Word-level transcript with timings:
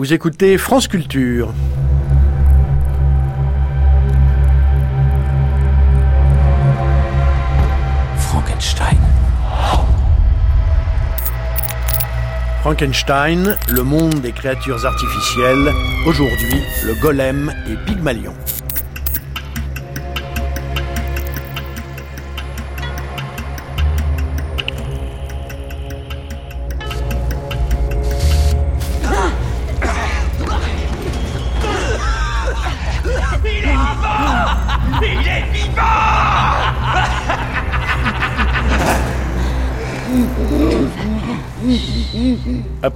Vous 0.00 0.14
écoutez 0.14 0.56
France 0.56 0.88
Culture. 0.88 1.52
Frankenstein. 8.16 8.98
Frankenstein, 12.62 13.58
le 13.68 13.82
monde 13.82 14.22
des 14.22 14.32
créatures 14.32 14.86
artificielles. 14.86 15.70
Aujourd'hui, 16.06 16.62
le 16.86 16.94
golem 16.94 17.52
et 17.68 17.76
Pygmalion. 17.84 18.32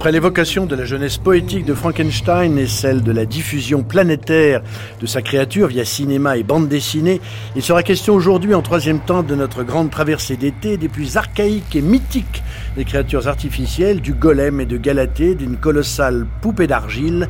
Après 0.05 0.11
l'évocation 0.11 0.67
de 0.67 0.75
la 0.75 0.85
jeunesse 0.85 1.17
poétique 1.17 1.65
de 1.65 1.73
Frankenstein 1.73 2.59
et 2.59 2.67
celle 2.67 3.01
de 3.01 3.11
la 3.11 3.25
diffusion 3.25 3.81
planétaire 3.81 4.61
de 5.01 5.07
sa 5.07 5.23
créature 5.23 5.65
via 5.65 5.83
cinéma 5.83 6.37
et 6.37 6.43
bande 6.43 6.67
dessinée, 6.67 7.21
il 7.55 7.63
sera 7.63 7.81
question 7.81 8.13
aujourd'hui 8.13 8.53
en 8.53 8.61
troisième 8.61 8.99
temps 8.99 9.23
de 9.23 9.33
notre 9.33 9.63
grande 9.63 9.89
traversée 9.89 10.37
d'été 10.37 10.77
des 10.77 10.89
plus 10.89 11.17
archaïques 11.17 11.75
et 11.75 11.81
mythiques 11.81 12.43
des 12.77 12.85
créatures 12.85 13.27
artificielles, 13.27 13.99
du 13.99 14.13
golem 14.13 14.61
et 14.61 14.67
de 14.67 14.77
Galatée, 14.77 15.33
d'une 15.33 15.57
colossale 15.57 16.27
poupée 16.39 16.67
d'argile 16.67 17.27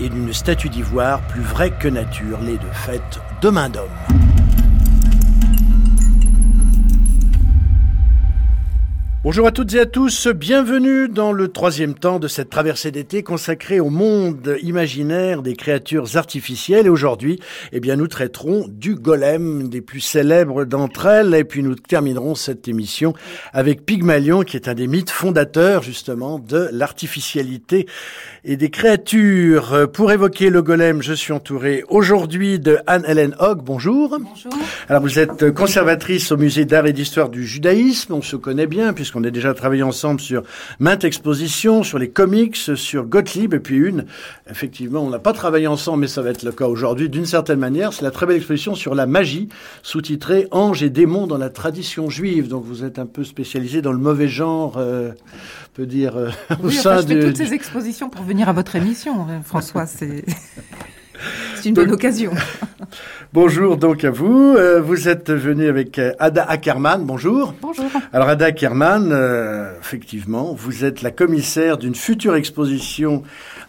et 0.00 0.08
d'une 0.08 0.32
statue 0.32 0.70
d'ivoire 0.70 1.20
plus 1.20 1.42
vraie 1.42 1.74
que 1.78 1.88
nature, 1.88 2.38
les 2.40 2.52
deux 2.52 2.72
faites 2.72 3.20
de 3.42 3.50
main 3.50 3.68
d'homme. 3.68 4.25
Bonjour 9.26 9.48
à 9.48 9.50
toutes 9.50 9.74
et 9.74 9.80
à 9.80 9.86
tous, 9.86 10.28
bienvenue 10.28 11.08
dans 11.08 11.32
le 11.32 11.48
troisième 11.48 11.94
temps 11.94 12.20
de 12.20 12.28
cette 12.28 12.48
traversée 12.48 12.92
d'été 12.92 13.24
consacrée 13.24 13.80
au 13.80 13.90
monde 13.90 14.56
imaginaire 14.62 15.42
des 15.42 15.56
créatures 15.56 16.16
artificielles. 16.16 16.86
Et 16.86 16.90
aujourd'hui, 16.90 17.40
eh 17.72 17.80
bien, 17.80 17.96
nous 17.96 18.06
traiterons 18.06 18.68
du 18.68 18.94
golem, 18.94 19.68
des 19.68 19.80
plus 19.80 19.98
célèbres 19.98 20.64
d'entre 20.64 21.06
elles, 21.06 21.34
et 21.34 21.42
puis 21.42 21.64
nous 21.64 21.74
terminerons 21.74 22.36
cette 22.36 22.68
émission 22.68 23.14
avec 23.52 23.84
Pygmalion, 23.84 24.44
qui 24.44 24.56
est 24.56 24.68
un 24.68 24.74
des 24.74 24.86
mythes 24.86 25.10
fondateurs, 25.10 25.82
justement, 25.82 26.38
de 26.38 26.68
l'artificialité 26.70 27.88
et 28.44 28.56
des 28.56 28.70
créatures. 28.70 29.90
Pour 29.92 30.12
évoquer 30.12 30.50
le 30.50 30.62
golem, 30.62 31.02
je 31.02 31.14
suis 31.14 31.32
entouré 31.32 31.82
aujourd'hui 31.88 32.60
de 32.60 32.78
Anne-Hélène 32.86 33.34
Hogg. 33.40 33.60
Bonjour. 33.64 34.20
Bonjour. 34.20 34.52
Alors, 34.88 35.02
vous 35.02 35.18
êtes 35.18 35.50
conservatrice 35.50 36.30
au 36.30 36.36
musée 36.36 36.64
d'art 36.64 36.86
et 36.86 36.92
d'histoire 36.92 37.28
du 37.28 37.44
judaïsme. 37.44 38.12
On 38.12 38.22
se 38.22 38.36
connaît 38.36 38.68
bien, 38.68 38.92
puisqu'on 39.16 39.24
a 39.28 39.30
déjà 39.30 39.54
travaillé 39.54 39.82
ensemble 39.82 40.20
sur 40.20 40.42
maintes 40.78 41.04
expositions, 41.04 41.82
sur 41.82 41.98
les 41.98 42.10
comics, 42.10 42.56
sur 42.56 43.04
Gottlieb, 43.04 43.54
et 43.54 43.60
puis 43.60 43.76
une, 43.76 44.04
effectivement, 44.50 45.00
on 45.02 45.10
n'a 45.10 45.18
pas 45.18 45.32
travaillé 45.32 45.66
ensemble, 45.66 46.00
mais 46.02 46.06
ça 46.06 46.22
va 46.22 46.30
être 46.30 46.42
le 46.42 46.52
cas 46.52 46.66
aujourd'hui, 46.66 47.08
d'une 47.08 47.24
certaine 47.26 47.58
manière, 47.58 47.92
c'est 47.92 48.02
la 48.04 48.10
très 48.10 48.26
belle 48.26 48.36
exposition 48.36 48.74
sur 48.74 48.94
la 48.94 49.06
magie, 49.06 49.48
sous-titrée 49.82 50.48
Anges 50.50 50.82
et 50.82 50.90
démons 50.90 51.26
dans 51.26 51.38
la 51.38 51.48
tradition 51.50 52.10
juive. 52.10 52.48
Donc, 52.48 52.64
vous 52.64 52.84
êtes 52.84 52.98
un 52.98 53.06
peu 53.06 53.24
spécialisé 53.24 53.80
dans 53.82 53.92
le 53.92 53.98
mauvais 53.98 54.28
genre, 54.28 54.74
euh, 54.76 55.10
on 55.12 55.76
peut 55.76 55.86
dire, 55.86 56.16
euh, 56.16 56.28
au 56.62 56.66
Oui, 56.68 56.74
sein 56.74 56.92
enfin, 56.98 57.02
je 57.02 57.06
fais 57.06 57.14
de- 57.14 57.26
toutes 57.28 57.36
ces 57.36 57.54
expositions 57.54 58.10
pour 58.10 58.22
venir 58.24 58.48
à 58.48 58.52
votre 58.52 58.76
émission, 58.76 59.26
euh, 59.30 59.40
François. 59.42 59.86
C'est 59.86 60.24
c'est 61.54 61.68
une 61.68 61.74
bonne 61.74 61.92
occasion. 61.92 62.32
Bonjour 63.32 63.76
donc 63.76 64.04
à 64.04 64.10
vous. 64.10 64.54
Euh, 64.56 64.80
vous 64.80 65.08
êtes 65.08 65.30
venu 65.30 65.68
avec 65.68 65.98
euh, 65.98 66.12
Ada 66.18 66.44
Ackerman. 66.44 67.04
Bonjour. 67.04 67.54
Bonjour. 67.60 67.90
Alors 68.12 68.28
Ada 68.28 68.46
Ackerman, 68.46 69.10
euh, 69.12 69.72
effectivement, 69.80 70.54
vous 70.54 70.84
êtes 70.84 71.02
la 71.02 71.10
commissaire 71.10 71.76
d'une 71.76 71.94
future 71.94 72.36
exposition 72.36 73.22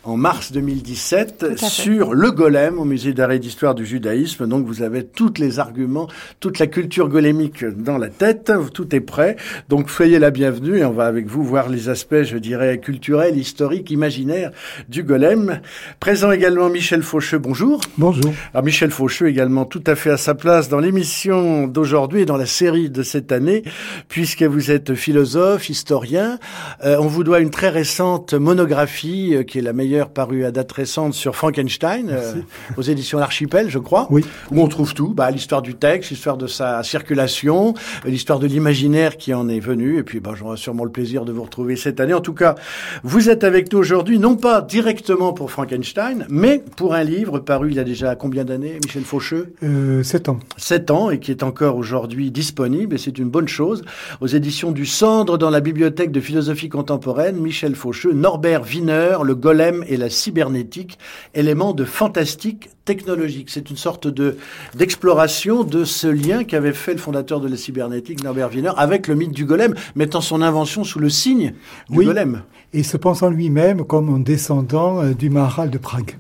en 0.08 0.16
mars 0.16 0.54
2017 0.54 1.44
à 1.44 1.56
fait. 1.58 1.66
sur 1.66 2.14
le 2.14 2.32
golem 2.32 2.80
au 2.80 2.86
musée 2.86 3.12
d'art 3.12 3.34
et 3.34 3.40
d'histoire 3.40 3.76
du 3.76 3.86
judaïsme. 3.86 4.48
Donc 4.48 4.66
vous 4.66 4.82
avez 4.82 5.04
tous 5.04 5.34
les 5.38 5.60
arguments, 5.60 6.08
toute 6.40 6.60
la 6.60 6.68
culture 6.68 7.10
golémique 7.10 7.66
dans 7.66 7.98
la 7.98 8.08
tête, 8.08 8.54
tout 8.74 8.96
est 8.96 9.02
prêt. 9.02 9.36
Donc 9.68 9.90
soyez 9.90 10.18
la 10.18 10.32
bienvenue 10.32 10.78
et 10.78 10.86
on 10.86 10.94
va 10.94 11.08
avec 11.08 11.28
vous 11.28 11.44
voir 11.44 11.68
les 11.68 11.90
aspects, 11.90 12.24
je 12.24 12.38
dirais, 12.38 12.80
culturels, 12.80 13.38
historiques, 13.38 13.92
imaginaires 13.92 14.52
du 14.88 15.04
golem. 15.04 15.60
Présent 16.00 16.32
également 16.32 16.70
Michel 16.70 17.04
Faucheux, 17.04 17.40
bonjour. 17.40 17.82
Bonjour. 17.98 18.34
Alors 18.54 18.64
Michel 18.64 18.92
Faucheux 18.92 19.28
également 19.28 19.66
tout 19.66 19.84
à 19.88 19.96
fait 19.96 20.12
à 20.12 20.18
sa 20.18 20.36
place 20.36 20.70
dans 20.70 20.80
l'émission 20.80 21.68
d'aujourd'hui 21.68 22.22
et 22.22 22.26
dans 22.26 22.38
la 22.38 22.46
série 22.46 22.90
de 22.90 23.04
cette 23.04 23.34
année, 23.34 23.64
puisque 24.08 24.44
vous 24.44 24.72
êtes 24.72 24.96
philosophe, 24.96 25.70
historien. 25.70 26.40
Euh, 26.86 26.96
on 26.98 27.08
vous 27.08 27.26
doit 27.26 27.42
une 27.42 27.50
très 27.50 27.70
récente 27.70 28.34
monographie, 28.34 29.36
euh, 29.36 29.44
qui 29.44 29.60
est 29.60 29.62
la 29.62 29.74
meilleure 29.74 29.97
parue 30.06 30.46
à 30.46 30.52
date 30.52 30.72
récente 30.72 31.14
sur 31.14 31.36
Frankenstein, 31.36 32.10
euh, 32.12 32.34
aux 32.78 32.82
éditions 32.84 33.18
L'Archipel, 33.18 33.70
je 33.70 33.80
crois, 33.80 34.08
Oui. 34.12 34.24
où 34.52 34.62
on 34.62 34.68
trouve 34.68 34.94
tout, 34.94 35.14
bah, 35.16 35.32
l'histoire 35.32 35.62
du 35.62 35.74
texte, 35.76 36.12
l'histoire 36.12 36.38
de 36.38 36.46
sa 36.48 36.84
circulation, 36.84 37.74
euh, 38.06 38.10
l'histoire 38.10 38.38
de 38.40 38.46
l'imaginaire 38.48 39.18
qui 39.18 39.34
en 39.34 39.50
est 39.50 39.60
venu, 39.60 39.98
et 39.98 40.04
puis 40.04 40.20
bah, 40.20 40.32
j'aurai 40.36 40.58
sûrement 40.58 40.84
le 40.84 40.92
plaisir 40.92 41.26
de 41.26 41.32
vous 41.32 41.44
retrouver 41.44 41.76
cette 41.76 42.00
année. 42.00 42.14
En 42.14 42.22
tout 42.22 42.34
cas, 42.34 42.56
vous 43.04 43.30
êtes 43.30 43.44
avec 43.44 43.72
nous 43.74 43.80
aujourd'hui, 43.80 44.20
non 44.20 44.36
pas 44.36 44.62
directement 44.62 45.34
pour 45.34 45.50
Frankenstein, 45.52 46.26
mais 46.30 46.64
pour 46.76 46.94
un 46.94 47.04
livre 47.04 47.40
paru 47.40 47.70
il 47.72 47.76
y 47.76 47.80
a 47.80 47.84
déjà 47.84 48.16
combien 48.16 48.46
d'années, 48.46 48.78
Michel 48.86 49.04
Faucheux? 49.04 49.54
Euh, 49.64 50.04
7 50.04 50.30
ans. 50.30 50.40
7 50.58 50.92
ans 50.92 51.10
et 51.10 51.20
qui 51.20 51.32
est 51.32 51.44
encore 51.44 51.76
aujourd'hui 51.78 52.30
disponible, 52.32 52.96
et 52.96 52.98
c'est 52.98 53.18
une 53.18 53.30
bonne 53.30 53.48
chose, 53.48 53.84
aux 54.22 54.28
éditions 54.28 54.72
du 54.72 54.86
Cendre 54.86 55.38
dans 55.38 55.50
la 55.50 55.60
bibliothèque 55.60 56.12
de 56.12 56.20
philosophie 56.20 56.70
contemporaine, 56.70 57.38
Michel 57.38 57.76
Faucheux, 57.76 58.14
Norbert 58.14 58.64
Wiener, 58.64 59.18
le 59.24 59.36
golem 59.36 59.77
et 59.88 59.98
la 59.98 60.10
cybernétique, 60.10 60.98
éléments 61.34 61.74
de 61.74 61.86
fantastique 61.86 62.70
technologique. 62.86 63.50
C'est 63.50 63.70
une 63.70 63.78
sorte 63.78 64.08
de 64.08 64.38
d'exploration 64.76 65.64
de 65.64 65.84
ce 65.84 66.08
lien 66.08 66.44
qu'avait 66.44 66.74
fait 66.74 66.94
le 66.94 67.00
fondateur 67.00 67.40
de 67.42 67.48
la 67.48 67.58
cybernétique, 67.58 68.24
Norbert 68.24 68.50
Wiener, 68.54 68.72
avec 68.78 69.08
le 69.08 69.16
mythe 69.16 69.32
du 69.34 69.46
golem, 69.46 69.76
mettant 69.96 70.22
son 70.22 70.42
invention 70.42 70.84
sous 70.84 71.00
le 71.00 71.10
signe 71.10 71.54
du 71.90 71.98
Oui. 72.00 72.06
golem. 72.06 72.42
Et 72.74 72.84
se 72.84 72.98
pensant 72.98 73.30
lui-même 73.30 73.84
comme 73.86 74.14
un 74.14 74.20
descendant 74.20 75.02
euh, 75.02 75.14
du 75.14 75.30
Maharal 75.30 75.70
de 75.70 75.78
Prague. 75.78 76.18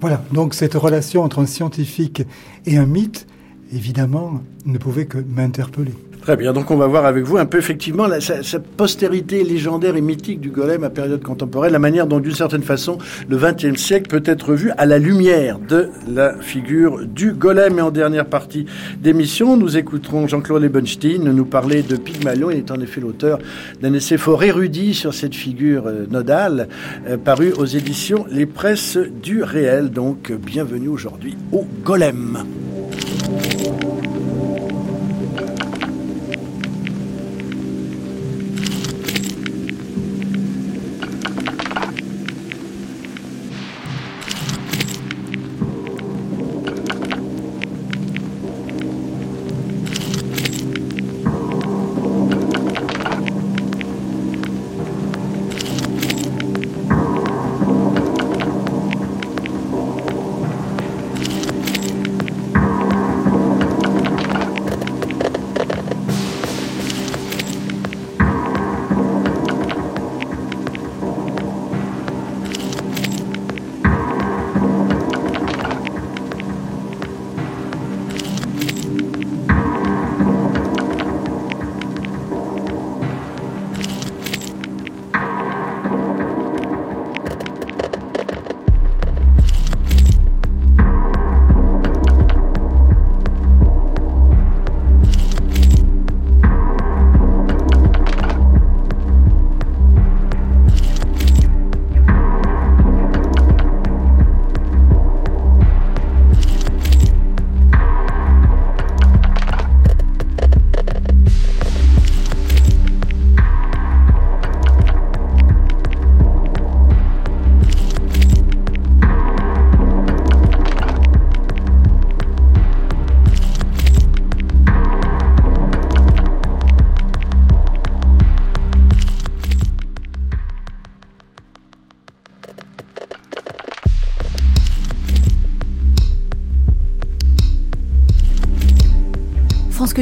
Voilà. 0.00 0.22
Donc 0.32 0.54
cette 0.54 0.74
relation 0.74 1.22
entre 1.22 1.38
un 1.40 1.46
scientifique 1.46 2.22
et 2.66 2.76
un 2.76 2.86
mythe, 2.86 3.26
évidemment, 3.72 4.42
ne 4.66 4.76
pouvait 4.78 5.06
que 5.06 5.18
m'interpeller. 5.18 5.94
Très 6.24 6.38
bien, 6.38 6.54
donc 6.54 6.70
on 6.70 6.76
va 6.76 6.86
voir 6.86 7.04
avec 7.04 7.22
vous 7.24 7.36
un 7.36 7.44
peu 7.44 7.58
effectivement 7.58 8.06
la, 8.06 8.18
sa- 8.18 8.42
cette 8.42 8.66
postérité 8.66 9.44
légendaire 9.44 9.94
et 9.94 10.00
mythique 10.00 10.40
du 10.40 10.48
golem 10.48 10.82
à 10.82 10.88
période 10.88 11.22
contemporaine, 11.22 11.70
la 11.72 11.78
manière 11.78 12.06
dont 12.06 12.18
d'une 12.18 12.32
certaine 12.34 12.62
façon 12.62 12.96
le 13.28 13.36
XXe 13.36 13.78
siècle 13.78 14.08
peut 14.08 14.22
être 14.24 14.54
vu 14.54 14.70
à 14.78 14.86
la 14.86 14.98
lumière 14.98 15.58
de 15.58 15.90
la 16.10 16.34
figure 16.40 17.04
du 17.04 17.32
golem. 17.34 17.78
Et 17.78 17.82
en 17.82 17.90
dernière 17.90 18.24
partie 18.24 18.64
d'émission, 19.02 19.58
nous 19.58 19.76
écouterons 19.76 20.26
Jean-Claude 20.26 20.62
Lebenstein 20.62 21.24
nous 21.30 21.44
parler 21.44 21.82
de 21.82 21.96
Pygmalion. 21.96 22.50
Il 22.50 22.56
est 22.56 22.70
en 22.70 22.80
effet 22.80 23.02
l'auteur 23.02 23.38
d'un 23.82 23.92
essai 23.92 24.16
fort 24.16 24.42
érudit 24.44 24.94
sur 24.94 25.12
cette 25.12 25.34
figure 25.34 25.88
euh, 25.88 26.06
nodale, 26.10 26.68
euh, 27.06 27.18
paru 27.18 27.52
aux 27.58 27.66
éditions 27.66 28.24
Les 28.30 28.46
Presses 28.46 28.96
du 29.22 29.42
Réel. 29.42 29.90
Donc 29.90 30.32
bienvenue 30.32 30.88
aujourd'hui 30.88 31.36
au 31.52 31.66
golem. 31.84 32.38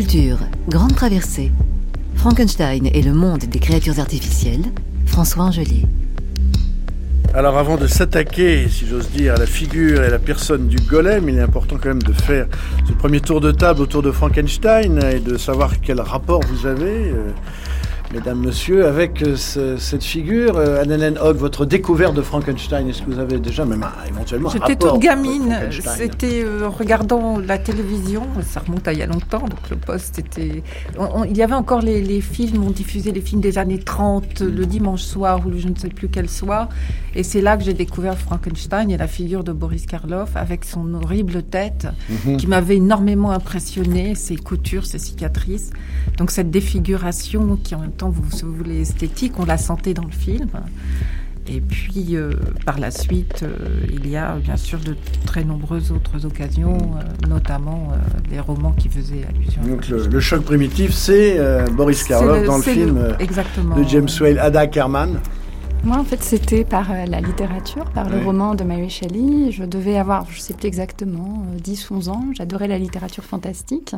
Culture, 0.02 0.38
Grande 0.68 0.96
Traversée. 0.96 1.52
Frankenstein 2.16 2.88
et 2.92 3.02
le 3.02 3.14
monde 3.14 3.44
des 3.44 3.60
créatures 3.60 4.00
artificielles. 4.00 4.64
François 5.06 5.44
Angelier. 5.44 5.86
Alors 7.34 7.56
avant 7.56 7.76
de 7.76 7.86
s'attaquer, 7.86 8.68
si 8.68 8.84
j'ose 8.88 9.10
dire, 9.10 9.34
à 9.34 9.36
la 9.36 9.46
figure 9.46 10.02
et 10.02 10.06
à 10.06 10.10
la 10.10 10.18
personne 10.18 10.66
du 10.66 10.78
golem, 10.78 11.28
il 11.28 11.38
est 11.38 11.40
important 11.40 11.76
quand 11.80 11.90
même 11.90 12.02
de 12.02 12.12
faire 12.12 12.48
ce 12.88 12.92
premier 12.94 13.20
tour 13.20 13.40
de 13.40 13.52
table 13.52 13.80
autour 13.80 14.02
de 14.02 14.10
Frankenstein 14.10 14.98
et 15.04 15.20
de 15.20 15.38
savoir 15.38 15.80
quel 15.80 16.00
rapport 16.00 16.40
vous 16.50 16.66
avez. 16.66 17.10
Euh, 17.10 17.30
mesdames, 18.12 18.40
messieurs, 18.40 18.86
avec 18.86 19.22
euh, 19.22 19.36
cette 19.36 20.02
figure. 20.02 20.56
Euh, 20.56 20.82
Anne-Hélène 20.82 21.16
Hogg, 21.22 21.36
votre 21.36 21.64
découverte 21.64 22.14
de 22.14 22.22
Frankenstein, 22.22 22.88
est-ce 22.88 23.02
que 23.02 23.10
vous 23.10 23.20
avez 23.20 23.38
déjà 23.38 23.64
même 23.64 23.84
éventuellement 24.22 24.48
un 24.48 24.52
J'étais 24.52 24.76
toute 24.76 25.00
gamine, 25.00 25.58
c'était 25.70 26.44
en 26.64 26.70
regardant 26.70 27.38
la 27.38 27.58
télévision, 27.58 28.22
ça 28.42 28.60
remonte 28.60 28.86
à 28.88 28.92
il 28.92 28.98
y 28.98 29.02
a 29.02 29.06
longtemps, 29.06 29.40
donc 29.40 29.70
le 29.70 29.76
poste 29.76 30.18
était... 30.18 30.62
il 31.28 31.36
y 31.36 31.42
avait 31.42 31.54
encore 31.54 31.80
les, 31.80 32.20
films, 32.20 32.64
on 32.64 32.70
diffusait 32.70 33.10
les 33.10 33.20
films 33.20 33.40
des 33.40 33.58
années 33.58 33.78
30, 33.78 34.40
le 34.40 34.66
dimanche 34.66 35.02
soir 35.02 35.40
ou 35.46 35.52
je 35.56 35.68
ne 35.68 35.74
sais 35.74 35.88
plus 35.88 36.08
quel 36.08 36.28
soir, 36.28 36.68
et 37.14 37.22
c'est 37.22 37.40
là 37.40 37.56
que 37.56 37.64
j'ai 37.64 37.74
découvert 37.74 38.16
Frankenstein 38.16 38.90
et 38.90 38.96
la 38.96 39.08
figure 39.08 39.44
de 39.44 39.52
Boris 39.52 39.86
Karloff 39.86 40.36
avec 40.36 40.64
son 40.64 40.94
horrible 40.94 41.42
tête 41.42 41.88
mhm. 42.08 42.36
qui 42.36 42.46
m'avait 42.46 42.76
énormément 42.76 43.30
impressionné, 43.30 44.14
ses 44.14 44.36
coutures, 44.36 44.86
ses 44.86 44.98
cicatrices. 44.98 45.70
Donc 46.18 46.30
cette 46.30 46.50
défiguration 46.50 47.56
qui 47.62 47.74
en 47.74 47.80
même 47.80 47.92
temps, 47.92 48.10
vous, 48.10 48.30
si 48.30 48.42
vous 48.42 48.54
voulez, 48.54 48.80
esthétique, 48.80 49.38
on 49.38 49.44
la 49.44 49.58
sentait 49.58 49.94
dans 49.94 50.04
le 50.04 50.10
film. 50.10 50.48
Et 51.48 51.60
puis, 51.60 52.16
euh, 52.16 52.30
par 52.64 52.78
la 52.78 52.90
suite, 52.90 53.42
euh, 53.42 53.56
il 53.92 54.08
y 54.08 54.16
a 54.16 54.36
bien 54.36 54.56
sûr 54.56 54.78
de 54.78 54.96
très 55.26 55.42
nombreuses 55.42 55.90
autres 55.90 56.24
occasions, 56.24 56.78
euh, 56.78 57.28
notamment 57.28 57.90
des 58.30 58.38
romans 58.38 58.72
qui 58.72 58.88
faisaient 58.88 59.24
allusion. 59.28 59.62
Donc, 59.62 59.88
le, 59.88 60.20
choc 60.20 60.42
primitif, 60.42 60.92
c'est 60.92 61.38
Boris 61.72 62.04
Karloff 62.04 62.44
dans 62.46 62.56
le 62.58 62.62
film 62.62 63.16
de 63.76 63.82
James 63.88 64.08
Whale, 64.20 64.38
Ada 64.38 64.66
Kerman. 64.68 65.18
Moi, 65.84 65.96
en 65.96 66.04
fait, 66.04 66.22
c'était 66.22 66.64
par 66.64 66.86
la 67.08 67.20
littérature, 67.20 67.84
par 67.86 68.08
le 68.08 68.24
roman 68.24 68.54
de 68.54 68.62
Mary 68.62 68.88
Shelley. 68.88 69.50
Je 69.50 69.64
devais 69.64 69.98
avoir, 69.98 70.26
je 70.30 70.36
ne 70.36 70.40
sais 70.40 70.54
plus 70.54 70.68
exactement, 70.68 71.44
10 71.58 71.90
11 71.90 72.08
ans. 72.08 72.24
J'adorais 72.34 72.68
la 72.68 72.78
littérature 72.78 73.24
fantastique. 73.24 73.96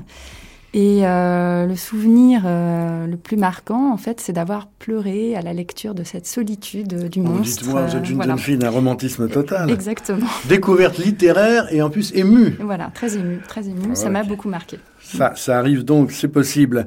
Et 0.76 1.06
euh, 1.06 1.66
le 1.66 1.76
souvenir 1.76 2.42
euh, 2.44 3.06
le 3.06 3.16
plus 3.16 3.36
marquant, 3.36 3.92
en 3.92 3.96
fait, 3.96 4.20
c'est 4.20 4.32
d'avoir 4.32 4.66
pleuré 4.66 5.36
à 5.36 5.40
la 5.40 5.52
lecture 5.52 5.94
de 5.94 6.02
cette 6.02 6.26
solitude 6.26 7.08
du 7.08 7.20
oh, 7.20 7.22
monstre. 7.22 7.62
Dites-moi, 7.62 7.86
vous 7.86 7.96
êtes 7.96 8.10
une 8.10 8.20
jeune 8.20 8.38
fille 8.38 8.58
d'un 8.58 8.70
romantisme 8.70 9.28
total. 9.28 9.70
Exactement. 9.70 10.26
Découverte 10.48 10.98
littéraire 10.98 11.72
et 11.72 11.80
en 11.80 11.90
plus 11.90 12.12
émue. 12.16 12.56
Voilà, 12.58 12.90
très 12.92 13.16
émue, 13.16 13.38
très 13.46 13.68
émue. 13.68 13.90
Ah 13.92 13.94
ça 13.94 14.10
m'a 14.10 14.24
beaucoup 14.24 14.48
marqué. 14.48 14.80
Ça, 15.04 15.34
ça 15.36 15.58
arrive 15.58 15.84
donc, 15.84 16.12
c'est 16.12 16.28
possible. 16.28 16.86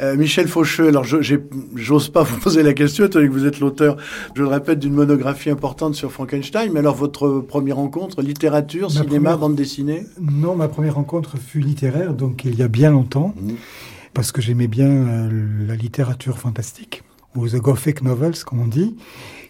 Euh, 0.00 0.16
Michel 0.16 0.48
Faucheux, 0.48 0.88
alors 0.88 1.04
j'ose 1.04 2.08
pas 2.08 2.22
vous 2.24 2.38
poser 2.38 2.62
la 2.62 2.74
question, 2.74 3.06
étant 3.06 3.20
que 3.20 3.28
vous 3.28 3.46
êtes 3.46 3.60
l'auteur, 3.60 3.96
je 4.34 4.42
le 4.42 4.48
répète, 4.48 4.80
d'une 4.80 4.92
monographie 4.92 5.48
importante 5.48 5.94
sur 5.94 6.10
Frankenstein, 6.10 6.70
mais 6.72 6.80
alors 6.80 6.96
votre 6.96 7.40
première 7.40 7.76
rencontre, 7.76 8.20
littérature, 8.20 8.90
cinéma, 8.90 9.36
bande 9.36 9.54
dessinée? 9.54 10.06
Non, 10.20 10.56
ma 10.56 10.66
première 10.66 10.96
rencontre 10.96 11.38
fut 11.38 11.60
littéraire, 11.60 12.14
donc 12.14 12.44
il 12.44 12.56
y 12.56 12.62
a 12.62 12.68
bien 12.68 12.90
longtemps, 12.90 13.32
mmh. 13.40 13.52
parce 14.12 14.32
que 14.32 14.42
j'aimais 14.42 14.68
bien 14.68 14.90
euh, 14.90 15.30
la 15.66 15.76
littérature 15.76 16.38
fantastique, 16.38 17.04
ou 17.36 17.48
the 17.48 17.56
gothic 17.56 18.02
novels, 18.02 18.38
comme 18.44 18.60
on 18.60 18.66
dit. 18.66 18.96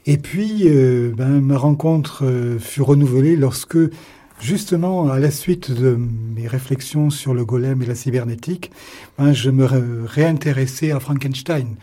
Et 0.05 0.19
puis, 0.19 0.65
euh, 0.67 1.13
ben, 1.17 1.41
ma 1.41 1.57
rencontre 1.57 2.25
fut 2.61 2.83
renouvelée 2.83 3.37
lorsque 3.37 3.79
Justement, 4.43 5.09
à 5.09 5.21
la 5.21 5.31
suite 5.31 5.71
de 5.71 5.97
mes 5.97 6.49
réflexions 6.49 7.11
sur 7.11 7.33
le 7.33 7.45
golem 7.45 7.81
et 7.81 7.87
la 7.87 7.95
cybernétique, 7.95 8.73
ben, 9.17 9.33
je 9.33 9.51
me 9.51 9.65
réintéressais 10.05 10.91
à 10.91 10.99
Frankenstein, 10.99 11.77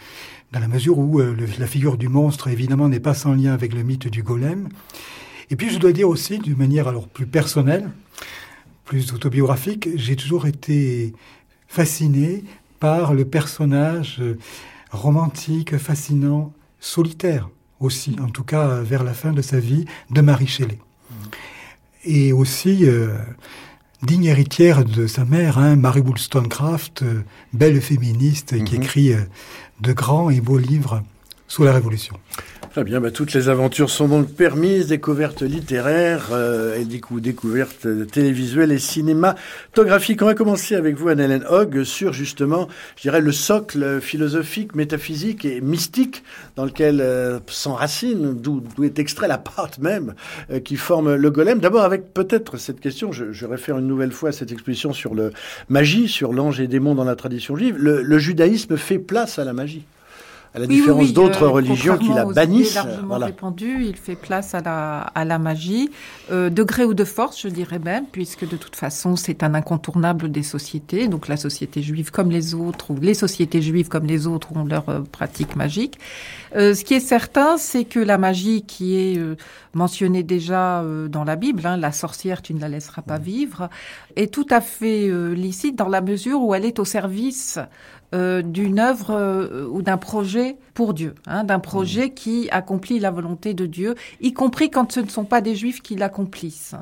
dans 0.52 0.60
la 0.60 0.68
mesure 0.68 1.00
où 1.00 1.22
euh, 1.22 1.38
la 1.58 1.68
figure 1.68 1.98
du 1.98 2.10
monstre, 2.10 2.50
évidemment, 2.50 2.90
n'est 2.90 3.00
pas 3.00 3.14
sans 3.14 3.34
lien 3.34 3.54
avec 3.54 3.74
le 3.74 3.82
mythe 3.84 4.10
du 4.10 4.24
golem. 4.24 4.68
Et 5.50 5.56
puis, 5.56 5.70
je 5.70 5.80
dois 5.80 5.94
dire 5.94 6.10
aussi, 6.10 6.38
d'une 6.38 6.58
manière 6.58 6.90
alors 6.90 7.08
plus 7.08 7.28
personnelle, 7.28 7.92
plus 8.84 9.14
autobiographique, 9.14 9.88
j'ai 9.96 10.18
toujours 10.18 10.46
été 10.46 11.14
fasciné 11.70 12.44
par 12.82 13.14
le 13.14 13.24
personnage 13.24 14.18
euh, 14.20 14.38
romantique, 14.92 15.78
fascinant, 15.78 16.52
solitaire 16.82 17.50
aussi, 17.80 18.18
en 18.20 18.28
tout 18.28 18.44
cas 18.44 18.82
vers 18.82 19.06
la 19.06 19.14
fin 19.14 19.32
de 19.32 19.42
sa 19.42 19.62
vie, 19.62 19.86
de 20.10 20.20
Marie 20.20 20.48
Shelley 20.48 20.80
et 22.04 22.34
aussi 22.34 22.86
euh, 22.86 23.10
digne 24.04 24.26
héritière 24.26 24.86
de 24.86 25.08
sa 25.08 25.26
mère, 25.26 25.58
hein, 25.58 25.76
Mary 25.76 26.02
Wollstonecraft, 26.02 27.04
euh, 27.04 27.22
belle 27.54 27.82
féministe 27.82 28.64
qui 28.64 28.76
mhm. 28.76 28.84
écrit 28.84 29.14
euh, 29.14 29.22
de 29.82 29.94
grands 29.94 30.30
et 30.30 30.42
beaux 30.42 30.58
livres 30.58 31.04
sous 31.48 31.64
la 31.64 31.74
Révolution. 31.74 32.16
Très 32.72 32.84
bien, 32.84 33.02
bah, 33.02 33.10
toutes 33.10 33.34
les 33.34 33.50
aventures 33.50 33.90
sont 33.90 34.08
donc 34.08 34.32
permises, 34.32 34.86
découvertes 34.86 35.42
littéraires 35.42 36.28
euh, 36.32 36.76
et 36.76 36.86
découvertes 36.86 37.88
télévisuelles 38.12 38.72
et 38.72 38.78
cinématographiques. 38.78 40.22
On 40.22 40.28
va 40.28 40.36
commencer 40.36 40.76
avec 40.76 40.96
vous, 40.96 41.08
Anne-Hélène 41.08 41.46
Hogg, 41.50 41.84
sur 41.84 42.14
justement, 42.14 42.68
je 42.96 43.02
dirais, 43.02 43.22
le 43.22 43.32
socle 43.32 44.00
philosophique, 44.00 44.76
métaphysique 44.76 45.46
et 45.46 45.62
mystique 45.62 46.24
dans 46.58 46.66
lequel 46.66 47.02
euh, 47.02 47.40
s'enracine, 47.48 48.40
d'où 48.40 48.62
est 48.84 49.00
extrait 49.00 49.28
la 49.28 49.40
part 49.40 49.72
même 49.80 50.14
euh, 50.52 50.60
qui 50.60 50.76
forme 50.76 51.16
le 51.16 51.32
golem. 51.32 51.58
D'abord 51.60 51.84
avec 51.84 52.14
peut-être 52.14 52.58
cette 52.58 52.82
question, 52.82 53.12
je, 53.12 53.32
je, 53.32 53.48
réfère 53.48 53.80
une 53.80 53.88
nouvelle 53.88 54.12
fois 54.12 54.30
à 54.30 54.32
cette 54.32 54.52
exposition 54.52 54.94
sur 54.94 55.16
le 55.16 55.32
magie, 55.70 56.08
sur 56.08 56.34
l'ange 56.34 56.60
et 56.60 56.68
démon 56.68 56.94
dans 56.94 57.04
la 57.04 57.16
tradition 57.16 57.56
juive. 57.56 57.78
le 57.80 58.20
judaïsme 58.20 58.78
fait 58.78 59.00
place 59.00 59.40
à 59.40 59.44
la 59.44 59.54
magie 59.54 59.86
à 60.54 60.60
la 60.60 60.68
différence 60.68 61.14
d'autres 61.14 61.44
euh, 61.44 61.50
religions 61.50 61.98
qui 61.98 62.10
la 62.10 62.26
bannissent. 62.26 62.76
Largement 62.76 63.18
répandu, 63.18 63.86
il 63.86 63.96
fait 63.96 64.16
place 64.16 64.56
à 64.56 64.62
la, 64.62 65.00
à 65.00 65.26
la 65.26 65.38
magie, 65.38 65.90
euh, 66.32 66.50
de 66.50 66.64
gré 66.64 66.86
ou 66.86 66.94
de 66.94 67.04
force, 67.04 67.42
je 67.42 67.50
dirais 67.50 67.80
même, 67.80 68.06
puisque 68.12 68.48
de 68.48 68.58
toute 68.58 68.76
façon 68.76 69.16
c'est 69.16 69.44
un 69.44 69.54
incontournable 69.54 70.32
des 70.32 70.44
sociétés. 70.44 71.08
Donc 71.08 71.28
la 71.28 71.38
société 71.38 71.82
juive 71.82 72.12
comme 72.12 72.32
les 72.32 72.56
autres, 72.56 72.92
ou 72.92 72.98
les 73.00 73.14
sociétés 73.14 73.62
juives 73.62 73.90
comme 73.90 74.06
les 74.06 74.26
autres 74.26 74.56
ont 74.56 74.66
leur 74.66 74.90
euh, 74.90 75.02
pratique 75.02 75.56
magique. 75.56 76.00
Euh, 76.56 76.74
ce 76.74 76.84
qui 76.84 76.96
est 76.96 77.00
certain, 77.00 77.58
c'est 77.58 77.86
que 77.86 78.00
la 78.00 78.18
magie 78.18 78.64
qui 78.64 78.96
est 78.96 79.22
mentionnée 79.74 80.24
déjà 80.24 80.84
dans 81.10 81.24
la 81.24 81.36
Bible, 81.36 81.66
hein, 81.66 81.78
la 81.78 81.92
sorcière 81.92 82.42
tu 82.42 82.56
ne 82.56 82.60
la 82.60 82.70
laisseras 82.70 83.04
pas 83.04 83.20
vivre, 83.20 83.70
est 84.16 84.34
tout 84.34 84.48
à 84.50 84.62
fait 84.62 85.10
licite 85.36 85.76
dans 85.76 85.88
la 85.88 86.02
mesure 86.02 86.42
où 86.42 86.56
elle 86.56 86.66
est 86.66 86.80
au 86.80 86.86
service 86.86 87.60
euh, 88.16 88.42
d'une 88.42 88.80
œuvre 88.80 89.12
euh, 89.12 89.68
ou 89.68 89.82
d'un 89.82 89.98
projet 89.98 90.58
pour 90.74 90.94
Dieu, 90.94 91.14
hein, 91.28 91.44
d'un 91.44 91.60
projet 91.60 92.08
mmh. 92.08 92.14
qui 92.14 92.50
accomplit 92.50 93.00
la 93.00 93.12
volonté 93.12 93.54
de 93.54 93.66
Dieu, 93.66 93.96
y 94.20 94.34
compris 94.34 94.72
quand 94.72 94.92
ce 94.92 95.00
ne 95.02 95.10
sont 95.10 95.26
pas 95.26 95.42
des 95.42 95.56
juifs 95.56 95.82
qui 95.82 95.96
l'accomplissent. 95.96 96.76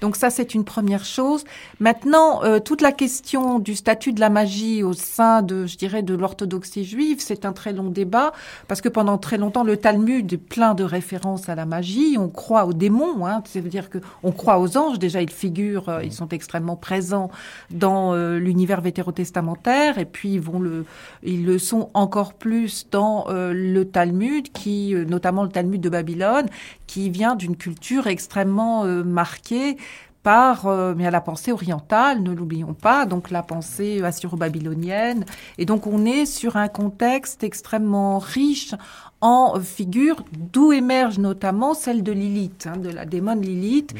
Donc 0.00 0.16
ça, 0.16 0.30
c'est 0.30 0.54
une 0.54 0.64
première 0.64 1.04
chose. 1.04 1.44
Maintenant, 1.78 2.42
euh, 2.44 2.58
toute 2.58 2.80
la 2.80 2.92
question 2.92 3.58
du 3.58 3.74
statut 3.74 4.12
de 4.12 4.20
la 4.20 4.30
magie 4.30 4.82
au 4.82 4.92
sein 4.92 5.42
de, 5.42 5.66
je 5.66 5.76
dirais, 5.76 6.02
de 6.02 6.14
l'orthodoxie 6.14 6.84
juive, 6.84 7.18
c'est 7.20 7.44
un 7.44 7.52
très 7.52 7.72
long 7.72 7.90
débat, 7.90 8.32
parce 8.68 8.80
que 8.80 8.88
pendant 8.88 9.18
très 9.18 9.38
longtemps, 9.38 9.64
le 9.64 9.76
Talmud 9.76 10.32
est 10.32 10.36
plein 10.36 10.74
de 10.74 10.84
références 10.84 11.48
à 11.48 11.54
la 11.54 11.66
magie. 11.66 12.16
On 12.18 12.28
croit 12.28 12.66
aux 12.66 12.72
démons, 12.72 13.26
hein, 13.26 13.42
ça 13.46 13.60
veut 13.60 13.68
dire 13.68 13.90
que 13.90 13.98
on 14.22 14.32
croit 14.32 14.58
aux 14.58 14.76
anges. 14.76 14.98
Déjà, 14.98 15.22
ils 15.22 15.30
figurent, 15.30 15.88
euh, 15.88 16.04
ils 16.04 16.12
sont 16.12 16.28
extrêmement 16.28 16.76
présents 16.76 17.30
dans 17.70 18.14
l'univers 18.14 18.80
vétérotestamentaire, 18.80 19.98
et 19.98 20.04
puis 20.04 20.34
ils 20.34 20.40
vont 20.40 20.60
le, 20.60 20.84
ils 21.22 21.44
le 21.44 21.58
sont 21.58 21.90
encore 21.94 22.34
plus 22.34 22.86
dans 22.90 23.26
euh, 23.28 23.52
le 23.52 23.84
Talmud, 23.84 24.50
qui, 24.52 24.94
euh, 24.94 25.04
notamment 25.04 25.42
le 25.42 25.48
Talmud 25.48 25.80
de 25.80 25.88
Babylone, 25.88 26.46
qui 26.86 27.10
vient 27.10 27.36
d'une 27.36 27.56
culture 27.56 28.06
extrêmement 28.06 28.84
euh, 28.84 29.04
marquée 29.04 29.76
par 30.22 30.66
à 30.66 31.10
la 31.10 31.20
pensée 31.20 31.52
orientale, 31.52 32.22
ne 32.22 32.32
l'oublions 32.32 32.74
pas, 32.74 33.06
donc 33.06 33.30
la 33.30 33.42
pensée 33.42 34.02
assyro-babylonienne. 34.02 35.24
Et 35.58 35.64
donc 35.64 35.86
on 35.86 36.04
est 36.04 36.26
sur 36.26 36.56
un 36.56 36.68
contexte 36.68 37.42
extrêmement 37.42 38.18
riche 38.18 38.74
en 39.20 39.60
figures, 39.60 40.24
d'où 40.52 40.72
émerge 40.72 41.18
notamment 41.18 41.74
celle 41.74 42.02
de 42.02 42.12
Lilith, 42.12 42.66
hein, 42.66 42.78
de 42.78 42.88
la 42.88 43.04
démon 43.04 43.34
Lilith 43.34 43.94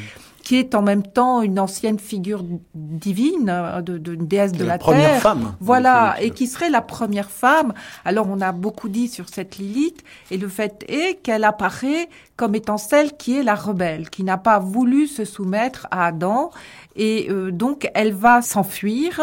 qui 0.50 0.56
est 0.56 0.74
en 0.74 0.82
même 0.82 1.04
temps 1.04 1.42
une 1.42 1.60
ancienne 1.60 2.00
figure 2.00 2.42
divine, 2.74 3.48
euh, 3.48 3.82
de, 3.82 3.98
de 3.98 4.16
déesse 4.16 4.50
de 4.50 4.64
la, 4.64 4.72
la 4.72 4.78
première 4.78 5.20
femme. 5.20 5.54
Voilà, 5.60 6.16
et 6.20 6.32
qui 6.32 6.48
serait 6.48 6.70
la 6.70 6.82
première 6.82 7.30
femme. 7.30 7.72
Alors 8.04 8.26
on 8.28 8.40
a 8.40 8.50
beaucoup 8.50 8.88
dit 8.88 9.06
sur 9.06 9.28
cette 9.28 9.58
Lilith, 9.58 10.02
et 10.32 10.38
le 10.38 10.48
fait 10.48 10.84
est 10.88 11.22
qu'elle 11.22 11.44
apparaît 11.44 12.08
comme 12.34 12.56
étant 12.56 12.78
celle 12.78 13.16
qui 13.16 13.38
est 13.38 13.44
la 13.44 13.54
rebelle, 13.54 14.10
qui 14.10 14.24
n'a 14.24 14.38
pas 14.38 14.58
voulu 14.58 15.06
se 15.06 15.24
soumettre 15.24 15.86
à 15.92 16.06
Adam, 16.06 16.50
et 16.96 17.28
euh, 17.30 17.52
donc 17.52 17.88
elle 17.94 18.12
va 18.12 18.42
s'enfuir. 18.42 19.20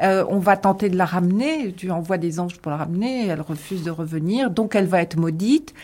Euh, 0.00 0.24
on 0.28 0.38
va 0.38 0.56
tenter 0.56 0.90
de 0.90 0.96
la 0.96 1.06
ramener. 1.06 1.72
Tu 1.72 1.90
envoies 1.90 2.18
des 2.18 2.38
anges 2.38 2.56
pour 2.58 2.70
la 2.70 2.76
ramener, 2.76 3.26
elle 3.26 3.40
refuse 3.40 3.82
de 3.82 3.90
revenir, 3.90 4.48
donc 4.52 4.76
elle 4.76 4.86
va 4.86 5.02
être 5.02 5.16
maudite. 5.16 5.74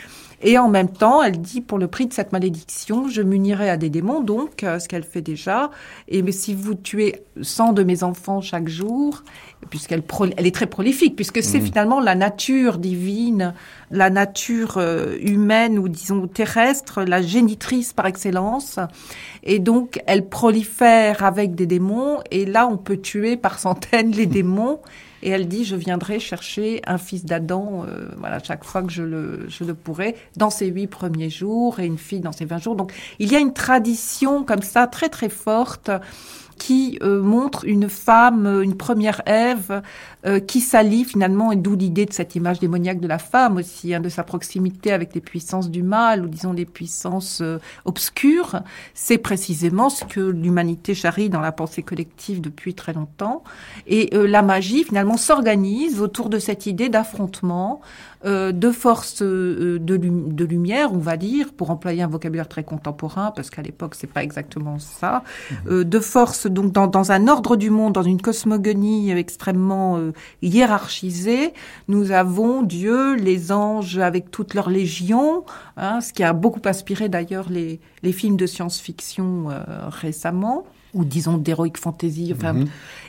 Et 0.46 0.58
en 0.58 0.68
même 0.68 0.90
temps, 0.90 1.22
elle 1.22 1.40
dit, 1.40 1.62
pour 1.62 1.78
le 1.78 1.88
prix 1.88 2.06
de 2.06 2.12
cette 2.12 2.32
malédiction, 2.32 3.08
je 3.08 3.22
m'unirai 3.22 3.70
à 3.70 3.78
des 3.78 3.88
démons, 3.88 4.20
donc, 4.20 4.62
euh, 4.62 4.78
ce 4.78 4.88
qu'elle 4.88 5.02
fait 5.02 5.22
déjà. 5.22 5.70
Et 6.06 6.20
mais 6.20 6.32
si 6.32 6.54
vous 6.54 6.74
tuez 6.74 7.22
100 7.40 7.72
de 7.72 7.82
mes 7.82 8.02
enfants 8.02 8.42
chaque 8.42 8.68
jour, 8.68 9.24
puisqu'elle 9.70 10.02
elle 10.36 10.46
est 10.46 10.54
très 10.54 10.66
prolifique, 10.66 11.16
puisque 11.16 11.42
c'est 11.42 11.60
mmh. 11.60 11.64
finalement 11.64 11.98
la 11.98 12.14
nature 12.14 12.76
divine, 12.76 13.54
la 13.90 14.10
nature 14.10 14.74
euh, 14.76 15.16
humaine 15.18 15.78
ou 15.78 15.88
disons 15.88 16.26
terrestre, 16.26 17.02
la 17.04 17.22
génitrice 17.22 17.94
par 17.94 18.04
excellence. 18.04 18.78
Et 19.44 19.60
donc, 19.60 20.02
elle 20.06 20.28
prolifère 20.28 21.24
avec 21.24 21.54
des 21.54 21.66
démons. 21.66 22.18
Et 22.30 22.44
là, 22.44 22.66
on 22.66 22.76
peut 22.76 22.98
tuer 22.98 23.38
par 23.38 23.58
centaines 23.58 24.10
les 24.10 24.26
démons. 24.26 24.80
Et 25.24 25.30
elle 25.30 25.48
dit, 25.48 25.64
je 25.64 25.74
viendrai 25.74 26.20
chercher 26.20 26.82
un 26.86 26.98
fils 26.98 27.24
d'Adam, 27.24 27.86
euh, 27.88 28.10
voilà, 28.18 28.38
chaque 28.40 28.62
fois 28.62 28.82
que 28.82 28.92
je 28.92 29.02
le, 29.02 29.74
pourrai, 29.74 30.16
dans 30.36 30.50
ces 30.50 30.66
huit 30.66 30.86
premiers 30.86 31.30
jours, 31.30 31.80
et 31.80 31.86
une 31.86 31.96
fille 31.96 32.20
dans 32.20 32.32
ces 32.32 32.44
vingt 32.44 32.58
jours. 32.58 32.76
Donc, 32.76 32.92
il 33.18 33.32
y 33.32 33.34
a 33.34 33.38
une 33.38 33.54
tradition 33.54 34.44
comme 34.44 34.60
ça, 34.60 34.86
très 34.86 35.08
très 35.08 35.30
forte, 35.30 35.90
qui 36.58 36.98
euh, 37.02 37.22
montre 37.22 37.64
une 37.64 37.88
femme, 37.88 38.62
une 38.62 38.76
première 38.76 39.22
Ève, 39.26 39.82
euh, 40.26 40.40
qui 40.40 40.60
s'allie 40.60 41.04
finalement, 41.04 41.52
et 41.52 41.56
d'où 41.56 41.76
l'idée 41.76 42.06
de 42.06 42.12
cette 42.12 42.34
image 42.34 42.60
démoniaque 42.60 43.00
de 43.00 43.08
la 43.08 43.18
femme 43.18 43.56
aussi, 43.56 43.94
hein, 43.94 44.00
de 44.00 44.08
sa 44.08 44.22
proximité 44.22 44.92
avec 44.92 45.14
les 45.14 45.20
puissances 45.20 45.70
du 45.70 45.82
mal, 45.82 46.24
ou 46.24 46.28
disons 46.28 46.52
les 46.52 46.66
puissances 46.66 47.42
obscures. 47.84 48.60
C'est 48.94 49.18
précisément 49.18 49.90
ce 49.90 50.04
que 50.04 50.20
l'humanité 50.20 50.94
charrie 50.94 51.28
dans 51.28 51.40
la 51.40 51.52
pensée 51.52 51.82
collective 51.82 52.40
depuis 52.40 52.74
très 52.74 52.92
longtemps. 52.92 53.42
Et 53.86 54.10
la 54.12 54.42
magie, 54.42 54.84
finalement, 54.84 55.16
s'organise 55.16 56.00
autour 56.00 56.28
de 56.28 56.38
cette 56.38 56.66
idée 56.66 56.88
d'affrontement, 56.88 57.80
euh, 58.24 58.52
de 58.52 58.70
forces 58.70 59.20
euh, 59.20 59.78
de, 59.78 59.98
de, 59.98 60.44
lumière, 60.46 60.94
on 60.94 60.98
va 60.98 61.18
dire, 61.18 61.52
pour 61.52 61.70
employer 61.70 62.02
un 62.02 62.06
vocabulaire 62.06 62.48
très 62.48 62.64
contemporain, 62.64 63.32
parce 63.36 63.50
qu'à 63.50 63.60
l'époque 63.60 63.94
c'est 63.94 64.10
pas 64.10 64.22
exactement 64.22 64.78
ça, 64.78 65.22
mhm. 65.50 65.56
euh, 65.68 65.84
de 65.84 65.98
forces 65.98 66.46
donc 66.46 66.72
dans, 66.72 66.86
dans, 66.86 67.12
un 67.12 67.28
ordre 67.28 67.56
du 67.56 67.68
monde, 67.68 67.92
dans 67.92 68.02
une 68.02 68.22
cosmogonie 68.22 69.10
extrêmement 69.10 69.98
hiérarchisée, 70.42 71.52
nous 71.88 72.12
avons 72.12 72.62
Dieu, 72.62 73.14
les 73.14 73.52
anges 73.52 73.98
avec 73.98 74.30
toutes 74.30 74.54
leurs 74.54 74.70
légions, 74.70 75.44
hein, 75.76 76.00
ce 76.00 76.12
qui 76.12 76.22
a 76.22 76.32
beaucoup 76.32 76.62
inspiré 76.64 77.08
d'ailleurs 77.08 77.48
les, 77.50 77.80
les 78.02 78.12
films 78.12 78.36
de 78.36 78.46
science-fiction 78.46 79.48
récemment 79.88 80.64
ou 80.94 81.04
disons 81.04 81.36
d'heroic 81.36 81.76
fantasy. 81.76 82.32
Enfin, 82.34 82.52
mhm. 82.52 82.66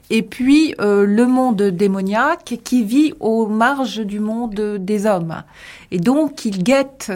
Et 0.10 0.22
puis 0.22 0.76
euh, 0.80 1.06
le 1.06 1.26
monde 1.26 1.62
démoniaque 1.62 2.60
qui 2.64 2.84
vit 2.84 3.14
aux 3.20 3.48
marges 3.48 4.00
du 4.00 4.20
monde 4.20 4.78
des 4.80 5.06
hommes. 5.06 5.44
Et 5.92 6.00
donc 6.00 6.46
il 6.46 6.64
guette 6.64 7.12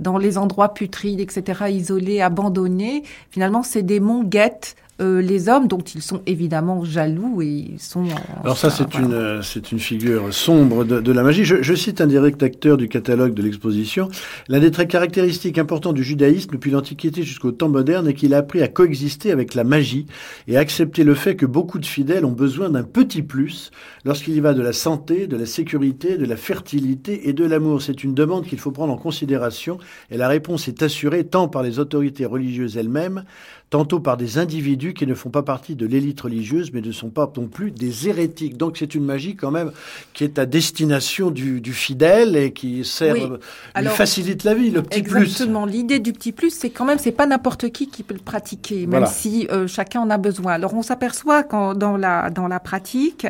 dans 0.00 0.18
les 0.18 0.36
endroits 0.36 0.74
putrides, 0.74 1.20
etc., 1.20 1.64
isolés, 1.70 2.20
abandonnés. 2.20 3.04
Finalement, 3.30 3.62
ces 3.62 3.82
démons 3.82 4.24
guettent 4.24 4.76
euh, 5.00 5.20
les 5.20 5.48
hommes 5.48 5.66
dont 5.66 5.80
ils 5.80 6.02
sont 6.02 6.22
évidemment 6.26 6.84
jaloux 6.84 7.42
et 7.42 7.48
ils 7.72 7.80
sont. 7.80 8.04
Alors 8.42 8.56
ça, 8.56 8.70
c'est 8.70 8.94
une 8.94 9.40
c'est 9.42 9.72
une 9.72 9.80
figure 9.80 10.32
sombre 10.32 10.84
de, 10.84 11.12
la 11.12 11.22
magie. 11.24 11.44
Je, 11.44 11.74
cite 11.74 12.00
un 12.00 12.06
direct 12.06 12.40
acteur 12.44 12.76
du 12.76 12.88
catalogue 12.88 13.34
de 13.34 13.42
l'exposition. 13.42 14.08
L'un 14.48 14.60
des 14.60 14.70
traits 14.70 14.88
caractéristiques 14.88 15.58
importants 15.58 15.92
du 15.92 16.04
judaïsme 16.04 16.50
depuis 16.52 16.70
l'Antiquité 16.70 17.24
jusqu'au 17.24 17.50
temps 17.50 17.68
moderne 17.68 18.06
est 18.06 18.14
qu'il 18.14 18.34
a 18.34 18.38
appris 18.38 18.62
à 18.62 18.68
coexister 18.68 19.32
avec 19.32 19.54
la 19.54 19.64
magie 19.64 20.06
et 20.46 20.56
à 20.56 20.60
accepter 20.60 21.02
le 21.02 21.14
fait 21.14 21.34
que 21.34 21.46
beaucoup 21.46 21.80
de 21.80 21.86
fidèles 21.86 22.24
ont 22.24 22.32
besoin 22.32 22.70
d'un 22.70 22.84
petit 22.84 23.22
plus 23.22 23.72
lorsqu'il 24.04 24.34
y 24.34 24.40
va 24.40 24.54
de 24.54 24.62
la 24.62 24.72
santé, 24.72 25.26
de 25.26 25.36
la 25.36 25.46
sécurité, 25.46 26.18
de 26.18 26.24
la 26.24 26.36
fertilité 26.36 27.28
et 27.28 27.32
de 27.32 27.44
l'amour. 27.44 27.82
C'est 27.82 28.04
une 28.04 28.14
demande 28.14 28.46
qu'il 28.46 28.60
faut 28.60 28.70
prendre 28.70 28.92
en 28.92 28.98
considération 28.98 29.78
et 30.12 30.16
la 30.16 30.28
réponse 30.28 30.68
est 30.68 30.82
assurée 30.84 31.24
tant 31.24 31.48
par 31.48 31.64
les 31.64 31.80
autorités 31.80 32.26
religieuses 32.26 32.76
elles-mêmes 32.76 33.24
tantôt 33.70 33.98
par 33.98 34.16
des 34.16 34.38
individus 34.38 34.94
qui 34.94 35.06
ne 35.06 35.14
font 35.14 35.30
pas 35.30 35.42
partie 35.42 35.74
de 35.74 35.86
l'élite 35.86 36.20
religieuse, 36.20 36.70
mais 36.72 36.80
ne 36.80 36.92
sont 36.92 37.10
pas 37.10 37.30
non 37.36 37.48
plus 37.48 37.70
des 37.70 38.08
hérétiques. 38.08 38.56
Donc 38.56 38.76
c'est 38.78 38.94
une 38.94 39.04
magie 39.04 39.34
quand 39.34 39.50
même 39.50 39.72
qui 40.12 40.24
est 40.24 40.38
à 40.38 40.46
destination 40.46 41.30
du, 41.30 41.60
fidèle 41.72 42.36
et 42.36 42.52
qui 42.52 42.84
sert, 42.84 43.14
lui 43.16 43.88
facilite 43.88 44.44
la 44.44 44.54
vie, 44.54 44.70
le 44.70 44.82
petit 44.82 45.02
plus. 45.02 45.22
Exactement. 45.22 45.66
L'idée 45.66 45.98
du 45.98 46.12
petit 46.12 46.30
plus, 46.30 46.50
c'est 46.50 46.70
quand 46.70 46.84
même, 46.84 46.98
c'est 46.98 47.12
pas 47.12 47.26
n'importe 47.26 47.70
qui 47.70 47.88
qui 47.88 48.02
peut 48.02 48.14
le 48.14 48.20
pratiquer, 48.20 48.86
même 48.86 49.06
si 49.06 49.48
euh, 49.50 49.66
chacun 49.66 50.00
en 50.00 50.10
a 50.10 50.18
besoin. 50.18 50.52
Alors 50.52 50.74
on 50.74 50.82
s'aperçoit 50.82 51.42
quand 51.42 51.74
dans 51.74 51.96
la 51.96 52.30
dans 52.30 52.48
la 52.48 52.60
pratique, 52.60 53.26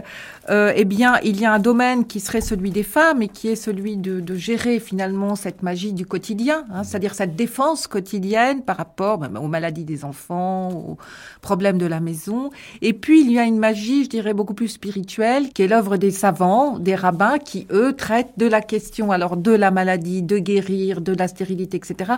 euh, 0.51 0.73
eh 0.77 0.85
bien 0.85 1.19
il 1.23 1.41
y 1.41 1.47
a 1.47 1.53
un 1.53 1.59
domaine 1.59 2.05
qui 2.07 2.21
serait 2.21 2.43
celui 2.43 2.71
des 2.71 2.83
femmes 2.83 3.23
et 3.23 3.29
qui 3.29 3.49
est 3.49 3.57
celui 3.57 3.97
de, 3.97 4.21
de 4.21 4.35
gérer 4.35 4.79
finalement 4.79 5.37
cette 5.37 5.63
magie 5.63 5.93
du 5.93 6.05
quotidien, 6.05 6.65
hein, 6.71 6.85
c'est-à-dire 6.85 7.15
cette 7.15 7.35
défense 7.35 7.87
quotidienne 7.87 8.63
par 8.63 8.77
rapport 8.77 9.19
ben, 9.19 9.35
aux 9.37 9.49
maladies 9.49 9.85
des 9.85 10.05
enfants 10.05 10.24
aux 10.31 10.99
problèmes 11.41 11.79
de 11.79 11.87
la 11.87 12.01
maison. 12.01 12.51
Et 12.83 12.93
puis, 12.93 13.21
il 13.21 13.33
y 13.33 13.39
a 13.39 13.45
une 13.45 13.59
magie, 13.59 14.05
je 14.05 14.09
dirais, 14.09 14.35
beaucoup 14.35 14.55
plus 14.55 14.69
spirituelle, 14.69 15.53
qui 15.53 15.63
est 15.63 15.69
l'œuvre 15.69 15.97
des 15.97 16.11
savants, 16.11 16.79
des 16.79 16.95
rabbins, 16.95 17.39
qui, 17.39 17.67
eux, 17.71 17.93
traitent 17.93 18.33
de 18.37 18.47
la 18.47 18.61
question, 18.61 19.11
alors, 19.11 19.37
de 19.37 19.53
la 19.53 19.71
maladie, 19.71 20.23
de 20.23 20.39
guérir, 20.39 21.01
de 21.01 21.13
la 21.13 21.29
stérilité, 21.29 21.77
etc., 21.77 22.15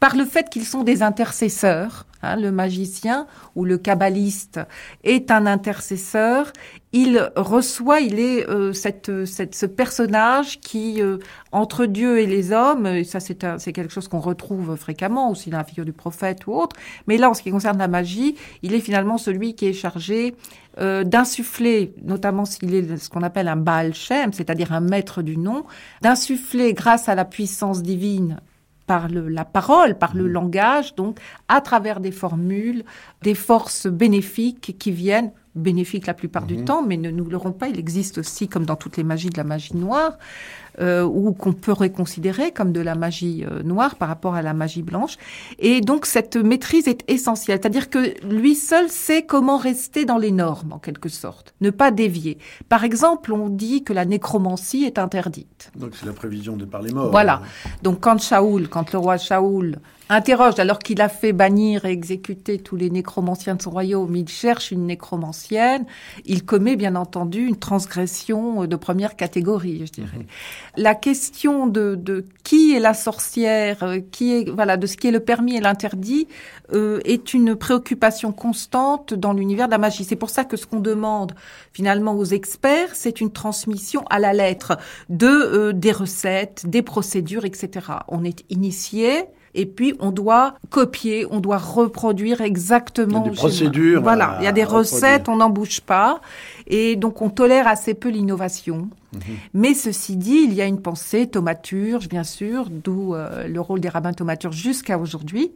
par 0.00 0.16
le 0.16 0.24
fait 0.24 0.50
qu'ils 0.50 0.66
sont 0.66 0.82
des 0.82 1.02
intercesseurs. 1.02 2.06
Hein, 2.24 2.36
le 2.36 2.50
magicien 2.50 3.26
ou 3.54 3.64
le 3.64 3.76
kabbaliste 3.76 4.60
est 5.02 5.30
un 5.30 5.44
intercesseur. 5.44 6.52
Il 6.92 7.30
reçoit, 7.36 8.00
il 8.00 8.18
est 8.18 8.48
euh, 8.48 8.72
cette, 8.72 9.26
cette, 9.26 9.54
ce 9.54 9.66
personnage 9.66 10.60
qui, 10.60 11.02
euh, 11.02 11.18
entre 11.52 11.84
Dieu 11.84 12.18
et 12.20 12.26
les 12.26 12.52
hommes, 12.52 12.86
et 12.86 13.04
ça 13.04 13.20
c'est 13.20 13.72
quelque 13.72 13.92
chose 13.92 14.08
qu'on 14.08 14.20
retrouve 14.20 14.76
fréquemment 14.76 15.30
aussi 15.30 15.50
dans 15.50 15.58
la 15.58 15.64
figure 15.64 15.84
du 15.84 15.92
prophète 15.92 16.46
ou 16.46 16.54
autre, 16.54 16.76
mais 17.06 17.18
là 17.18 17.28
en 17.28 17.34
ce 17.34 17.42
qui 17.42 17.50
concerne 17.50 17.78
la 17.78 17.88
magie, 17.88 18.36
il 18.62 18.74
est 18.74 18.80
finalement 18.80 19.18
celui 19.18 19.54
qui 19.54 19.66
est 19.66 19.72
chargé 19.72 20.34
euh, 20.78 21.04
d'insuffler, 21.04 21.94
notamment 22.02 22.44
s'il 22.44 22.74
est 22.74 22.96
ce 22.96 23.10
qu'on 23.10 23.22
appelle 23.22 23.48
un 23.48 23.56
Baal 23.56 23.92
Shem, 23.92 24.32
c'est-à-dire 24.32 24.72
un 24.72 24.80
maître 24.80 25.20
du 25.20 25.36
nom, 25.36 25.64
d'insuffler 26.00 26.72
grâce 26.72 27.08
à 27.08 27.14
la 27.14 27.24
puissance 27.24 27.82
divine 27.82 28.40
par 28.86 29.08
le, 29.08 29.28
la 29.28 29.44
parole, 29.44 29.98
par 29.98 30.14
le 30.14 30.24
mmh. 30.24 30.32
langage, 30.32 30.94
donc 30.94 31.18
à 31.48 31.60
travers 31.60 32.00
des 32.00 32.12
formules, 32.12 32.84
des 33.22 33.34
forces 33.34 33.86
bénéfiques 33.86 34.76
qui 34.78 34.90
viennent 34.90 35.32
bénéfiques 35.54 36.06
la 36.06 36.14
plupart 36.14 36.46
du 36.46 36.58
mmh. 36.58 36.64
temps, 36.64 36.82
mais 36.82 36.96
ne 36.96 37.10
nous 37.10 37.28
l'aurons 37.28 37.52
pas. 37.52 37.68
Il 37.68 37.78
existe 37.78 38.18
aussi, 38.18 38.48
comme 38.48 38.64
dans 38.64 38.76
toutes 38.76 38.96
les 38.96 39.04
magies, 39.04 39.30
de 39.30 39.36
la 39.36 39.44
magie 39.44 39.76
noire, 39.76 40.18
euh, 40.80 41.04
ou 41.04 41.32
qu'on 41.32 41.52
peut 41.52 41.72
reconsidérer 41.72 42.50
comme 42.50 42.72
de 42.72 42.80
la 42.80 42.96
magie 42.96 43.44
euh, 43.48 43.62
noire 43.62 43.94
par 43.94 44.08
rapport 44.08 44.34
à 44.34 44.42
la 44.42 44.54
magie 44.54 44.82
blanche. 44.82 45.16
Et 45.60 45.80
donc 45.80 46.04
cette 46.04 46.36
maîtrise 46.36 46.88
est 46.88 47.08
essentielle, 47.08 47.60
c'est-à-dire 47.62 47.90
que 47.90 48.12
lui 48.26 48.56
seul 48.56 48.88
sait 48.88 49.22
comment 49.22 49.56
rester 49.56 50.04
dans 50.04 50.18
les 50.18 50.32
normes, 50.32 50.72
en 50.72 50.78
quelque 50.80 51.08
sorte, 51.08 51.54
ne 51.60 51.70
pas 51.70 51.92
dévier. 51.92 52.38
Par 52.68 52.82
exemple, 52.82 53.32
on 53.32 53.48
dit 53.48 53.84
que 53.84 53.92
la 53.92 54.04
nécromancie 54.04 54.84
est 54.84 54.98
interdite. 54.98 55.70
Donc 55.76 55.92
c'est 55.94 56.06
la 56.06 56.12
prévision 56.12 56.56
de 56.56 56.64
par 56.64 56.82
les 56.82 56.92
morts. 56.92 57.12
Voilà. 57.12 57.42
Donc 57.84 58.00
quand 58.00 58.20
Shaoul, 58.20 58.68
quand 58.68 58.92
le 58.92 58.98
roi 58.98 59.16
Shaoul 59.16 59.78
interroge, 60.08 60.58
alors 60.58 60.78
qu'il 60.78 61.00
a 61.00 61.08
fait 61.08 61.32
bannir 61.32 61.84
et 61.84 61.90
exécuter 61.90 62.58
tous 62.58 62.76
les 62.76 62.90
nécromanciens 62.90 63.54
de 63.54 63.62
son 63.62 63.70
royaume, 63.70 64.14
il 64.16 64.28
cherche 64.28 64.70
une 64.70 64.86
nécromancienne, 64.86 65.86
il 66.24 66.44
commet 66.44 66.76
bien 66.76 66.94
entendu 66.94 67.46
une 67.46 67.56
transgression 67.56 68.66
de 68.66 68.76
première 68.76 69.16
catégorie, 69.16 69.86
je 69.86 69.92
dirais. 69.92 70.18
Mhm. 70.18 70.26
La 70.76 70.94
question 70.94 71.66
de, 71.66 71.94
de, 71.94 72.26
qui 72.42 72.74
est 72.74 72.80
la 72.80 72.94
sorcière, 72.94 73.82
euh, 73.82 74.00
qui 74.10 74.32
est 74.32 74.50
voilà 74.50 74.76
de 74.76 74.86
ce 74.86 74.96
qui 74.96 75.08
est 75.08 75.12
le 75.12 75.20
permis 75.20 75.56
et 75.56 75.60
l'interdit, 75.60 76.28
euh, 76.72 77.00
est 77.04 77.34
une 77.34 77.56
préoccupation 77.56 78.32
constante 78.32 79.14
dans 79.14 79.32
l'univers 79.32 79.66
de 79.66 79.72
la 79.72 79.78
magie. 79.78 80.04
C'est 80.04 80.16
pour 80.16 80.30
ça 80.30 80.44
que 80.44 80.56
ce 80.56 80.66
qu'on 80.66 80.80
demande 80.80 81.34
finalement 81.72 82.14
aux 82.14 82.24
experts, 82.24 82.90
c'est 82.94 83.20
une 83.20 83.32
transmission 83.32 84.04
à 84.10 84.18
la 84.18 84.32
lettre 84.32 84.78
de 85.08 85.26
euh, 85.26 85.72
des 85.72 85.92
recettes, 85.92 86.64
des 86.66 86.82
procédures, 86.82 87.44
etc. 87.44 87.86
On 88.08 88.24
est 88.24 88.44
initié 88.50 89.24
et 89.54 89.66
puis 89.66 89.94
on 90.00 90.10
doit 90.10 90.54
copier, 90.70 91.26
on 91.30 91.40
doit 91.40 91.58
reproduire 91.58 92.40
exactement. 92.40 93.22
Il 93.22 93.26
y 93.26 93.28
a 93.28 93.30
des 93.30 93.36
procédures. 93.36 94.02
Voilà, 94.02 94.36
il 94.40 94.44
y 94.44 94.48
a 94.48 94.52
des 94.52 94.64
recettes, 94.64 95.28
on 95.28 95.36
n'en 95.36 95.50
bouge 95.50 95.80
pas, 95.80 96.20
et 96.66 96.96
donc 96.96 97.22
on 97.22 97.30
tolère 97.30 97.68
assez 97.68 97.94
peu 97.94 98.08
l'innovation. 98.08 98.88
Mhm. 99.12 99.20
Mais 99.54 99.74
ceci 99.74 100.16
dit, 100.16 100.42
il 100.44 100.54
y 100.54 100.62
a 100.62 100.66
une 100.66 100.80
pensée 100.80 101.28
thaumaturge, 101.28 102.08
bien 102.08 102.24
sûr, 102.24 102.68
d'où 102.70 103.14
euh, 103.14 103.46
le 103.46 103.60
rôle 103.60 103.80
des 103.80 103.88
rabbins 103.88 104.12
thaumaturges 104.12 104.56
jusqu'à 104.56 104.98
aujourd'hui. 104.98 105.52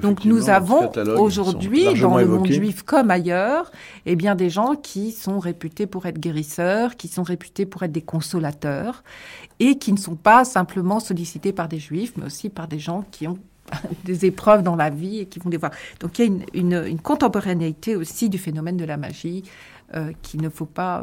Donc 0.00 0.24
nous 0.24 0.50
avons 0.50 0.90
aujourd'hui, 1.18 1.84
dans 2.00 2.16
le 2.18 2.26
monde 2.26 2.46
juif 2.46 2.82
comme 2.82 3.10
ailleurs, 3.10 3.70
eh 4.06 4.16
bien 4.16 4.34
des 4.34 4.50
gens 4.50 4.74
qui 4.74 5.12
sont 5.12 5.38
réputés 5.38 5.86
pour 5.86 6.06
être 6.06 6.18
guérisseurs, 6.18 6.96
qui 6.96 7.08
sont 7.08 7.22
réputés 7.22 7.66
pour 7.66 7.82
être 7.82 7.92
des 7.92 8.02
consolateurs, 8.02 9.02
et 9.60 9.78
qui 9.78 9.92
ne 9.92 9.98
sont 9.98 10.16
pas 10.16 10.44
simplement 10.44 11.00
sollicités 11.00 11.52
par 11.52 11.68
des 11.68 11.78
juifs, 11.78 12.12
mais 12.16 12.26
aussi 12.26 12.48
par 12.48 12.68
des 12.68 12.78
gens 12.78 13.04
qui 13.10 13.26
ont 13.26 13.38
des 14.04 14.24
épreuves 14.24 14.62
dans 14.62 14.76
la 14.76 14.90
vie 14.90 15.20
et 15.20 15.26
qui 15.26 15.38
vont 15.38 15.50
les 15.50 15.56
voir. 15.56 15.72
Donc 16.00 16.18
il 16.18 16.24
y 16.24 16.28
a 16.28 16.32
une, 16.54 16.72
une, 16.86 16.98
contemporanéité 17.00 17.96
aussi 17.96 18.28
du 18.28 18.38
phénomène 18.38 18.76
de 18.76 18.84
la 18.84 18.96
magie 18.96 19.44
euh, 19.94 20.12
qu'il 20.22 20.42
ne 20.42 20.48
faut 20.48 20.66
pas 20.66 21.02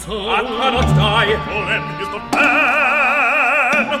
soul. 0.00 0.30
I 0.30 0.40
cannot 0.42 0.88
die, 0.96 1.36
for 1.44 1.60
man 1.68 1.82
is 2.00 2.08
the 2.08 2.20
man. 2.32 2.80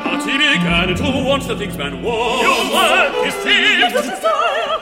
But 0.04 0.20
he 0.28 0.34
began 0.38 0.88
to 0.96 1.26
want 1.26 1.46
the 1.46 1.56
things 1.56 1.76
man 1.76 2.02
wants. 2.02 2.42
Your 2.42 2.60
work 2.74 3.26
is 3.26 3.34
his 3.44 3.92
desire. 3.92 4.80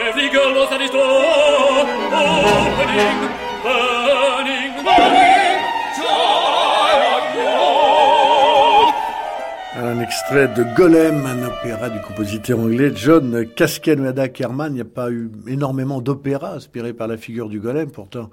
Every 0.00 0.28
girl 0.30 0.54
was 0.54 0.72
at 0.72 0.80
his 0.80 0.90
door, 0.90 1.84
opening, 2.22 3.18
burning, 3.62 4.84
burning. 4.84 5.31
Euh, 9.82 9.94
négliger. 9.94 10.48
de 10.54 10.76
Golem, 10.76 11.26
un 11.26 11.46
opéra 11.46 11.88
du 11.88 12.00
compositeur 12.00 12.58
anglais 12.58 12.92
John 12.94 13.46
Caskenada 13.54 14.28
Kerman. 14.28 14.72
Il 14.72 14.74
n'y 14.76 14.80
a 14.80 14.84
pas 14.84 15.10
eu 15.10 15.30
énormément 15.46 16.00
d'opéras 16.00 16.54
inspirés 16.54 16.92
par 16.92 17.08
la 17.08 17.16
figure 17.16 17.48
du 17.48 17.60
Golem. 17.60 17.90
Pourtant, 17.90 18.30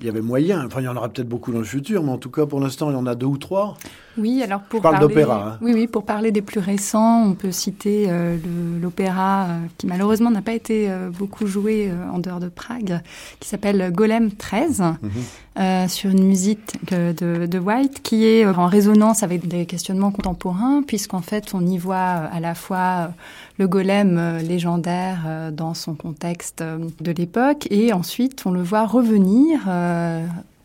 il 0.00 0.06
y 0.06 0.08
avait 0.08 0.20
moyen. 0.20 0.64
Enfin, 0.66 0.80
il 0.80 0.84
y 0.84 0.88
en 0.88 0.96
aura 0.96 1.08
peut-être 1.08 1.28
beaucoup 1.28 1.52
dans 1.52 1.58
le 1.58 1.64
futur, 1.64 2.02
mais 2.02 2.12
en 2.12 2.18
tout 2.18 2.30
cas, 2.30 2.46
pour 2.46 2.60
l'instant, 2.60 2.90
il 2.90 2.94
y 2.94 2.96
en 2.96 3.06
a 3.06 3.14
deux 3.14 3.26
ou 3.26 3.38
trois. 3.38 3.74
Oui, 4.18 4.42
alors 4.42 4.60
pour 4.60 4.82
parler. 4.82 5.22
Hein. 5.22 5.58
Oui, 5.62 5.72
oui, 5.72 5.86
pour 5.86 6.04
parler 6.04 6.32
des 6.32 6.42
plus 6.42 6.60
récents, 6.60 7.24
on 7.24 7.34
peut 7.34 7.52
citer 7.52 8.06
euh, 8.08 8.36
l'opéra 8.80 9.44
euh, 9.44 9.58
qui 9.78 9.86
malheureusement 9.86 10.30
n'a 10.30 10.42
pas 10.42 10.52
été 10.52 10.90
euh, 10.90 11.10
beaucoup 11.10 11.46
joué 11.46 11.90
en 12.12 12.18
dehors 12.18 12.40
de 12.40 12.48
Prague, 12.48 13.00
qui 13.40 13.48
s'appelle 13.48 13.90
Golem 13.92 14.30
13, 14.30 14.82
mhm. 15.02 15.88
sur 15.88 16.10
une 16.10 16.24
musique 16.24 16.76
de, 16.90 17.46
de, 17.46 17.58
White, 17.58 18.02
qui 18.02 18.26
est 18.26 18.44
en 18.46 18.66
résonance 18.66 19.22
avec 19.22 19.48
des 19.48 19.64
questionnements 19.66 20.10
contemporains, 20.10 20.82
puisqu'en 20.82 21.22
fait 21.22 21.54
on 21.54 21.64
y 21.66 21.78
voit 21.78 21.98
à 21.98 22.40
la 22.40 22.54
fois 22.54 23.10
le 23.58 23.68
golem 23.68 24.38
légendaire 24.38 25.50
dans 25.52 25.74
son 25.74 25.94
contexte 25.94 26.62
de 26.62 27.12
l'époque, 27.12 27.66
et 27.70 27.92
ensuite 27.92 28.42
on 28.46 28.50
le 28.50 28.62
voit 28.62 28.86
revenir 28.86 29.60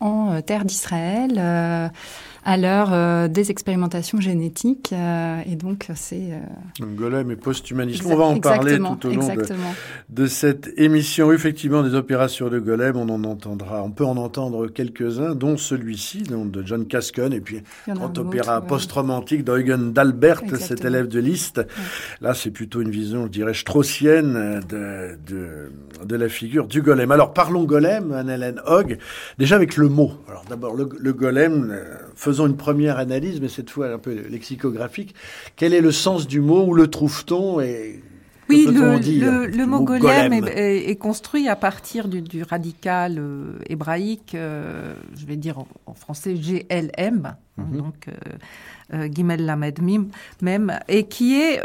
en 0.00 0.42
terre 0.42 0.64
d'Israël 0.64 1.90
à 2.48 2.56
l'heure 2.56 2.94
euh, 2.94 3.28
des 3.28 3.50
expérimentations 3.50 4.22
génétiques. 4.22 4.94
Euh, 4.94 5.42
et 5.44 5.54
donc, 5.54 5.88
c'est... 5.94 6.30
Euh, 6.32 6.86
golem 6.96 7.30
et 7.30 7.36
post-humanisme. 7.36 8.06
On 8.10 8.16
va 8.16 8.24
en 8.24 8.40
parler 8.40 8.78
tout 8.78 9.06
au 9.06 9.10
long 9.10 9.34
de, 9.34 9.44
de, 10.08 10.26
cette 10.26 10.70
émission. 10.78 11.30
Effectivement, 11.30 11.82
des 11.82 11.94
opérations 11.94 12.48
de 12.48 12.58
golem, 12.58 12.96
on 12.96 13.10
en 13.10 13.22
entendra, 13.24 13.82
on 13.82 13.90
peut 13.90 14.06
en 14.06 14.16
entendre 14.16 14.66
quelques-uns, 14.68 15.34
dont 15.34 15.58
celui-ci, 15.58 16.22
de 16.22 16.62
John 16.64 16.86
Casken, 16.86 17.34
et 17.34 17.42
puis 17.42 17.60
grand 17.86 18.16
opéra 18.16 18.62
post-romantique 18.62 19.44
d'Eugen 19.44 19.92
d'Albert, 19.92 20.40
cet 20.58 20.86
élève 20.86 21.06
de 21.06 21.20
Liszt. 21.20 21.60
Là, 22.22 22.32
c'est 22.32 22.50
plutôt 22.50 22.80
une 22.80 22.90
vision, 22.90 23.26
je 23.26 23.30
dirais, 23.30 23.52
straussienne 23.52 24.62
de, 24.66 25.18
de, 25.26 25.70
de, 26.02 26.16
la 26.16 26.30
figure 26.30 26.66
du 26.66 26.80
golem. 26.80 27.10
Alors, 27.10 27.34
parlons 27.34 27.64
golem, 27.64 28.10
Anne-Hélène 28.12 28.62
Hogg, 28.64 28.96
déjà 29.36 29.56
avec 29.56 29.76
le 29.76 29.90
mot. 29.90 30.12
Alors, 30.30 30.44
d'abord, 30.48 30.74
le, 30.74 30.88
le 30.98 31.12
golem, 31.12 31.78
faisons 32.18 32.46
une 32.46 32.56
première 32.56 32.98
analyse, 32.98 33.40
mais 33.40 33.48
cette 33.48 33.70
fois 33.70 33.92
un 33.92 33.98
peu 33.98 34.12
lexicographique. 34.28 35.14
Quel 35.56 35.72
est 35.72 35.80
le 35.80 35.92
sens 35.92 36.26
du 36.26 36.40
mot 36.40 36.64
Où 36.64 36.74
le 36.74 36.88
trouve-t-on 36.88 37.60
et 37.60 38.02
oui, 38.48 38.66
le, 38.66 39.66
mot, 39.66 39.82
golem, 39.82 40.32
Est, 40.32 40.96
construit 40.96 41.48
à 41.48 41.56
partir 41.56 42.08
du, 42.08 42.42
radical 42.42 43.16
euh, 43.18 43.58
hébraïque, 43.66 44.34
euh, 44.34 44.94
je 45.18 45.26
vais 45.26 45.36
dire 45.36 45.58
en, 45.84 45.92
français 45.92 46.32
GLM, 46.32 47.26
hein, 47.26 47.36
mhm. 47.58 47.76
donc 47.76 48.08
euh, 48.94 49.06
Gimel 49.12 49.44
Lamed 49.44 49.82
Mim, 49.82 50.06
même, 50.40 50.78
et 50.88 51.04
qui 51.04 51.38
est 51.38 51.60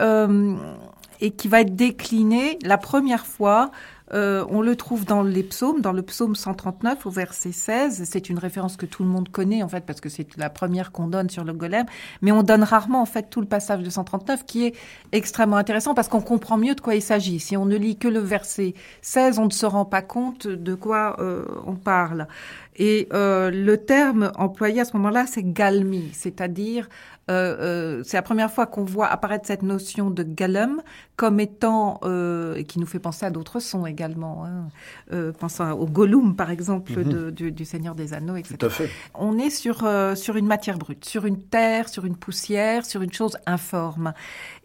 et 1.22 1.32
qui 1.32 1.48
va 1.48 1.62
être 1.62 1.74
décliné 1.74 2.60
la 2.64 2.78
première 2.78 3.26
fois 3.26 3.72
euh, 4.14 4.46
on 4.50 4.62
le 4.62 4.76
trouve 4.76 5.06
dans 5.06 5.24
les 5.24 5.44
psaumes, 5.44 5.82
dans 5.82 5.92
le 5.92 6.02
psaume 6.02 6.36
139 6.36 7.06
au 7.06 7.10
verset 7.10 7.52
16. 7.52 8.04
C'est 8.06 8.30
une 8.30 8.38
référence 8.38 8.78
que 8.78 8.86
tout 8.86 9.04
le 9.04 9.10
monde 9.10 9.30
connaît 9.30 9.64
en 9.64 9.68
fait 9.68 9.86
parce 9.86 10.02
que 10.02 10.10
c'est 10.10 10.38
la 10.38 10.50
première 10.50 10.92
qu'on 10.92 11.08
donne 11.08 11.30
sur 11.30 11.44
le 11.44 11.54
golem, 11.54 11.86
mais 12.22 12.32
on 12.32 12.44
donne 12.44 12.64
rarement 12.64 13.02
en 13.02 13.06
fait 13.06 13.30
tout 13.30 13.42
le 13.42 13.48
passage 13.48 13.82
de 13.82 13.90
139 13.90 14.46
qui 14.46 14.66
est 14.66 14.76
extrêmement 15.12 15.58
intéressant 15.58 15.94
parce 15.94 16.08
qu'on 16.08 16.22
comprend 16.22 16.58
mieux 16.58 16.76
de 16.76 16.82
quoi 16.82 16.96
il 16.96 17.02
s'agit. 17.02 17.40
Si 17.40 17.58
on 17.58 17.66
ne 17.66 17.76
lit 17.76 17.98
que 17.98 18.08
le 18.08 18.20
verset 18.20 18.76
16, 19.02 19.40
on 19.40 19.46
ne 19.46 19.52
se 19.52 19.66
rend 19.66 19.86
pas 19.86 20.02
compte 20.02 20.48
de 20.48 20.76
quoi 20.76 21.18
euh, 21.20 21.46
on 21.66 21.76
parle. 21.76 22.28
Et 22.76 23.08
euh, 23.14 23.52
le 23.52 23.78
terme 23.78 24.32
employé 24.36 24.82
à 24.82 24.86
ce 24.86 24.96
moment-là, 24.98 25.26
c'est 25.28 25.44
galmi, 25.44 26.10
c'est-à-dire 26.14 26.90
c'est 27.28 28.14
la 28.18 28.22
première 28.22 28.52
fois 28.52 28.66
qu'on 28.66 28.84
voit 28.84 29.08
apparaître 29.08 29.48
cette 29.48 29.64
notion 29.64 30.10
de 30.10 30.24
galum 30.24 30.82
comme 31.16 31.40
étant, 31.40 32.00
euh, 32.04 32.56
et 32.56 32.64
qui 32.64 32.80
nous 32.80 32.88
fait 32.88 33.00
penser 33.00 33.26
à 33.26 33.30
d'autres 33.30 33.60
sons 33.60 33.86
également, 33.86 34.46
hein, 34.46 34.70
euh, 35.12 35.32
pensant 35.32 35.72
au 35.74 35.86
Gollum 35.86 36.36
par 36.36 36.50
exemple 36.50 36.92
mhm. 36.98 37.32
de, 37.32 37.50
du, 37.50 37.66
Seigneur 37.66 37.94
des 37.94 38.14
Anneaux, 38.14 38.36
etc. 38.36 38.56
Tout 38.58 38.66
à 38.66 38.70
fait. 38.70 38.90
On 39.14 39.38
est 39.38 39.52
sur, 39.52 39.84
euh, 39.84 40.16
sur 40.16 40.38
une 40.38 40.48
matière 40.48 40.80
brute, 40.80 41.06
sur 41.06 41.26
une 41.26 41.40
terre, 41.40 41.88
sur 41.88 42.06
une 42.06 42.16
poussière, 42.16 42.86
sur 42.86 43.04
une 43.04 43.14
chose 43.14 43.38
informe. 43.46 44.14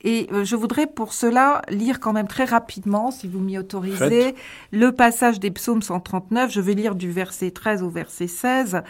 Et 0.03 0.29
je 0.45 0.57
voudrais 0.57 0.87
pour 0.87 1.13
cela 1.13 1.61
lire 1.69 2.01
quand 2.01 2.13
même 2.13 2.29
très 2.29 2.45
rapidement, 2.45 3.11
si 3.11 3.27
vous 3.27 3.41
m'y 3.41 3.59
autorisez, 3.59 4.35
le 4.71 4.93
passage 4.93 5.41
des 5.41 5.51
psaumes 5.51 5.83
139. 5.83 6.51
Je 6.53 6.61
vais 6.61 6.75
lire 6.75 6.95
du 6.95 7.11
verset 7.11 7.51
13 7.51 7.83
au 7.83 7.91
verset 7.91 8.29
16 8.29 8.83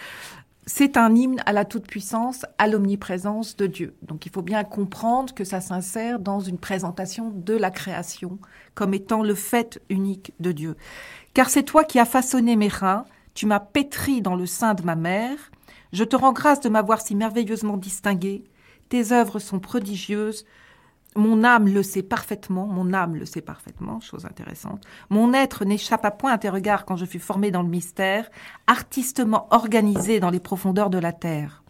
c'est 0.68 0.98
un 0.98 1.14
hymne 1.14 1.42
à 1.46 1.54
la 1.54 1.64
toute-puissance, 1.64 2.44
à 2.58 2.66
l'omniprésence 2.66 3.56
de 3.56 3.66
Dieu. 3.66 3.96
Donc 4.02 4.26
il 4.26 4.32
faut 4.32 4.42
bien 4.42 4.64
comprendre 4.64 5.32
que 5.32 5.42
ça 5.42 5.62
s'insère 5.62 6.18
dans 6.18 6.40
une 6.40 6.58
présentation 6.58 7.30
de 7.30 7.54
la 7.54 7.70
création 7.70 8.38
comme 8.74 8.92
étant 8.92 9.22
le 9.22 9.34
fait 9.34 9.80
unique 9.88 10.34
de 10.40 10.52
Dieu. 10.52 10.76
Car 11.32 11.48
c'est 11.48 11.62
toi 11.62 11.84
qui 11.84 11.98
as 11.98 12.04
façonné 12.04 12.54
mes 12.54 12.68
reins, 12.68 13.06
tu 13.32 13.46
m'as 13.46 13.60
pétri 13.60 14.20
dans 14.20 14.36
le 14.36 14.44
sein 14.44 14.74
de 14.74 14.82
ma 14.82 14.94
mère, 14.94 15.38
je 15.94 16.04
te 16.04 16.16
rends 16.16 16.34
grâce 16.34 16.60
de 16.60 16.68
m'avoir 16.68 17.00
si 17.00 17.14
merveilleusement 17.14 17.78
distingué, 17.78 18.44
tes 18.90 19.12
œuvres 19.12 19.38
sont 19.38 19.60
prodigieuses, 19.60 20.44
mon 21.18 21.44
âme 21.44 21.68
le 21.68 21.82
sait 21.82 22.02
parfaitement, 22.02 22.66
mon 22.66 22.92
âme 22.92 23.16
le 23.16 23.26
sait 23.26 23.40
parfaitement, 23.40 24.00
chose 24.00 24.24
intéressante. 24.24 24.84
Mon 25.10 25.34
être 25.34 25.64
n'échappe 25.64 26.18
point 26.18 26.32
à 26.32 26.38
tes 26.38 26.48
regards 26.48 26.84
quand 26.84 26.96
je 26.96 27.04
fus 27.04 27.18
formé 27.18 27.50
dans 27.50 27.62
le 27.62 27.68
mystère, 27.68 28.30
artistement 28.66 29.48
organisé 29.50 30.20
dans 30.20 30.30
les 30.30 30.40
profondeurs 30.40 30.90
de 30.90 30.98
la 30.98 31.12
terre. 31.12 31.62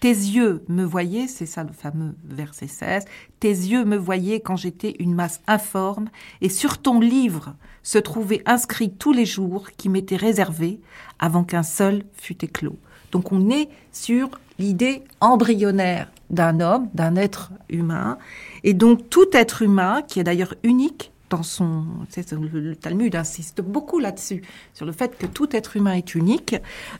Tes 0.00 0.08
yeux 0.08 0.64
me 0.66 0.82
voyaient, 0.82 1.28
c'est 1.28 1.46
ça 1.46 1.62
le 1.62 1.72
fameux 1.72 2.16
verset 2.24 2.66
16, 2.66 3.04
tes 3.38 3.48
yeux 3.48 3.84
me 3.84 3.96
voyaient 3.96 4.40
quand 4.40 4.56
j'étais 4.56 4.96
une 4.98 5.14
masse 5.14 5.40
informe, 5.46 6.08
et 6.40 6.48
sur 6.48 6.78
ton 6.78 6.98
livre 6.98 7.54
se 7.84 7.98
trouvaient 7.98 8.42
inscrits 8.44 8.92
tous 8.92 9.12
les 9.12 9.26
jours 9.26 9.70
qui 9.76 9.88
m'étaient 9.88 10.16
réservés 10.16 10.80
avant 11.20 11.44
qu'un 11.44 11.62
seul 11.62 12.04
fût 12.14 12.44
éclos. 12.44 12.78
Donc 13.12 13.30
on 13.30 13.48
est 13.48 13.68
sur 13.92 14.30
l'idée 14.58 15.04
embryonnaire 15.20 16.10
d'un 16.32 16.60
homme, 16.60 16.88
d'un 16.94 17.16
être 17.16 17.52
humain, 17.68 18.18
et 18.64 18.74
donc 18.74 19.08
tout 19.10 19.28
être 19.32 19.62
humain, 19.62 20.02
qui 20.02 20.18
est 20.18 20.24
d'ailleurs 20.24 20.54
unique 20.62 21.12
dans 21.30 21.42
son... 21.42 21.84
Le 22.16 22.74
Talmud 22.74 23.14
insiste 23.14 23.60
beaucoup 23.60 23.98
là-dessus, 23.98 24.42
sur 24.74 24.86
le 24.86 24.92
fait 24.92 25.16
que 25.16 25.26
tout 25.26 25.54
être 25.54 25.76
humain 25.76 25.94
est 25.94 26.14
unique, 26.14 26.56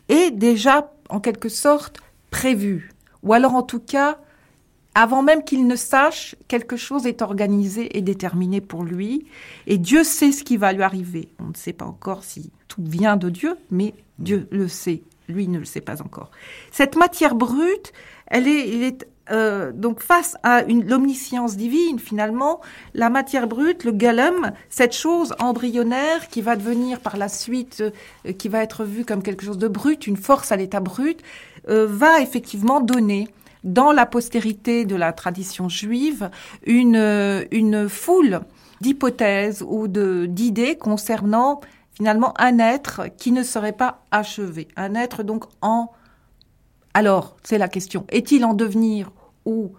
est 0.08 0.30
déjà 0.30 0.92
en 1.08 1.20
quelque 1.20 1.48
sorte 1.48 2.00
prévu, 2.30 2.92
ou 3.22 3.32
alors 3.32 3.54
en 3.54 3.62
tout 3.62 3.80
cas 3.80 4.18
avant 4.94 5.22
même 5.22 5.42
qu'il 5.42 5.66
ne 5.66 5.76
sache, 5.76 6.36
quelque 6.48 6.76
chose 6.76 7.06
est 7.06 7.22
organisé 7.22 7.96
et 7.96 8.02
déterminé 8.02 8.60
pour 8.60 8.84
lui, 8.84 9.24
et 9.66 9.78
Dieu 9.78 10.04
sait 10.04 10.32
ce 10.32 10.44
qui 10.44 10.58
va 10.58 10.72
lui 10.72 10.82
arriver. 10.82 11.30
On 11.38 11.48
ne 11.48 11.54
sait 11.54 11.72
pas 11.72 11.86
encore 11.86 12.24
si 12.24 12.50
tout 12.68 12.82
vient 12.84 13.16
de 13.16 13.30
Dieu, 13.30 13.56
mais 13.70 13.94
Dieu 14.18 14.48
le 14.50 14.68
sait. 14.68 15.02
Lui 15.28 15.48
ne 15.48 15.58
le 15.58 15.64
sait 15.64 15.80
pas 15.80 16.02
encore. 16.02 16.30
Cette 16.72 16.96
matière 16.96 17.34
brute, 17.34 17.92
elle 18.26 18.46
est, 18.48 18.68
elle 18.68 18.82
est 18.82 19.06
euh, 19.32 19.72
donc 19.72 20.00
face 20.00 20.36
à 20.42 20.62
l'omniscience 20.62 21.56
divine, 21.56 21.98
finalement, 21.98 22.60
la 22.94 23.08
matière 23.08 23.46
brute, 23.46 23.84
le 23.84 23.92
golem, 23.92 24.52
cette 24.68 24.94
chose 24.94 25.34
embryonnaire 25.38 26.28
qui 26.28 26.42
va 26.42 26.56
devenir 26.56 27.00
par 27.00 27.16
la 27.16 27.28
suite, 27.28 27.82
euh, 28.26 28.32
qui 28.32 28.48
va 28.48 28.62
être 28.62 28.84
vue 28.84 29.04
comme 29.04 29.22
quelque 29.22 29.44
chose 29.44 29.58
de 29.58 29.68
brut, 29.68 30.06
une 30.06 30.16
force 30.16 30.52
à 30.52 30.56
l'état 30.56 30.80
brut, 30.80 31.22
euh, 31.68 31.86
va 31.88 32.20
effectivement 32.20 32.80
donner 32.80 33.28
dans 33.64 33.92
la 33.92 34.06
postérité 34.06 34.84
de 34.84 34.96
la 34.96 35.12
tradition 35.12 35.68
juive 35.68 36.28
une, 36.66 37.46
une 37.52 37.88
foule 37.88 38.40
d'hypothèses 38.80 39.64
ou 39.66 39.86
d'idées 39.86 40.76
concernant 40.76 41.60
finalement 41.94 42.34
un 42.38 42.58
être 42.58 43.02
qui 43.16 43.30
ne 43.30 43.44
serait 43.44 43.72
pas 43.72 44.02
achevé, 44.10 44.66
un 44.76 44.96
être 44.96 45.22
donc 45.22 45.44
en 45.60 45.92
alors, 46.94 47.36
c'est 47.42 47.56
la 47.56 47.68
question, 47.68 48.04
est-il 48.10 48.44
en 48.44 48.52
devenir 48.52 49.10
ou 49.44 49.72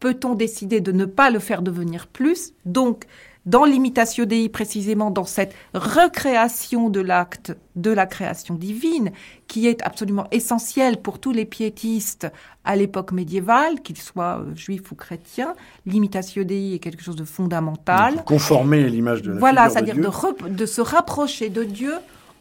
peut-on 0.00 0.34
décider 0.34 0.80
de 0.80 0.92
ne 0.92 1.04
pas 1.04 1.30
le 1.30 1.38
faire 1.38 1.62
devenir 1.62 2.06
plus 2.06 2.52
Donc, 2.64 3.06
dans 3.46 3.64
l'imitatio 3.64 4.24
Dei, 4.24 4.48
précisément 4.48 5.12
dans 5.12 5.24
cette 5.24 5.54
recréation 5.72 6.90
de 6.90 7.00
l'acte 7.00 7.56
de 7.76 7.92
la 7.92 8.04
création 8.04 8.54
divine, 8.54 9.12
qui 9.46 9.68
est 9.68 9.82
absolument 9.82 10.26
essentielle 10.32 10.96
pour 10.96 11.20
tous 11.20 11.30
les 11.30 11.44
piétistes 11.44 12.26
à 12.64 12.74
l'époque 12.74 13.12
médiévale, 13.12 13.80
qu'ils 13.82 13.98
soient 13.98 14.40
euh, 14.40 14.54
juifs 14.56 14.90
ou 14.90 14.96
chrétiens, 14.96 15.54
l'imitatio 15.86 16.42
Dei 16.42 16.74
est 16.74 16.78
quelque 16.80 17.04
chose 17.04 17.14
de 17.14 17.24
fondamental. 17.24 18.24
conformer 18.24 18.88
l'image 18.90 19.22
de 19.22 19.32
la 19.32 19.38
Voilà, 19.38 19.70
c'est-à-dire 19.70 19.94
de, 19.94 20.48
de 20.48 20.66
se 20.66 20.80
rapprocher 20.80 21.48
de 21.48 21.62
Dieu 21.62 21.94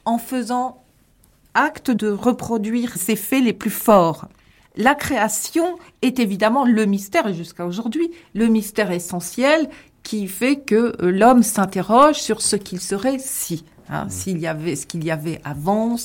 en 0.06 0.18
faisant 0.18 0.84
acte 1.54 1.92
de 1.92 2.10
reproduire 2.10 2.96
ses 2.98 3.16
faits 3.16 3.44
les 3.44 3.54
plus 3.54 3.70
forts. 3.70 4.28
La 4.78 4.96
création 4.96 5.78
est 6.02 6.20
évidemment 6.20 6.66
le 6.66 6.86
mystère, 6.86 7.28
et 7.28 7.34
jusqu'à 7.34 7.66
aujourd'hui, 7.66 8.12
le 8.34 8.48
mystère 8.48 8.92
essentiel 8.92 9.70
qui 10.04 10.28
fait 10.28 10.58
que 10.58 10.96
euh, 11.02 11.12
l'homme 11.12 11.44
s'interroge 11.44 12.16
sur 12.16 12.42
ce 12.42 12.56
qu'il 12.56 12.80
serait 12.80 13.18
si. 13.20 13.66
Hein, 13.88 14.06
mmh. 14.06 14.10
s'il 14.10 14.40
y 14.40 14.48
avait 14.48 14.76
ce 14.76 14.88
qu'il 14.88 15.04
y 15.04 15.12
avait 15.12 15.40
avant, 15.44 15.96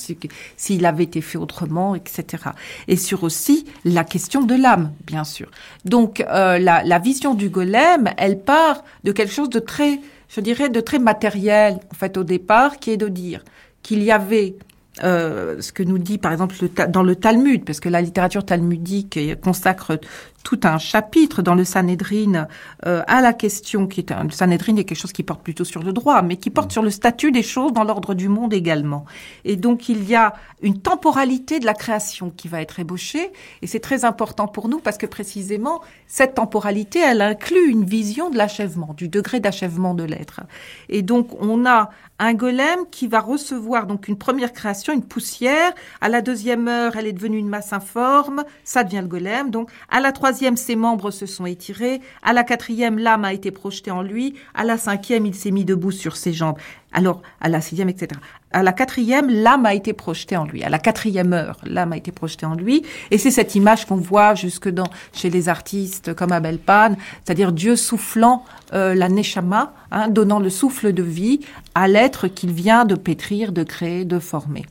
s'il 0.55 0.85
avait 0.85 1.03
été 1.03 1.19
fait 1.19 1.39
autrement, 1.39 1.95
etc. 1.95 2.43
Et 2.87 2.95
sur 2.95 3.23
aussi 3.23 3.65
la 3.85 4.03
question 4.03 4.43
de 4.43 4.53
l'âme, 4.53 4.93
bien 5.07 5.23
sûr. 5.23 5.49
Donc 5.83 6.19
euh, 6.19 6.59
la, 6.59 6.83
la, 6.83 6.99
vision 6.99 7.33
du 7.33 7.49
golem, 7.49 8.09
elle 8.17 8.39
part 8.39 8.83
de 9.03 9.11
quelque 9.11 9.33
chose 9.33 9.49
de 9.49 9.57
très, 9.57 9.99
je 10.29 10.41
dirais, 10.41 10.69
de 10.69 10.79
très 10.79 10.99
matériel 10.99 11.79
en 11.91 11.95
fait 11.95 12.17
au 12.17 12.23
départ, 12.23 12.77
qui 12.77 12.91
est 12.91 12.97
de 12.97 13.07
dire 13.07 13.43
qu'il 13.81 14.03
y 14.03 14.11
avait 14.11 14.57
euh, 15.03 15.61
ce 15.61 15.71
que 15.71 15.83
nous 15.83 15.97
dit 15.97 16.17
par 16.17 16.31
exemple 16.31 16.55
dans 16.89 17.03
le 17.03 17.15
Talmud, 17.15 17.63
parce 17.63 17.79
que 17.79 17.89
la 17.89 18.01
littérature 18.01 18.45
talmudique 18.45 19.19
consacre 19.41 19.99
tout 20.43 20.59
un 20.63 20.77
chapitre 20.77 21.41
dans 21.41 21.55
le 21.55 21.63
Sanhedrin 21.63 22.47
euh, 22.85 23.03
à 23.07 23.21
la 23.21 23.33
question 23.33 23.87
qui 23.87 24.01
est 24.01 24.11
un, 24.11 24.23
le 24.23 24.31
Sanhedrin 24.31 24.75
est 24.77 24.83
quelque 24.83 24.97
chose 24.97 25.11
qui 25.11 25.23
porte 25.23 25.41
plutôt 25.41 25.63
sur 25.63 25.83
le 25.83 25.93
droit, 25.93 26.21
mais 26.21 26.37
qui 26.37 26.49
porte 26.49 26.69
mm. 26.69 26.71
sur 26.71 26.81
le 26.81 26.89
statut 26.89 27.31
des 27.31 27.43
choses 27.43 27.73
dans 27.73 27.83
l'ordre 27.83 28.13
du 28.13 28.27
monde 28.27 28.53
également. 28.53 29.05
Et 29.45 29.55
donc 29.55 29.89
il 29.89 30.03
y 30.07 30.15
a 30.15 30.33
une 30.61 30.79
temporalité 30.79 31.59
de 31.59 31.65
la 31.65 31.73
création 31.73 32.29
qui 32.29 32.47
va 32.47 32.61
être 32.61 32.79
ébauchée, 32.79 33.31
et 33.61 33.67
c'est 33.67 33.79
très 33.79 34.05
important 34.05 34.47
pour 34.47 34.67
nous 34.67 34.79
parce 34.79 34.97
que 34.97 35.05
précisément 35.05 35.81
cette 36.07 36.35
temporalité, 36.35 36.99
elle 36.99 37.21
inclut 37.21 37.69
une 37.69 37.85
vision 37.85 38.29
de 38.29 38.37
l'achèvement, 38.37 38.93
du 38.95 39.07
degré 39.07 39.39
d'achèvement 39.39 39.93
de 39.93 40.03
l'être. 40.03 40.41
Et 40.89 41.01
donc 41.01 41.29
on 41.39 41.65
a 41.65 41.89
un 42.19 42.33
golem 42.33 42.81
qui 42.91 43.07
va 43.07 43.19
recevoir 43.19 43.87
donc 43.87 44.07
une 44.07 44.17
première 44.17 44.53
création, 44.53 44.93
une 44.93 45.03
poussière. 45.03 45.73
À 46.01 46.09
la 46.09 46.21
deuxième 46.21 46.67
heure, 46.67 46.95
elle 46.95 47.07
est 47.07 47.13
devenue 47.13 47.37
une 47.37 47.49
masse 47.49 47.73
informe, 47.73 48.43
ça 48.63 48.83
devient 48.83 49.01
le 49.01 49.07
golem. 49.07 49.49
Donc 49.49 49.71
à 49.89 49.99
la 49.99 50.11
troisième 50.11 50.30
troisième, 50.31 50.55
ses 50.55 50.77
membres 50.77 51.11
se 51.11 51.25
sont 51.25 51.45
étirés. 51.45 51.99
À 52.23 52.31
la 52.31 52.45
quatrième, 52.45 52.97
l'âme 52.97 53.25
a 53.25 53.33
été 53.33 53.51
projetée 53.51 53.91
en 53.91 54.01
lui. 54.01 54.35
À 54.53 54.63
la 54.63 54.77
cinquième, 54.77 55.25
il 55.25 55.35
s'est 55.35 55.51
mis 55.51 55.65
debout 55.65 55.91
sur 55.91 56.15
ses 56.15 56.31
jambes. 56.31 56.55
Alors, 56.93 57.21
à 57.39 57.47
la 57.47 57.61
sixième, 57.61 57.89
etc. 57.89 58.19
À 58.51 58.63
la 58.63 58.73
quatrième, 58.73 59.29
l'âme 59.29 59.65
a 59.65 59.73
été 59.73 59.93
projetée 59.93 60.35
en 60.35 60.45
lui. 60.45 60.61
À 60.63 60.69
la 60.69 60.77
quatrième 60.77 61.31
heure, 61.31 61.57
l'âme 61.63 61.93
a 61.93 61.97
été 61.97 62.11
projetée 62.11 62.45
en 62.45 62.55
lui. 62.55 62.83
Et 63.11 63.17
c'est 63.17 63.31
cette 63.31 63.55
image 63.55 63.85
qu'on 63.85 63.95
voit 63.95 64.35
jusque 64.35 64.67
dans, 64.67 64.89
chez 65.13 65.29
les 65.29 65.47
artistes 65.47 66.13
comme 66.13 66.33
Abel 66.33 66.59
Pan, 66.59 66.95
c'est-à-dire 67.23 67.53
Dieu 67.53 67.77
soufflant 67.77 68.43
euh, 68.73 68.93
la 68.93 69.07
neshama, 69.07 69.73
hein, 69.91 70.09
donnant 70.09 70.39
le 70.39 70.49
souffle 70.49 70.91
de 70.91 71.03
vie 71.03 71.39
à 71.75 71.87
l'être 71.87 72.27
qu'il 72.27 72.51
vient 72.51 72.83
de 72.83 72.95
pétrir, 72.95 73.53
de 73.53 73.63
créer, 73.63 74.03
de 74.03 74.19
former. 74.19 74.65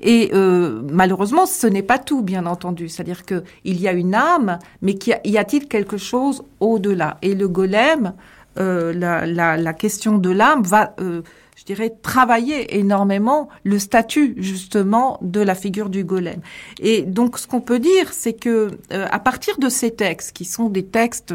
Et 0.00 0.30
euh, 0.34 0.82
malheureusement, 0.90 1.46
ce 1.46 1.68
n'est 1.68 1.82
pas 1.82 1.98
tout, 1.98 2.22
bien 2.22 2.46
entendu. 2.46 2.88
C'est-à-dire 2.88 3.24
qu'il 3.24 3.44
y 3.64 3.86
a 3.86 3.92
une 3.92 4.14
âme, 4.14 4.58
mais 4.82 4.98
y 5.24 5.38
a-t-il 5.38 5.68
quelque 5.68 5.98
chose 5.98 6.42
au-delà? 6.58 7.18
Et 7.22 7.34
le 7.36 7.46
golem, 7.46 8.14
euh, 8.58 8.92
la, 8.92 9.26
la, 9.26 9.56
la, 9.56 9.72
question 9.72 10.18
de 10.18 10.30
l'âme 10.30 10.62
va 10.64 10.94
euh, 11.00 11.22
je 11.60 11.66
dirais, 11.66 11.92
travailler 12.00 12.78
énormément 12.78 13.50
le 13.64 13.78
statut 13.78 14.34
justement 14.38 15.18
de 15.20 15.40
la 15.40 15.54
figure 15.54 15.90
du 15.90 16.04
golem. 16.04 16.40
Et 16.80 17.02
donc, 17.02 17.38
ce 17.38 17.46
qu'on 17.46 17.60
peut 17.60 17.78
dire, 17.78 18.14
c'est 18.14 18.32
que 18.32 18.70
euh, 18.92 19.06
à 19.10 19.18
partir 19.18 19.58
de 19.58 19.68
ces 19.68 19.90
textes, 19.90 20.32
qui 20.32 20.46
sont 20.46 20.70
des 20.70 20.86
textes 20.86 21.34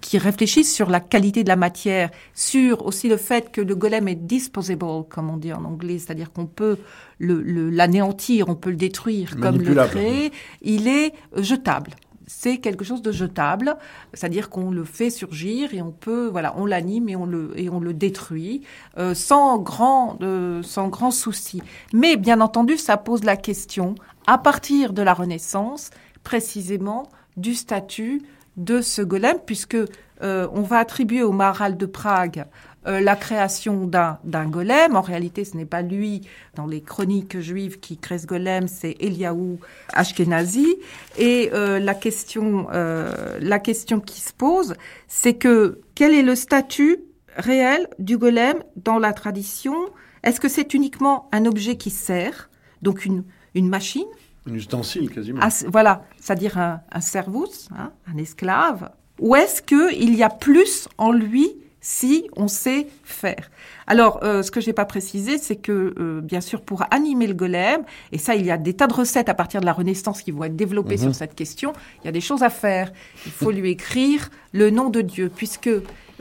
qui 0.00 0.18
réfléchissent 0.18 0.72
sur 0.72 0.88
la 0.88 1.00
qualité 1.00 1.42
de 1.42 1.48
la 1.48 1.56
matière, 1.56 2.10
sur 2.32 2.86
aussi 2.86 3.08
le 3.08 3.16
fait 3.16 3.50
que 3.50 3.60
le 3.60 3.74
golem 3.74 4.06
est 4.06 4.14
disposable, 4.14 5.08
comme 5.08 5.30
on 5.30 5.36
dit 5.36 5.52
en 5.52 5.64
anglais, 5.64 5.98
c'est-à-dire 5.98 6.32
qu'on 6.32 6.46
peut 6.46 6.78
l'anéantir, 7.18 8.48
on 8.48 8.54
peut 8.54 8.70
le 8.70 8.76
détruire 8.76 9.36
comme 9.40 9.60
le 9.60 9.74
créer, 9.86 10.30
il 10.62 10.86
est 10.86 11.12
jetable 11.36 11.90
c'est 12.26 12.58
quelque 12.58 12.84
chose 12.84 13.02
de 13.02 13.12
jetable, 13.12 13.76
c'est-à-dire 14.12 14.50
qu'on 14.50 14.70
le 14.70 14.84
fait 14.84 15.10
surgir 15.10 15.74
et 15.74 15.82
on 15.82 15.90
peut, 15.90 16.26
voilà, 16.26 16.54
on 16.56 16.66
l'anime 16.66 17.08
et 17.08 17.16
on 17.16 17.26
le 17.26 17.52
et 17.56 17.68
on 17.68 17.80
le 17.80 17.92
détruit 17.92 18.62
euh, 18.98 19.14
sans 19.14 19.58
grand 19.58 20.18
euh, 20.22 20.62
sans 20.62 20.88
grand 20.88 21.10
souci. 21.10 21.62
Mais 21.92 22.16
bien 22.16 22.40
entendu, 22.40 22.76
ça 22.76 22.96
pose 22.96 23.24
la 23.24 23.36
question 23.36 23.94
à 24.26 24.38
partir 24.38 24.92
de 24.92 25.02
la 25.02 25.14
Renaissance, 25.14 25.90
précisément 26.22 27.08
du 27.36 27.54
statut 27.54 28.22
de 28.56 28.80
ce 28.80 29.02
golem, 29.02 29.38
puisque 29.44 29.76
euh, 30.22 30.48
on 30.52 30.62
va 30.62 30.78
attribuer 30.78 31.22
au 31.22 31.32
Maral 31.32 31.76
de 31.76 31.86
Prague 31.86 32.46
euh, 32.86 33.00
la 33.00 33.16
création 33.16 33.86
d'un, 33.86 34.18
golem. 34.46 34.94
En 34.94 35.00
réalité, 35.00 35.44
ce 35.44 35.56
n'est 35.56 35.64
pas 35.64 35.80
lui, 35.80 36.22
dans 36.54 36.66
les 36.66 36.82
chroniques 36.82 37.38
juives, 37.40 37.80
qui 37.80 37.96
crée 37.96 38.18
ce 38.18 38.26
golem, 38.26 38.68
c'est 38.68 38.96
Eliaou 39.00 39.58
Ashkenazi. 39.94 40.76
Et 41.16 41.50
euh, 41.54 41.78
la, 41.78 41.94
question, 41.94 42.66
euh, 42.72 43.38
la 43.40 43.58
question 43.58 44.00
qui 44.00 44.20
se 44.20 44.32
pose, 44.34 44.74
c'est 45.08 45.34
que 45.34 45.80
quel 45.94 46.12
est 46.12 46.22
le 46.22 46.34
statut 46.34 46.98
réel 47.36 47.88
du 47.98 48.18
golem 48.18 48.62
dans 48.76 48.98
la 48.98 49.14
tradition? 49.14 49.74
Est-ce 50.22 50.38
que 50.38 50.48
c'est 50.48 50.74
uniquement 50.74 51.28
un 51.32 51.46
objet 51.46 51.76
qui 51.76 51.90
sert, 51.90 52.50
donc 52.82 53.06
une, 53.06 53.24
une 53.54 53.68
machine? 53.68 54.06
Un 54.46 54.52
ustensile, 54.52 55.08
quasiment. 55.10 55.40
voilà, 55.68 56.04
c'est-à-dire 56.20 56.58
un, 56.58 56.82
un 56.92 57.00
servus, 57.00 57.68
hein, 57.74 57.92
un 58.06 58.18
esclave. 58.18 58.90
Ou 59.20 59.36
est-ce 59.36 59.62
qu'il 59.62 60.14
y 60.14 60.22
a 60.22 60.28
plus 60.28 60.86
en 60.98 61.12
lui 61.12 61.56
si 61.84 62.30
on 62.34 62.48
sait 62.48 62.86
faire. 63.02 63.50
Alors, 63.86 64.20
euh, 64.24 64.42
ce 64.42 64.50
que 64.50 64.62
je 64.62 64.68
n'ai 64.68 64.72
pas 64.72 64.86
précisé, 64.86 65.36
c'est 65.36 65.56
que, 65.56 65.94
euh, 65.98 66.22
bien 66.22 66.40
sûr, 66.40 66.62
pour 66.62 66.82
animer 66.90 67.26
le 67.26 67.34
golem, 67.34 67.82
et 68.10 68.16
ça, 68.16 68.34
il 68.34 68.46
y 68.46 68.50
a 68.50 68.56
des 68.56 68.72
tas 68.72 68.86
de 68.86 68.94
recettes 68.94 69.28
à 69.28 69.34
partir 69.34 69.60
de 69.60 69.66
la 69.66 69.74
Renaissance 69.74 70.22
qui 70.22 70.30
vont 70.30 70.44
être 70.44 70.56
développées 70.56 70.96
sur 70.96 71.08
mhm. 71.08 71.14
cette 71.14 71.34
question, 71.34 71.74
il 72.02 72.06
y 72.06 72.08
a 72.08 72.12
des 72.12 72.22
choses 72.22 72.42
à 72.42 72.48
faire. 72.48 72.90
Il 73.26 73.32
faut 73.32 73.50
lui 73.50 73.70
écrire 73.70 74.30
le 74.52 74.70
nom 74.70 74.88
de 74.88 75.02
Dieu, 75.02 75.28
puisque 75.28 75.68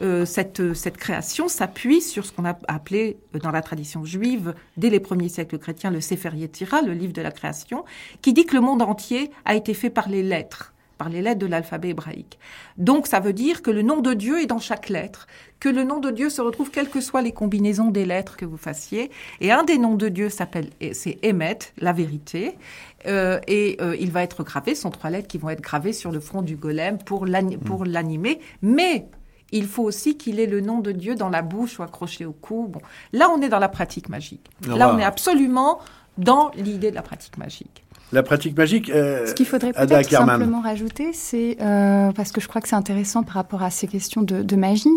euh, 0.01 0.25
cette, 0.25 0.73
cette 0.73 0.97
création 0.97 1.47
s'appuie 1.47 2.01
sur 2.01 2.25
ce 2.25 2.33
qu'on 2.33 2.43
a 2.43 2.57
appelé 2.67 3.15
dans 3.41 3.51
la 3.51 3.61
tradition 3.61 4.03
juive, 4.03 4.55
dès 4.75 4.89
les 4.89 4.99
premiers 4.99 5.29
siècles 5.29 5.59
chrétiens, 5.59 5.91
le 5.91 6.01
Sefer 6.01 6.31
Yetzira, 6.35 6.81
le 6.81 6.91
livre 6.91 7.13
de 7.13 7.21
la 7.21 7.31
création, 7.31 7.85
qui 8.21 8.33
dit 8.33 8.45
que 8.45 8.55
le 8.55 8.61
monde 8.61 8.81
entier 8.81 9.31
a 9.45 9.55
été 9.55 9.73
fait 9.73 9.89
par 9.89 10.09
les 10.09 10.23
lettres 10.23 10.73
par 10.97 11.09
les 11.09 11.21
lettres 11.21 11.39
de 11.39 11.47
l'alphabet 11.47 11.89
hébraïque. 11.89 12.39
Donc 12.77 13.07
ça 13.07 13.19
veut 13.19 13.33
dire 13.33 13.61
que 13.61 13.71
le 13.71 13.81
nom 13.81 14.01
de 14.01 14.13
Dieu 14.13 14.41
est 14.41 14.45
dans 14.45 14.59
chaque 14.59 14.89
lettre, 14.89 15.27
que 15.63 15.69
le 15.69 15.85
nom 15.85 16.01
de 16.01 16.11
Dieu 16.11 16.29
se 16.29 16.41
retrouve 16.41 16.71
quelles 16.71 16.89
que 16.89 16.99
soient 16.99 17.21
les 17.21 17.31
combinaisons 17.31 17.89
des 17.89 18.05
lettres 18.05 18.35
que 18.35 18.43
vous 18.43 18.57
fassiez. 18.57 19.09
Et 19.39 19.53
un 19.53 19.63
des 19.63 19.77
noms 19.77 19.95
de 19.95 20.09
Dieu 20.09 20.27
s'appelle, 20.27 20.67
c'est 20.91 21.17
Emet, 21.23 21.57
la 21.77 21.93
vérité. 21.93 22.57
Euh, 23.07 23.39
et 23.47 23.77
euh, 23.79 23.95
il 23.97 24.11
va 24.11 24.23
être 24.23 24.43
gravé, 24.43 24.75
sont 24.75 24.89
trois 24.89 25.09
lettres 25.09 25.29
qui 25.29 25.37
vont 25.37 25.49
être 25.49 25.61
gravées 25.61 25.93
sur 25.93 26.11
le 26.11 26.19
front 26.19 26.41
du 26.41 26.57
golem 26.57 26.97
pour 26.97 27.25
hmm. 27.25 27.85
l'animer. 27.85 28.41
Mais 28.61 29.07
il 29.53 29.65
faut 29.65 29.83
aussi 29.83 30.17
qu'il 30.17 30.41
ait 30.41 30.47
le 30.47 30.59
nom 30.59 30.79
de 30.79 30.91
Dieu 30.91 31.15
dans 31.15 31.29
la 31.29 31.41
bouche 31.41 31.79
ou 31.79 31.83
accroché 31.83 32.25
au 32.25 32.33
cou. 32.33 32.67
Bon, 32.69 32.81
là, 33.13 33.29
on 33.29 33.41
est 33.41 33.47
dans 33.47 33.59
la 33.59 33.69
pratique 33.69 34.09
magique. 34.09 34.45
Là, 34.67 34.93
on 34.93 34.99
est 34.99 35.05
absolument 35.05 35.79
dans 36.17 36.51
l'idée 36.55 36.89
de 36.89 36.95
la 36.95 37.03
pratique 37.03 37.37
magique. 37.37 37.82
La 38.13 38.23
pratique 38.23 38.55
magique. 38.55 38.89
Euh, 38.89 39.25
Ce 39.27 39.33
qu'il 39.33 39.45
faudrait 39.45 39.73
peut-être 39.73 40.09
simplement 40.09 40.61
rajouter, 40.61 41.11
c'est 41.13 41.57
euh, 41.61 42.11
parce 42.11 42.31
que 42.31 42.39
je 42.39 42.47
crois 42.47 42.61
que 42.61 42.67
c'est 42.67 42.75
intéressant 42.75 43.23
par 43.23 43.33
rapport 43.33 43.63
à 43.63 43.71
ces 43.71 43.87
questions 43.87 44.21
de, 44.21 44.43
de 44.43 44.55
magie, 44.55 44.89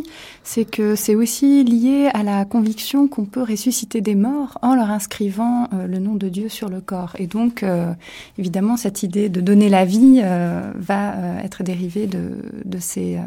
c'est 0.45 0.65
que 0.65 0.95
c'est 0.95 1.15
aussi 1.15 1.65
lié 1.65 2.11
à 2.13 2.23
la 2.23 2.45
conviction 2.45 3.09
qu'on 3.09 3.25
peut 3.25 3.43
ressusciter 3.43 4.01
des 4.01 4.15
morts 4.15 4.59
en 4.63 4.75
leur 4.75 4.91
inscrivant 4.91 5.69
euh, 5.73 5.87
le 5.87 5.99
nom 5.99 6.15
de 6.15 6.29
Dieu 6.29 6.49
sur 6.49 6.69
le 6.69 6.81
corps. 6.81 7.15
Et 7.19 7.27
donc, 7.27 7.65
évidemment, 8.39 8.77
cette 8.77 9.03
idée 9.03 9.29
de 9.29 9.41
donner 9.41 9.69
la 9.69 9.85
vie 9.85 10.23
va 10.75 11.15
être 11.43 11.63
dérivée 11.63 12.07
de, 12.07 12.33
de 12.65 12.79
ces 12.79 13.19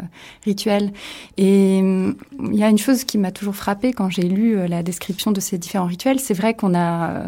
rituels. 0.46 0.92
Et 1.38 1.80
hum, 1.82 2.16
il 2.52 2.58
y 2.58 2.64
a 2.64 2.70
une 2.70 2.78
chose 2.78 3.04
qui 3.04 3.18
m'a 3.18 3.32
toujours 3.32 3.56
frappée 3.56 3.94
quand 3.94 4.10
j'ai 4.10 4.24
lu 4.24 4.68
la 4.68 4.84
description 4.84 5.32
de 5.32 5.40
ces 5.40 5.58
différents 5.58 5.88
rituels. 5.88 6.20
C'est 6.20 6.34
vrai 6.34 6.54
qu'on 6.54 6.76
a, 6.76 7.24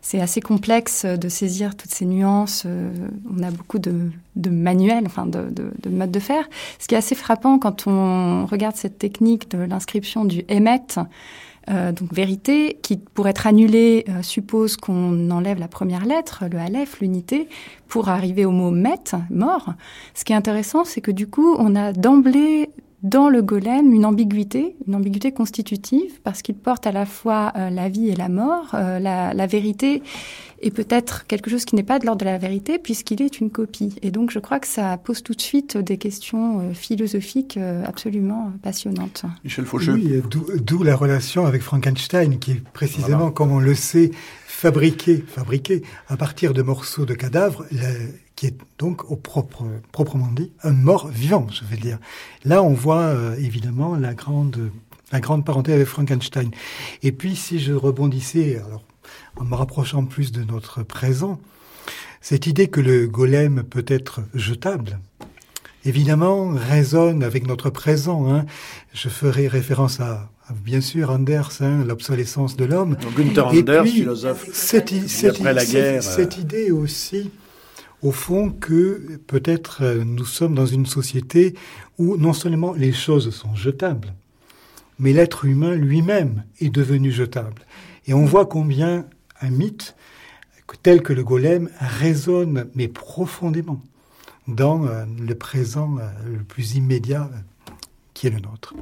c'est 0.00 0.20
assez 0.20 0.40
complexe 0.40 1.04
de 1.04 1.28
saisir 1.28 1.76
toutes 1.76 1.90
ces 1.92 2.05
nuances. 2.06 2.64
Euh, 2.66 2.90
on 3.30 3.42
a 3.42 3.50
beaucoup 3.50 3.78
de, 3.78 4.10
manuels, 4.48 5.04
enfin 5.06 5.26
de, 5.26 5.48
de, 5.50 5.90
modes 5.90 6.10
de 6.10 6.20
faire. 6.20 6.48
Ce 6.78 6.86
qui 6.86 6.94
est 6.94 6.98
assez 6.98 7.14
frappant 7.14 7.58
quand 7.58 7.86
on 7.86 8.46
regarde 8.46 8.76
cette 8.76 8.98
technique 8.98 9.50
de 9.50 9.58
l'inscription 9.58 10.24
du 10.24 10.44
émet, 10.48 10.80
euh, 11.68 11.90
donc 11.90 12.12
vérité, 12.14 12.78
qui 12.80 12.96
pour 12.96 13.26
être 13.26 13.46
annulée 13.46 14.04
euh, 14.08 14.22
suppose 14.22 14.76
qu'on 14.76 15.30
enlève 15.30 15.58
la 15.58 15.66
première 15.66 16.04
lettre, 16.06 16.44
le 16.50 16.58
aleph, 16.58 17.00
l'unité, 17.00 17.48
pour 17.88 18.08
arriver 18.08 18.44
au 18.44 18.52
mot 18.52 18.70
met, 18.70 18.94
mort. 19.30 19.74
Ce 20.14 20.24
qui 20.24 20.32
est 20.32 20.36
intéressant, 20.36 20.84
c'est 20.84 21.00
que 21.00 21.10
du 21.10 21.26
coup, 21.26 21.56
on 21.58 21.74
a 21.74 21.92
d'emblée 21.92 22.70
dans 23.02 23.28
le 23.28 23.42
golem 23.42 23.92
une 23.92 24.04
ambiguïté, 24.04 24.76
une 24.86 24.94
ambiguïté 24.94 25.32
constitutive, 25.32 26.20
parce 26.24 26.42
qu'il 26.42 26.56
porte 26.56 26.86
à 26.86 26.92
la 26.92 27.06
fois 27.06 27.52
la 27.54 27.88
vie 27.88 28.08
et 28.08 28.16
la 28.16 28.28
mort, 28.28 28.70
la, 28.72 29.34
la, 29.34 29.46
vérité 29.46 30.02
et 30.60 30.70
peut-être 30.70 31.26
quelque 31.26 31.50
chose 31.50 31.64
qui 31.64 31.74
n'est 31.74 31.82
pas 31.82 31.98
de 31.98 32.06
l'ordre 32.06 32.20
de 32.20 32.24
la 32.24 32.38
vérité 32.38 32.78
puisqu'il 32.78 33.22
est 33.22 33.40
une 33.40 33.50
copie. 33.50 33.96
Et 34.02 34.10
donc 34.10 34.30
je 34.30 34.38
crois 34.38 34.58
que 34.58 34.66
ça 34.66 34.96
pose 34.96 35.22
tout 35.22 35.34
de 35.34 35.40
suite 35.40 35.76
des 35.76 35.98
questions 35.98 36.60
euh, 36.60 36.74
philosophiques 36.74 37.56
euh, 37.56 37.84
absolument 37.84 38.52
passionnantes. 38.62 39.24
Michel 39.44 39.66
Faucheux. 39.66 39.92
Oui, 39.94 40.22
d'où 40.60 40.82
la 40.82 40.96
relation 40.96 41.46
avec 41.46 41.62
Frankenstein 41.62 42.38
qui 42.38 42.52
est 42.52 42.62
précisément, 42.72 43.30
comme 43.30 43.52
on 43.52 43.60
le 43.60 43.74
sait, 43.74 44.10
fabriqué, 44.46 45.24
fabriqué 45.26 45.82
à 46.08 46.16
partir 46.16 46.54
de 46.54 46.62
morceaux 46.62 47.04
de 47.04 47.14
cadavres, 47.14 47.66
qui 48.36 48.46
est 48.46 48.56
donc 48.78 49.10
au 49.10 49.16
propre, 49.16 49.64
proprement 49.92 50.30
dit 50.30 50.52
un 50.62 50.72
mort 50.72 51.08
vivant, 51.08 51.46
je 51.50 51.64
vais 51.64 51.78
dire. 51.78 51.98
Là, 52.44 52.62
on 52.62 52.74
voit 52.74 53.00
euh, 53.00 53.34
évidemment 53.36 53.96
la 53.96 54.14
grande, 54.14 54.70
la 55.10 55.20
grande 55.20 55.44
parenté 55.44 55.72
avec 55.72 55.86
Frankenstein. 55.86 56.50
Et 57.02 57.12
puis, 57.12 57.34
si 57.34 57.58
je 57.58 57.72
rebondissais, 57.72 58.56
alors 58.56 58.84
en 59.36 59.44
me 59.44 59.54
rapprochant 59.54 60.04
plus 60.04 60.32
de 60.32 60.44
notre 60.44 60.82
présent, 60.82 61.40
cette 62.20 62.46
idée 62.46 62.68
que 62.68 62.80
le 62.80 63.06
golem 63.06 63.62
peut 63.62 63.84
être 63.86 64.20
jetable, 64.34 64.98
évidemment, 65.84 66.50
résonne 66.50 67.22
avec 67.22 67.46
notre 67.46 67.70
présent. 67.70 68.30
Hein. 68.32 68.44
Je 68.92 69.08
ferai 69.08 69.48
référence 69.48 70.00
à, 70.00 70.28
bien 70.64 70.80
sûr, 70.80 71.10
Anders, 71.10 71.52
hein, 71.60 71.84
l'obsolescence 71.86 72.56
de 72.56 72.64
l'homme. 72.64 72.96
Günther 73.16 73.46
Anders, 73.46 73.86
philosophe 73.86 74.46
cette, 74.52 74.92
après 75.24 75.54
la 75.54 75.64
guerre. 75.64 76.02
Cette, 76.02 76.38
idée 76.38 76.70
aussi, 76.70 77.30
au 78.06 78.12
fond, 78.12 78.50
que 78.50 79.18
peut-être 79.26 79.82
euh, 79.82 80.04
nous 80.04 80.24
sommes 80.24 80.54
dans 80.54 80.66
une 80.66 80.86
société 80.86 81.54
où 81.98 82.16
non 82.16 82.32
seulement 82.32 82.72
les 82.72 82.92
choses 82.92 83.30
sont 83.30 83.54
jetables, 83.56 84.14
mais 84.98 85.12
l'être 85.12 85.44
humain 85.44 85.74
lui-même 85.74 86.44
est 86.60 86.70
devenu 86.70 87.10
jetable. 87.10 87.62
Et 88.06 88.14
on 88.14 88.24
voit 88.24 88.46
combien 88.46 89.06
un 89.40 89.50
mythe 89.50 89.96
tel 90.82 91.02
que 91.02 91.12
le 91.12 91.24
golem 91.24 91.68
résonne, 91.78 92.66
mais 92.74 92.88
profondément, 92.88 93.82
dans 94.46 94.86
euh, 94.86 95.04
le 95.18 95.34
présent 95.34 95.96
euh, 95.98 96.08
le 96.38 96.44
plus 96.44 96.76
immédiat 96.76 97.28
qui 98.14 98.28
est 98.28 98.30
le 98.30 98.38
nôtre. 98.40 98.74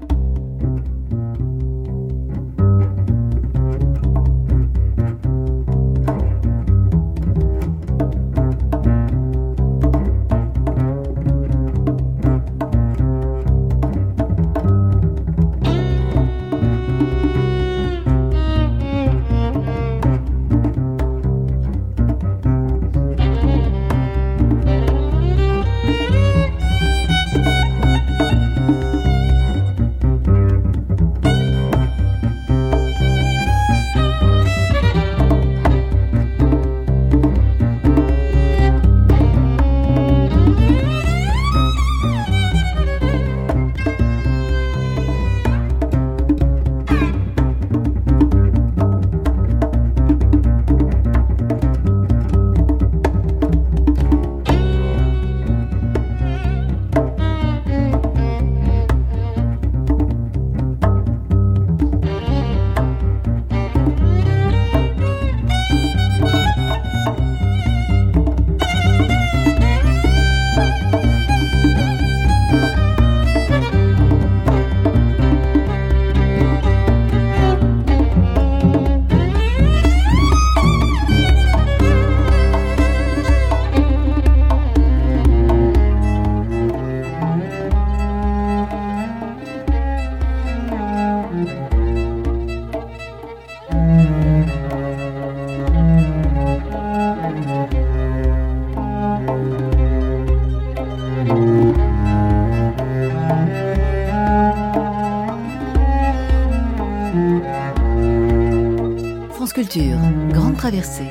Grande 109.76 110.56
Traversée. 110.56 111.10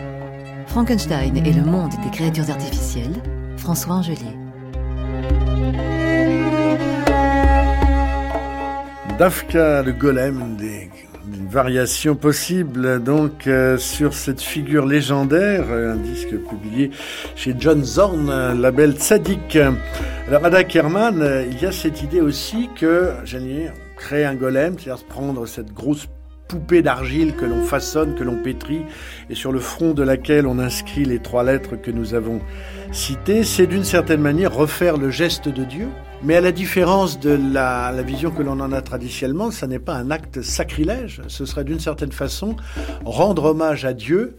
Frankenstein 0.68 1.36
et 1.36 1.52
le 1.52 1.64
monde 1.64 1.92
des 2.02 2.10
créatures 2.12 2.50
artificielles. 2.50 3.12
François 3.58 3.96
Angelier. 3.96 4.38
Dafka, 9.20 9.82
le 9.82 9.92
golem, 9.92 10.56
des, 10.56 10.90
une 11.34 11.48
variation 11.48 12.16
possible 12.16 13.04
donc 13.04 13.48
euh, 13.48 13.78
sur 13.78 14.14
cette 14.14 14.42
figure 14.42 14.86
légendaire, 14.86 15.70
un 15.70 15.98
disque 15.98 16.38
publié 16.50 16.92
chez 17.36 17.54
John 17.60 17.84
Zorn, 17.84 18.62
label 18.62 18.94
Tzadik. 18.94 19.58
Alors 20.28 20.46
Ada 20.46 20.64
Kerman, 20.64 21.46
il 21.52 21.62
y 21.62 21.66
a 21.66 21.74
cette 21.74 22.02
idée 22.02 22.22
aussi 22.22 22.70
que, 22.80 23.12
j'allais 23.26 23.74
créer 23.98 24.24
un 24.24 24.36
golem, 24.36 24.76
c'est-à-dire 24.80 25.04
prendre 25.04 25.46
cette 25.48 25.74
grosse 25.74 26.08
d'argile 26.82 27.36
que 27.36 27.46
l'on 27.46 27.62
façonne, 27.62 28.16
que 28.16 28.24
l'on 28.24 28.42
pétrit, 28.42 28.82
et 29.30 29.36
sur 29.36 29.52
le 29.52 29.60
front 29.60 29.94
de 29.94 30.04
laquelle 30.04 30.48
on 30.48 30.60
inscrit 30.60 31.06
les 31.06 31.20
trois 31.20 31.44
lettres 31.44 31.76
que 31.76 31.92
nous 31.92 32.14
avons 32.14 32.40
citées, 32.92 33.44
c'est 33.44 33.68
d'une 33.68 33.84
certaine 33.84 34.22
manière 34.22 34.54
refaire 34.54 34.98
le 34.98 35.10
geste 35.10 35.50
de 35.50 35.64
Dieu. 35.64 35.88
Mais 36.24 36.36
à 36.38 36.42
la 36.42 36.52
différence 36.52 37.20
de 37.20 37.38
la, 37.52 37.92
vision 38.04 38.32
que 38.32 38.42
l'on 38.42 38.60
en 38.60 38.72
a 38.72 38.82
traditionnellement, 38.82 39.52
ça 39.52 39.68
n'est 39.68 39.80
pas 39.80 39.96
un 39.96 40.10
acte 40.10 40.42
sacrilège, 40.42 41.22
ce 41.28 41.46
serait 41.46 41.66
d'une 41.66 41.80
certaine 41.80 42.14
façon 42.14 42.56
rendre 43.04 43.46
hommage 43.46 43.84
à 43.84 43.94
Dieu 43.94 44.38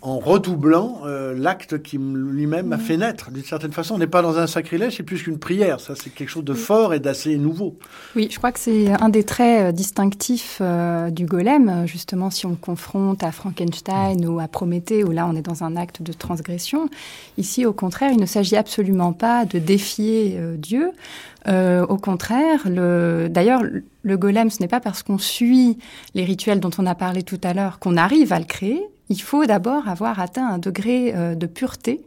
en 0.00 0.18
redoublant 0.18 1.00
euh, 1.04 1.34
l'acte 1.34 1.82
qui 1.82 1.98
lui-même 1.98 2.72
a 2.72 2.78
fait 2.78 2.96
naître. 2.96 3.30
D'une 3.30 3.42
certaine 3.44 3.72
façon, 3.72 3.96
on 3.96 3.98
n'est 3.98 4.06
pas 4.06 4.22
dans 4.22 4.38
un 4.38 4.46
sacrilège, 4.46 4.96
c'est 4.96 5.02
plus 5.02 5.22
qu'une 5.22 5.38
prière. 5.38 5.80
Ça, 5.80 5.94
c'est 5.96 6.10
quelque 6.10 6.28
chose 6.28 6.44
de 6.44 6.54
fort 6.54 6.94
et 6.94 7.00
d'assez 7.00 7.36
nouveau. 7.36 7.76
Oui, 8.14 8.28
je 8.30 8.38
crois 8.38 8.52
que 8.52 8.60
c'est 8.60 8.90
un 8.90 9.08
des 9.08 9.24
traits 9.24 9.68
euh, 9.68 9.72
distinctifs 9.72 10.58
euh, 10.60 11.10
du 11.10 11.26
golem. 11.26 11.86
Justement, 11.86 12.30
si 12.30 12.46
on 12.46 12.50
le 12.50 12.56
confronte 12.56 13.24
à 13.24 13.32
Frankenstein 13.32 14.24
ou 14.26 14.38
à 14.38 14.46
Prométhée, 14.46 15.02
où 15.02 15.10
là, 15.10 15.26
on 15.28 15.34
est 15.34 15.42
dans 15.42 15.64
un 15.64 15.76
acte 15.76 16.02
de 16.02 16.12
transgression. 16.12 16.88
Ici, 17.36 17.66
au 17.66 17.72
contraire, 17.72 18.12
il 18.12 18.20
ne 18.20 18.26
s'agit 18.26 18.56
absolument 18.56 19.12
pas 19.12 19.44
de 19.44 19.58
défier 19.58 20.38
Dieu. 20.56 20.92
au 21.46 21.96
contraire, 21.96 22.68
le... 22.68 23.28
d'ailleurs, 23.28 23.62
le 24.02 24.16
golem, 24.16 24.50
ce 24.50 24.60
n'est 24.60 24.68
pas 24.68 24.80
parce 24.80 25.02
qu'on 25.02 25.18
suit 25.18 25.78
les 26.14 26.24
rituels 26.24 26.60
dont 26.60 26.70
on 26.78 26.86
a 26.86 26.94
parlé 26.94 27.22
tout 27.22 27.40
à 27.42 27.52
l'heure 27.52 27.78
qu'on 27.78 27.96
arrive 27.96 28.32
à 28.32 28.38
le 28.38 28.44
créer 28.44 28.86
il 29.08 29.20
faut 29.20 29.46
d'abord 29.46 29.88
avoir 29.88 30.20
atteint 30.20 30.46
un 30.46 30.58
degré 30.58 31.14
euh, 31.14 31.34
de 31.34 31.46
pureté, 31.46 32.02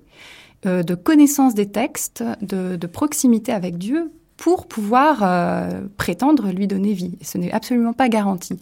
euh, 0.66 0.84
de 0.84 0.96
connaissance 0.96 1.54
des 1.56 1.72
textes, 1.72 2.24
de, 2.42 2.88
proximité 2.88 3.52
avec 3.52 3.78
Dieu 3.78 4.12
pour 4.42 4.66
pouvoir 4.66 5.20
euh, 5.22 5.82
prétendre 5.98 6.52
lui 6.52 6.66
donner 6.66 6.94
vie. 6.94 7.16
ce 7.22 7.38
n'est 7.38 7.52
absolument 7.52 7.94
pas 7.94 8.10
garanti. 8.10 8.58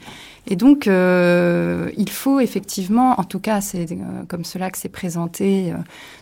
Et 0.45 0.57
donc, 0.57 0.87
il 0.87 2.09
faut 2.09 2.39
effectivement, 2.41 3.17
en 3.17 3.23
tout 3.23 3.39
cas, 3.39 3.61
c'est 3.61 3.85
comme 4.27 4.43
cela 4.43 4.71
que 4.71 4.77
c'est 4.77 4.89
présenté 4.89 5.73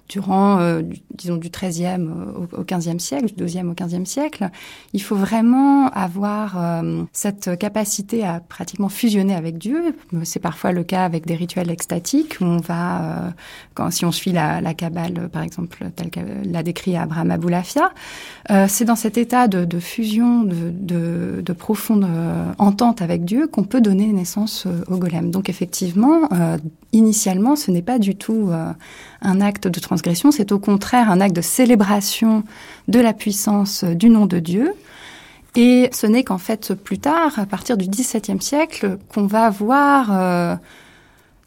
durant, 0.09 0.59
euh, 0.59 0.81
disons, 1.13 1.35
du 1.35 1.49
XIIIe 1.49 2.07
au, 2.53 2.63
XVe 2.63 2.99
siècle, 2.99 3.25
du 3.35 3.43
XIIe 3.43 3.63
au 3.63 3.73
XVe 3.73 4.05
siècle, 4.05 4.49
il 4.93 5.01
faut 5.01 5.15
vraiment 5.15 5.89
avoir 5.89 6.57
euh, 6.57 7.03
cette 7.11 7.57
capacité 7.57 8.23
à 8.23 8.39
pratiquement 8.39 8.89
fusionner 8.89 9.35
avec 9.35 9.57
Dieu. 9.57 9.95
C'est 10.23 10.39
parfois 10.39 10.71
le 10.71 10.83
cas 10.83 11.03
avec 11.03 11.25
des 11.25 11.35
rituels 11.35 11.69
extatiques 11.69 12.37
où 12.39 12.45
on 12.45 12.57
va, 12.57 13.01
euh, 13.01 13.29
quand, 13.73 13.91
si 13.91 14.05
on 14.05 14.11
suit 14.11 14.31
la, 14.31 14.61
la 14.61 14.73
Kabbale, 14.73 15.29
par 15.29 15.43
exemple, 15.43 15.85
telle 15.95 16.09
que 16.09 16.19
l'a 16.45 16.63
décrit 16.63 16.95
Abraham 16.95 17.31
Aboulafia, 17.31 17.91
c'est 18.67 18.85
dans 18.85 18.95
cet 18.95 19.17
état 19.17 19.46
de, 19.47 19.79
fusion, 19.79 20.43
de, 20.43 20.71
de, 20.71 21.41
de 21.41 21.53
profonde 21.53 22.07
entente 22.57 23.01
avec 23.01 23.25
Dieu 23.25 23.47
qu'on 23.47 23.63
peut 23.63 23.81
donner 23.81 24.07
naissance 24.07 24.67
au 24.89 24.97
golem. 24.97 25.31
Donc 25.31 25.49
effectivement, 25.49 26.29
initialement, 26.93 27.55
ce 27.55 27.71
n'est 27.71 27.81
pas 27.81 27.99
du 27.99 28.15
tout 28.15 28.49
un 29.21 29.41
acte 29.41 29.67
de 29.67 29.79
transgression, 29.79 30.31
c'est 30.31 30.51
au 30.51 30.60
contraire 30.60 31.12
un 31.12 31.21
acte 31.21 31.36
de 31.36 31.41
célébration 31.41 32.43
de 32.88 32.99
la 32.99 33.13
puissance 33.13 33.83
du 33.83 34.10
nom 34.10 34.25
de 34.25 34.39
Dieu. 34.39 34.73
Et 35.57 35.89
ce 35.91 36.05
n'est 36.05 36.23
qu'en 36.23 36.38
fait 36.38 36.75
plus 36.75 36.99
tard, 36.99 37.39
à 37.39 37.47
partir 37.47 37.77
du 37.77 37.88
XVIIe 37.88 38.41
siècle, 38.41 38.99
qu'on 39.10 39.25
va 39.25 39.45
avoir 39.45 40.10
euh, 40.12 40.55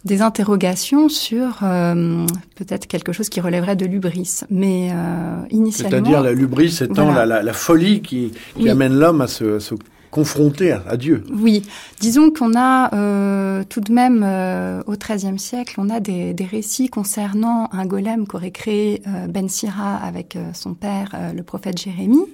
des 0.04 0.22
interrogations 0.22 1.08
sur 1.08 1.58
euh, 1.62 2.26
peut-être 2.54 2.86
quelque 2.86 3.12
chose 3.12 3.28
qui 3.28 3.40
relèverait 3.40 3.76
de 3.76 3.86
l'ubris. 3.86 4.40
Mais 4.50 4.90
euh, 4.92 5.42
initialement... 5.50 5.90
C'est-à-dire 5.90 6.22
la 6.22 6.32
lubris 6.32 6.78
étant 6.80 7.12
la, 7.12 7.52
folie 7.52 8.00
qui, 8.00 8.32
amène 8.66 8.98
l'homme 8.98 9.20
à 9.20 9.26
se, 9.26 9.58
se 9.58 9.74
confronté 10.10 10.72
à, 10.72 10.96
Dieu. 10.96 11.24
Oui, 11.32 11.62
disons 12.00 12.30
qu'on 12.30 12.54
a 12.56 12.94
euh, 12.94 13.62
tout 13.68 13.80
de 13.80 13.92
même 13.92 14.22
euh, 14.24 14.82
au 14.86 14.94
XIIIe 14.96 15.38
siècle, 15.38 15.74
on 15.78 15.88
a 15.88 16.00
des, 16.00 16.34
des, 16.34 16.44
récits 16.44 16.88
concernant 16.88 17.68
un 17.72 17.86
golem 17.86 18.26
qu'aurait 18.26 18.50
créé 18.50 19.02
euh, 19.06 19.26
Ben 19.28 19.48
Sira 19.48 19.96
avec 19.96 20.36
euh, 20.36 20.50
son 20.52 20.74
père, 20.74 21.16
le 21.34 21.42
prophète 21.42 21.78
Jérémie. 21.78 22.26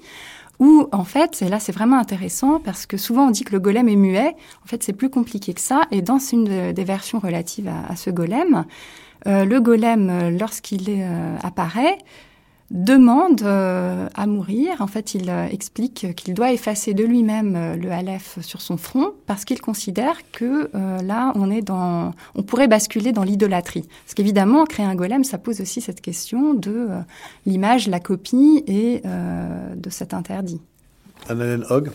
Où 0.58 0.88
en 0.92 1.04
fait, 1.04 1.42
et 1.42 1.48
là 1.48 1.60
c'est 1.60 1.72
vraiment 1.72 1.98
intéressant 1.98 2.60
parce 2.60 2.86
que 2.86 2.96
souvent 2.96 3.28
on 3.28 3.30
dit 3.30 3.44
que 3.44 3.52
le 3.52 3.60
golem 3.60 3.88
est 3.88 3.96
muet. 3.96 4.34
En 4.64 4.66
fait, 4.66 4.82
c'est 4.82 4.92
plus 4.92 5.10
compliqué 5.10 5.52
que 5.54 5.60
ça. 5.60 5.82
Et 5.90 6.02
dans 6.02 6.18
une 6.18 6.72
des 6.72 6.84
versions 6.84 7.18
relatives 7.18 7.68
à, 7.68 7.92
à 7.92 7.96
ce 7.96 8.10
golem, 8.10 8.64
le 9.26 9.58
golem, 9.58 10.36
lorsqu'il 10.38 11.04
apparaît, 11.42 11.98
demande 12.70 13.42
euh, 13.42 14.08
à 14.14 14.26
mourir. 14.26 14.80
En 14.80 14.86
fait, 14.86 15.14
il 15.14 15.30
euh, 15.30 15.46
explique 15.46 16.14
qu'il 16.16 16.34
doit 16.34 16.52
effacer 16.52 16.94
de 16.94 17.04
lui-même 17.04 17.54
euh, 17.56 17.76
le 17.76 17.90
Aleph 17.92 18.38
sur 18.40 18.60
son 18.60 18.76
front 18.76 19.12
parce 19.26 19.44
qu'il 19.44 19.60
considère 19.60 20.18
que 20.32 20.70
là, 21.02 21.32
on 21.36 21.50
est 21.50 21.62
dans, 21.62 22.12
on 22.34 22.42
pourrait 22.42 22.68
basculer 22.68 23.12
dans 23.12 23.22
l'idolâtrie. 23.22 23.82
Parce 24.04 24.14
qu'évidemment, 24.14 24.64
créer 24.64 24.86
un 24.86 24.94
golem, 24.94 25.24
ça 25.24 25.38
pose 25.38 25.60
aussi 25.60 25.80
cette 25.80 26.00
question 26.00 26.54
de 26.54 26.88
l'image, 27.44 27.88
la 27.88 28.00
copie 28.00 28.62
et 28.66 29.02
de 29.04 29.90
cet 29.90 30.14
interdit. 30.14 30.60
Annalène 31.28 31.64
Hogg. 31.70 31.90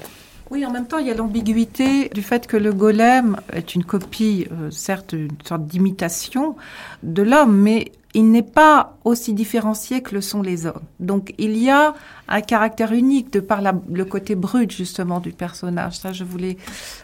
Oui, 0.51 0.65
en 0.65 0.71
même 0.71 0.85
temps, 0.85 0.97
il 0.97 1.07
y 1.07 1.11
a 1.11 1.13
l'ambiguïté 1.13 2.09
du 2.09 2.21
fait 2.21 2.45
que 2.45 2.57
le 2.57 2.73
golem 2.73 3.37
est 3.53 3.73
une 3.73 3.85
copie, 3.85 4.47
certes, 4.69 5.13
une 5.13 5.29
sorte 5.45 5.65
d'imitation 5.65 6.57
de 7.03 7.23
l'homme, 7.23 7.55
mais 7.55 7.93
il 8.13 8.31
n'est 8.31 8.43
pas 8.43 8.97
aussi 9.05 9.33
différencié 9.33 10.01
que 10.01 10.13
le 10.13 10.21
sont 10.21 10.41
les 10.41 10.65
hommes. 10.65 10.81
Donc 10.99 11.33
il 11.37 11.57
y 11.57 11.69
a 11.69 11.93
un 12.27 12.41
caractère 12.41 12.91
unique 12.91 13.31
de 13.31 13.39
par 13.39 13.61
le 13.61 14.05
côté 14.05 14.35
brut 14.35 14.71
justement 14.71 15.19
du 15.19 15.31
personnage. 15.31 15.97
Ça, 15.97 16.11
je 16.11 16.23
voulais 16.23 16.57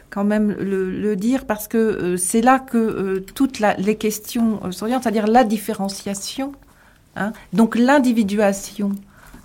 quand 0.09 0.23
même 0.23 0.51
le, 0.51 1.15
dire 1.15 1.45
parce 1.45 1.67
que 1.67 1.77
euh, 1.77 2.17
c'est 2.17 2.41
là 2.41 2.59
que 2.59 2.77
euh, 2.77 3.25
toutes 3.33 3.59
les 3.59 3.95
questions 3.95 4.59
euh, 4.63 4.71
s'orientent, 4.71 5.03
c'est-à-dire 5.03 5.27
la 5.27 5.43
différenciation, 5.43 6.51
hein, 7.15 7.31
donc 7.53 7.75
l'individuation 7.75 8.91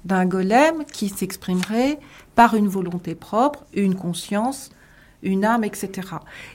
d'un 0.04 0.26
golem 0.26 0.84
qui 0.92 1.08
s'exprimerait 1.08 1.98
par 2.34 2.54
une 2.54 2.68
volonté 2.68 3.14
propre, 3.14 3.64
une 3.74 3.94
conscience, 3.94 4.70
une 5.22 5.44
âme, 5.44 5.64
etc. 5.64 5.90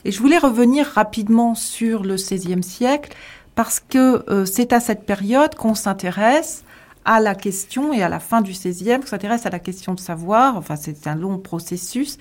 Et 0.06 0.12
je 0.12 0.20
voulais 0.20 0.38
revenir 0.38 0.86
rapidement 0.86 1.56
sur 1.56 2.04
le 2.04 2.16
XVIe 2.16 2.64
siècle 2.64 3.16
parce 3.56 3.80
que 3.80 4.30
euh, 4.30 4.46
c'est 4.46 4.74
à 4.74 4.80
cette 4.80 5.06
période 5.06 5.56
qu'on 5.56 5.76
s'intéresse 5.76 6.64
à 7.06 7.22
la 7.22 7.36
question, 7.36 7.94
et 7.94 8.04
à 8.04 8.10
la 8.10 8.20
fin 8.20 8.42
du 8.42 8.52
XVIe, 8.52 9.00
qu'on 9.00 9.08
s'intéresse 9.08 9.46
à 9.46 9.50
la 9.50 9.60
question 9.60 9.94
de 9.94 10.00
savoir, 10.00 10.58
enfin 10.58 10.76
c'est 10.76 11.08
un 11.08 11.16
long 11.16 11.38
processus, 11.38 12.18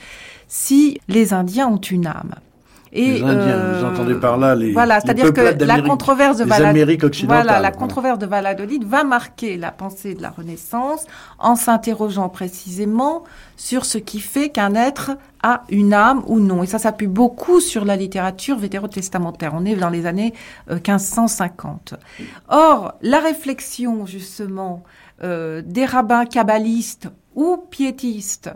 si 0.46 1.00
les 1.08 1.34
Indiens 1.34 1.66
ont 1.66 1.76
une 1.76 2.06
âme. 2.06 2.36
Et, 2.92 3.14
les 3.14 3.22
Indiens, 3.22 3.56
vous 3.56 3.84
euh, 3.84 3.90
entendez 3.92 4.14
par 4.14 4.38
là 4.38 4.54
les 4.54 4.72
Voilà, 4.72 5.00
c'est-à-dire 5.00 5.32
que 5.32 5.64
la 5.64 5.82
controverse 5.82 6.38
de 6.38 6.44
Valladolid, 6.44 7.26
voilà, 7.26 7.60
la 7.60 7.70
controverse 7.70 8.18
de 8.18 8.26
Valladolid 8.26 8.84
va 8.84 9.04
marquer 9.04 9.56
la 9.56 9.72
pensée 9.72 10.14
de 10.14 10.22
la 10.22 10.30
Renaissance 10.30 11.04
en 11.38 11.56
s'interrogeant 11.56 12.28
précisément 12.28 13.24
sur 13.56 13.84
ce 13.84 13.98
qui 13.98 14.20
fait 14.20 14.50
qu'un 14.50 14.74
être 14.74 15.12
a 15.42 15.64
une 15.68 15.92
âme 15.92 16.22
ou 16.26 16.38
non. 16.38 16.62
Et 16.62 16.66
ça 16.66 16.78
s'appuie 16.78 17.06
beaucoup 17.06 17.60
sur 17.60 17.84
la 17.84 17.96
littérature 17.96 18.56
vétérotestamentaire. 18.56 19.52
On 19.54 19.64
est 19.64 19.76
dans 19.76 19.90
les 19.90 20.06
années 20.06 20.32
1550. 20.70 21.94
Euh, 21.94 22.24
Or, 22.48 22.94
la 23.02 23.20
réflexion 23.20 24.06
justement 24.06 24.84
euh, 25.22 25.62
des 25.64 25.84
rabbins 25.84 26.26
kabbalistes 26.26 27.08
ou 27.34 27.56
piétistes 27.70 28.50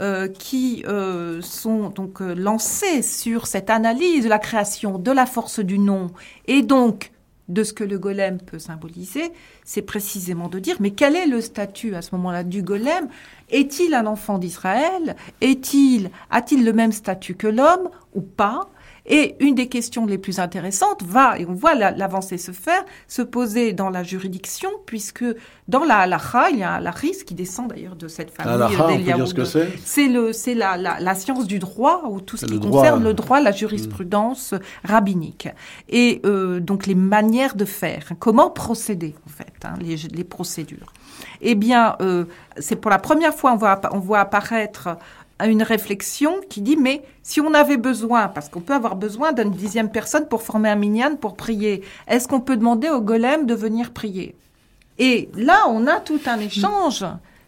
euh, 0.00 0.26
qui 0.26 0.84
euh, 0.88 1.40
sont 1.40 1.90
donc 1.90 2.20
euh, 2.20 2.34
lancés 2.34 3.00
sur 3.02 3.46
cette 3.46 3.70
analyse 3.70 4.24
de 4.24 4.28
la 4.28 4.40
création 4.40 4.98
de 4.98 5.12
la 5.12 5.24
force 5.24 5.60
du 5.60 5.78
nom 5.78 6.08
et 6.48 6.62
donc 6.62 7.12
de 7.48 7.62
ce 7.62 7.72
que 7.72 7.84
le 7.84 7.96
golem 7.98 8.38
peut 8.40 8.58
symboliser, 8.58 9.30
c'est 9.64 9.82
précisément 9.82 10.48
de 10.48 10.58
dire 10.58 10.78
mais 10.80 10.90
quel 10.90 11.14
est 11.14 11.26
le 11.26 11.40
statut 11.40 11.94
à 11.94 12.02
ce 12.02 12.14
moment-là 12.16 12.42
du 12.42 12.62
golem? 12.62 13.08
Est-il 13.50 13.94
un 13.94 14.06
enfant 14.06 14.38
d'Israël? 14.38 15.14
Est-il 15.40 16.10
a-t-il 16.30 16.64
le 16.64 16.72
même 16.72 16.90
statut 16.90 17.36
que 17.36 17.46
l'homme 17.46 17.88
ou 18.14 18.20
pas? 18.20 18.68
Et 19.06 19.36
une 19.40 19.54
des 19.54 19.68
questions 19.68 20.06
les 20.06 20.18
plus 20.18 20.38
intéressantes 20.38 21.02
va, 21.02 21.38
et 21.38 21.46
on 21.46 21.54
voit 21.54 21.74
l'avancée 21.74 22.38
se 22.38 22.52
faire, 22.52 22.84
se 23.06 23.22
poser 23.22 23.72
dans 23.72 23.90
la 23.90 24.02
juridiction, 24.02 24.70
puisque 24.86 25.24
dans 25.68 25.84
la 25.84 25.98
halakha, 25.98 26.50
il 26.50 26.58
y 26.58 26.62
a 26.62 26.74
un 26.74 26.80
laris 26.80 27.24
qui 27.26 27.34
descend 27.34 27.68
d'ailleurs 27.68 27.96
de 27.96 28.08
cette 28.08 28.30
famille 28.30 28.52
c'est 29.44 29.78
C'est 29.84 30.08
le, 30.08 30.32
c'est 30.32 30.54
la, 30.54 30.76
la, 30.76 31.00
la, 31.00 31.14
science 31.14 31.46
du 31.46 31.58
droit 31.58 32.02
ou 32.08 32.20
tout 32.20 32.36
ce 32.36 32.46
qui 32.46 32.58
concerne 32.60 33.02
le 33.02 33.14
droit, 33.14 33.40
la 33.40 33.52
jurisprudence 33.52 34.54
rabbinique 34.84 35.48
et 35.88 36.20
euh, 36.24 36.60
donc 36.60 36.86
les 36.86 36.94
manières 36.94 37.56
de 37.56 37.64
faire, 37.64 38.12
comment 38.18 38.50
procéder 38.50 39.14
en 39.26 39.30
fait, 39.30 39.52
hein, 39.64 39.74
les, 39.80 39.96
les 39.96 40.24
procédures. 40.24 40.92
Eh 41.40 41.54
bien, 41.54 41.96
euh, 42.00 42.24
c'est 42.58 42.76
pour 42.76 42.90
la 42.90 42.98
première 42.98 43.34
fois 43.34 43.52
on 43.52 43.56
voit, 43.56 43.80
on 43.92 43.98
voit 43.98 44.20
apparaître 44.20 44.96
à 45.38 45.46
une 45.48 45.62
réflexion 45.62 46.40
qui 46.48 46.60
dit 46.60 46.76
mais 46.76 47.02
si 47.22 47.40
on 47.40 47.54
avait 47.54 47.76
besoin, 47.76 48.28
parce 48.28 48.48
qu'on 48.48 48.60
peut 48.60 48.74
avoir 48.74 48.96
besoin 48.96 49.32
d'une 49.32 49.50
dixième 49.50 49.90
personne 49.90 50.28
pour 50.28 50.42
former 50.42 50.68
un 50.68 50.76
minyan 50.76 51.16
pour 51.16 51.36
prier, 51.36 51.82
est-ce 52.06 52.28
qu'on 52.28 52.40
peut 52.40 52.56
demander 52.56 52.90
au 52.90 53.00
golem 53.00 53.46
de 53.46 53.54
venir 53.54 53.92
prier? 53.92 54.34
Et 54.98 55.28
là, 55.34 55.64
on 55.68 55.86
a 55.86 56.00
tout 56.00 56.20
un 56.26 56.38
échange 56.38 57.04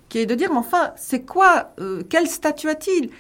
qui 0.08 0.18
est 0.18 0.26
de 0.26 0.34
dire 0.34 0.50
mais 0.50 0.58
enfin 0.58 0.92
c'est 0.96 1.22
quoi, 1.22 1.70
euh, 1.78 2.02
quel 2.08 2.26
statut 2.26 2.68
a-t-il? 2.68 3.10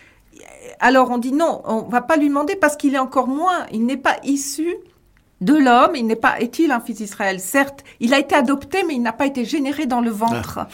Alors 0.80 1.10
on 1.10 1.18
dit 1.18 1.32
non, 1.32 1.62
on 1.64 1.82
va 1.82 2.02
pas 2.02 2.16
lui 2.16 2.28
demander 2.28 2.56
parce 2.56 2.76
qu'il 2.76 2.94
est 2.94 2.98
encore 2.98 3.28
moins, 3.28 3.66
il 3.72 3.86
n'est 3.86 3.96
pas 3.96 4.16
issu 4.24 4.74
de 5.40 5.54
l'homme, 5.54 5.94
il 5.94 6.06
n'est 6.06 6.16
pas, 6.16 6.40
est-il 6.40 6.70
un 6.70 6.80
fils 6.80 6.96
d'Israël? 6.96 7.40
Certes, 7.40 7.84
il 8.00 8.14
a 8.14 8.18
été 8.18 8.34
adopté, 8.34 8.84
mais 8.86 8.94
il 8.94 9.02
n'a 9.02 9.12
pas 9.12 9.26
été 9.26 9.44
généré 9.44 9.86
dans 9.86 10.00
le 10.00 10.10
ventre. 10.10 10.60
Ah. 10.60 10.68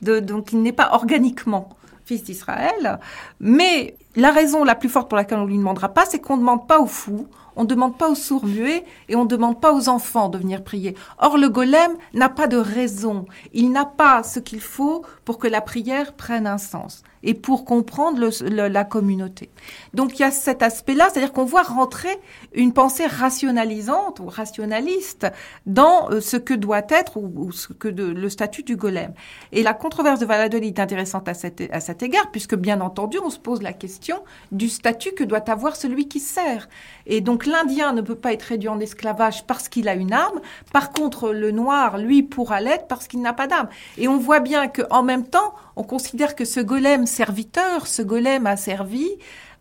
De, 0.00 0.20
donc 0.20 0.52
il 0.52 0.62
n'est 0.62 0.72
pas 0.72 0.90
organiquement 0.92 1.70
fils 2.08 2.24
d'Israël. 2.24 2.98
Mais 3.38 3.96
la 4.16 4.30
raison 4.30 4.64
la 4.64 4.74
plus 4.74 4.88
forte 4.88 5.08
pour 5.08 5.16
laquelle 5.16 5.38
on 5.38 5.44
ne 5.44 5.48
lui 5.48 5.58
demandera 5.58 5.90
pas, 5.90 6.06
c'est 6.06 6.18
qu'on 6.18 6.36
ne 6.36 6.40
demande 6.40 6.66
pas 6.66 6.80
au 6.80 6.86
fou, 6.86 7.28
on 7.54 7.62
ne 7.62 7.68
demande 7.68 7.98
pas 7.98 8.08
aux 8.08 8.14
sourds 8.14 8.46
muets 8.46 8.84
et 9.08 9.16
on 9.16 9.24
ne 9.24 9.28
demande 9.28 9.60
pas 9.60 9.74
aux 9.74 9.88
enfants 9.88 10.28
de 10.28 10.38
venir 10.38 10.64
prier. 10.64 10.94
Or, 11.18 11.36
le 11.36 11.48
golem 11.48 11.92
n'a 12.14 12.28
pas 12.28 12.46
de 12.46 12.56
raison. 12.56 13.26
Il 13.52 13.70
n'a 13.70 13.84
pas 13.84 14.22
ce 14.22 14.40
qu'il 14.40 14.60
faut 14.60 15.04
pour 15.24 15.38
que 15.38 15.48
la 15.48 15.60
prière 15.60 16.14
prenne 16.14 16.46
un 16.46 16.58
sens 16.58 17.02
et 17.22 17.34
pour 17.34 17.64
comprendre 17.64 18.30
la 18.42 18.84
communauté. 18.84 19.50
Donc 19.94 20.18
il 20.18 20.22
y 20.22 20.24
a 20.24 20.30
cet 20.30 20.62
aspect-là, 20.62 21.08
c'est-à-dire 21.10 21.32
qu'on 21.32 21.44
voit 21.44 21.62
rentrer 21.62 22.18
une 22.54 22.72
pensée 22.72 23.06
rationalisante 23.06 24.20
ou 24.20 24.26
rationaliste 24.26 25.26
dans 25.66 26.10
euh, 26.10 26.20
ce 26.20 26.36
que 26.36 26.54
doit 26.54 26.82
être 26.88 27.16
ou, 27.16 27.52
ce 27.52 27.72
que 27.72 27.88
le 27.88 28.28
statut 28.28 28.62
du 28.62 28.76
golem. 28.76 29.12
Et 29.52 29.62
la 29.62 29.74
controverse 29.74 30.20
de 30.20 30.26
Valladolid 30.26 30.78
est 30.78 30.80
intéressante 30.80 31.28
à 31.28 31.34
cet, 31.34 31.62
à 31.72 31.80
cet 31.80 32.02
égard, 32.02 32.30
puisque 32.30 32.54
bien 32.54 32.80
entendu, 32.80 33.18
on 33.22 33.30
se 33.30 33.38
pose 33.38 33.62
la 33.62 33.72
question 33.72 34.22
du 34.52 34.68
statut 34.68 35.12
que 35.12 35.24
doit 35.24 35.50
avoir 35.50 35.76
celui 35.76 36.08
qui 36.08 36.20
sert. 36.20 36.68
Et 37.06 37.20
donc 37.20 37.46
l'Indien 37.46 37.92
ne 37.92 38.02
peut 38.02 38.14
pas 38.14 38.32
être 38.32 38.42
réduit 38.42 38.68
en 38.68 38.80
esclavage 38.80 39.46
parce 39.46 39.68
qu'il 39.68 39.88
a 39.88 39.94
une 39.94 40.12
arme. 40.12 40.40
Par 40.72 40.92
contre, 40.92 41.32
le 41.32 41.50
noir, 41.50 41.98
lui, 41.98 42.22
pourra 42.22 42.60
l'être 42.60 42.86
parce 42.86 43.08
qu'il 43.08 43.20
n'a 43.20 43.32
pas 43.32 43.46
d'arme. 43.46 43.68
Et 43.96 44.08
on 44.08 44.18
voit 44.18 44.40
bien 44.40 44.68
qu'en 44.68 45.02
même 45.02 45.26
temps, 45.26 45.54
on 45.78 45.84
considère 45.84 46.34
que 46.34 46.44
ce 46.44 46.58
golem 46.58 47.06
serviteur, 47.06 47.86
ce 47.86 48.02
golem 48.02 48.46
asservi, 48.46 49.08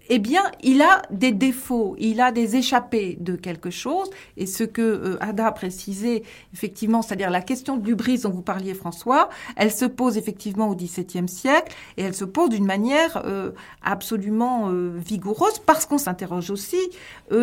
eh 0.09 0.19
bien, 0.19 0.43
il 0.63 0.81
a 0.81 1.01
des 1.11 1.31
défauts, 1.31 1.95
il 1.99 2.21
a 2.21 2.31
des 2.31 2.55
échappées 2.55 3.17
de 3.19 3.35
quelque 3.35 3.69
chose. 3.69 4.09
Et 4.37 4.45
ce 4.45 4.63
que 4.63 4.81
euh, 4.81 5.17
Ada 5.21 5.47
a 5.47 5.51
précisé, 5.51 6.23
effectivement, 6.53 7.01
c'est-à-dire 7.01 7.29
la 7.29 7.41
question 7.41 7.77
du 7.77 7.95
brise 7.95 8.21
dont 8.21 8.29
vous 8.29 8.41
parliez, 8.41 8.73
François, 8.73 9.29
elle 9.55 9.71
se 9.71 9.85
pose 9.85 10.17
effectivement 10.17 10.69
au 10.69 10.75
XVIIe 10.75 11.27
siècle 11.27 11.75
et 11.97 12.03
elle 12.03 12.15
se 12.15 12.25
pose 12.25 12.49
d'une 12.49 12.65
manière 12.65 13.21
euh, 13.25 13.51
absolument 13.83 14.69
euh, 14.69 14.93
vigoureuse 14.97 15.59
parce 15.65 15.85
qu'on 15.85 15.97
s'interroge 15.97 16.51
aussi 16.51 16.79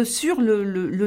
sur 0.05 0.41
le, 0.41 0.65
le, 0.65 1.07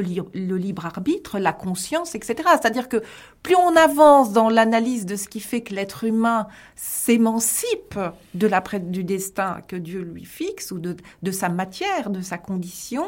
libre 0.56 0.86
arbitre, 0.86 1.38
la 1.38 1.52
conscience, 1.52 2.14
etc. 2.14 2.36
C'est-à-dire 2.60 2.88
que 2.88 3.02
plus 3.42 3.56
on 3.56 3.76
avance 3.76 4.32
dans 4.32 4.48
l'analyse 4.48 5.06
de 5.06 5.16
ce 5.16 5.28
qui 5.28 5.40
fait 5.40 5.62
que 5.62 5.74
l'être 5.74 6.04
humain 6.04 6.48
s'émancipe 6.76 7.98
de 8.34 8.46
la 8.46 8.62
du 8.80 9.04
destin 9.04 9.62
que 9.66 9.76
Dieu 9.76 10.00
lui 10.02 10.24
fixe 10.24 10.70
ou 10.70 10.78
de, 10.78 10.96
de 11.22 11.30
sa 11.30 11.48
matière, 11.48 12.10
de 12.10 12.20
sa 12.20 12.36
condition, 12.36 13.04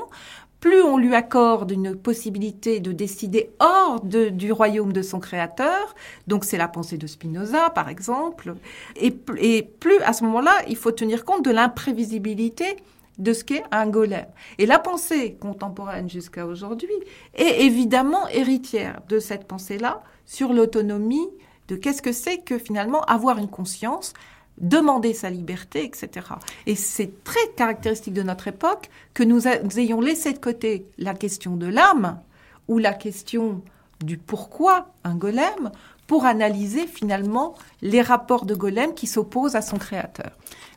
plus 0.60 0.82
on 0.82 0.98
lui 0.98 1.14
accorde 1.14 1.70
une 1.70 1.96
possibilité 1.96 2.80
de 2.80 2.92
décider 2.92 3.50
hors 3.58 4.00
du 4.02 4.52
royaume 4.52 4.92
de 4.92 5.02
son 5.02 5.18
créateur, 5.18 5.94
donc 6.26 6.44
c'est 6.44 6.58
la 6.58 6.68
pensée 6.68 6.98
de 6.98 7.06
Spinoza 7.06 7.70
par 7.70 7.88
exemple, 7.88 8.54
et, 8.96 9.16
et 9.38 9.62
plus 9.62 9.98
à 10.02 10.12
ce 10.12 10.24
moment-là, 10.24 10.52
il 10.68 10.76
faut 10.76 10.92
tenir 10.92 11.24
compte 11.24 11.44
de 11.44 11.50
l'imprévisibilité 11.50 12.76
de 13.18 13.32
ce 13.32 13.44
qu'est 13.44 13.64
un 13.70 13.86
golem. 13.86 14.26
Et 14.58 14.66
la 14.66 14.78
pensée 14.78 15.36
contemporaine 15.40 16.08
jusqu'à 16.08 16.46
aujourd'hui 16.46 16.94
est 17.34 17.62
évidemment 17.64 18.28
héritière 18.28 19.00
de 19.08 19.18
cette 19.18 19.46
pensée-là 19.46 20.02
sur 20.30 20.52
l'autonomie 20.52 21.28
de 21.66 21.74
qu'est-ce 21.74 22.02
que 22.02 22.12
c'est 22.12 22.38
que 22.38 22.56
finalement 22.56 23.02
avoir 23.06 23.38
une 23.38 23.48
conscience, 23.48 24.12
demander 24.58 25.12
sa 25.12 25.28
liberté, 25.28 25.84
etc. 25.84 26.24
Et 26.66 26.76
c'est 26.76 27.24
très 27.24 27.48
caractéristique 27.56 28.14
de 28.14 28.22
notre 28.22 28.46
époque 28.46 28.90
que 29.12 29.24
nous, 29.24 29.48
ayons 29.48 30.00
laissé 30.00 30.32
de 30.32 30.38
côté 30.38 30.86
la 30.98 31.14
question 31.14 31.56
de 31.56 31.66
l'âme 31.66 32.20
ou 32.68 32.78
la 32.78 32.94
question 32.94 33.62
du 34.04 34.18
pourquoi 34.18 34.92
un 35.02 35.16
golem 35.16 35.72
pour 36.06 36.26
analyser 36.26 36.86
finalement 36.86 37.54
les 37.82 38.00
rapports 38.00 38.46
de 38.46 38.54
golem 38.54 38.94
qui 38.94 39.08
s'opposent 39.08 39.56
à 39.56 39.62
son 39.62 39.78
créateur. 39.78 40.30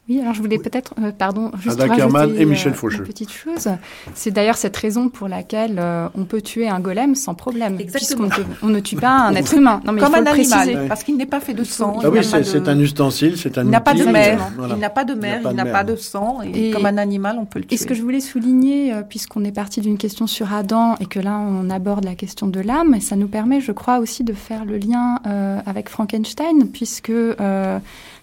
Oui, 0.09 0.19
alors 0.19 0.33
je 0.33 0.41
voulais 0.41 0.57
peut-être, 0.57 0.93
euh, 1.01 1.13
pardon, 1.17 1.49
juste 1.61 1.79
rajouter 1.79 2.41
et 2.41 2.45
Michel 2.45 2.73
euh, 2.73 2.89
une 2.89 3.03
petite 3.03 3.31
chose. 3.31 3.69
C'est 4.13 4.31
d'ailleurs 4.31 4.57
cette 4.57 4.75
raison 4.75 5.07
pour 5.07 5.29
laquelle 5.29 5.77
euh, 5.79 6.09
on 6.13 6.25
peut 6.25 6.41
tuer 6.41 6.67
un 6.67 6.81
golem 6.81 7.15
sans 7.15 7.35
problème, 7.35 7.77
puisqu'on 7.77 8.27
on 8.63 8.67
ne 8.67 8.81
tue 8.81 8.97
pas 8.97 9.27
un 9.27 9.35
être 9.35 9.53
humain. 9.53 9.79
Non, 9.85 9.93
mais 9.93 10.01
Comme 10.01 10.15
un 10.15 10.25
animal, 10.25 10.87
parce 10.89 11.05
qu'il 11.05 11.15
n'est 11.15 11.25
pas 11.25 11.39
fait 11.39 11.53
de 11.53 11.63
sang. 11.63 11.99
Ah 12.03 12.09
oui, 12.09 12.19
c'est 12.21 12.67
un 12.67 12.79
ustensile, 12.79 13.37
c'est 13.37 13.57
un. 13.57 13.63
Il 13.63 13.69
n'a 13.69 13.79
pas 13.79 13.93
de 13.93 14.03
mère. 14.03 14.51
Il 14.71 14.75
n'a 14.75 14.89
pas 14.89 15.05
de 15.05 15.13
mère, 15.13 15.39
il 15.49 15.55
n'a 15.55 15.65
pas 15.65 15.85
de 15.85 15.95
sang, 15.95 16.41
et, 16.41 16.71
comme 16.71 16.85
un 16.85 16.97
animal, 16.97 17.37
on 17.39 17.45
peut 17.45 17.59
le 17.59 17.65
tuer. 17.65 17.75
Et 17.75 17.77
ce 17.77 17.87
que 17.87 17.93
je 17.93 18.01
voulais 18.01 18.19
souligner, 18.19 18.93
puisqu'on 19.07 19.45
est 19.45 19.53
parti 19.53 19.79
d'une 19.79 19.97
question 19.97 20.27
sur 20.27 20.53
Adam 20.53 20.95
et 20.99 21.05
que 21.05 21.19
là 21.19 21.39
on 21.39 21.69
aborde 21.69 22.03
la 22.03 22.15
question 22.15 22.47
de 22.47 22.59
l'âme, 22.59 22.99
ça 22.99 23.15
nous 23.15 23.29
permet, 23.29 23.61
je 23.61 23.71
crois, 23.71 23.99
aussi 23.99 24.25
de 24.25 24.33
faire 24.33 24.65
le 24.65 24.77
lien 24.77 25.21
avec 25.65 25.87
Frankenstein, 25.87 26.67
puisque 26.73 27.13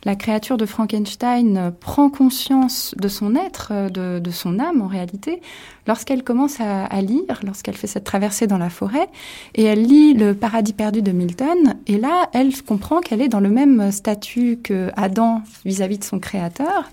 la 0.05 0.17
créature 0.17 0.57
de 0.57 0.67
Frankenstein 0.67 1.73
prend 1.79 2.09
conscience 2.09 2.95
de 2.99 3.09
son 3.09 3.35
être, 3.37 3.73
euh, 3.73 4.21
de, 4.21 4.31
son 4.31 4.59
âme 4.59 4.81
en 4.81 4.87
réalité, 4.87 5.43
lorsqu'elle 5.91 6.23
commence 6.23 6.61
à, 6.61 7.03
lire, 7.03 7.41
lorsqu'elle 7.45 7.75
fait 7.75 7.89
cette 7.89 8.05
traversée 8.05 8.47
dans 8.47 8.59
la 8.59 8.71
forêt, 8.71 9.09
et 9.57 9.65
elle 9.65 9.83
lit 9.83 10.15
le 10.15 10.35
paradis 10.35 10.73
perdu 10.73 11.03
de 11.03 11.11
Milton, 11.11 11.75
et 11.89 11.99
là, 11.99 12.29
elle 12.33 12.53
comprend 12.63 13.01
qu'elle 13.01 13.21
est 13.21 13.29
dans 13.29 13.41
le 13.41 13.51
même 13.51 13.91
statut 13.91 14.61
que 14.63 14.93
Adam 14.97 15.43
vis-à-vis 15.65 15.99
de 15.99 16.05
son 16.05 16.21
créateur, 16.21 16.89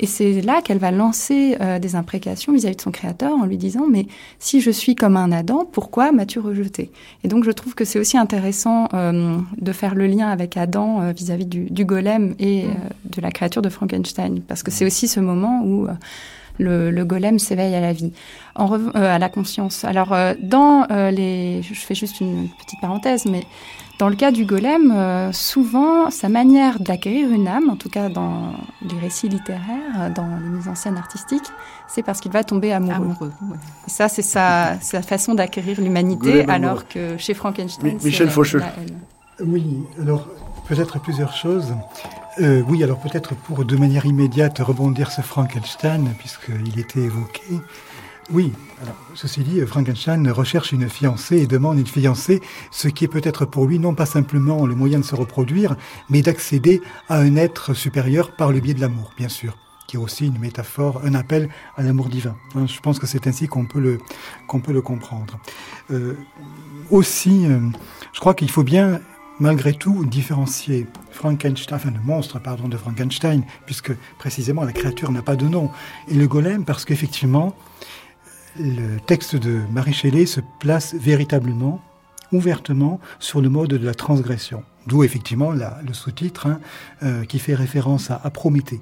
et 0.00 0.06
c'est 0.06 0.42
là 0.42 0.60
qu'elle 0.60 0.76
va 0.76 0.90
lancer 0.90 1.56
euh, 1.62 1.78
des 1.78 1.96
imprécations 1.96 2.52
vis-à-vis 2.52 2.76
de 2.76 2.82
son 2.82 2.90
créateur 2.90 3.32
en 3.32 3.46
lui 3.46 3.56
disant 3.56 3.86
mais 3.88 4.06
si 4.38 4.60
je 4.60 4.70
suis 4.70 4.96
comme 4.96 5.16
un 5.16 5.32
Adam, 5.32 5.64
pourquoi 5.64 6.12
m'as-tu 6.12 6.38
rejeté? 6.38 6.90
Et 7.24 7.28
donc 7.28 7.44
je 7.44 7.52
trouve 7.52 7.74
que 7.74 7.86
c'est 7.86 7.98
aussi 7.98 8.18
intéressant 8.18 8.88
euh, 8.92 9.38
de 9.58 9.72
faire 9.72 9.94
le 9.94 10.06
lien 10.06 10.28
avec 10.28 10.58
Adam 10.58 11.00
euh, 11.00 11.12
vis-à-vis 11.12 11.46
du, 11.46 11.70
du, 11.70 11.86
golem 11.86 12.34
et 12.38 12.66
de 13.04 13.20
la 13.22 13.30
créature 13.30 13.62
de 13.62 13.70
Frankenstein 13.70 14.42
parce 14.46 14.62
que 14.62 14.70
c'est 14.70 14.84
aussi 14.84 15.08
ce 15.08 15.20
moment 15.20 15.62
où 15.64 15.86
le, 16.62 16.90
le, 16.90 17.04
golem 17.04 17.38
s'éveille 17.38 17.74
à 17.74 17.80
la 17.80 17.92
vie, 17.92 18.12
en 18.54 18.72
à 18.94 19.18
la 19.18 19.28
conscience. 19.28 19.84
Alors 19.84 20.16
dans 20.40 20.86
les, 21.10 21.62
je 21.62 21.74
fais 21.74 21.94
juste 21.94 22.20
une 22.20 22.48
petite 22.58 22.80
parenthèse, 22.80 23.26
mais 23.26 23.44
dans 24.02 24.08
le 24.08 24.16
cas 24.16 24.32
du 24.32 24.44
golem, 24.44 24.90
euh, 24.90 25.30
souvent, 25.30 26.10
sa 26.10 26.28
manière 26.28 26.80
d'acquérir 26.80 27.30
une 27.30 27.46
âme, 27.46 27.70
en 27.70 27.76
tout 27.76 27.88
cas 27.88 28.08
dans 28.08 28.52
les 28.80 28.98
récits 28.98 29.28
littéraires, 29.28 30.10
dans 30.12 30.26
les 30.42 30.48
mises 30.48 30.66
en 30.66 30.74
scène 30.74 30.96
artistiques, 30.96 31.52
c'est 31.86 32.02
parce 32.02 32.20
qu'il 32.20 32.32
va 32.32 32.42
tomber 32.42 32.72
amoureux. 32.72 33.32
ça, 33.86 34.08
c'est 34.08 34.22
sa, 34.22 34.76
façon 35.06 35.36
d'acquérir 35.36 35.80
l'humanité, 35.80 36.44
alors 36.48 36.88
que 36.88 37.16
chez 37.16 37.32
Frankenstein, 37.32 37.96
Michel 38.02 38.28
Faucheux. 38.28 38.62
Oui, 39.38 39.84
alors 40.00 40.26
peut-être 40.66 41.00
plusieurs 41.00 41.32
choses. 41.36 41.72
Euh, 42.40 42.62
oui, 42.66 42.82
alors 42.82 42.98
peut-être 42.98 43.34
pour 43.34 43.64
de 43.64 43.76
manière 43.76 44.06
immédiate 44.06 44.58
rebondir 44.58 45.10
sur 45.10 45.24
Frankenstein, 45.24 46.14
puisqu'il 46.18 46.78
était 46.78 47.00
évoqué. 47.00 47.42
Oui, 48.30 48.52
alors, 48.80 48.96
ceci 49.14 49.42
dit, 49.42 49.60
Frankenstein 49.66 50.30
recherche 50.30 50.72
une 50.72 50.88
fiancée 50.88 51.38
et 51.38 51.46
demande 51.46 51.78
une 51.78 51.86
fiancée, 51.86 52.40
ce 52.70 52.88
qui 52.88 53.04
est 53.04 53.08
peut-être 53.08 53.44
pour 53.44 53.66
lui 53.66 53.78
non 53.78 53.94
pas 53.94 54.06
simplement 54.06 54.64
le 54.64 54.74
moyen 54.74 55.00
de 55.00 55.04
se 55.04 55.14
reproduire, 55.14 55.76
mais 56.08 56.22
d'accéder 56.22 56.80
à 57.08 57.18
un 57.18 57.36
être 57.36 57.74
supérieur 57.74 58.34
par 58.34 58.50
le 58.50 58.60
biais 58.60 58.74
de 58.74 58.80
l'amour, 58.80 59.12
bien 59.18 59.28
sûr, 59.28 59.58
qui 59.86 59.96
est 59.96 59.98
aussi 59.98 60.28
une 60.28 60.38
métaphore, 60.38 61.02
un 61.04 61.14
appel 61.14 61.50
à 61.76 61.82
l'amour 61.82 62.08
divin. 62.08 62.36
Hein, 62.54 62.66
je 62.66 62.80
pense 62.80 62.98
que 62.98 63.06
c'est 63.06 63.26
ainsi 63.26 63.46
qu'on 63.46 63.66
peut 63.66 63.80
le 63.80 63.98
qu'on 64.46 64.60
peut 64.60 64.72
le 64.72 64.82
comprendre. 64.82 65.38
Euh, 65.90 66.16
aussi, 66.90 67.44
euh, 67.44 67.60
je 68.14 68.20
crois 68.20 68.34
qu'il 68.34 68.50
faut 68.50 68.64
bien 68.64 69.00
malgré 69.40 69.72
tout 69.72 70.04
différencier 70.04 70.86
Frankenstein, 71.10 71.76
enfin 71.76 71.90
le 71.90 72.00
monstre 72.00 72.38
pardon 72.38 72.68
de 72.68 72.76
Frankenstein, 72.76 73.42
puisque 73.66 73.92
précisément 74.18 74.62
la 74.64 74.72
créature 74.72 75.10
n'a 75.10 75.22
pas 75.22 75.36
de 75.36 75.46
nom, 75.46 75.70
et 76.08 76.14
le 76.14 76.26
golem 76.28 76.64
parce 76.64 76.84
qu'effectivement 76.84 77.54
le 78.58 78.98
texte 79.06 79.36
de 79.36 79.60
Marie 79.72 79.94
Shelley 79.94 80.26
se 80.26 80.40
place 80.60 80.94
véritablement, 80.94 81.80
ouvertement, 82.32 83.00
sur 83.18 83.40
le 83.40 83.48
mode 83.48 83.70
de 83.70 83.86
la 83.86 83.94
transgression. 83.94 84.64
D'où 84.86 85.04
effectivement 85.04 85.52
le 85.52 85.92
sous-titre 85.92 86.46
hein, 86.46 86.58
euh, 87.04 87.24
qui 87.24 87.38
fait 87.38 87.54
référence 87.54 88.10
à, 88.10 88.18
Prométhée, 88.30 88.80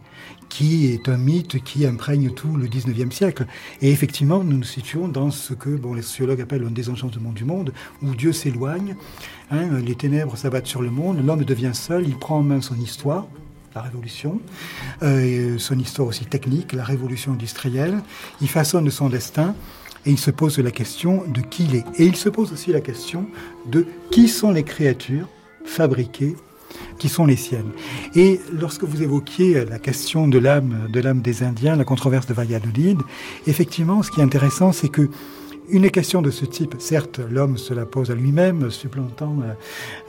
qui 0.48 0.86
est 0.86 1.10
un 1.10 1.18
mythe 1.18 1.62
qui 1.62 1.84
imprègne 1.86 2.30
tout 2.30 2.56
le 2.56 2.68
19e 2.68 3.10
siècle. 3.10 3.46
Et 3.82 3.90
effectivement, 3.90 4.42
nous 4.42 4.56
nous 4.56 4.64
situons 4.64 5.08
dans 5.08 5.30
ce 5.30 5.52
que 5.52 5.68
les 5.94 6.02
sociologues 6.02 6.40
appellent 6.40 6.64
un 6.64 6.70
désenchantement 6.70 7.32
du 7.32 7.44
monde, 7.44 7.74
où 8.02 8.14
Dieu 8.14 8.32
s'éloigne, 8.32 8.96
hein, 9.50 9.68
les 9.84 9.94
ténèbres 9.94 10.36
s'abattent 10.36 10.66
sur 10.66 10.80
le 10.80 10.90
monde, 10.90 11.24
l'homme 11.24 11.44
devient 11.44 11.72
seul, 11.74 12.08
il 12.08 12.18
prend 12.18 12.38
en 12.38 12.42
main 12.42 12.62
son 12.62 12.76
histoire, 12.76 13.26
la 13.74 13.82
révolution, 13.82 14.40
euh, 15.02 15.58
son 15.58 15.78
histoire 15.78 16.08
aussi 16.08 16.24
technique, 16.24 16.72
la 16.72 16.84
révolution 16.84 17.32
industrielle. 17.32 18.00
Il 18.40 18.48
façonne 18.48 18.90
son 18.90 19.08
destin 19.08 19.54
et 20.06 20.10
il 20.10 20.18
se 20.18 20.30
pose 20.30 20.58
la 20.58 20.70
question 20.70 21.24
de 21.26 21.40
qui 21.40 21.64
il 21.64 21.76
est. 21.76 21.84
Et 21.98 22.04
il 22.04 22.16
se 22.16 22.28
pose 22.28 22.52
aussi 22.52 22.72
la 22.72 22.80
question 22.80 23.26
de 23.66 23.86
qui 24.10 24.28
sont 24.28 24.50
les 24.50 24.62
créatures 24.62 25.28
fabriquées 25.64 26.36
qui 26.98 27.08
sont 27.08 27.26
les 27.26 27.36
siennes. 27.36 27.72
Et 28.14 28.40
lorsque 28.52 28.84
vous 28.84 29.02
évoquiez 29.02 29.64
la 29.64 29.78
question 29.78 30.28
de 30.28 30.38
l'âme, 30.38 30.88
de 30.92 31.00
l'âme 31.00 31.20
des 31.20 31.42
Indiens, 31.42 31.74
la 31.74 31.84
controverse 31.84 32.26
de 32.26 32.34
Valladolid, 32.34 32.98
effectivement, 33.46 34.02
ce 34.02 34.10
qui 34.10 34.20
est 34.20 34.22
intéressant, 34.22 34.72
c'est 34.72 34.88
que 34.88 35.08
une 35.68 35.90
question 35.90 36.20
de 36.20 36.30
ce 36.30 36.44
type, 36.44 36.74
certes, 36.78 37.20
l'homme 37.30 37.56
se 37.56 37.72
la 37.72 37.86
pose 37.86 38.10
à 38.10 38.14
lui-même, 38.14 38.70
supplantant 38.70 39.36
euh, 39.42 39.52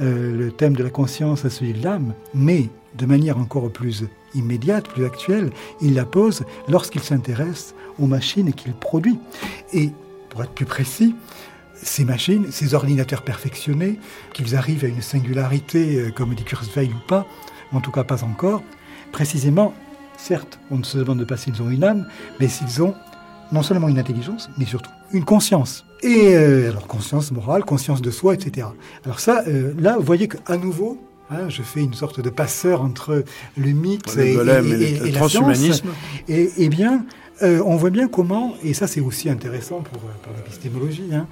euh, 0.02 0.36
le 0.36 0.52
thème 0.52 0.76
de 0.76 0.84
la 0.84 0.89
conscience 0.89 1.46
à 1.46 1.52
celui 1.52 1.74
de 1.74 1.84
l'âme, 1.84 2.14
mais 2.34 2.70
de 2.98 3.06
manière 3.06 3.38
encore 3.38 3.72
plus 3.72 4.06
immédiate, 4.36 4.88
plus 4.88 5.05
actuelle, 5.05 5.51
il 5.82 5.93
la 5.95 6.05
pose 6.05 6.43
lorsqu'il 6.67 7.01
s'intéresse 7.01 7.75
aux 7.99 8.07
machines 8.07 8.53
qu'il 8.53 8.73
produit. 8.73 9.19
Et 9.73 9.91
pour 10.29 10.43
être 10.43 10.51
plus 10.51 10.65
précis, 10.65 11.15
ces 11.75 12.05
machines, 12.05 12.51
ces 12.51 12.73
ordinateurs 12.73 13.23
perfectionnés, 13.23 13.99
qu'ils 14.34 14.55
arrivent 14.55 14.86
à 14.86 14.88
une 14.88 15.01
singularité, 15.01 15.97
euh, 15.97 16.11
comme 16.11 16.34
dit 16.36 16.43
Kurzweil 16.43 16.89
ou 16.89 17.07
pas, 17.07 17.25
en 17.71 17.82
tout 17.82 17.91
cas 17.91 18.03
pas 18.03 18.23
encore, 18.23 18.61
précisément, 19.11 19.73
certes, 20.17 20.59
on 20.69 20.77
ne 20.77 20.84
se 20.84 20.97
demande 20.97 21.25
pas 21.25 21.38
s'ils 21.38 21.61
ont 21.61 21.69
une 21.69 21.84
âme, 21.84 22.07
mais 22.39 22.47
s'ils 22.47 22.82
ont 22.84 22.93
non 23.51 23.63
seulement 23.63 23.89
une 23.89 23.99
intelligence, 23.99 24.49
mais 24.57 24.65
surtout 24.65 24.91
une 25.11 25.25
conscience. 25.25 25.86
Et 26.03 26.36
euh, 26.36 26.69
alors 26.69 26.88
conscience 26.88 27.32
morale, 27.32 27.63
conscience 27.63 28.01
de 28.01 28.11
soi, 28.11 28.34
etc. 28.34 28.67
Alors 29.05 29.19
ça, 29.19 29.43
euh, 29.47 29.73
là, 29.77 29.97
vous 29.97 30.03
voyez 30.03 30.27
qu'à 30.27 30.57
nouveau, 30.57 30.97
hein, 31.32 31.49
je 31.49 31.61
fais 31.61 31.82
une 31.82 31.93
sorte 31.93 32.19
de 32.19 32.29
passeur 32.29 32.82
entre 32.82 33.23
le 33.57 33.71
mythe 33.71 34.17
et, 34.17 34.36
le 34.36 35.11
transhumanisme. 35.11 35.89
Et, 36.27 36.51
et 36.57 36.69
bien, 36.69 37.05
euh, 37.41 37.61
on 37.65 37.75
voit 37.75 37.89
bien 37.89 38.07
comment, 38.07 38.53
et 38.63 38.73
ça 38.73 38.88
c'est 38.88 39.01
aussi 39.01 39.29
intéressant 39.29 39.82
pour, 39.82 39.99
pour 39.99 40.34
l'épistémologie, 40.36 41.09
hein, 41.13 41.27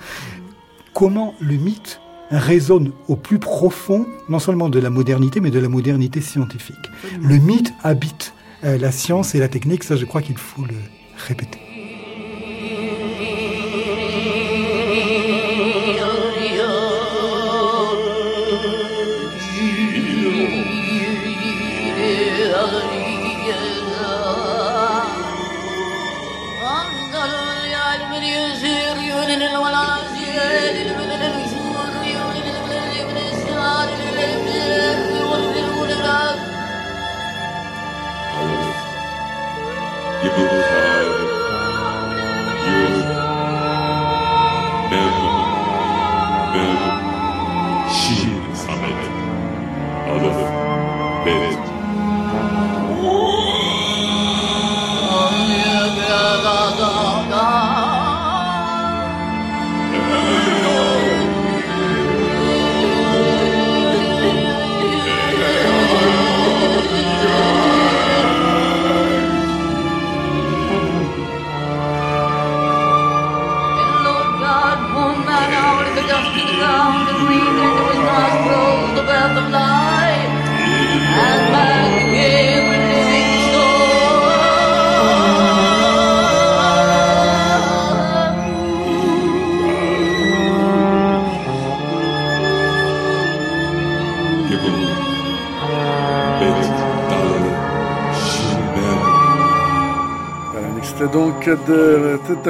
comment 0.94 1.36
le 1.40 1.56
mythe 1.56 2.00
résonne 2.32 2.92
au 3.08 3.16
plus 3.16 3.40
profond, 3.40 4.06
non 4.28 4.40
seulement 4.40 4.70
de 4.70 4.80
la 4.80 4.90
modernité, 4.90 5.40
mais 5.40 5.52
de 5.52 5.60
la 5.60 5.70
modernité 5.70 6.22
scientifique. 6.22 6.76
Le 7.22 7.38
mythe 7.38 7.74
habite 7.84 8.34
la 8.62 8.92
science 8.92 9.34
et 9.34 9.40
la 9.40 9.48
technique, 9.48 9.84
ça 9.84 9.96
je 9.96 10.06
crois 10.06 10.22
qu'il 10.22 10.38
faut 10.38 10.64
le 10.64 10.76
répéter. 11.28 11.60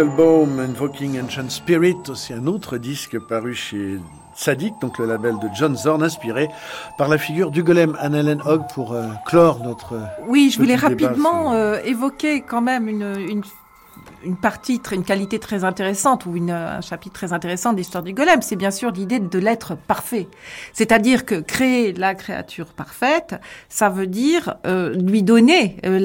Invoking 0.01 1.19
Ancient 1.21 1.49
Spirit, 1.49 1.97
aussi 2.07 2.33
un 2.33 2.47
autre 2.47 2.77
disque 2.77 3.19
paru 3.19 3.53
chez 3.53 3.99
Sadik, 4.33 4.73
donc 4.79 4.97
le 4.97 5.05
label 5.05 5.37
de 5.39 5.49
John 5.53 5.75
Zorn, 5.75 6.01
inspiré 6.01 6.47
par 6.97 7.09
la 7.09 7.17
figure 7.17 7.51
du 7.51 7.63
golem 7.63 7.97
Annalen 7.99 8.41
Hogg 8.45 8.61
pour 8.73 8.93
euh, 8.93 9.07
clore 9.25 9.59
notre. 9.61 9.99
Oui, 10.27 10.51
je 10.53 10.59
voulais 10.59 10.75
rapidement 10.75 11.53
euh, 11.53 11.79
évoquer 11.83 12.41
quand 12.41 12.61
même 12.61 12.87
une, 12.87 13.15
une 13.17 13.43
une 14.23 14.37
partie, 14.37 14.81
une 14.91 15.03
qualité 15.03 15.39
très 15.39 15.63
intéressante 15.63 16.25
ou 16.25 16.35
une, 16.35 16.51
un 16.51 16.81
chapitre 16.81 17.13
très 17.13 17.33
intéressant 17.33 17.73
de 17.73 17.77
l'histoire 17.77 18.03
du 18.03 18.13
golem, 18.13 18.41
c'est 18.41 18.55
bien 18.55 18.71
sûr 18.71 18.91
l'idée 18.91 19.19
de 19.19 19.39
l'être 19.39 19.75
parfait. 19.75 20.27
C'est-à-dire 20.73 21.25
que 21.25 21.35
créer 21.35 21.93
la 21.93 22.15
créature 22.15 22.73
parfaite, 22.73 23.35
ça 23.69 23.89
veut 23.89 24.07
dire 24.07 24.55
euh, 24.65 24.93
lui 24.95 25.23
donner, 25.23 25.77
euh, 25.85 25.99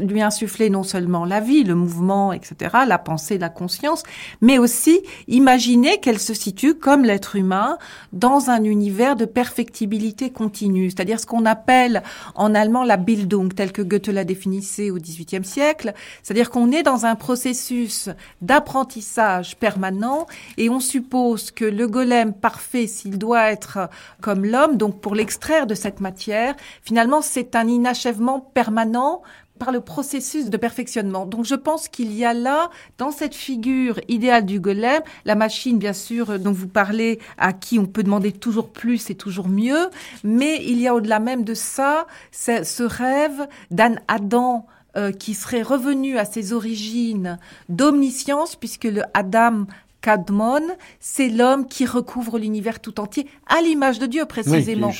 lui 0.00 0.22
insuffler 0.22 0.70
non 0.70 0.82
seulement 0.82 1.24
la 1.24 1.40
vie, 1.40 1.64
le 1.64 1.74
mouvement, 1.74 2.32
etc., 2.32 2.76
la 2.86 2.98
pensée, 2.98 3.38
la 3.38 3.48
conscience, 3.48 4.02
mais 4.40 4.58
aussi 4.58 5.00
imaginer 5.28 5.98
qu'elle 5.98 6.18
se 6.18 6.34
situe 6.34 6.74
comme 6.74 7.04
l'être 7.04 7.36
humain 7.36 7.78
dans 8.12 8.50
un 8.50 8.64
univers 8.64 9.16
de 9.16 9.24
perfectibilité 9.24 10.30
continue, 10.30 10.90
c'est-à-dire 10.90 11.20
ce 11.20 11.26
qu'on 11.26 11.46
appelle 11.46 12.02
en 12.34 12.54
allemand 12.54 12.84
la 12.84 12.96
Bildung, 12.96 13.52
tel 13.54 13.72
que 13.72 13.82
Goethe 13.82 14.08
l'a 14.08 14.24
définissait 14.24 14.90
au 14.90 14.96
XVIIIe 14.96 15.44
siècle, 15.44 15.92
c'est-à-dire 16.22 16.50
qu'on 16.50 16.72
est 16.72 16.82
dans 16.82 17.06
un 17.06 17.14
processus 17.14 17.49
d'apprentissage 18.40 19.56
permanent 19.56 20.26
et 20.56 20.70
on 20.70 20.80
suppose 20.80 21.50
que 21.50 21.64
le 21.64 21.86
golem 21.86 22.32
parfait, 22.32 22.86
s'il 22.86 23.18
doit 23.18 23.50
être 23.50 23.88
comme 24.20 24.44
l'homme, 24.44 24.76
donc 24.76 25.00
pour 25.00 25.14
l'extraire 25.14 25.66
de 25.66 25.74
cette 25.74 26.00
matière, 26.00 26.54
finalement 26.82 27.22
c'est 27.22 27.56
un 27.56 27.66
inachèvement 27.66 28.40
permanent 28.40 29.22
par 29.60 29.70
le 29.70 29.80
processus 29.80 30.50
de 30.50 30.56
perfectionnement. 30.56 31.26
Donc 31.26 31.44
je 31.44 31.54
pense 31.54 31.86
qu'il 31.86 32.12
y 32.16 32.24
a 32.24 32.34
là, 32.34 32.70
dans 32.98 33.12
cette 33.12 33.34
figure 33.34 34.00
idéale 34.08 34.46
du 34.46 34.58
golem, 34.58 35.02
la 35.26 35.34
machine 35.36 35.78
bien 35.78 35.92
sûr 35.92 36.38
dont 36.40 36.50
vous 36.50 36.66
parlez, 36.66 37.20
à 37.36 37.52
qui 37.52 37.78
on 37.78 37.86
peut 37.86 38.02
demander 38.02 38.32
toujours 38.32 38.70
plus 38.70 39.10
et 39.10 39.14
toujours 39.14 39.48
mieux, 39.48 39.90
mais 40.24 40.64
il 40.64 40.80
y 40.80 40.88
a 40.88 40.94
au-delà 40.94 41.20
même 41.20 41.44
de 41.44 41.54
ça, 41.54 42.06
ce 42.32 42.82
rêve 42.82 43.46
d'un 43.70 43.96
Adam 44.08 44.66
euh, 44.96 45.12
qui 45.12 45.34
serait 45.34 45.62
revenu 45.62 46.18
à 46.18 46.24
ses 46.24 46.52
origines 46.52 47.38
d'omniscience, 47.68 48.56
puisque 48.56 48.84
le 48.84 49.02
Adam 49.14 49.66
Kadmon, 50.00 50.62
c'est 50.98 51.28
l'homme 51.28 51.66
qui 51.66 51.84
recouvre 51.84 52.38
l'univers 52.38 52.80
tout 52.80 53.00
entier 53.00 53.26
à 53.46 53.60
l'image 53.60 53.98
de 53.98 54.06
Dieu 54.06 54.24
précisément. 54.24 54.92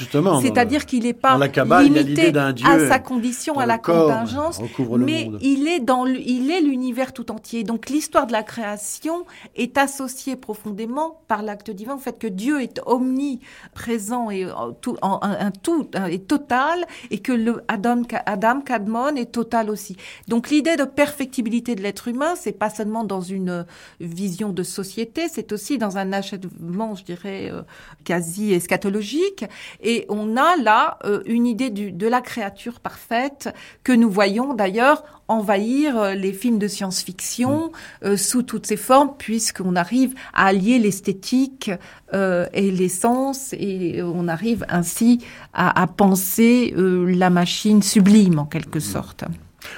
C'est-à-dire 0.43 0.85
qu'il 0.85 1.05
n'est 1.05 1.15
pas 1.15 1.39
limité 1.83 2.33
à 2.37 2.89
sa 2.89 2.99
condition, 2.99 3.59
à 3.59 3.67
la 3.67 3.79
contingence, 3.79 4.61
mais 4.99 5.31
il 5.41 5.69
est 5.69 5.81
dans 5.81 6.05
il 6.07 6.51
est 6.51 6.61
l'univers 6.61 7.13
tout 7.13 7.31
entier. 7.31 7.65
Donc 7.65 7.89
l'histoire 7.89 8.27
de 8.27 8.33
la 8.33 8.43
création 8.43 9.25
est 9.57 9.79
associée 9.79 10.37
profondément 10.37 11.21
par 11.29 11.43
l'acte 11.43 11.71
divin 11.71 11.95
au 11.95 11.99
fait 11.99 12.19
que 12.19 12.27
Dieu 12.27 12.61
est 12.61 12.81
omniprésent 12.85 14.31
et 14.31 14.45
euh, 14.45 14.51
tout, 14.81 14.97
un, 15.03 15.51
tout 15.63 15.89
et 16.09 16.19
total 16.19 16.85
et 17.11 17.21
que 17.21 17.33
le 17.33 17.63
Adam, 17.69 18.03
Adam 18.27 18.61
Kadmon 18.61 19.17
est 19.17 19.33
total 19.33 19.71
aussi. 19.71 19.97
Donc 20.29 20.51
l'idée 20.51 20.77
de 20.77 20.85
perfectibilité 20.85 21.75
de 21.75 21.83
l'être 21.83 22.09
humain, 22.09 22.35
c'est 22.37 22.53
pas 22.53 22.71
seulement 22.71 23.05
dans 23.05 23.21
une 23.21 23.65
vision 24.01 24.51
de 24.53 24.63
société 24.63 24.90
c'est 25.29 25.53
aussi 25.53 25.79
dans 25.79 25.99
un 25.99 26.13
achèvement, 26.13 26.95
je 26.95 27.05
dirais, 27.05 27.51
euh, 27.51 27.63
quasi 28.05 28.53
eschatologique. 28.53 29.45
Et 29.83 30.07
on 30.09 30.37
a 30.37 30.57
là 30.57 30.99
euh, 31.05 31.23
une 31.27 31.47
idée 31.47 31.71
de 31.71 32.07
la 32.07 32.21
créature 32.21 32.81
parfaite 32.81 33.55
que 33.85 33.93
nous 33.93 34.11
voyons 34.11 34.55
d'ailleurs 34.55 35.05
envahir 35.29 35.99
euh, 35.99 36.15
les 36.15 36.33
films 36.33 36.59
de 36.59 36.69
science-fiction 36.69 37.73
mm. 38.05 38.17
sous 38.17 38.43
toutes 38.43 38.67
ses 38.67 38.77
formes, 38.77 39.15
puisqu'on 39.19 39.77
arrive 39.77 40.15
à 40.35 40.47
allier 40.47 40.79
l'esthétique 40.79 41.71
et 42.13 42.71
l'essence, 42.73 43.53
et 43.53 44.03
on 44.03 44.27
arrive 44.27 44.67
ainsi 44.69 45.25
à, 45.53 45.87
penser 45.87 46.75
la 46.77 47.31
machine 47.31 47.83
sublime 47.83 48.41
en 48.41 48.47
quelque 48.47 48.79
mm. 48.79 48.93
sorte. 48.95 49.25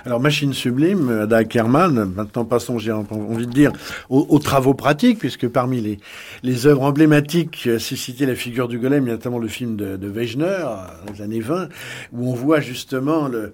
Alors, 0.04 0.20
machine 0.20 0.52
sublime, 0.52 1.10
Ada 1.22 1.38
Ackerman, 1.38 2.12
maintenant 2.14 2.44
passons, 2.44 2.78
j'ai 2.78 2.92
envie 2.92 3.46
de 3.46 3.52
dire, 3.52 3.72
aux, 4.08 4.38
travaux 4.38 4.74
pratiques, 4.74 5.18
puisque 5.18 5.48
parmi 5.48 5.80
les, 5.80 5.98
les 6.42 6.66
œuvres 6.66 6.82
emblématiques, 6.82 7.68
c'est 7.78 7.96
cité 7.96 8.26
la 8.26 8.34
figure 8.34 8.68
du 8.68 8.78
golem, 8.78 9.04
notamment 9.04 9.38
le 9.38 9.48
film 9.48 9.76
de, 9.76 9.96
de 9.96 10.08
Wegener, 10.08 10.64
dans 11.06 11.12
les 11.12 11.22
années 11.22 11.40
20, 11.40 11.68
où 12.12 12.30
on 12.30 12.34
voit 12.34 12.60
justement 12.60 13.28
le, 13.28 13.52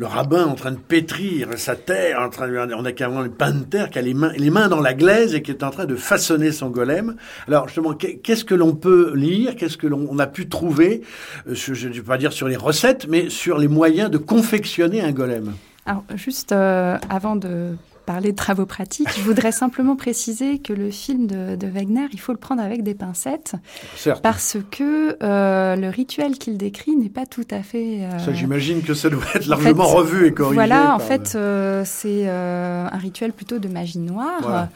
le 0.00 0.06
rabbin 0.06 0.46
en 0.46 0.54
train 0.54 0.70
de 0.70 0.78
pétrir 0.78 1.48
sa 1.58 1.76
terre, 1.76 2.20
en 2.20 2.30
train 2.30 2.48
de, 2.48 2.74
on 2.74 2.86
a 2.86 2.92
carrément 2.92 3.20
le 3.20 3.28
pain 3.28 3.50
de 3.50 3.64
terre 3.64 3.90
qui 3.90 3.98
a 3.98 4.02
les 4.02 4.14
mains, 4.14 4.32
les 4.34 4.48
mains 4.48 4.68
dans 4.68 4.80
la 4.80 4.94
glaise 4.94 5.34
et 5.34 5.42
qui 5.42 5.50
est 5.50 5.62
en 5.62 5.68
train 5.68 5.84
de 5.84 5.94
façonner 5.94 6.52
son 6.52 6.70
golem. 6.70 7.16
Alors 7.46 7.68
justement, 7.68 7.92
qu'est-ce 7.92 8.46
que 8.46 8.54
l'on 8.54 8.74
peut 8.74 9.12
lire? 9.14 9.56
Qu'est-ce 9.56 9.76
que 9.76 9.86
l'on 9.86 10.18
a 10.18 10.26
pu 10.26 10.48
trouver? 10.48 11.02
Euh, 11.46 11.54
Je 11.54 11.86
ne 11.86 11.92
vais 11.92 12.00
pas 12.00 12.16
dire 12.16 12.32
sur 12.32 12.48
les 12.48 12.56
recettes, 12.56 13.08
mais 13.10 13.28
sur 13.28 13.58
les 13.58 13.68
moyens 13.68 14.10
de 14.10 14.16
confectionner 14.16 15.02
un 15.02 15.12
golem. 15.12 15.52
Alors 15.84 16.04
juste 16.14 16.52
euh, 16.52 16.96
avant 17.10 17.36
de 17.36 17.72
parler 18.12 18.32
de 18.32 18.36
travaux 18.36 18.66
pratiques. 18.66 19.06
Je 19.16 19.22
voudrais 19.22 19.52
simplement 19.52 19.94
préciser 19.94 20.58
que 20.58 20.72
le 20.72 20.90
film 20.90 21.28
de, 21.28 21.54
de 21.54 21.66
Wegner, 21.68 22.06
il 22.12 22.18
faut 22.18 22.32
le 22.32 22.38
prendre 22.38 22.60
avec 22.60 22.82
des 22.82 22.94
pincettes, 22.94 23.52
Certes. 23.96 24.20
parce 24.20 24.56
que 24.72 25.16
euh, 25.22 25.76
le 25.76 25.88
rituel 25.90 26.32
qu'il 26.36 26.58
décrit 26.58 26.96
n'est 26.96 27.08
pas 27.08 27.24
tout 27.26 27.46
à 27.52 27.62
fait. 27.62 27.98
euh, 28.00 28.18
Ça, 28.18 28.32
j'imagine 28.32 28.82
que 28.82 28.94
ça 28.94 29.10
doit 29.10 29.22
être 29.36 29.46
en 29.46 29.50
largement 29.50 29.84
fait, 29.88 29.96
revu 29.96 30.26
et 30.26 30.32
corrigé. 30.32 30.54
Voilà, 30.56 30.92
en 30.92 30.98
fait, 30.98 31.34
euh, 31.36 31.82
c'est 31.86 32.24
euh, 32.26 32.88
un 32.90 32.98
rituel 32.98 33.32
plutôt 33.32 33.60
de 33.60 33.68
magie 33.68 34.00
noire, 34.00 34.40
Voilà. 34.42 34.68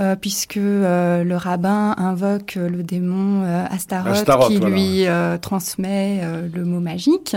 euh, 0.00 0.14
puisque 0.14 0.56
euh, 0.58 1.24
le 1.24 1.36
rabbin 1.36 1.92
invoque 1.98 2.54
le 2.54 2.84
démon 2.84 3.42
euh, 3.42 3.64
Astaroth, 3.68 4.12
Astaroth, 4.12 4.48
qui 4.48 4.58
voilà, 4.58 4.76
lui 4.76 5.06
euh, 5.08 5.38
transmet 5.38 6.20
euh, 6.22 6.46
le 6.54 6.64
mot 6.64 6.78
magique. 6.78 7.34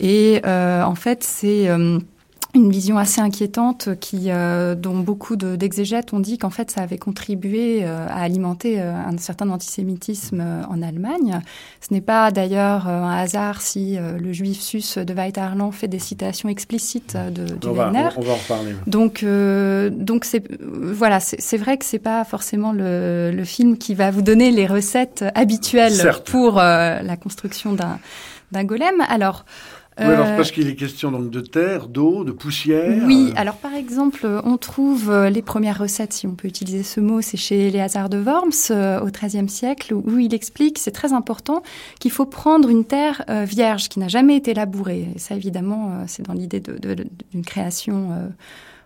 Et 0.00 0.40
euh, 0.46 0.82
en 0.82 0.94
fait, 0.94 1.22
c'est 1.24 1.68
euh, 1.68 1.98
une 2.54 2.70
vision 2.70 2.96
assez 2.96 3.20
inquiétante 3.20 3.90
qui, 4.00 4.30
euh, 4.30 4.74
dont 4.74 4.98
beaucoup 4.98 5.36
de- 5.36 5.54
d'exégètes 5.54 6.14
ont 6.14 6.18
dit 6.20 6.38
qu'en 6.38 6.48
fait, 6.50 6.70
ça 6.70 6.80
avait 6.80 6.96
contribué 6.98 7.80
euh, 7.82 8.06
à 8.08 8.22
alimenter 8.22 8.80
euh, 8.80 8.92
un 8.94 9.16
certain 9.18 9.50
antisémitisme 9.50 10.40
euh, 10.40 10.62
en 10.70 10.80
Allemagne. 10.82 11.40
Ce 11.80 11.92
n'est 11.92 12.00
pas 12.00 12.30
d'ailleurs 12.30 12.88
un 12.88 13.16
hasard 13.16 13.60
si 13.60 13.96
le 13.98 14.32
juif 14.32 14.60
sus 14.60 14.98
de 14.98 15.12
Weiterland 15.14 15.72
fait 15.72 15.88
des 15.88 15.98
citations 15.98 16.48
explicites 16.48 17.16
de, 17.16 17.44
du 17.54 17.68
on, 17.68 17.72
va, 17.72 17.86
Wegner. 17.90 18.08
on, 18.16 18.20
on 18.20 18.24
va 18.24 18.32
en 18.32 18.36
reparler. 18.36 18.74
Donc, 18.86 19.22
euh, 19.22 19.90
donc 19.90 20.24
c'est 20.24 20.42
voilà, 20.60 21.20
c'est 21.20 21.56
vrai 21.58 21.76
que 21.76 21.84
c'est 21.84 21.98
pas 21.98 22.24
forcément 22.24 22.72
le, 22.72 23.30
le 23.30 23.44
film 23.44 23.76
qui 23.78 23.94
va 23.94 24.10
vous 24.10 24.22
donner 24.22 24.50
les 24.50 24.66
recettes 24.66 25.24
habituelles 25.34 25.92
Certes. 25.94 26.28
pour 26.30 26.54
la 26.56 27.16
construction 27.16 27.72
d'un 27.74 27.98
d'un 28.50 28.64
golem. 28.64 28.94
Alors, 29.10 29.44
Oui, 29.98 30.06
alors 30.06 30.26
euh, 30.26 30.36
parce 30.36 30.52
qu'il 30.52 30.68
est 30.68 30.74
question 30.74 31.10
donc 31.10 31.30
de 31.30 31.40
terre, 31.40 31.88
d'eau, 31.88 32.22
de 32.22 32.30
poussière. 32.30 33.02
oui, 33.04 33.30
euh, 33.30 33.40
alors 33.40 33.56
par 33.56 33.74
exemple, 33.74 34.26
on 34.44 34.56
trouve 34.56 35.10
euh, 35.10 35.28
les 35.28 35.42
premières 35.42 35.78
recettes, 35.78 36.12
si 36.12 36.26
on 36.26 36.34
peut 36.34 36.46
utiliser 36.46 36.82
ce 36.82 37.00
mot, 37.00 37.20
c'est 37.20 37.36
chez 37.36 37.70
Léazard 37.70 38.08
de 38.08 38.18
Worms 38.18 39.02
au 39.02 39.10
XIIIe 39.10 39.48
siècle, 39.48 39.94
où, 39.94 40.18
il 40.18 40.34
explique, 40.34 40.78
c'est 40.78 40.92
très 40.92 41.12
important, 41.12 41.62
qu'il 42.00 42.10
faut 42.10 42.26
prendre 42.26 42.68
une 42.68 42.84
terre 42.84 43.24
vierge 43.28 43.88
qui 43.88 43.98
n'a 43.98 44.08
jamais 44.08 44.36
été 44.36 44.54
labourée. 44.54 45.08
Et 45.14 45.18
ça, 45.18 45.34
évidemment, 45.34 46.04
c'est 46.06 46.22
dans 46.24 46.34
l'idée 46.34 46.60
d'une 46.60 47.44
création 47.44 48.10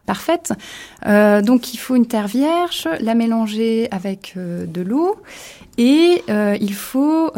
parfaite. 0.06 0.52
Euh, 1.06 1.42
donc, 1.42 1.74
il 1.74 1.76
faut 1.78 1.94
une 1.94 2.06
terre 2.06 2.26
vierge, 2.26 2.88
la 3.00 3.14
mélanger 3.14 3.88
avec 3.90 4.34
euh, 4.36 4.66
de 4.66 4.82
l'eau, 4.82 5.16
et 5.78 6.22
euh, 6.28 6.56
il 6.60 6.74
faut 6.74 7.30